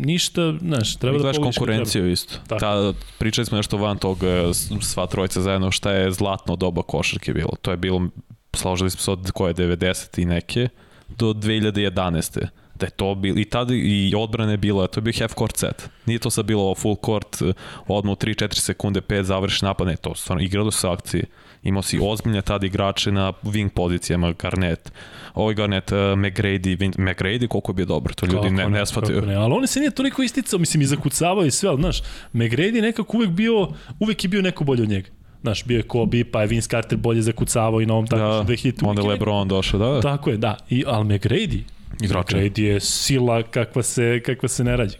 ništa, 0.04 0.54
znaš, 0.60 0.96
treba 0.96 1.18
da 1.18 1.24
pogledaš 1.24 1.42
konkurenciju 1.42 2.02
treba. 2.02 2.12
isto. 2.12 2.34
Tako. 2.46 2.60
Ta, 2.60 2.92
pričali 3.18 3.46
smo 3.46 3.56
nešto 3.56 3.76
van 3.76 3.98
tog 3.98 4.18
e, 4.22 4.54
sva 4.80 5.06
trojica 5.06 5.40
zajedno 5.40 5.70
šta 5.70 5.92
je 5.92 6.12
zlatno 6.12 6.56
doba 6.56 6.82
košarke 6.82 7.32
bilo. 7.32 7.52
To 7.62 7.70
je 7.70 7.76
bilo, 7.76 8.08
složili 8.54 8.90
smo 8.90 9.00
se 9.00 9.10
od 9.10 9.30
koje 9.30 9.54
90 9.54 10.22
i 10.22 10.24
neke 10.24 10.68
do 11.08 11.32
2011 11.32 12.46
da 12.78 12.86
je 12.86 12.90
to 12.90 13.14
bil, 13.14 13.38
i 13.38 13.44
tada 13.44 13.74
i 13.74 14.12
odbrane 14.16 14.56
bilo, 14.56 14.86
to 14.86 14.98
je 14.98 15.02
bio 15.02 15.12
half 15.18 15.34
court 15.34 15.56
set. 15.56 15.88
Nije 16.06 16.18
to 16.18 16.30
sad 16.30 16.44
bilo 16.44 16.74
full 16.74 16.96
court, 17.04 17.42
odmah 17.86 18.12
u 18.12 18.16
3-4 18.16 18.60
sekunde, 18.60 19.00
5 19.00 19.22
završi 19.22 19.64
napad, 19.64 19.86
ne, 19.86 19.96
to 19.96 20.14
stvarno 20.14 20.44
igralo 20.44 20.70
se 20.70 20.88
akcije. 20.88 21.24
Imao 21.62 21.82
si 21.82 21.98
ozbiljne 22.02 22.42
tada 22.42 22.66
igrače 22.66 23.12
na 23.12 23.32
wing 23.42 23.68
pozicijama, 23.68 24.32
Garnett, 24.32 24.92
ovaj 25.34 25.54
Garnett, 25.54 25.92
uh, 25.92 25.98
McGrady, 25.98 26.78
Vin, 26.78 26.92
McGrady 26.92 27.48
koliko 27.48 27.70
je 27.70 27.74
bio 27.74 27.86
dobro, 27.86 28.14
to 28.14 28.26
ljudi 28.26 28.50
ne, 28.50 28.64
ne, 28.64 28.70
ne 28.70 28.86
shvataju. 28.86 29.22
Ne, 29.22 29.34
ali 29.34 29.54
on 29.54 29.66
se 29.66 29.80
nije 29.80 29.90
toliko 29.90 30.22
isticao, 30.22 30.58
mislim, 30.58 30.82
i 30.82 30.86
zakucavao 30.86 31.44
i 31.44 31.50
sve, 31.50 31.68
ali 31.68 31.80
znaš, 31.80 32.02
McGrady 32.32 32.80
nekako 32.80 33.16
uvek 33.16 33.30
bio, 33.30 33.68
uvek 34.00 34.24
je 34.24 34.28
bio 34.28 34.42
neko 34.42 34.64
bolje 34.64 34.82
od 34.82 34.88
njega. 34.88 35.08
Znaš, 35.42 35.64
bio 35.64 35.76
je 35.76 35.82
Kobe, 35.82 36.24
pa 36.24 36.40
je 36.40 36.46
Vince 36.46 36.68
Carter 36.68 36.98
bolje 36.98 37.22
zakucavao 37.22 37.80
i 37.80 37.86
na 37.86 37.94
ovom 37.94 38.06
tako 38.06 38.22
da, 38.22 38.44
2000. 38.44 38.88
Onda 38.88 39.02
je 39.02 39.08
LeBron 39.08 39.48
došao, 39.48 39.80
da, 39.80 39.86
da. 39.86 40.00
Tako 40.00 40.30
je, 40.30 40.36
da. 40.36 40.56
I, 40.70 40.84
ali 40.86 41.04
McGrady, 41.04 41.60
Igrače. 42.00 42.36
Trade 42.36 42.62
je 42.62 42.80
sila 42.80 43.42
kakva 43.42 43.82
se, 43.82 44.20
kakva 44.24 44.48
se 44.48 44.64
ne 44.64 44.76
rađe. 44.76 44.98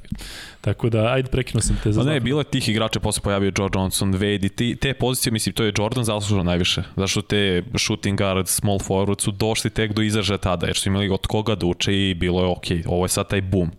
Tako 0.61 0.90
da, 0.90 1.12
ajde, 1.12 1.30
prekinuo 1.30 1.62
sam 1.62 1.76
te 1.82 1.92
za 1.92 2.01
Pa 2.01 2.11
ne, 2.11 2.20
bilo 2.20 2.40
je 2.40 2.44
tih 2.44 2.68
igrača, 2.68 3.01
posle 3.01 3.22
pojavio 3.22 3.51
George 3.51 3.78
Johnson, 3.78 4.14
Wade 4.14 4.46
i 4.46 4.49
ti, 4.49 4.76
te 4.76 4.94
pozicije, 4.94 5.32
mislim, 5.32 5.55
to 5.55 5.64
je 5.64 5.72
Jordan 5.78 6.05
zaslužio 6.05 6.42
najviše. 6.42 6.82
Zašto 6.96 7.22
te 7.22 7.62
shooting 7.78 8.18
guard, 8.18 8.49
small 8.49 8.78
forward 8.78 9.20
su 9.20 9.30
došli 9.30 9.70
tek 9.70 9.92
do 9.92 10.03
izražaja 10.03 10.38
tada, 10.38 10.66
jer 10.66 10.76
su 10.76 10.88
imali 10.88 11.11
od 11.11 11.26
koga 11.26 11.55
da 11.55 11.66
uče 11.66 11.94
i 11.94 12.14
bilo 12.14 12.40
je 12.40 12.46
okej, 12.46 12.78
okay, 12.78 12.84
ovo 12.88 13.05
je 13.05 13.09
sad 13.09 13.28
taj 13.28 13.40
boom. 13.40 13.70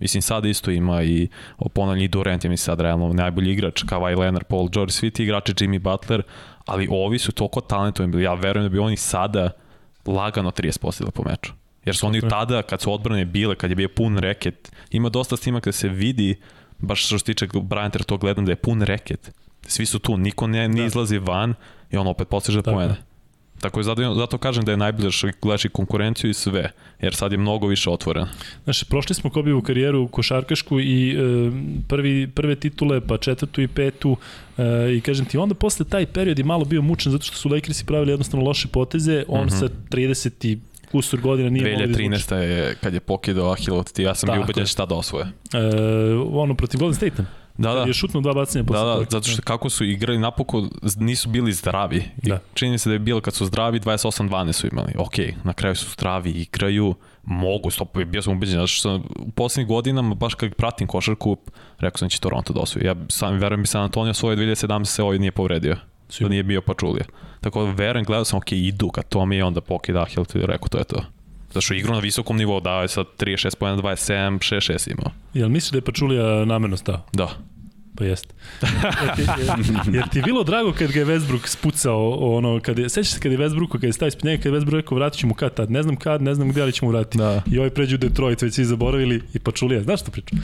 Mislim, 0.00 0.22
sad 0.22 0.44
isto 0.44 0.70
ima 0.70 1.02
i 1.02 1.28
ponavljanje 1.72 2.04
i 2.04 2.08
Durant 2.08 2.44
je 2.44 2.50
mi 2.50 2.56
sad 2.56 2.80
realno 2.80 3.12
najbolji 3.12 3.52
igrač, 3.52 3.84
Kawhi 3.84 4.18
Leonard, 4.18 4.46
Paul 4.46 4.68
George, 4.68 4.92
svi 4.92 5.10
ti 5.10 5.22
igrači, 5.22 5.52
Jimmy 5.52 5.78
Butler, 5.78 6.22
ali 6.66 6.88
ovi 6.90 7.18
su 7.18 7.32
toliko 7.32 7.60
talentovni 7.60 8.12
bili. 8.12 8.24
Ja 8.24 8.34
verujem 8.34 8.64
da 8.64 8.68
bi 8.68 8.78
oni 8.78 8.96
sada 8.96 9.50
lagano 10.06 10.50
30 10.50 10.78
postila 10.78 11.10
po 11.10 11.22
meču. 11.22 11.52
Jer 11.88 11.96
su 11.96 12.06
oni 12.06 12.20
tada, 12.20 12.62
kad 12.62 12.80
su 12.80 12.92
odbrane 12.92 13.24
bile, 13.24 13.54
kad 13.54 13.70
je 13.70 13.76
bio 13.76 13.88
pun 13.88 14.18
reket, 14.18 14.72
ima 14.90 15.08
dosta 15.08 15.36
snima 15.36 15.60
kada 15.60 15.72
se 15.72 15.88
vidi, 15.88 16.36
baš 16.78 17.06
što 17.06 17.18
se 17.18 17.24
tiče 17.24 17.46
Bryantera, 17.46 18.04
to 18.04 18.16
gledam 18.16 18.44
da 18.44 18.52
je 18.52 18.56
pun 18.56 18.82
reket. 18.82 19.30
Svi 19.66 19.86
su 19.86 19.98
tu, 19.98 20.16
niko 20.16 20.46
ne, 20.46 20.68
ne 20.68 20.80
da. 20.80 20.86
izlazi 20.86 21.18
van 21.18 21.54
i 21.90 21.96
on 21.96 22.06
opet 22.06 22.28
postiže 22.28 22.62
poene. 22.62 22.96
Tako 23.60 23.80
je, 23.80 23.84
zato, 23.84 24.14
zato 24.14 24.38
kažem 24.38 24.64
da 24.64 24.70
je 24.70 24.76
najbolje 24.76 25.10
što 25.10 25.28
gledaš 25.42 25.64
i 25.64 25.68
konkurenciju 25.68 26.30
i 26.30 26.34
sve, 26.34 26.70
jer 27.00 27.14
sad 27.14 27.32
je 27.32 27.38
mnogo 27.38 27.66
više 27.66 27.90
otvoren. 27.90 28.26
Znaš, 28.64 28.84
prošli 28.84 29.14
smo 29.14 29.30
u 29.58 29.62
karijeru 29.62 30.08
košarkašku 30.08 30.80
i 30.80 31.10
e, 31.10 31.16
prvi, 31.88 32.28
prve 32.34 32.54
titule, 32.54 33.00
pa 33.00 33.18
četvrtu 33.18 33.62
i 33.62 33.68
petu 33.68 34.16
e, 34.58 34.96
i 34.96 35.00
kažem 35.00 35.26
ti, 35.26 35.38
onda 35.38 35.54
posle 35.54 35.86
taj 35.86 36.06
period 36.06 36.38
je 36.38 36.44
malo 36.44 36.64
bio 36.64 36.82
mučan 36.82 37.12
zato 37.12 37.24
što 37.24 37.36
su 37.36 37.48
Lakersi 37.48 37.86
pravili 37.86 38.12
jednostavno 38.12 38.46
loše 38.46 38.68
poteze, 38.68 39.24
on 39.28 39.46
mm 39.46 39.48
-hmm. 39.48 39.58
sa 39.58 39.68
30 39.90 40.46
i 40.46 40.58
kusur 40.92 41.20
godina 41.20 41.50
nije 41.50 41.76
2013. 41.76 42.34
je 42.34 42.76
kad 42.82 42.94
je 42.94 43.00
pokidao 43.00 43.52
Ahilov 43.52 43.84
ti 43.84 44.02
ja 44.02 44.14
sam 44.14 44.26
Tako 44.26 44.36
bio 44.36 44.44
ubeđen 44.44 44.62
da 44.62 44.66
će 44.68 44.76
tada 44.76 44.94
osvoje. 44.94 45.24
E, 45.24 45.58
ono 46.32 46.54
protiv 46.54 46.78
Golden 46.78 46.94
State-a. 46.94 47.24
Da, 47.58 47.74
da. 47.74 47.80
Je 47.80 47.92
šutno 47.92 48.20
dva 48.20 48.34
bacanja 48.34 48.64
posle 48.64 48.80
Da, 48.80 48.86
da, 48.86 48.94
toga. 48.94 49.06
zato 49.10 49.28
što 49.28 49.42
kako 49.42 49.70
su 49.70 49.84
igrali 49.84 50.18
napokon 50.18 50.70
nisu 50.96 51.28
bili 51.28 51.52
zdravi. 51.52 52.04
I 52.22 52.28
da. 52.28 52.38
čini 52.54 52.78
se 52.78 52.88
da 52.88 52.92
je 52.92 52.98
bilo 52.98 53.20
kad 53.20 53.34
su 53.34 53.46
zdravi 53.46 53.80
28-12 53.80 54.52
su 54.52 54.66
imali. 54.66 54.92
Ok, 54.98 55.14
na 55.44 55.52
kraju 55.52 55.76
su 55.76 55.90
zdravi, 55.90 56.30
igraju, 56.30 56.94
mogu, 57.24 57.70
stop, 57.70 57.96
bio 57.96 58.22
sam 58.22 58.36
ubeđen, 58.36 58.54
zato 58.54 58.66
što 58.66 58.82
sam 58.82 59.02
u 59.18 59.30
poslednjih 59.30 59.68
godinama, 59.68 60.14
baš 60.14 60.34
kad 60.34 60.54
pratim 60.54 60.86
košarku, 60.86 61.36
rekao 61.78 61.98
sam 61.98 62.06
da 62.06 62.10
će 62.10 62.20
Toronto 62.20 62.52
da 62.52 62.60
osvoji. 62.60 62.86
Ja 62.86 62.94
sam, 63.08 63.38
verujem 63.38 63.62
bi 63.62 63.66
San 63.66 63.82
Antonio 63.82 64.14
svoje 64.14 64.36
2017 64.36 64.84
se 64.84 65.02
ovaj 65.02 65.18
nije 65.18 65.32
povredio. 65.32 65.76
Sigur. 66.08 66.28
Da 66.28 66.30
nije 66.30 66.42
bio 66.42 66.60
Pačulija. 66.60 67.04
Tako 67.40 67.64
da 67.64 67.70
verujem, 67.70 68.04
gledao 68.04 68.24
sam, 68.24 68.36
ok, 68.36 68.52
idu 68.52 68.88
ka 68.88 69.02
tome 69.02 69.36
i 69.36 69.42
onda 69.42 69.60
pokida 69.60 70.02
Ahil, 70.02 70.24
ti 70.24 70.38
rekao, 70.46 70.68
to 70.68 70.78
je 70.78 70.84
to. 70.84 71.04
Zato 71.48 71.60
što 71.60 71.74
igru 71.74 71.92
na 71.92 71.98
visokom 71.98 72.36
nivou 72.36 72.60
dao 72.60 72.82
je 72.82 72.88
sad 72.88 73.06
36 73.18 73.56
pojena, 73.56 73.82
27, 73.82 74.38
6-6 74.38 74.90
imao. 74.90 75.12
Jel 75.34 75.48
misliš 75.48 75.70
da 75.70 75.78
je 75.78 75.82
Pačulija 75.82 76.44
namerno 76.44 76.76
stao? 76.76 77.04
Da. 77.12 77.28
Pa 77.96 78.04
jeste. 78.04 78.34
jer, 79.02 79.16
ti, 79.16 79.22
jer, 79.38 79.94
jer 79.94 80.08
ti 80.08 80.18
je 80.18 80.22
bilo 80.22 80.44
drago 80.44 80.72
kad 80.72 80.92
ga 80.92 81.00
je 81.00 81.06
Westbrook 81.06 81.46
spucao, 81.46 82.10
ono, 82.10 82.60
kad 82.60 82.78
je, 82.78 82.88
sećaš 82.88 83.12
se 83.12 83.20
kad 83.20 83.32
je 83.32 83.38
Westbrook, 83.38 83.72
kad 83.72 83.84
je 83.84 83.92
stavio 83.92 84.08
ispred 84.08 84.24
njega, 84.24 84.42
kad 84.42 84.52
je 84.52 84.60
Westbrook 84.60 84.76
rekao 84.76 84.96
vratit 84.96 85.20
ću 85.20 85.26
mu 85.26 85.34
kad 85.34 85.54
tad, 85.54 85.70
ne 85.70 85.82
znam 85.82 85.96
kad, 85.96 86.22
ne 86.22 86.34
znam 86.34 86.48
gde, 86.48 86.62
ali 86.62 86.72
ćemo 86.72 86.90
vratiti. 86.90 87.18
Da. 87.18 87.42
I 87.52 87.58
ovaj 87.58 87.70
pređu 87.70 87.94
u 87.96 87.98
Detroit, 87.98 88.42
već 88.42 88.54
svi 88.54 88.64
zaboravili 88.64 89.22
i 89.34 89.38
Pačulija, 89.38 89.82
znaš 89.82 90.00
što 90.00 90.10
pričam? 90.10 90.38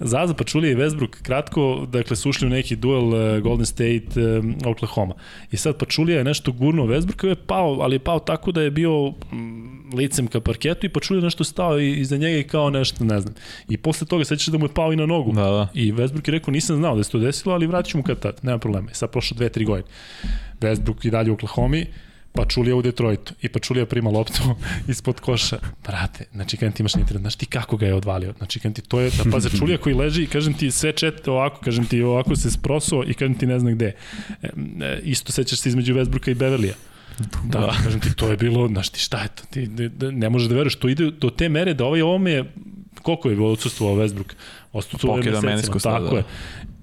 Zaza 0.00 0.34
Pačulija 0.34 0.72
i 0.72 0.76
Westbrook 0.76 1.22
kratko, 1.22 1.86
dakle 1.92 2.16
su 2.16 2.30
ušli 2.30 2.46
u 2.46 2.50
neki 2.50 2.76
duel 2.76 3.08
uh, 3.08 3.42
Golden 3.42 3.66
State 3.66 4.06
uh, 4.16 4.44
Oklahoma. 4.66 5.14
I 5.50 5.56
sad 5.56 5.78
Pačulija 5.78 6.18
je 6.18 6.24
nešto 6.24 6.52
gurno 6.52 6.82
Westbrook 6.82 7.26
je 7.26 7.34
pao, 7.34 7.78
ali 7.80 7.94
je 7.94 7.98
pao 7.98 8.18
tako 8.18 8.52
da 8.52 8.62
je 8.62 8.70
bio 8.70 9.12
licem 9.94 10.26
ka 10.26 10.40
parketu 10.40 10.86
i 10.86 10.88
Pačulija 10.88 11.24
nešto 11.24 11.44
stao 11.44 11.78
iza 11.78 12.16
njega 12.16 12.38
i 12.38 12.44
kao 12.44 12.70
nešto, 12.70 13.04
ne 13.04 13.20
znam. 13.20 13.34
I 13.68 13.76
posle 13.76 14.06
toga 14.06 14.24
sećaš 14.24 14.46
da 14.46 14.58
mu 14.58 14.64
je 14.64 14.74
pao 14.74 14.92
i 14.92 14.96
na 14.96 15.06
nogu. 15.06 15.32
Da, 15.32 15.42
da. 15.42 15.68
I 15.74 15.92
Westbrook 15.92 16.28
je 16.28 16.32
rekao 16.32 16.52
nisam 16.52 16.76
znao 16.76 16.96
da 16.96 17.04
se 17.04 17.10
to 17.10 17.18
desilo, 17.18 17.54
ali 17.54 17.66
vratit 17.66 17.90
ću 17.90 17.98
mu 17.98 18.04
kad 18.04 18.18
tad, 18.18 18.40
nema 18.42 18.58
problema. 18.58 18.90
I 18.90 18.94
sad 18.94 19.10
prošlo 19.10 19.34
dve, 19.34 19.48
tri 19.48 19.64
godine. 19.64 19.88
Westbrook 20.60 21.06
i 21.06 21.10
dalje 21.10 21.30
u 21.30 21.34
Oklahoma 21.34 21.76
Pačulija 22.36 22.76
u 22.76 22.82
Detroitu 22.82 23.34
i 23.42 23.48
Pačulija 23.48 23.86
prima 23.86 24.10
loptu 24.10 24.42
ispod 24.88 25.20
koša. 25.20 25.58
Brate, 25.84 26.24
znači 26.32 26.56
kad 26.56 26.74
ti 26.74 26.82
imaš 26.82 26.94
internet, 26.94 27.20
znaš 27.20 27.36
ti 27.36 27.46
kako 27.46 27.76
ga 27.76 27.86
je 27.86 27.94
odvalio. 27.94 28.34
Znači 28.38 28.60
kad 28.60 28.74
ti 28.74 28.82
to 28.82 29.00
je, 29.00 29.10
da 29.10 29.30
paze 29.30 29.50
Čulija 29.58 29.78
koji 29.78 29.94
leži 29.94 30.22
i 30.22 30.26
kažem 30.26 30.54
ti 30.54 30.70
sve 30.70 30.92
čet 30.92 31.28
ovako, 31.28 31.60
kažem 31.64 31.86
ti 31.86 32.02
ovako 32.02 32.36
se 32.36 32.50
sprosuo 32.50 33.04
i 33.06 33.14
kažem 33.14 33.34
ti 33.34 33.46
ne 33.46 33.58
zna 33.58 33.70
gde. 33.70 33.92
E, 34.42 34.48
e, 34.80 35.00
isto 35.02 35.32
sećaš 35.32 35.58
se 35.58 35.68
između 35.68 35.94
Westbrooka 35.94 36.30
i 36.30 36.34
Beverlija. 36.34 36.74
Da, 37.44 37.60
da, 37.60 37.74
kažem 37.84 38.00
ti, 38.00 38.14
to 38.16 38.30
je 38.30 38.36
bilo, 38.36 38.68
znaš 38.68 38.88
ti 38.88 39.00
šta 39.00 39.22
je 39.22 39.28
to, 39.28 39.42
ti 39.50 39.68
ne 40.12 40.30
možeš 40.30 40.48
da 40.48 40.54
veruješ, 40.54 40.74
to 40.76 40.88
ide 40.88 41.10
do 41.10 41.30
te 41.30 41.48
mere 41.48 41.74
da 41.74 41.84
ovaj 41.84 42.02
ovome 42.02 42.30
je, 42.30 42.44
koliko 43.02 43.28
je 43.28 43.36
bilo 43.36 43.52
odsustvo 43.52 43.96
Westbrook? 43.96 44.34
Odsustvo 44.72 45.16
je 45.16 45.40
mesecima, 45.42 45.78
tako 45.78 46.10
da. 46.10 46.16
je. 46.16 46.24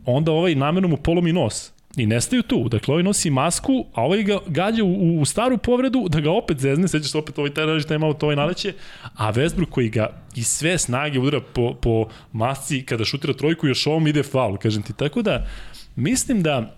Onda 0.06 0.32
ovaj 0.32 0.56
namerno 0.56 0.88
mu 0.88 0.98
polomi 0.98 1.34
nos, 1.34 1.73
I 1.98 2.06
nestaju 2.06 2.44
tu. 2.44 2.70
Dakle, 2.70 2.92
ovaj 2.92 3.04
nosi 3.04 3.30
masku, 3.30 3.86
a 3.94 4.02
ovaj 4.02 4.24
ga 4.24 4.40
gađa 4.48 4.84
u, 4.84 5.22
u 5.22 5.26
staru 5.26 5.58
povredu, 5.58 6.08
da 6.10 6.20
ga 6.20 6.32
opet 6.32 6.58
zezne, 6.60 6.88
sećaš 6.88 7.12
se 7.12 7.18
opet 7.18 7.40
ovaj 7.40 7.54
taj 7.88 7.98
malo 7.98 8.14
to 8.14 8.26
ovaj 8.26 8.36
naleće, 8.36 8.74
a 9.16 9.34
Westbrook 9.34 9.70
koji 9.70 9.90
ga 9.90 10.10
i 10.36 10.44
sve 10.44 10.78
snage 10.78 11.20
udara 11.20 11.42
po, 11.54 11.74
po 11.74 12.08
masci 12.32 12.82
kada 12.86 13.06
šutira 13.06 13.34
trojku, 13.34 13.68
još 13.68 13.88
ovom 13.88 14.08
ide 14.08 14.24
faul, 14.24 14.58
kažem 14.58 14.82
ti. 14.82 14.94
Tako 14.94 15.22
da, 15.22 15.48
mislim 15.96 16.44
da 16.44 16.76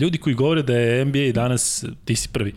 ljudi 0.00 0.18
koji 0.18 0.34
govore 0.34 0.62
da 0.62 0.76
je 0.76 1.04
NBA 1.04 1.32
danas, 1.34 1.84
ti 2.04 2.16
si 2.16 2.28
prvi, 2.28 2.52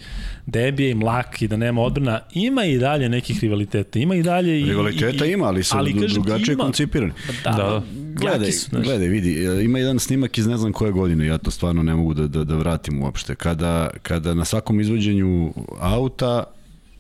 da 0.46 0.60
je 0.60 0.72
NBA 0.72 1.06
mlak 1.06 1.42
i 1.42 1.48
da 1.48 1.58
nema 1.58 1.82
odbrana, 1.82 2.20
ima 2.34 2.66
i 2.66 2.78
dalje 2.78 3.10
nekih 3.10 3.40
rivaliteta, 3.42 4.00
ima 4.00 4.16
i 4.16 4.24
dalje 4.24 4.62
i... 4.62 4.66
Rivaliteta 4.66 5.26
i, 5.26 5.32
ima, 5.32 5.46
ali 5.46 5.64
su 5.64 5.78
ali, 5.78 5.94
drugačije 6.14 6.54
ima, 6.54 6.64
koncipirani. 6.64 7.14
Da, 7.44 7.52
da. 7.52 7.82
Gledaj, 8.16 8.52
su, 8.52 8.70
gledaj, 8.72 9.08
vidi, 9.08 9.46
e, 9.46 9.64
ima 9.64 9.80
jedan 9.80 10.00
snimak 10.00 10.38
iz 10.38 10.48
ne 10.48 10.58
znam 10.58 10.74
koje 10.74 10.92
godine, 10.92 11.26
ja 11.26 11.38
to 11.38 11.52
stvarno 11.52 11.84
ne 11.84 11.96
mogu 11.96 12.14
da, 12.14 12.28
da, 12.28 12.44
da 12.44 12.56
vratim 12.56 13.02
uopšte. 13.02 13.36
Kada, 13.36 13.90
kada 14.02 14.34
na 14.34 14.46
svakom 14.46 14.80
izvođenju 14.80 15.54
auta 15.80 16.44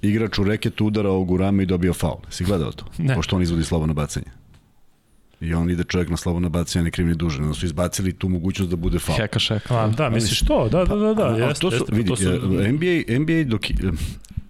igrač 0.01 0.39
u 0.39 0.43
reketu 0.43 0.85
udara 0.85 1.11
u 1.11 1.37
rame 1.37 1.63
i 1.63 1.65
dobio 1.65 1.93
faul. 1.93 2.19
Si 2.29 2.43
gledao 2.43 2.71
to? 2.71 2.85
Ne. 2.97 3.15
Pošto 3.15 3.35
on 3.35 3.41
izvodi 3.41 3.63
slobodno 3.63 3.93
bacanje. 3.93 4.44
I 5.45 5.53
on 5.53 5.69
ide 5.69 5.83
čovjek 5.83 6.09
na 6.09 6.17
slobodno 6.17 6.49
bacanje, 6.49 6.83
ne 6.83 6.91
krivni 6.91 7.15
duže. 7.15 7.41
Onda 7.41 7.53
su 7.53 7.65
izbacili 7.65 8.13
tu 8.13 8.29
mogućnost 8.29 8.69
da 8.69 8.75
bude 8.75 8.99
faul. 8.99 9.17
Heka 9.17 9.39
šeka. 9.39 9.75
A, 9.75 9.87
da, 9.87 10.09
misliš 10.09 10.39
to? 10.39 10.69
Da, 10.71 10.85
da, 10.85 10.95
da, 10.95 11.13
da. 11.13 11.23
Pa, 11.23 11.35
jeste, 11.37 11.61
to 11.61 11.71
su, 11.71 11.75
jeste, 11.75 11.95
vidi, 11.95 12.09
to 12.09 12.15
su... 12.15 12.29
NBA, 12.71 13.19
NBA 13.19 13.43
dok, 13.45 13.61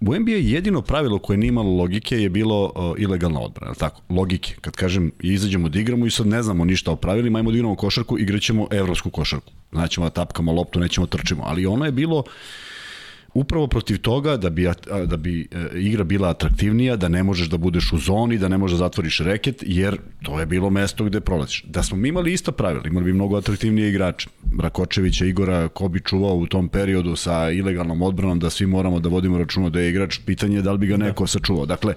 u 0.00 0.14
NBA 0.14 0.32
jedino 0.32 0.82
pravilo 0.82 1.18
koje 1.18 1.36
nije 1.36 1.48
imalo 1.48 1.76
logike 1.76 2.18
je 2.18 2.28
bilo 2.28 2.64
uh, 2.64 2.94
ilegalna 2.98 3.40
odbrana, 3.40 3.74
tako, 3.74 4.00
logike. 4.08 4.54
Kad 4.60 4.76
kažem, 4.76 5.12
izađemo 5.20 5.68
da 5.68 5.78
igramo 5.78 6.06
i 6.06 6.10
sad 6.10 6.26
ne 6.26 6.42
znamo 6.42 6.64
ništa 6.64 6.90
o 6.90 6.96
pravilima, 6.96 7.38
ajmo 7.38 7.50
da 7.50 7.56
igramo 7.56 7.76
košarku, 7.76 8.18
igraćemo 8.18 8.68
evropsku 8.70 9.10
košarku. 9.10 9.52
Znaćemo 9.72 10.06
da 10.06 10.10
tapkamo 10.10 10.52
loptu, 10.52 10.80
nećemo 10.80 11.06
trčimo, 11.06 11.42
ali 11.46 11.66
ono 11.66 11.84
je 11.84 11.92
bilo 11.92 12.24
upravo 13.36 13.66
protiv 13.66 13.98
toga 13.98 14.36
da 14.36 14.50
bi, 14.50 14.68
da 15.06 15.16
bi 15.16 15.48
e, 15.50 15.78
igra 15.78 16.04
bila 16.04 16.28
atraktivnija, 16.28 16.96
da 16.96 17.08
ne 17.08 17.22
možeš 17.22 17.48
da 17.48 17.56
budeš 17.56 17.92
u 17.92 17.98
zoni, 17.98 18.38
da 18.38 18.48
ne 18.48 18.58
možeš 18.58 18.78
da 18.78 18.84
zatvoriš 18.84 19.20
reket, 19.20 19.62
jer 19.66 19.98
to 20.22 20.40
je 20.40 20.46
bilo 20.46 20.70
mesto 20.70 21.04
gde 21.04 21.20
prolaziš. 21.20 21.64
Da 21.66 21.82
smo 21.82 21.96
mi 21.96 22.08
imali 22.08 22.32
ista 22.32 22.52
pravila, 22.52 22.82
imali 22.86 23.04
bi 23.04 23.12
mnogo 23.12 23.36
atraktivnije 23.36 23.88
igrače. 23.88 24.28
Rakočevića, 24.60 25.26
Igora, 25.26 25.68
ko 25.68 25.88
bi 25.88 26.00
čuvao 26.00 26.34
u 26.34 26.46
tom 26.46 26.68
periodu 26.68 27.16
sa 27.16 27.50
ilegalnom 27.50 28.02
odbranom, 28.02 28.38
da 28.38 28.50
svi 28.50 28.66
moramo 28.66 29.00
da 29.00 29.08
vodimo 29.08 29.38
računa 29.38 29.70
da 29.70 29.80
je 29.80 29.90
igrač, 29.90 30.18
pitanje 30.26 30.56
je 30.56 30.62
da 30.62 30.72
li 30.72 30.78
bi 30.78 30.86
ga 30.86 30.96
neko 30.96 31.24
da. 31.24 31.28
sačuvao. 31.28 31.66
Dakle, 31.66 31.94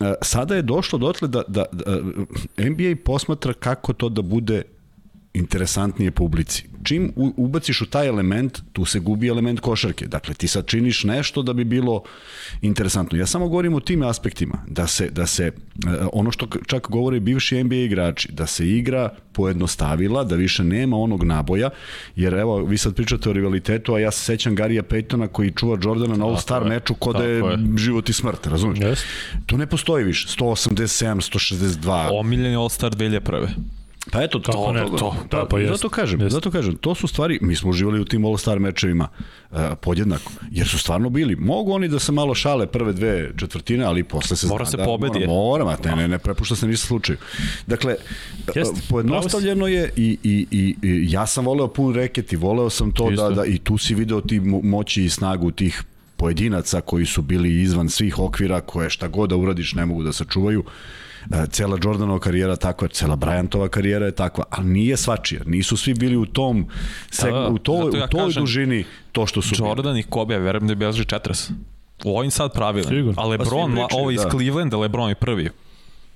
e, 0.00 0.14
sada 0.22 0.56
je 0.56 0.62
došlo 0.62 0.98
dotle 0.98 1.28
da, 1.28 1.42
da, 1.48 1.64
da 1.72 1.98
NBA 2.58 2.96
posmatra 3.04 3.52
kako 3.52 3.92
to 3.92 4.08
da 4.08 4.22
bude 4.22 4.62
interesantnije 5.34 6.10
publici. 6.10 6.64
Čim 6.84 7.12
ubaciš 7.16 7.80
u 7.80 7.86
taj 7.86 8.06
element, 8.06 8.60
tu 8.72 8.84
se 8.84 8.98
gubi 8.98 9.28
element 9.28 9.60
košarke. 9.60 10.06
Dakle, 10.06 10.34
ti 10.34 10.48
sad 10.48 10.66
činiš 10.66 11.04
nešto 11.04 11.42
da 11.42 11.52
bi 11.52 11.64
bilo 11.64 12.02
interesantno. 12.62 13.18
Ja 13.18 13.26
samo 13.26 13.48
govorim 13.48 13.74
o 13.74 13.80
tim 13.80 14.02
aspektima, 14.02 14.64
da 14.66 14.86
se, 14.86 15.10
da 15.10 15.26
se 15.26 15.44
e, 15.44 15.52
ono 16.12 16.30
što 16.30 16.46
čak 16.66 16.86
govore 16.90 17.20
bivši 17.20 17.64
NBA 17.64 17.74
igrači, 17.74 18.32
da 18.32 18.46
se 18.46 18.68
igra 18.68 19.08
pojednostavila, 19.32 20.24
da 20.24 20.36
više 20.36 20.64
nema 20.64 20.96
onog 20.96 21.24
naboja, 21.24 21.70
jer 22.16 22.34
evo, 22.34 22.64
vi 22.64 22.78
sad 22.78 22.94
pričate 22.94 23.30
o 23.30 23.32
rivalitetu, 23.32 23.94
a 23.94 23.98
ja 23.98 24.10
se 24.10 24.24
sećam 24.24 24.54
Garija 24.54 24.82
Peytona 24.82 25.28
koji 25.28 25.50
čuva 25.50 25.78
Jordana 25.82 26.16
na 26.16 26.26
All-Star 26.26 26.68
meču 26.68 26.94
kod 26.94 27.16
da 27.16 27.24
je, 27.24 27.36
je 27.36 27.58
život 27.76 28.08
i 28.08 28.12
smrt, 28.12 28.46
razumiješ? 28.46 28.98
Yes. 28.98 29.04
To 29.46 29.56
ne 29.56 29.66
postoji 29.66 30.04
više, 30.04 30.28
187, 30.28 31.14
162. 31.14 32.08
Omiljeni 32.12 32.56
All-Star 32.56 32.90
2001. 32.90 33.77
Pa 34.12 34.22
eto, 34.22 34.38
to, 34.38 34.52
to, 34.52 34.72
ne, 34.72 34.86
to, 34.98 35.14
pa, 35.30 35.46
pa 35.50 35.58
jest, 35.58 35.72
zato 35.72 35.88
kažem, 35.88 36.20
jest. 36.20 36.32
zato 36.32 36.50
kažem, 36.50 36.76
to 36.76 36.94
su 36.94 37.08
stvari, 37.08 37.38
mi 37.42 37.56
smo 37.56 37.70
uživali 37.70 38.00
u 38.00 38.04
tim 38.04 38.24
All-Star 38.24 38.58
mečevima 38.58 39.08
uh, 39.50 39.58
podjednako, 39.80 40.32
jer 40.50 40.68
su 40.68 40.78
stvarno 40.78 41.10
bili, 41.10 41.36
mogu 41.36 41.72
oni 41.72 41.88
da 41.88 41.98
se 41.98 42.12
malo 42.12 42.34
šale 42.34 42.66
prve 42.66 42.92
dve 42.92 43.30
četvrtine, 43.36 43.84
ali 43.84 44.04
posle 44.04 44.36
se 44.36 44.46
mora 44.46 44.64
zna, 44.64 44.70
se 44.70 44.76
da, 44.76 44.84
pobedi. 44.84 45.26
Mora, 45.26 45.64
mora, 45.64 45.76
ne, 45.84 45.96
ne, 45.96 46.08
ne 46.08 46.18
prepušta 46.18 46.56
se 46.56 46.66
ništa 46.66 46.86
slučaju. 46.86 47.18
Dakle, 47.66 47.96
jest, 48.54 48.88
pojednostavljeno 48.90 49.66
je 49.66 49.92
i, 49.96 50.18
i, 50.22 50.46
i, 50.50 50.76
i 50.82 51.06
ja 51.12 51.26
sam 51.26 51.46
voleo 51.46 51.68
pun 51.68 51.94
reket 51.94 52.32
i 52.32 52.36
voleo 52.36 52.70
sam 52.70 52.92
to 52.92 53.10
Isto. 53.10 53.28
da, 53.28 53.34
da 53.34 53.46
i 53.46 53.58
tu 53.58 53.78
si 53.78 53.94
video 53.94 54.20
ti 54.20 54.40
moći 54.40 55.04
i 55.04 55.10
snagu 55.10 55.50
tih 55.50 55.84
pojedinaca 56.16 56.80
koji 56.80 57.06
su 57.06 57.22
bili 57.22 57.62
izvan 57.62 57.88
svih 57.88 58.18
okvira 58.18 58.60
koje 58.60 58.90
šta 58.90 59.08
god 59.08 59.30
da 59.30 59.36
uradiš 59.36 59.74
ne 59.74 59.86
mogu 59.86 60.02
da 60.02 60.12
sačuvaju. 60.12 60.64
E, 60.64 61.07
cela 61.50 61.78
Jordanova 61.84 62.18
karijera 62.18 62.56
takva, 62.56 62.88
cela 62.88 63.16
Bryantova 63.16 63.68
karijera 63.68 64.06
je 64.06 64.12
takva, 64.12 64.44
ali 64.50 64.66
nije 64.66 64.96
svačija. 64.96 65.42
Nisu 65.46 65.76
svi 65.76 65.94
bili 65.94 66.16
u 66.16 66.26
tom 66.26 66.66
seg, 67.10 67.32
da, 67.32 67.40
da, 67.40 67.48
u, 67.48 67.58
to, 67.58 67.74
ja 67.74 68.04
u 68.04 68.08
toj 68.08 68.24
kažem, 68.24 68.42
dužini 68.42 68.84
to 69.12 69.26
što 69.26 69.42
su 69.42 69.54
Jordan 69.58 69.92
bili. 69.92 70.00
i 70.00 70.02
Kobe, 70.02 70.34
ja 70.34 70.40
verujem 70.40 70.66
da 70.66 70.72
je 70.72 70.76
beleži 70.76 71.04
40. 71.04 71.50
U 72.04 72.18
ovim 72.18 72.30
sad 72.30 72.52
pravilima. 72.52 73.12
A 73.16 73.26
Lebron, 73.26 73.74
pa 73.74 73.96
ovo 73.96 74.10
iz 74.10 74.20
da. 74.20 74.30
Clevelanda, 74.30 74.76
Lebron 74.76 75.08
je 75.08 75.14
prvi 75.14 75.50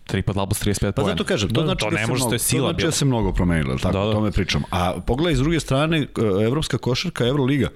tri 0.07 0.23
pa 0.23 0.33
plus 0.33 0.61
35 0.61 0.93
Pa 0.93 1.05
zato 1.05 1.25
kažem, 1.25 1.49
to 1.49 1.61
da, 1.61 1.67
znači 1.67 1.85
to 1.85 1.91
da, 1.91 1.97
ne 1.97 2.07
može, 2.07 2.25
to, 2.25 2.39
sila, 2.39 2.69
to 2.69 2.73
znači 2.73 2.87
da 2.87 2.93
se 2.93 3.05
mnogo 3.05 3.33
promenilo, 3.33 3.77
tako, 3.77 3.93
da, 3.93 3.99
da. 3.99 4.05
o 4.05 4.13
tome 4.13 4.31
pričam. 4.33 4.63
A 4.71 5.01
pogledaj, 5.07 5.35
s 5.35 5.39
druge 5.39 5.61
strane, 5.61 5.99
e, 5.99 6.07
evropska 6.45 6.79
košarka, 6.79 7.27
Euroliga, 7.27 7.69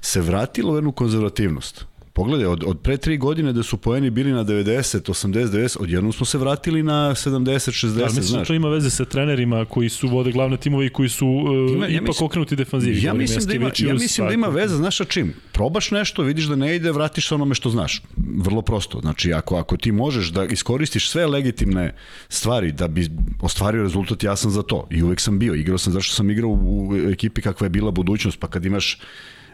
se 0.00 0.20
vratila 0.20 0.72
u 0.72 0.76
jednu 0.76 0.92
konzervativnost. 0.92 1.86
Pogledaj, 2.18 2.46
od, 2.46 2.64
od 2.66 2.80
pre 2.80 2.96
tri 2.96 3.16
godine 3.16 3.52
da 3.52 3.62
su 3.62 3.76
poeni 3.76 4.10
bili 4.10 4.32
na 4.32 4.44
90, 4.44 5.10
80, 5.10 5.48
90, 5.48 5.76
odjednom 5.80 6.12
smo 6.12 6.26
se 6.26 6.38
vratili 6.38 6.82
na 6.82 7.14
70, 7.14 7.86
60, 7.86 7.94
da, 7.94 8.04
mislim 8.04 8.22
znaš. 8.22 8.40
Da 8.40 8.44
to 8.44 8.54
ima 8.54 8.68
veze 8.68 8.90
sa 8.90 9.04
trenerima 9.04 9.64
koji 9.64 9.88
su 9.88 10.08
vode 10.08 10.32
glavne 10.32 10.56
timove 10.56 10.86
i 10.86 10.88
koji 10.88 11.08
su 11.08 11.26
uh, 11.26 11.72
ima, 11.74 11.86
ja 11.86 11.90
ipak 11.90 12.08
mislim, 12.08 12.26
okrenuti 12.26 12.56
defanzivi. 12.56 13.02
Ja 13.02 13.14
mislim, 13.14 13.46
da 13.46 13.54
ima, 13.54 13.70
ja 13.78 13.94
mislim 13.94 14.26
da 14.26 14.34
ima 14.34 14.46
veze, 14.46 14.76
znaš 14.76 14.96
sa 14.96 15.04
čim? 15.04 15.34
Probaš 15.52 15.90
nešto, 15.90 16.22
vidiš 16.22 16.44
da 16.44 16.56
ne 16.56 16.76
ide, 16.76 16.92
vratiš 16.92 17.28
se 17.28 17.34
onome 17.34 17.54
što 17.54 17.70
znaš. 17.70 18.02
Vrlo 18.36 18.62
prosto. 18.62 19.00
Znači, 19.00 19.32
ako, 19.32 19.56
ako 19.56 19.76
ti 19.76 19.92
možeš 19.92 20.28
da 20.28 20.44
iskoristiš 20.44 21.10
sve 21.10 21.26
legitimne 21.26 21.94
stvari 22.28 22.72
da 22.72 22.88
bi 22.88 23.08
ostvario 23.40 23.82
rezultat, 23.82 24.22
ja 24.22 24.36
sam 24.36 24.50
za 24.50 24.62
to. 24.62 24.86
I 24.90 25.02
uvek 25.02 25.20
sam 25.20 25.38
bio. 25.38 25.54
Igrao 25.54 25.78
sam 25.78 25.92
zašto 25.92 26.14
sam 26.14 26.30
igrao 26.30 26.50
u 26.50 26.96
ekipi 27.12 27.42
kakva 27.42 27.64
je 27.64 27.70
bila 27.70 27.90
budućnost, 27.90 28.40
pa 28.40 28.46
kad 28.46 28.64
imaš 28.64 28.98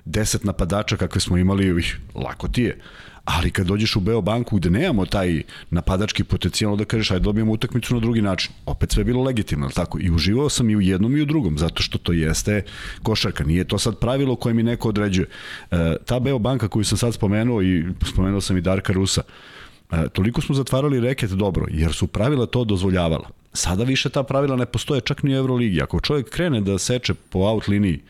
10 0.07 0.45
napadača 0.45 0.97
kakve 0.97 1.21
smo 1.21 1.39
imali, 1.39 1.81
ih, 1.81 1.99
lako 2.15 2.49
ti 2.49 2.63
je. 2.63 2.79
Ali 3.25 3.51
kad 3.51 3.67
dođeš 3.67 3.97
u 3.97 4.01
Beobanku 4.01 4.57
gde 4.57 4.71
nemamo 4.71 5.07
taj 5.07 5.43
napadački 5.71 6.25
potencijal, 6.25 6.77
da 6.77 6.85
kažeš 6.85 7.11
aj 7.11 7.21
dobijemo 7.21 7.53
utakmicu 7.53 7.95
na 7.95 8.01
drugi 8.01 8.23
način. 8.23 8.53
Opet 8.67 8.93
sve 8.93 9.01
je 9.01 9.05
bilo 9.05 9.23
legitimno, 9.23 9.69
tako? 9.69 9.99
I 10.01 10.11
uživao 10.11 10.49
sam 10.49 10.71
i 10.71 10.77
u 10.77 10.81
jednom 10.81 11.17
i 11.17 11.23
u 11.23 11.25
drugom, 11.25 11.59
zato 11.59 11.83
što 11.83 11.99
to 11.99 12.13
jeste 12.13 12.63
košarka. 13.03 13.45
Nije 13.45 13.65
to 13.65 13.79
sad 13.79 13.99
pravilo 13.99 14.37
koje 14.37 14.55
mi 14.55 14.63
neko 14.63 14.89
određuje. 14.89 15.27
E, 15.71 15.97
ta 16.07 16.21
Beobanka 16.21 16.69
koju 16.69 16.85
sam 16.85 16.99
sad 16.99 17.15
spomenuo 17.15 17.63
i 17.63 17.85
spomenuo 18.07 18.41
sam 18.41 18.57
i 18.57 18.61
Darka 18.61 18.93
Rusa, 18.93 19.23
e, 19.93 20.09
toliko 20.09 20.41
smo 20.41 20.55
zatvarali 20.55 21.01
reket 21.01 21.31
dobro, 21.31 21.67
jer 21.71 21.93
su 21.93 22.07
pravila 22.07 22.47
to 22.47 22.65
dozvoljavala. 22.65 23.44
Sada 23.57 23.85
više 23.85 24.09
ta 24.09 24.23
pravila 24.23 24.57
ne 24.57 24.67
postoje 24.67 25.01
čak 25.01 25.23
ni 25.23 25.35
u 25.35 25.37
Euroligi. 25.37 25.83
Ako 25.83 26.01
čovjek 26.01 26.31
krene 26.31 26.61
da 26.61 26.79
seče 26.79 27.15
po 27.15 27.39
out 27.39 27.69
liniji 27.69 28.01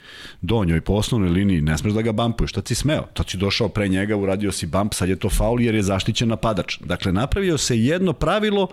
donjoj, 0.41 0.81
po 0.81 0.93
osnovnoj 0.93 1.29
liniji, 1.29 1.61
ne 1.61 1.79
smeš 1.79 1.93
da 1.93 2.03
ga 2.03 2.13
bampuješ. 2.13 2.51
Šta 2.51 2.63
si 2.65 2.75
smeo? 2.75 3.03
To 3.13 3.25
si 3.29 3.37
došao 3.37 3.69
pre 3.69 3.89
njega, 3.89 4.17
uradio 4.17 4.53
si 4.53 4.67
bump, 4.67 4.95
sad 4.95 5.09
je 5.09 5.17
to 5.17 5.31
faul 5.31 5.61
jer 5.61 5.75
je 5.75 5.83
zaštićen 5.83 6.29
napadač. 6.29 6.79
Dakle, 6.81 7.13
napravio 7.13 7.59
se 7.59 7.79
jedno 7.79 8.13
pravilo 8.13 8.69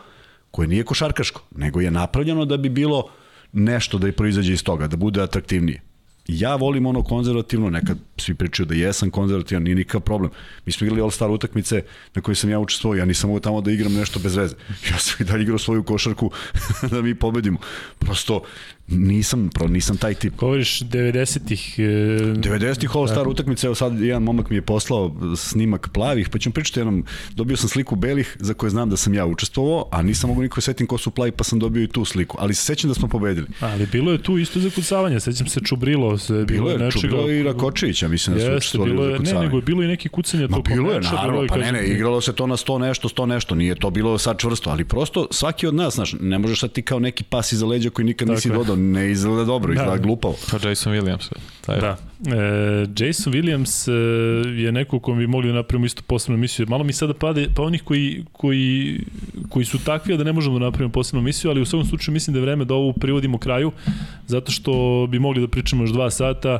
koje 0.51 0.67
nije 0.67 0.83
košarkaško, 0.83 1.41
nego 1.55 1.81
je 1.81 1.91
napravljeno 1.91 2.45
da 2.45 2.57
bi 2.57 2.69
bilo 2.69 3.09
nešto 3.53 3.97
da 3.97 4.07
je 4.07 4.13
proizađe 4.13 4.53
iz 4.53 4.63
toga, 4.63 4.87
da 4.87 4.97
bude 4.97 5.21
atraktivnije. 5.21 5.81
Ja 6.31 6.55
volim 6.55 6.85
ono 6.85 7.03
konzervativno, 7.03 7.69
nekad 7.69 7.97
svi 8.17 8.33
pričaju 8.35 8.65
da 8.65 8.75
jesam 8.75 9.11
konzervativan, 9.11 9.63
nije 9.63 9.75
nikakav 9.75 10.01
problem. 10.01 10.31
Mi 10.65 10.71
smo 10.71 10.85
igrali 10.85 11.01
All-Star 11.01 11.29
utakmice 11.29 11.83
na 12.15 12.21
kojoj 12.21 12.35
sam 12.35 12.49
ja 12.49 12.59
učestvovao, 12.59 12.97
ja 12.97 13.05
nisam 13.05 13.29
mogu 13.29 13.39
tamo 13.39 13.61
da 13.61 13.71
igram 13.71 13.93
nešto 13.93 14.19
bez 14.19 14.35
veze. 14.35 14.55
Ja 14.91 14.97
sam 14.97 15.15
i 15.19 15.23
dalje 15.23 15.43
igrao 15.43 15.57
svoju 15.57 15.83
košarku 15.83 16.31
da 16.91 17.01
mi 17.01 17.15
pobedimo. 17.15 17.59
Prosto 17.99 18.41
nisam, 18.91 19.49
pro, 19.53 19.67
nisam 19.67 19.97
taj 19.97 20.13
tip. 20.13 20.35
Govoriš 20.35 20.81
90-ih... 20.81 21.79
E... 21.79 21.81
90-ih 21.81 22.95
All 22.95 23.07
Star 23.07 23.23
da. 23.23 23.29
utakmice, 23.29 23.67
evo 23.67 23.75
sad 23.75 23.99
jedan 24.01 24.23
momak 24.23 24.49
mi 24.49 24.55
je 24.55 24.61
poslao 24.61 25.15
snimak 25.37 25.89
plavih, 25.93 26.29
pa 26.29 26.37
ćemo 26.37 26.53
pričati 26.53 26.79
jednom, 26.79 27.05
dobio 27.35 27.57
sam 27.57 27.69
sliku 27.69 27.95
belih 27.95 28.37
za 28.39 28.53
koje 28.53 28.69
znam 28.69 28.89
da 28.89 28.97
sam 28.97 29.13
ja 29.13 29.25
učestvovao, 29.25 29.85
a 29.91 30.01
nisam 30.01 30.29
mogu 30.29 30.41
niko 30.41 30.61
setim 30.61 30.87
ko 30.87 30.97
su 30.97 31.11
plavi, 31.11 31.31
pa 31.31 31.43
sam 31.43 31.59
dobio 31.59 31.83
i 31.83 31.87
tu 31.87 32.05
sliku, 32.05 32.37
ali 32.39 32.53
se 32.53 32.65
sećam 32.65 32.87
da 32.87 32.93
smo 32.93 33.07
pobedili. 33.07 33.47
Ali 33.59 33.87
bilo 33.91 34.11
je 34.11 34.23
tu 34.23 34.37
isto 34.37 34.59
zakucavanje, 34.59 35.19
sećam 35.19 35.47
se 35.47 35.59
Čubrilo, 35.59 36.17
se, 36.17 36.33
bilo, 36.33 36.45
bilo 36.45 36.69
je 36.69 36.77
nečega... 36.77 37.01
Čubrilo 37.01 37.31
i 37.31 37.43
Rakočevića, 37.43 38.07
mislim 38.07 38.37
da 38.37 38.41
su 38.45 38.51
učestvovali 38.57 38.91
bilo 38.91 39.05
je, 39.05 39.19
Ne, 39.19 39.33
nego 39.33 39.57
je 39.57 39.61
bilo 39.61 39.83
i 39.83 39.87
neki 39.87 40.09
kucanje 40.09 40.47
Ma, 40.47 40.59
bilo 40.59 40.91
je, 40.91 40.97
meča, 40.97 41.11
naravno, 41.11 41.31
bilo 41.31 41.43
je, 41.43 41.47
pa 41.47 41.57
ne, 41.57 41.71
ne, 41.71 41.87
igralo 41.87 42.21
se 42.21 42.33
to 42.33 42.47
na 42.47 42.57
100 42.57 42.77
nešto, 42.77 43.09
100 43.09 43.25
nešto, 43.25 43.55
nije 43.55 43.75
to 43.75 43.89
bilo 43.89 44.17
sad 44.17 44.39
čvrsto, 44.39 44.69
ali 44.69 44.85
prosto 44.85 45.27
svaki 45.31 45.67
od 45.67 45.75
nas, 45.75 45.93
znaš, 45.93 46.15
ne 46.19 46.39
možeš 46.39 46.59
sad 46.59 46.71
ti 46.71 46.81
kao 46.81 46.99
neki 46.99 47.23
pas 47.23 47.51
iza 47.51 47.65
leđa 47.65 47.89
koji 47.89 48.05
nikad 48.05 48.27
nisi 48.27 48.49
dodao, 48.49 48.75
ne 48.81 49.11
izgleda 49.11 49.43
dobro, 49.43 49.73
izgleda 49.73 49.91
da. 49.91 49.97
glupavo. 49.97 50.35
Pa 50.51 50.69
Jason 50.69 50.93
Williams. 50.93 51.31
Taj 51.61 51.79
da. 51.79 51.97
E, 52.27 53.05
Jason 53.05 53.33
Williams 53.33 53.91
e, 53.91 54.61
je 54.61 54.71
neko 54.71 54.99
kom 54.99 55.17
bi 55.17 55.27
mogli 55.27 55.47
da 55.47 55.53
napravimo 55.53 55.85
isto 55.85 56.01
posebnu 56.07 56.37
emisiju. 56.37 56.65
Malo 56.69 56.83
mi 56.83 56.93
sada 56.93 57.13
pade, 57.13 57.47
pa 57.55 57.63
onih 57.63 57.83
koji, 57.83 58.25
koji, 58.31 58.99
koji 59.49 59.65
su 59.65 59.79
takvi 59.83 60.17
da 60.17 60.23
ne 60.23 60.33
možemo 60.33 60.59
da 60.59 60.65
napravimo 60.65 60.91
posebnu 60.91 61.19
emisiju, 61.19 61.51
ali 61.51 61.61
u 61.61 61.65
svakom 61.65 61.89
slučaju 61.89 62.13
mislim 62.13 62.33
da 62.33 62.39
je 62.39 62.45
vreme 62.45 62.65
da 62.65 62.73
ovu 62.73 62.93
privodimo 62.93 63.37
kraju, 63.37 63.71
zato 64.27 64.51
što 64.51 65.07
bi 65.09 65.19
mogli 65.19 65.41
da 65.41 65.47
pričamo 65.47 65.83
još 65.83 65.91
dva 65.91 66.09
sata, 66.11 66.59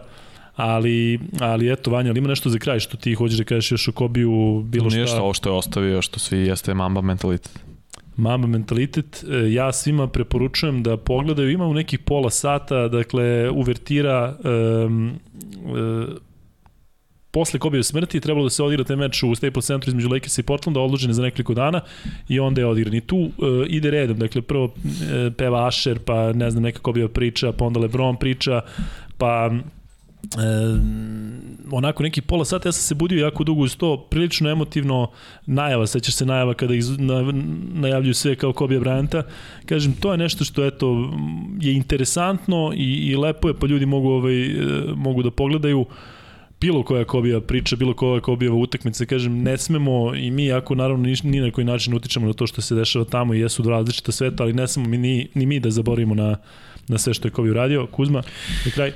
ali, 0.56 1.20
ali 1.40 1.72
eto 1.72 1.92
Vanja, 1.92 2.10
ali 2.10 2.20
ima 2.20 2.28
nešto 2.28 2.50
za 2.50 2.60
kraj 2.60 2.80
što 2.80 2.98
ti 2.98 3.14
hoćeš 3.14 3.38
da 3.38 3.44
kažeš 3.44 3.72
još 3.72 3.88
o 3.88 3.92
Kobiju, 3.92 4.62
bilo 4.66 4.90
šta? 4.90 5.00
Nije 5.00 5.20
ovo 5.20 5.34
što 5.34 5.50
je 5.50 5.54
ostavio, 5.54 6.02
što 6.02 6.20
svi 6.20 6.38
jeste 6.38 6.74
mamba 6.74 7.02
mentalitet. 7.02 7.71
Mamba 8.18 8.48
mentalitet, 8.48 9.24
e, 9.30 9.54
ja 9.54 9.72
svima 9.74 10.08
preporučujem 10.08 10.84
da 10.84 10.98
pogledaju, 10.98 11.52
ima 11.52 11.66
u 11.66 11.74
nekih 11.74 12.00
pola 12.00 12.30
sata, 12.30 12.88
dakle, 12.88 13.50
uvertira 13.50 14.38
um, 14.44 15.20
um, 15.66 16.08
posle 17.32 17.60
Kobijeve 17.60 17.84
smrti 17.84 18.20
trebalo 18.20 18.44
da 18.44 18.50
se 18.50 18.64
odigra 18.64 18.84
taj 18.84 18.96
meč 18.96 19.24
u 19.24 19.36
Staples 19.36 19.66
centru 19.66 19.90
između 19.90 20.10
Lakersa 20.10 20.42
i 20.42 20.44
Portlanda, 20.44 20.80
odložen 20.80 21.10
je 21.10 21.14
za 21.14 21.22
nekoliko 21.22 21.54
dana 21.54 21.82
i 22.30 22.40
onda 22.40 22.62
je 22.62 22.68
odigran. 22.68 22.94
I 22.94 23.02
tu 23.02 23.18
uh, 23.18 23.32
ide 23.68 23.92
redom, 23.92 24.18
dakle 24.18 24.42
prvo 24.42 24.64
uh, 24.64 24.72
peva 25.38 25.68
Asher, 25.68 26.00
pa 26.00 26.34
ne 26.34 26.52
znam 26.52 26.64
neka 26.64 26.80
Kobijeva 26.80 27.10
priča, 27.10 27.52
pa 27.52 27.66
onda 27.66 27.80
Lebron 27.80 28.16
priča, 28.16 28.62
pa 29.18 29.52
e, 30.24 30.38
onako 31.72 32.04
neki 32.04 32.22
pola 32.22 32.46
sata 32.46 32.68
ja 32.68 32.72
sam 32.72 32.82
se 32.82 32.96
budio 32.96 33.24
jako 33.26 33.44
dugo 33.44 33.62
uz 33.62 33.78
to, 33.78 34.08
prilično 34.10 34.50
emotivno 34.50 35.12
najava, 35.46 35.88
sećaš 35.88 36.16
se 36.16 36.26
najava 36.26 36.54
kada 36.54 36.76
ih 36.76 36.84
na, 37.00 37.32
najavljuju 37.74 38.14
sve 38.14 38.36
kao 38.36 38.54
Kobe 38.54 38.80
Bryanta, 38.80 39.24
kažem, 39.66 39.94
to 39.94 40.12
je 40.12 40.18
nešto 40.18 40.44
što 40.44 40.66
eto, 40.66 41.14
je 41.60 41.74
interesantno 41.74 42.74
i, 42.76 43.08
i 43.08 43.16
lepo 43.16 43.48
je, 43.48 43.54
pa 43.60 43.68
ljudi 43.68 43.86
mogu, 43.86 44.10
ovaj, 44.10 44.46
e, 44.46 44.56
mogu 44.96 45.24
da 45.24 45.32
pogledaju 45.32 45.86
bilo 46.62 46.84
koja 46.84 47.06
Kobija 47.06 47.42
priča, 47.42 47.76
bilo 47.76 47.94
koja 47.94 48.22
Kobijeva 48.22 48.56
utakmica, 48.56 49.06
kažem, 49.06 49.44
ne 49.44 49.58
smemo 49.58 50.16
i 50.16 50.32
mi, 50.32 50.52
ako 50.52 50.76
naravno 50.76 51.04
ni, 51.04 51.16
ni 51.24 51.40
na 51.40 51.52
koji 51.52 51.66
način 51.66 51.94
utičemo 51.94 52.28
na 52.28 52.34
to 52.34 52.48
što 52.48 52.62
se 52.62 52.76
dešava 52.76 53.06
tamo 53.06 53.34
i 53.34 53.40
jesu 53.40 53.64
različita 53.64 54.12
sveta, 54.12 54.44
ali 54.44 54.54
ne 54.54 54.68
smemo 54.68 54.90
mi, 54.90 54.98
ni, 54.98 55.28
ni 55.34 55.46
mi 55.46 55.60
da 55.60 55.72
zaboravimo 55.72 56.16
na, 56.16 56.38
na 56.88 56.98
sve 56.98 57.14
što 57.14 57.28
je 57.28 57.32
Kobe 57.32 57.52
uradio. 57.52 57.88
Kuzma, 57.88 58.24
i 58.68 58.72
kraj. 58.72 58.90
E, 58.90 58.94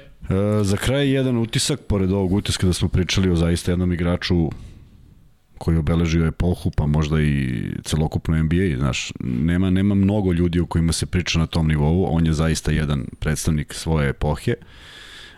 za 0.63 0.77
kraj 0.77 1.11
jedan 1.13 1.37
utisak, 1.37 1.79
pored 1.87 2.11
ovog 2.11 2.33
utiska 2.33 2.67
da 2.67 2.73
smo 2.73 2.87
pričali 2.87 3.29
o 3.29 3.35
zaista 3.35 3.71
jednom 3.71 3.93
igraču 3.93 4.49
koji 5.57 5.77
obeležio 5.77 6.27
epohu, 6.27 6.71
pa 6.71 6.85
možda 6.85 7.21
i 7.21 7.67
celokupno 7.83 8.43
NBA, 8.43 8.77
znaš, 8.77 9.11
nema, 9.19 9.69
nema 9.69 9.95
mnogo 9.95 10.33
ljudi 10.33 10.59
o 10.59 10.65
kojima 10.65 10.93
se 10.93 11.05
priča 11.05 11.39
na 11.39 11.47
tom 11.47 11.67
nivou, 11.67 12.05
on 12.09 12.25
je 12.25 12.33
zaista 12.33 12.71
jedan 12.71 13.05
predstavnik 13.19 13.73
svoje 13.73 14.09
epohe, 14.09 14.53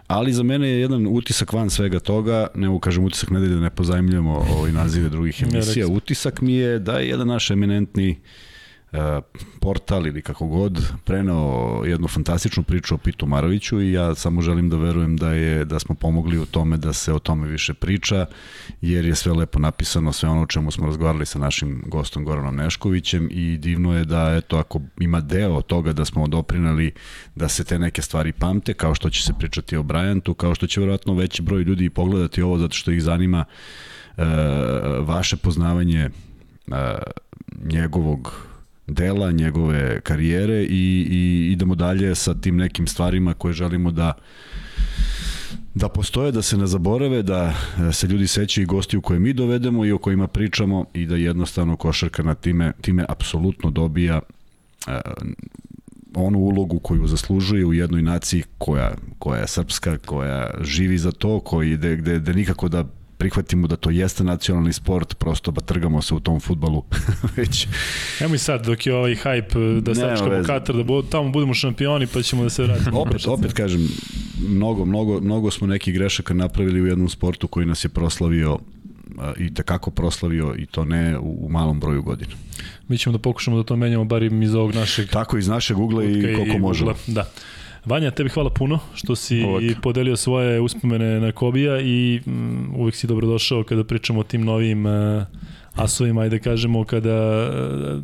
ali 0.08 0.34
za 0.34 0.44
mene 0.44 0.70
je 0.70 0.80
jedan 0.80 1.08
utisak 1.08 1.54
van 1.54 1.70
svega 1.70 2.00
toga, 2.00 2.48
ne 2.56 2.68
mogu 2.68 2.80
kažem 2.80 3.04
utisak 3.04 3.30
nedelje 3.30 3.56
da 3.56 3.62
ne 3.62 3.70
pozajmljamo 3.70 4.46
ovaj 4.58 4.72
nazive 4.72 5.10
drugih 5.10 5.44
emisija, 5.44 5.88
utisak 5.88 6.42
mi 6.42 6.54
je 6.54 6.80
da 6.80 7.00
je 7.00 7.10
jedan 7.10 7.28
naš 7.28 7.52
eminentni 7.52 8.12
uh, 8.12 8.18
portal 9.60 10.08
ili 10.08 10.22
kako 10.22 10.48
god 10.48 10.94
preneo 11.06 11.82
jednu 11.86 12.08
fantastičnu 12.08 12.64
priču 12.64 12.96
o 12.96 12.98
Pitu 12.98 13.26
Maroviću 13.26 13.82
i 13.82 13.92
ja 13.92 14.16
samo 14.16 14.42
želim 14.42 14.70
da 14.70 14.78
verujem 14.78 15.18
da 15.18 15.34
je 15.34 15.66
da 15.66 15.80
smo 15.80 15.96
pomogli 15.96 16.40
u 16.40 16.46
tome 16.46 16.78
da 16.78 16.94
se 16.94 17.14
o 17.14 17.20
tome 17.20 17.48
više 17.48 17.74
priča 17.74 18.26
jer 18.82 19.06
je 19.06 19.16
sve 19.16 19.34
lepo 19.34 19.60
napisano 19.60 20.14
sve 20.14 20.30
ono 20.30 20.42
o 20.42 20.46
čemu 20.46 20.72
smo 20.72 20.86
razgovarali 20.86 21.26
sa 21.26 21.40
našim 21.40 21.84
gostom 21.88 22.24
Goranom 22.24 22.56
Neškovićem 22.56 23.28
i 23.32 23.58
divno 23.58 23.98
je 23.98 24.06
da 24.06 24.36
eto 24.36 24.58
ako 24.58 24.82
ima 25.00 25.22
deo 25.22 25.62
toga 25.62 25.94
da 25.94 26.06
smo 26.06 26.28
doprinali 26.28 26.92
da 27.36 27.48
se 27.48 27.64
te 27.64 27.80
neke 27.80 28.02
stvari 28.02 28.32
pamte 28.32 28.74
kao 28.74 28.96
što 28.96 29.10
će 29.10 29.24
se 29.24 29.34
pričati 29.40 29.78
o 29.78 29.84
Bryantu 29.84 30.34
kao 30.34 30.56
što 30.56 30.68
će 30.68 30.80
verovatno 30.80 31.14
veći 31.14 31.42
broj 31.42 31.64
ljudi 31.64 31.90
pogledati 31.90 32.42
ovo 32.42 32.58
zato 32.58 32.76
što 32.76 32.92
ih 32.92 33.04
zanima 33.04 33.46
uh, 34.18 34.24
vaše 35.08 35.38
poznavanje 35.38 36.10
uh, 36.68 36.76
njegovog 37.64 38.48
dela, 38.88 39.32
njegove 39.32 40.02
karijere 40.02 40.64
i, 40.64 41.08
i 41.12 41.52
idemo 41.52 41.76
dalje 41.76 42.16
sa 42.16 42.34
tim 42.34 42.58
nekim 42.58 42.88
stvarima 42.88 43.34
koje 43.34 43.54
želimo 43.54 43.92
da 43.92 44.14
da 45.76 45.90
postoje, 45.90 46.32
da 46.32 46.42
se 46.42 46.58
ne 46.58 46.68
zaborave, 46.68 47.24
da 47.24 47.54
se 47.94 48.08
ljudi 48.08 48.28
sećaju 48.28 48.64
i 48.64 48.68
gosti 48.68 48.98
u 48.98 49.02
koje 49.02 49.20
mi 49.20 49.34
dovedemo 49.34 49.86
i 49.86 49.92
o 49.92 49.98
kojima 49.98 50.28
pričamo 50.28 50.86
i 50.94 51.06
da 51.06 51.16
jednostavno 51.16 51.76
košarka 51.76 52.24
na 52.24 52.36
time, 52.36 52.72
time 52.82 53.06
apsolutno 53.10 53.70
dobija 53.70 54.20
uh, 54.88 54.94
onu 56.16 56.40
ulogu 56.40 56.80
koju 56.80 57.08
zaslužuje 57.08 57.66
u 57.66 57.74
jednoj 57.74 58.02
naciji 58.02 58.44
koja, 58.58 58.96
koja 59.20 59.42
je 59.42 59.48
srpska, 59.48 59.98
koja 59.98 60.52
živi 60.62 60.98
za 60.98 61.12
to, 61.12 61.40
koji, 61.40 61.78
gde, 61.78 61.96
gde, 61.96 62.20
gde 62.20 62.34
nikako 62.34 62.70
da 62.70 62.86
prihvatimo 63.18 63.68
da 63.68 63.76
to 63.76 63.90
jeste 63.90 64.24
nacionalni 64.24 64.74
sport, 64.74 65.14
prosto 65.18 65.52
ba 65.52 65.62
trgamo 65.62 66.02
se 66.02 66.14
u 66.14 66.20
tom 66.20 66.40
futbalu 66.40 66.84
već. 67.38 67.68
Evo 68.20 68.36
i 68.36 68.38
sad 68.38 68.66
dok 68.66 68.86
je 68.86 68.96
ovaj 68.96 69.16
hype 69.16 69.82
da 69.82 69.96
sačkamo 69.96 70.44
Katar, 70.46 70.76
da 70.76 70.84
bo, 70.84 71.02
tamo 71.02 71.30
budemo 71.30 71.54
šampioni 71.54 72.08
pa 72.08 72.22
ćemo 72.22 72.44
da 72.44 72.50
se 72.50 72.64
vratimo. 72.64 73.00
opet, 73.00 73.28
opet 73.28 73.54
kažem, 73.54 73.88
mnogo, 74.50 74.86
mnogo, 74.86 75.20
mnogo 75.22 75.52
smo 75.52 75.68
nekih 75.68 75.94
grešaka 75.94 76.34
napravili 76.34 76.82
u 76.82 76.88
jednom 76.88 77.10
sportu 77.10 77.48
koji 77.48 77.66
nas 77.66 77.86
je 77.86 77.90
proslavio 77.90 78.60
i 79.38 79.54
tekako 79.54 79.92
proslavio 79.92 80.56
i 80.58 80.66
to 80.66 80.86
ne 80.86 81.18
u, 81.18 81.46
u 81.46 81.50
malom 81.50 81.80
broju 81.80 82.02
godina. 82.02 82.32
Mi 82.88 82.98
ćemo 82.98 83.18
da 83.18 83.22
pokušamo 83.22 83.58
da 83.58 83.64
to 83.64 83.76
menjamo 83.76 84.06
bar 84.06 84.24
iz 84.24 84.56
ovog 84.56 84.76
našeg... 84.76 85.10
Tako, 85.10 85.38
iz 85.38 85.48
našeg 85.48 85.80
ugla 85.80 86.04
i 86.04 86.36
koliko 86.36 86.58
možemo. 86.58 86.94
Da. 87.08 87.32
Vanja, 87.88 88.12
tebi 88.12 88.30
hvala 88.30 88.50
puno 88.50 88.80
što 88.94 89.16
si 89.16 89.44
uvek. 89.44 89.82
podelio 89.82 90.16
svoje 90.16 90.60
uspomene 90.62 91.20
na 91.20 91.32
Kobija 91.32 91.80
i 91.82 92.22
um, 92.26 92.74
uvek 92.76 92.96
si 92.96 93.08
dobrodošao 93.08 93.64
kada 93.64 93.84
pričamo 93.84 94.20
o 94.20 94.24
tim 94.24 94.42
novim 94.46 94.86
uh, 94.86 95.24
asovima, 95.76 96.22
ajde 96.22 96.40
kažemo, 96.40 96.84
kada, 96.84 97.50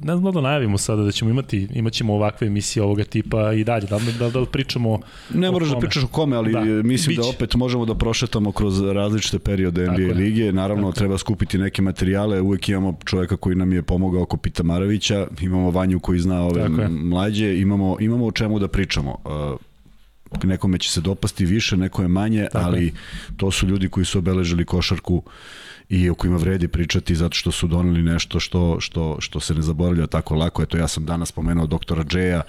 ne 0.04 0.18
znam 0.18 0.34
da 0.34 0.42
najavimo 0.42 0.78
sada 0.78 1.04
da 1.04 1.12
ćemo 1.12 1.32
imati, 1.32 1.68
imaćemo 1.74 2.14
ovakve 2.14 2.48
emisije 2.48 2.84
ovoga 2.84 3.04
tipa 3.04 3.54
i 3.54 3.64
dalje, 3.64 3.88
da 3.88 4.00
da, 4.20 4.30
da 4.30 4.46
pričamo 4.46 5.00
Ne 5.34 5.52
moraš 5.52 5.70
da 5.70 5.80
pričaš 5.80 6.04
o 6.04 6.08
kome, 6.08 6.36
ali 6.36 6.52
da, 6.52 6.60
mislim 6.62 7.16
da 7.16 7.22
bić. 7.22 7.30
da 7.30 7.36
opet 7.36 7.56
možemo 7.56 7.86
da 7.86 7.96
prošetamo 7.96 8.52
kroz 8.52 8.82
različite 8.82 9.40
periode 9.40 9.82
NBA 9.88 9.96
Tako 9.96 10.20
lige, 10.20 10.52
naravno 10.52 10.88
Tako. 10.88 11.00
treba 11.00 11.18
skupiti 11.18 11.58
neke 11.58 11.82
materijale, 11.82 12.42
uvek 12.42 12.70
imamo 12.70 12.98
čoveka 13.06 13.38
koji 13.38 13.56
nam 13.56 13.74
je 13.74 13.82
pomogao 13.82 14.22
oko 14.22 14.38
Pita 14.38 14.64
Maravića, 14.64 15.28
imamo 15.42 15.72
Vanju 15.72 16.00
koji 16.00 16.20
zna 16.20 16.44
ove 16.44 16.70
mlađe, 16.90 17.60
imamo, 17.60 17.98
imamo 18.00 18.26
o 18.26 18.32
čemu 18.32 18.60
da 18.60 18.68
pričamo. 18.68 19.18
Uh, 19.26 19.60
nekome 20.44 20.78
će 20.78 20.92
se 20.92 21.02
dopasti 21.02 21.46
više, 21.46 21.78
neko 21.78 22.02
je 22.02 22.08
manje, 22.08 22.48
Tako. 22.52 22.66
ali 22.66 22.94
to 23.38 23.52
su 23.52 23.68
ljudi 23.68 23.90
koji 23.90 24.06
su 24.06 24.18
obeležili 24.20 24.66
košarku 24.66 25.24
i 25.90 26.10
o 26.10 26.16
kojima 26.16 26.38
vredi 26.38 26.68
pričati 26.68 27.16
zato 27.16 27.36
što 27.36 27.52
su 27.52 27.68
doneli 27.68 28.02
nešto 28.02 28.40
što, 28.40 28.78
što, 28.80 29.18
što 29.20 29.40
se 29.40 29.54
ne 29.54 29.62
zaboravlja 29.62 30.08
tako 30.08 30.36
lako. 30.36 30.64
Eto, 30.64 30.78
ja 30.78 30.88
sam 30.88 31.06
danas 31.06 31.30
spomenuo 31.30 31.68
doktora 31.68 32.04
Džeja, 32.04 32.42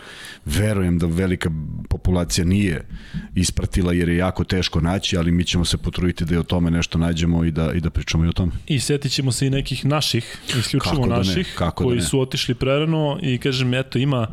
verujem 0.45 0.99
da 0.99 1.07
velika 1.07 1.51
populacija 1.89 2.45
nije 2.45 2.87
ispratila 3.35 3.93
jer 3.93 4.09
je 4.09 4.17
jako 4.17 4.45
teško 4.45 4.81
naći, 4.81 5.17
ali 5.17 5.33
mi 5.33 5.45
ćemo 5.45 5.65
se 5.65 5.77
potruditi 5.77 6.25
da 6.25 6.35
i 6.35 6.39
o 6.39 6.43
tome 6.43 6.71
nešto 6.71 6.99
nađemo 6.99 7.45
i 7.45 7.51
da, 7.51 7.73
i 7.73 7.81
da 7.81 7.91
pričamo 7.91 8.25
i 8.25 8.29
o 8.29 8.33
tome. 8.33 8.53
I 8.67 8.81
setit 8.81 9.13
ćemo 9.13 9.33
se 9.33 9.47
i 9.47 9.51
nekih 9.51 9.85
naših, 9.85 10.39
isključivo 10.59 10.95
Kako 10.95 11.09
da 11.09 11.17
naših, 11.17 11.47
da 11.47 11.59
Kako 11.59 11.85
koji 11.85 11.99
da 11.99 12.05
su 12.05 12.21
otišli 12.21 12.55
prerano 12.55 13.19
i 13.23 13.39
kažem, 13.39 13.75
eto, 13.75 13.99
ima 13.99 14.29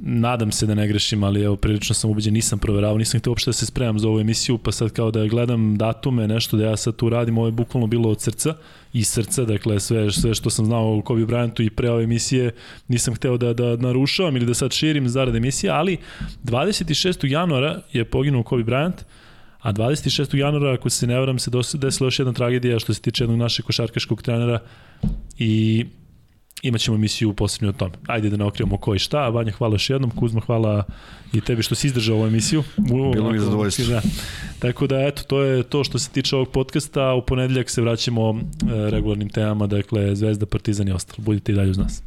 nadam 0.00 0.52
se 0.52 0.66
da 0.66 0.74
ne 0.74 0.88
grešim, 0.88 1.24
ali 1.24 1.42
evo, 1.42 1.56
prilično 1.56 1.94
sam 1.94 2.10
ubeđen, 2.10 2.34
nisam 2.34 2.58
proveravao, 2.58 2.98
nisam 2.98 3.20
htio 3.20 3.30
uopšte 3.30 3.48
da 3.48 3.52
se 3.52 3.66
spremam 3.66 3.98
za 3.98 4.08
ovu 4.08 4.20
emisiju, 4.20 4.58
pa 4.58 4.72
sad 4.72 4.92
kao 4.92 5.10
da 5.10 5.26
gledam 5.26 5.76
datume, 5.76 6.28
nešto 6.28 6.56
da 6.56 6.64
ja 6.64 6.76
sad 6.76 6.96
tu 6.96 7.08
radim, 7.08 7.38
ovo 7.38 7.46
je 7.46 7.52
bukvalno 7.52 7.86
bilo 7.86 8.10
od 8.10 8.20
srca, 8.20 8.54
i 8.92 9.04
srca, 9.04 9.44
dakle 9.44 9.80
sve, 9.80 10.12
sve 10.12 10.34
što 10.34 10.50
sam 10.50 10.64
znao 10.66 10.98
o 10.98 11.02
Kobe 11.02 11.26
Bryantu 11.26 11.66
i 11.66 11.70
pre 11.70 11.90
ove 11.90 12.04
emisije 12.04 12.50
nisam 12.88 13.14
hteo 13.14 13.36
da, 13.36 13.52
da 13.52 13.76
narušavam 13.76 14.36
ili 14.36 14.46
da 14.46 14.54
sad 14.54 14.72
širim 14.72 15.08
zarad 15.08 15.36
emisije, 15.36 15.70
ali 15.70 15.98
26. 16.44 17.26
januara 17.26 17.80
je 17.92 18.04
poginuo 18.04 18.42
Kobe 18.42 18.62
Bryant, 18.62 19.04
a 19.60 19.72
26. 19.72 20.36
januara, 20.36 20.72
ako 20.72 20.90
se 20.90 21.06
ne 21.06 21.18
varam, 21.18 21.38
se 21.38 21.50
desila 21.74 22.06
još 22.06 22.18
jedna 22.18 22.32
tragedija 22.32 22.78
što 22.78 22.94
se 22.94 23.00
tiče 23.00 23.24
jednog 23.24 23.38
našeg 23.38 23.64
košarkaškog 23.64 24.22
trenera 24.22 24.58
i 25.38 25.86
imaćemo 26.62 26.94
emisiju 26.94 27.32
posebno 27.32 27.68
o 27.68 27.72
tome. 27.72 27.92
Ajde 28.06 28.30
da 28.30 28.36
ne 28.36 28.44
okrivamo 28.44 28.76
ko 28.76 28.94
i 28.94 28.98
šta. 28.98 29.28
Vanja, 29.28 29.52
hvala 29.52 29.74
još 29.74 29.90
jednom. 29.90 30.10
Kuzma, 30.10 30.40
hvala 30.40 30.84
i 31.32 31.40
tebi 31.40 31.62
što 31.62 31.74
si 31.74 31.86
izdržao 31.86 32.16
ovu 32.16 32.26
emisiju. 32.26 32.62
Bilo 32.76 33.32
mi 33.32 33.38
zadovoljstvo. 33.38 33.86
Da. 33.86 34.02
Tako 34.58 34.86
da, 34.86 35.00
eto, 35.00 35.22
to 35.22 35.42
je 35.42 35.62
to 35.62 35.84
što 35.84 35.98
se 35.98 36.10
tiče 36.10 36.36
ovog 36.36 36.48
podcasta. 36.48 37.12
U 37.12 37.22
ponedeljak 37.22 37.70
se 37.70 37.82
vraćamo 37.82 38.30
e, 38.30 38.90
regularnim 38.90 39.28
temama, 39.28 39.66
dakle, 39.66 40.16
Zvezda, 40.16 40.46
Partizan 40.46 40.88
i 40.88 40.92
ostalo. 40.92 41.24
Budite 41.24 41.52
i 41.52 41.54
dalje 41.54 41.70
uz 41.70 41.78
nas. 41.78 42.02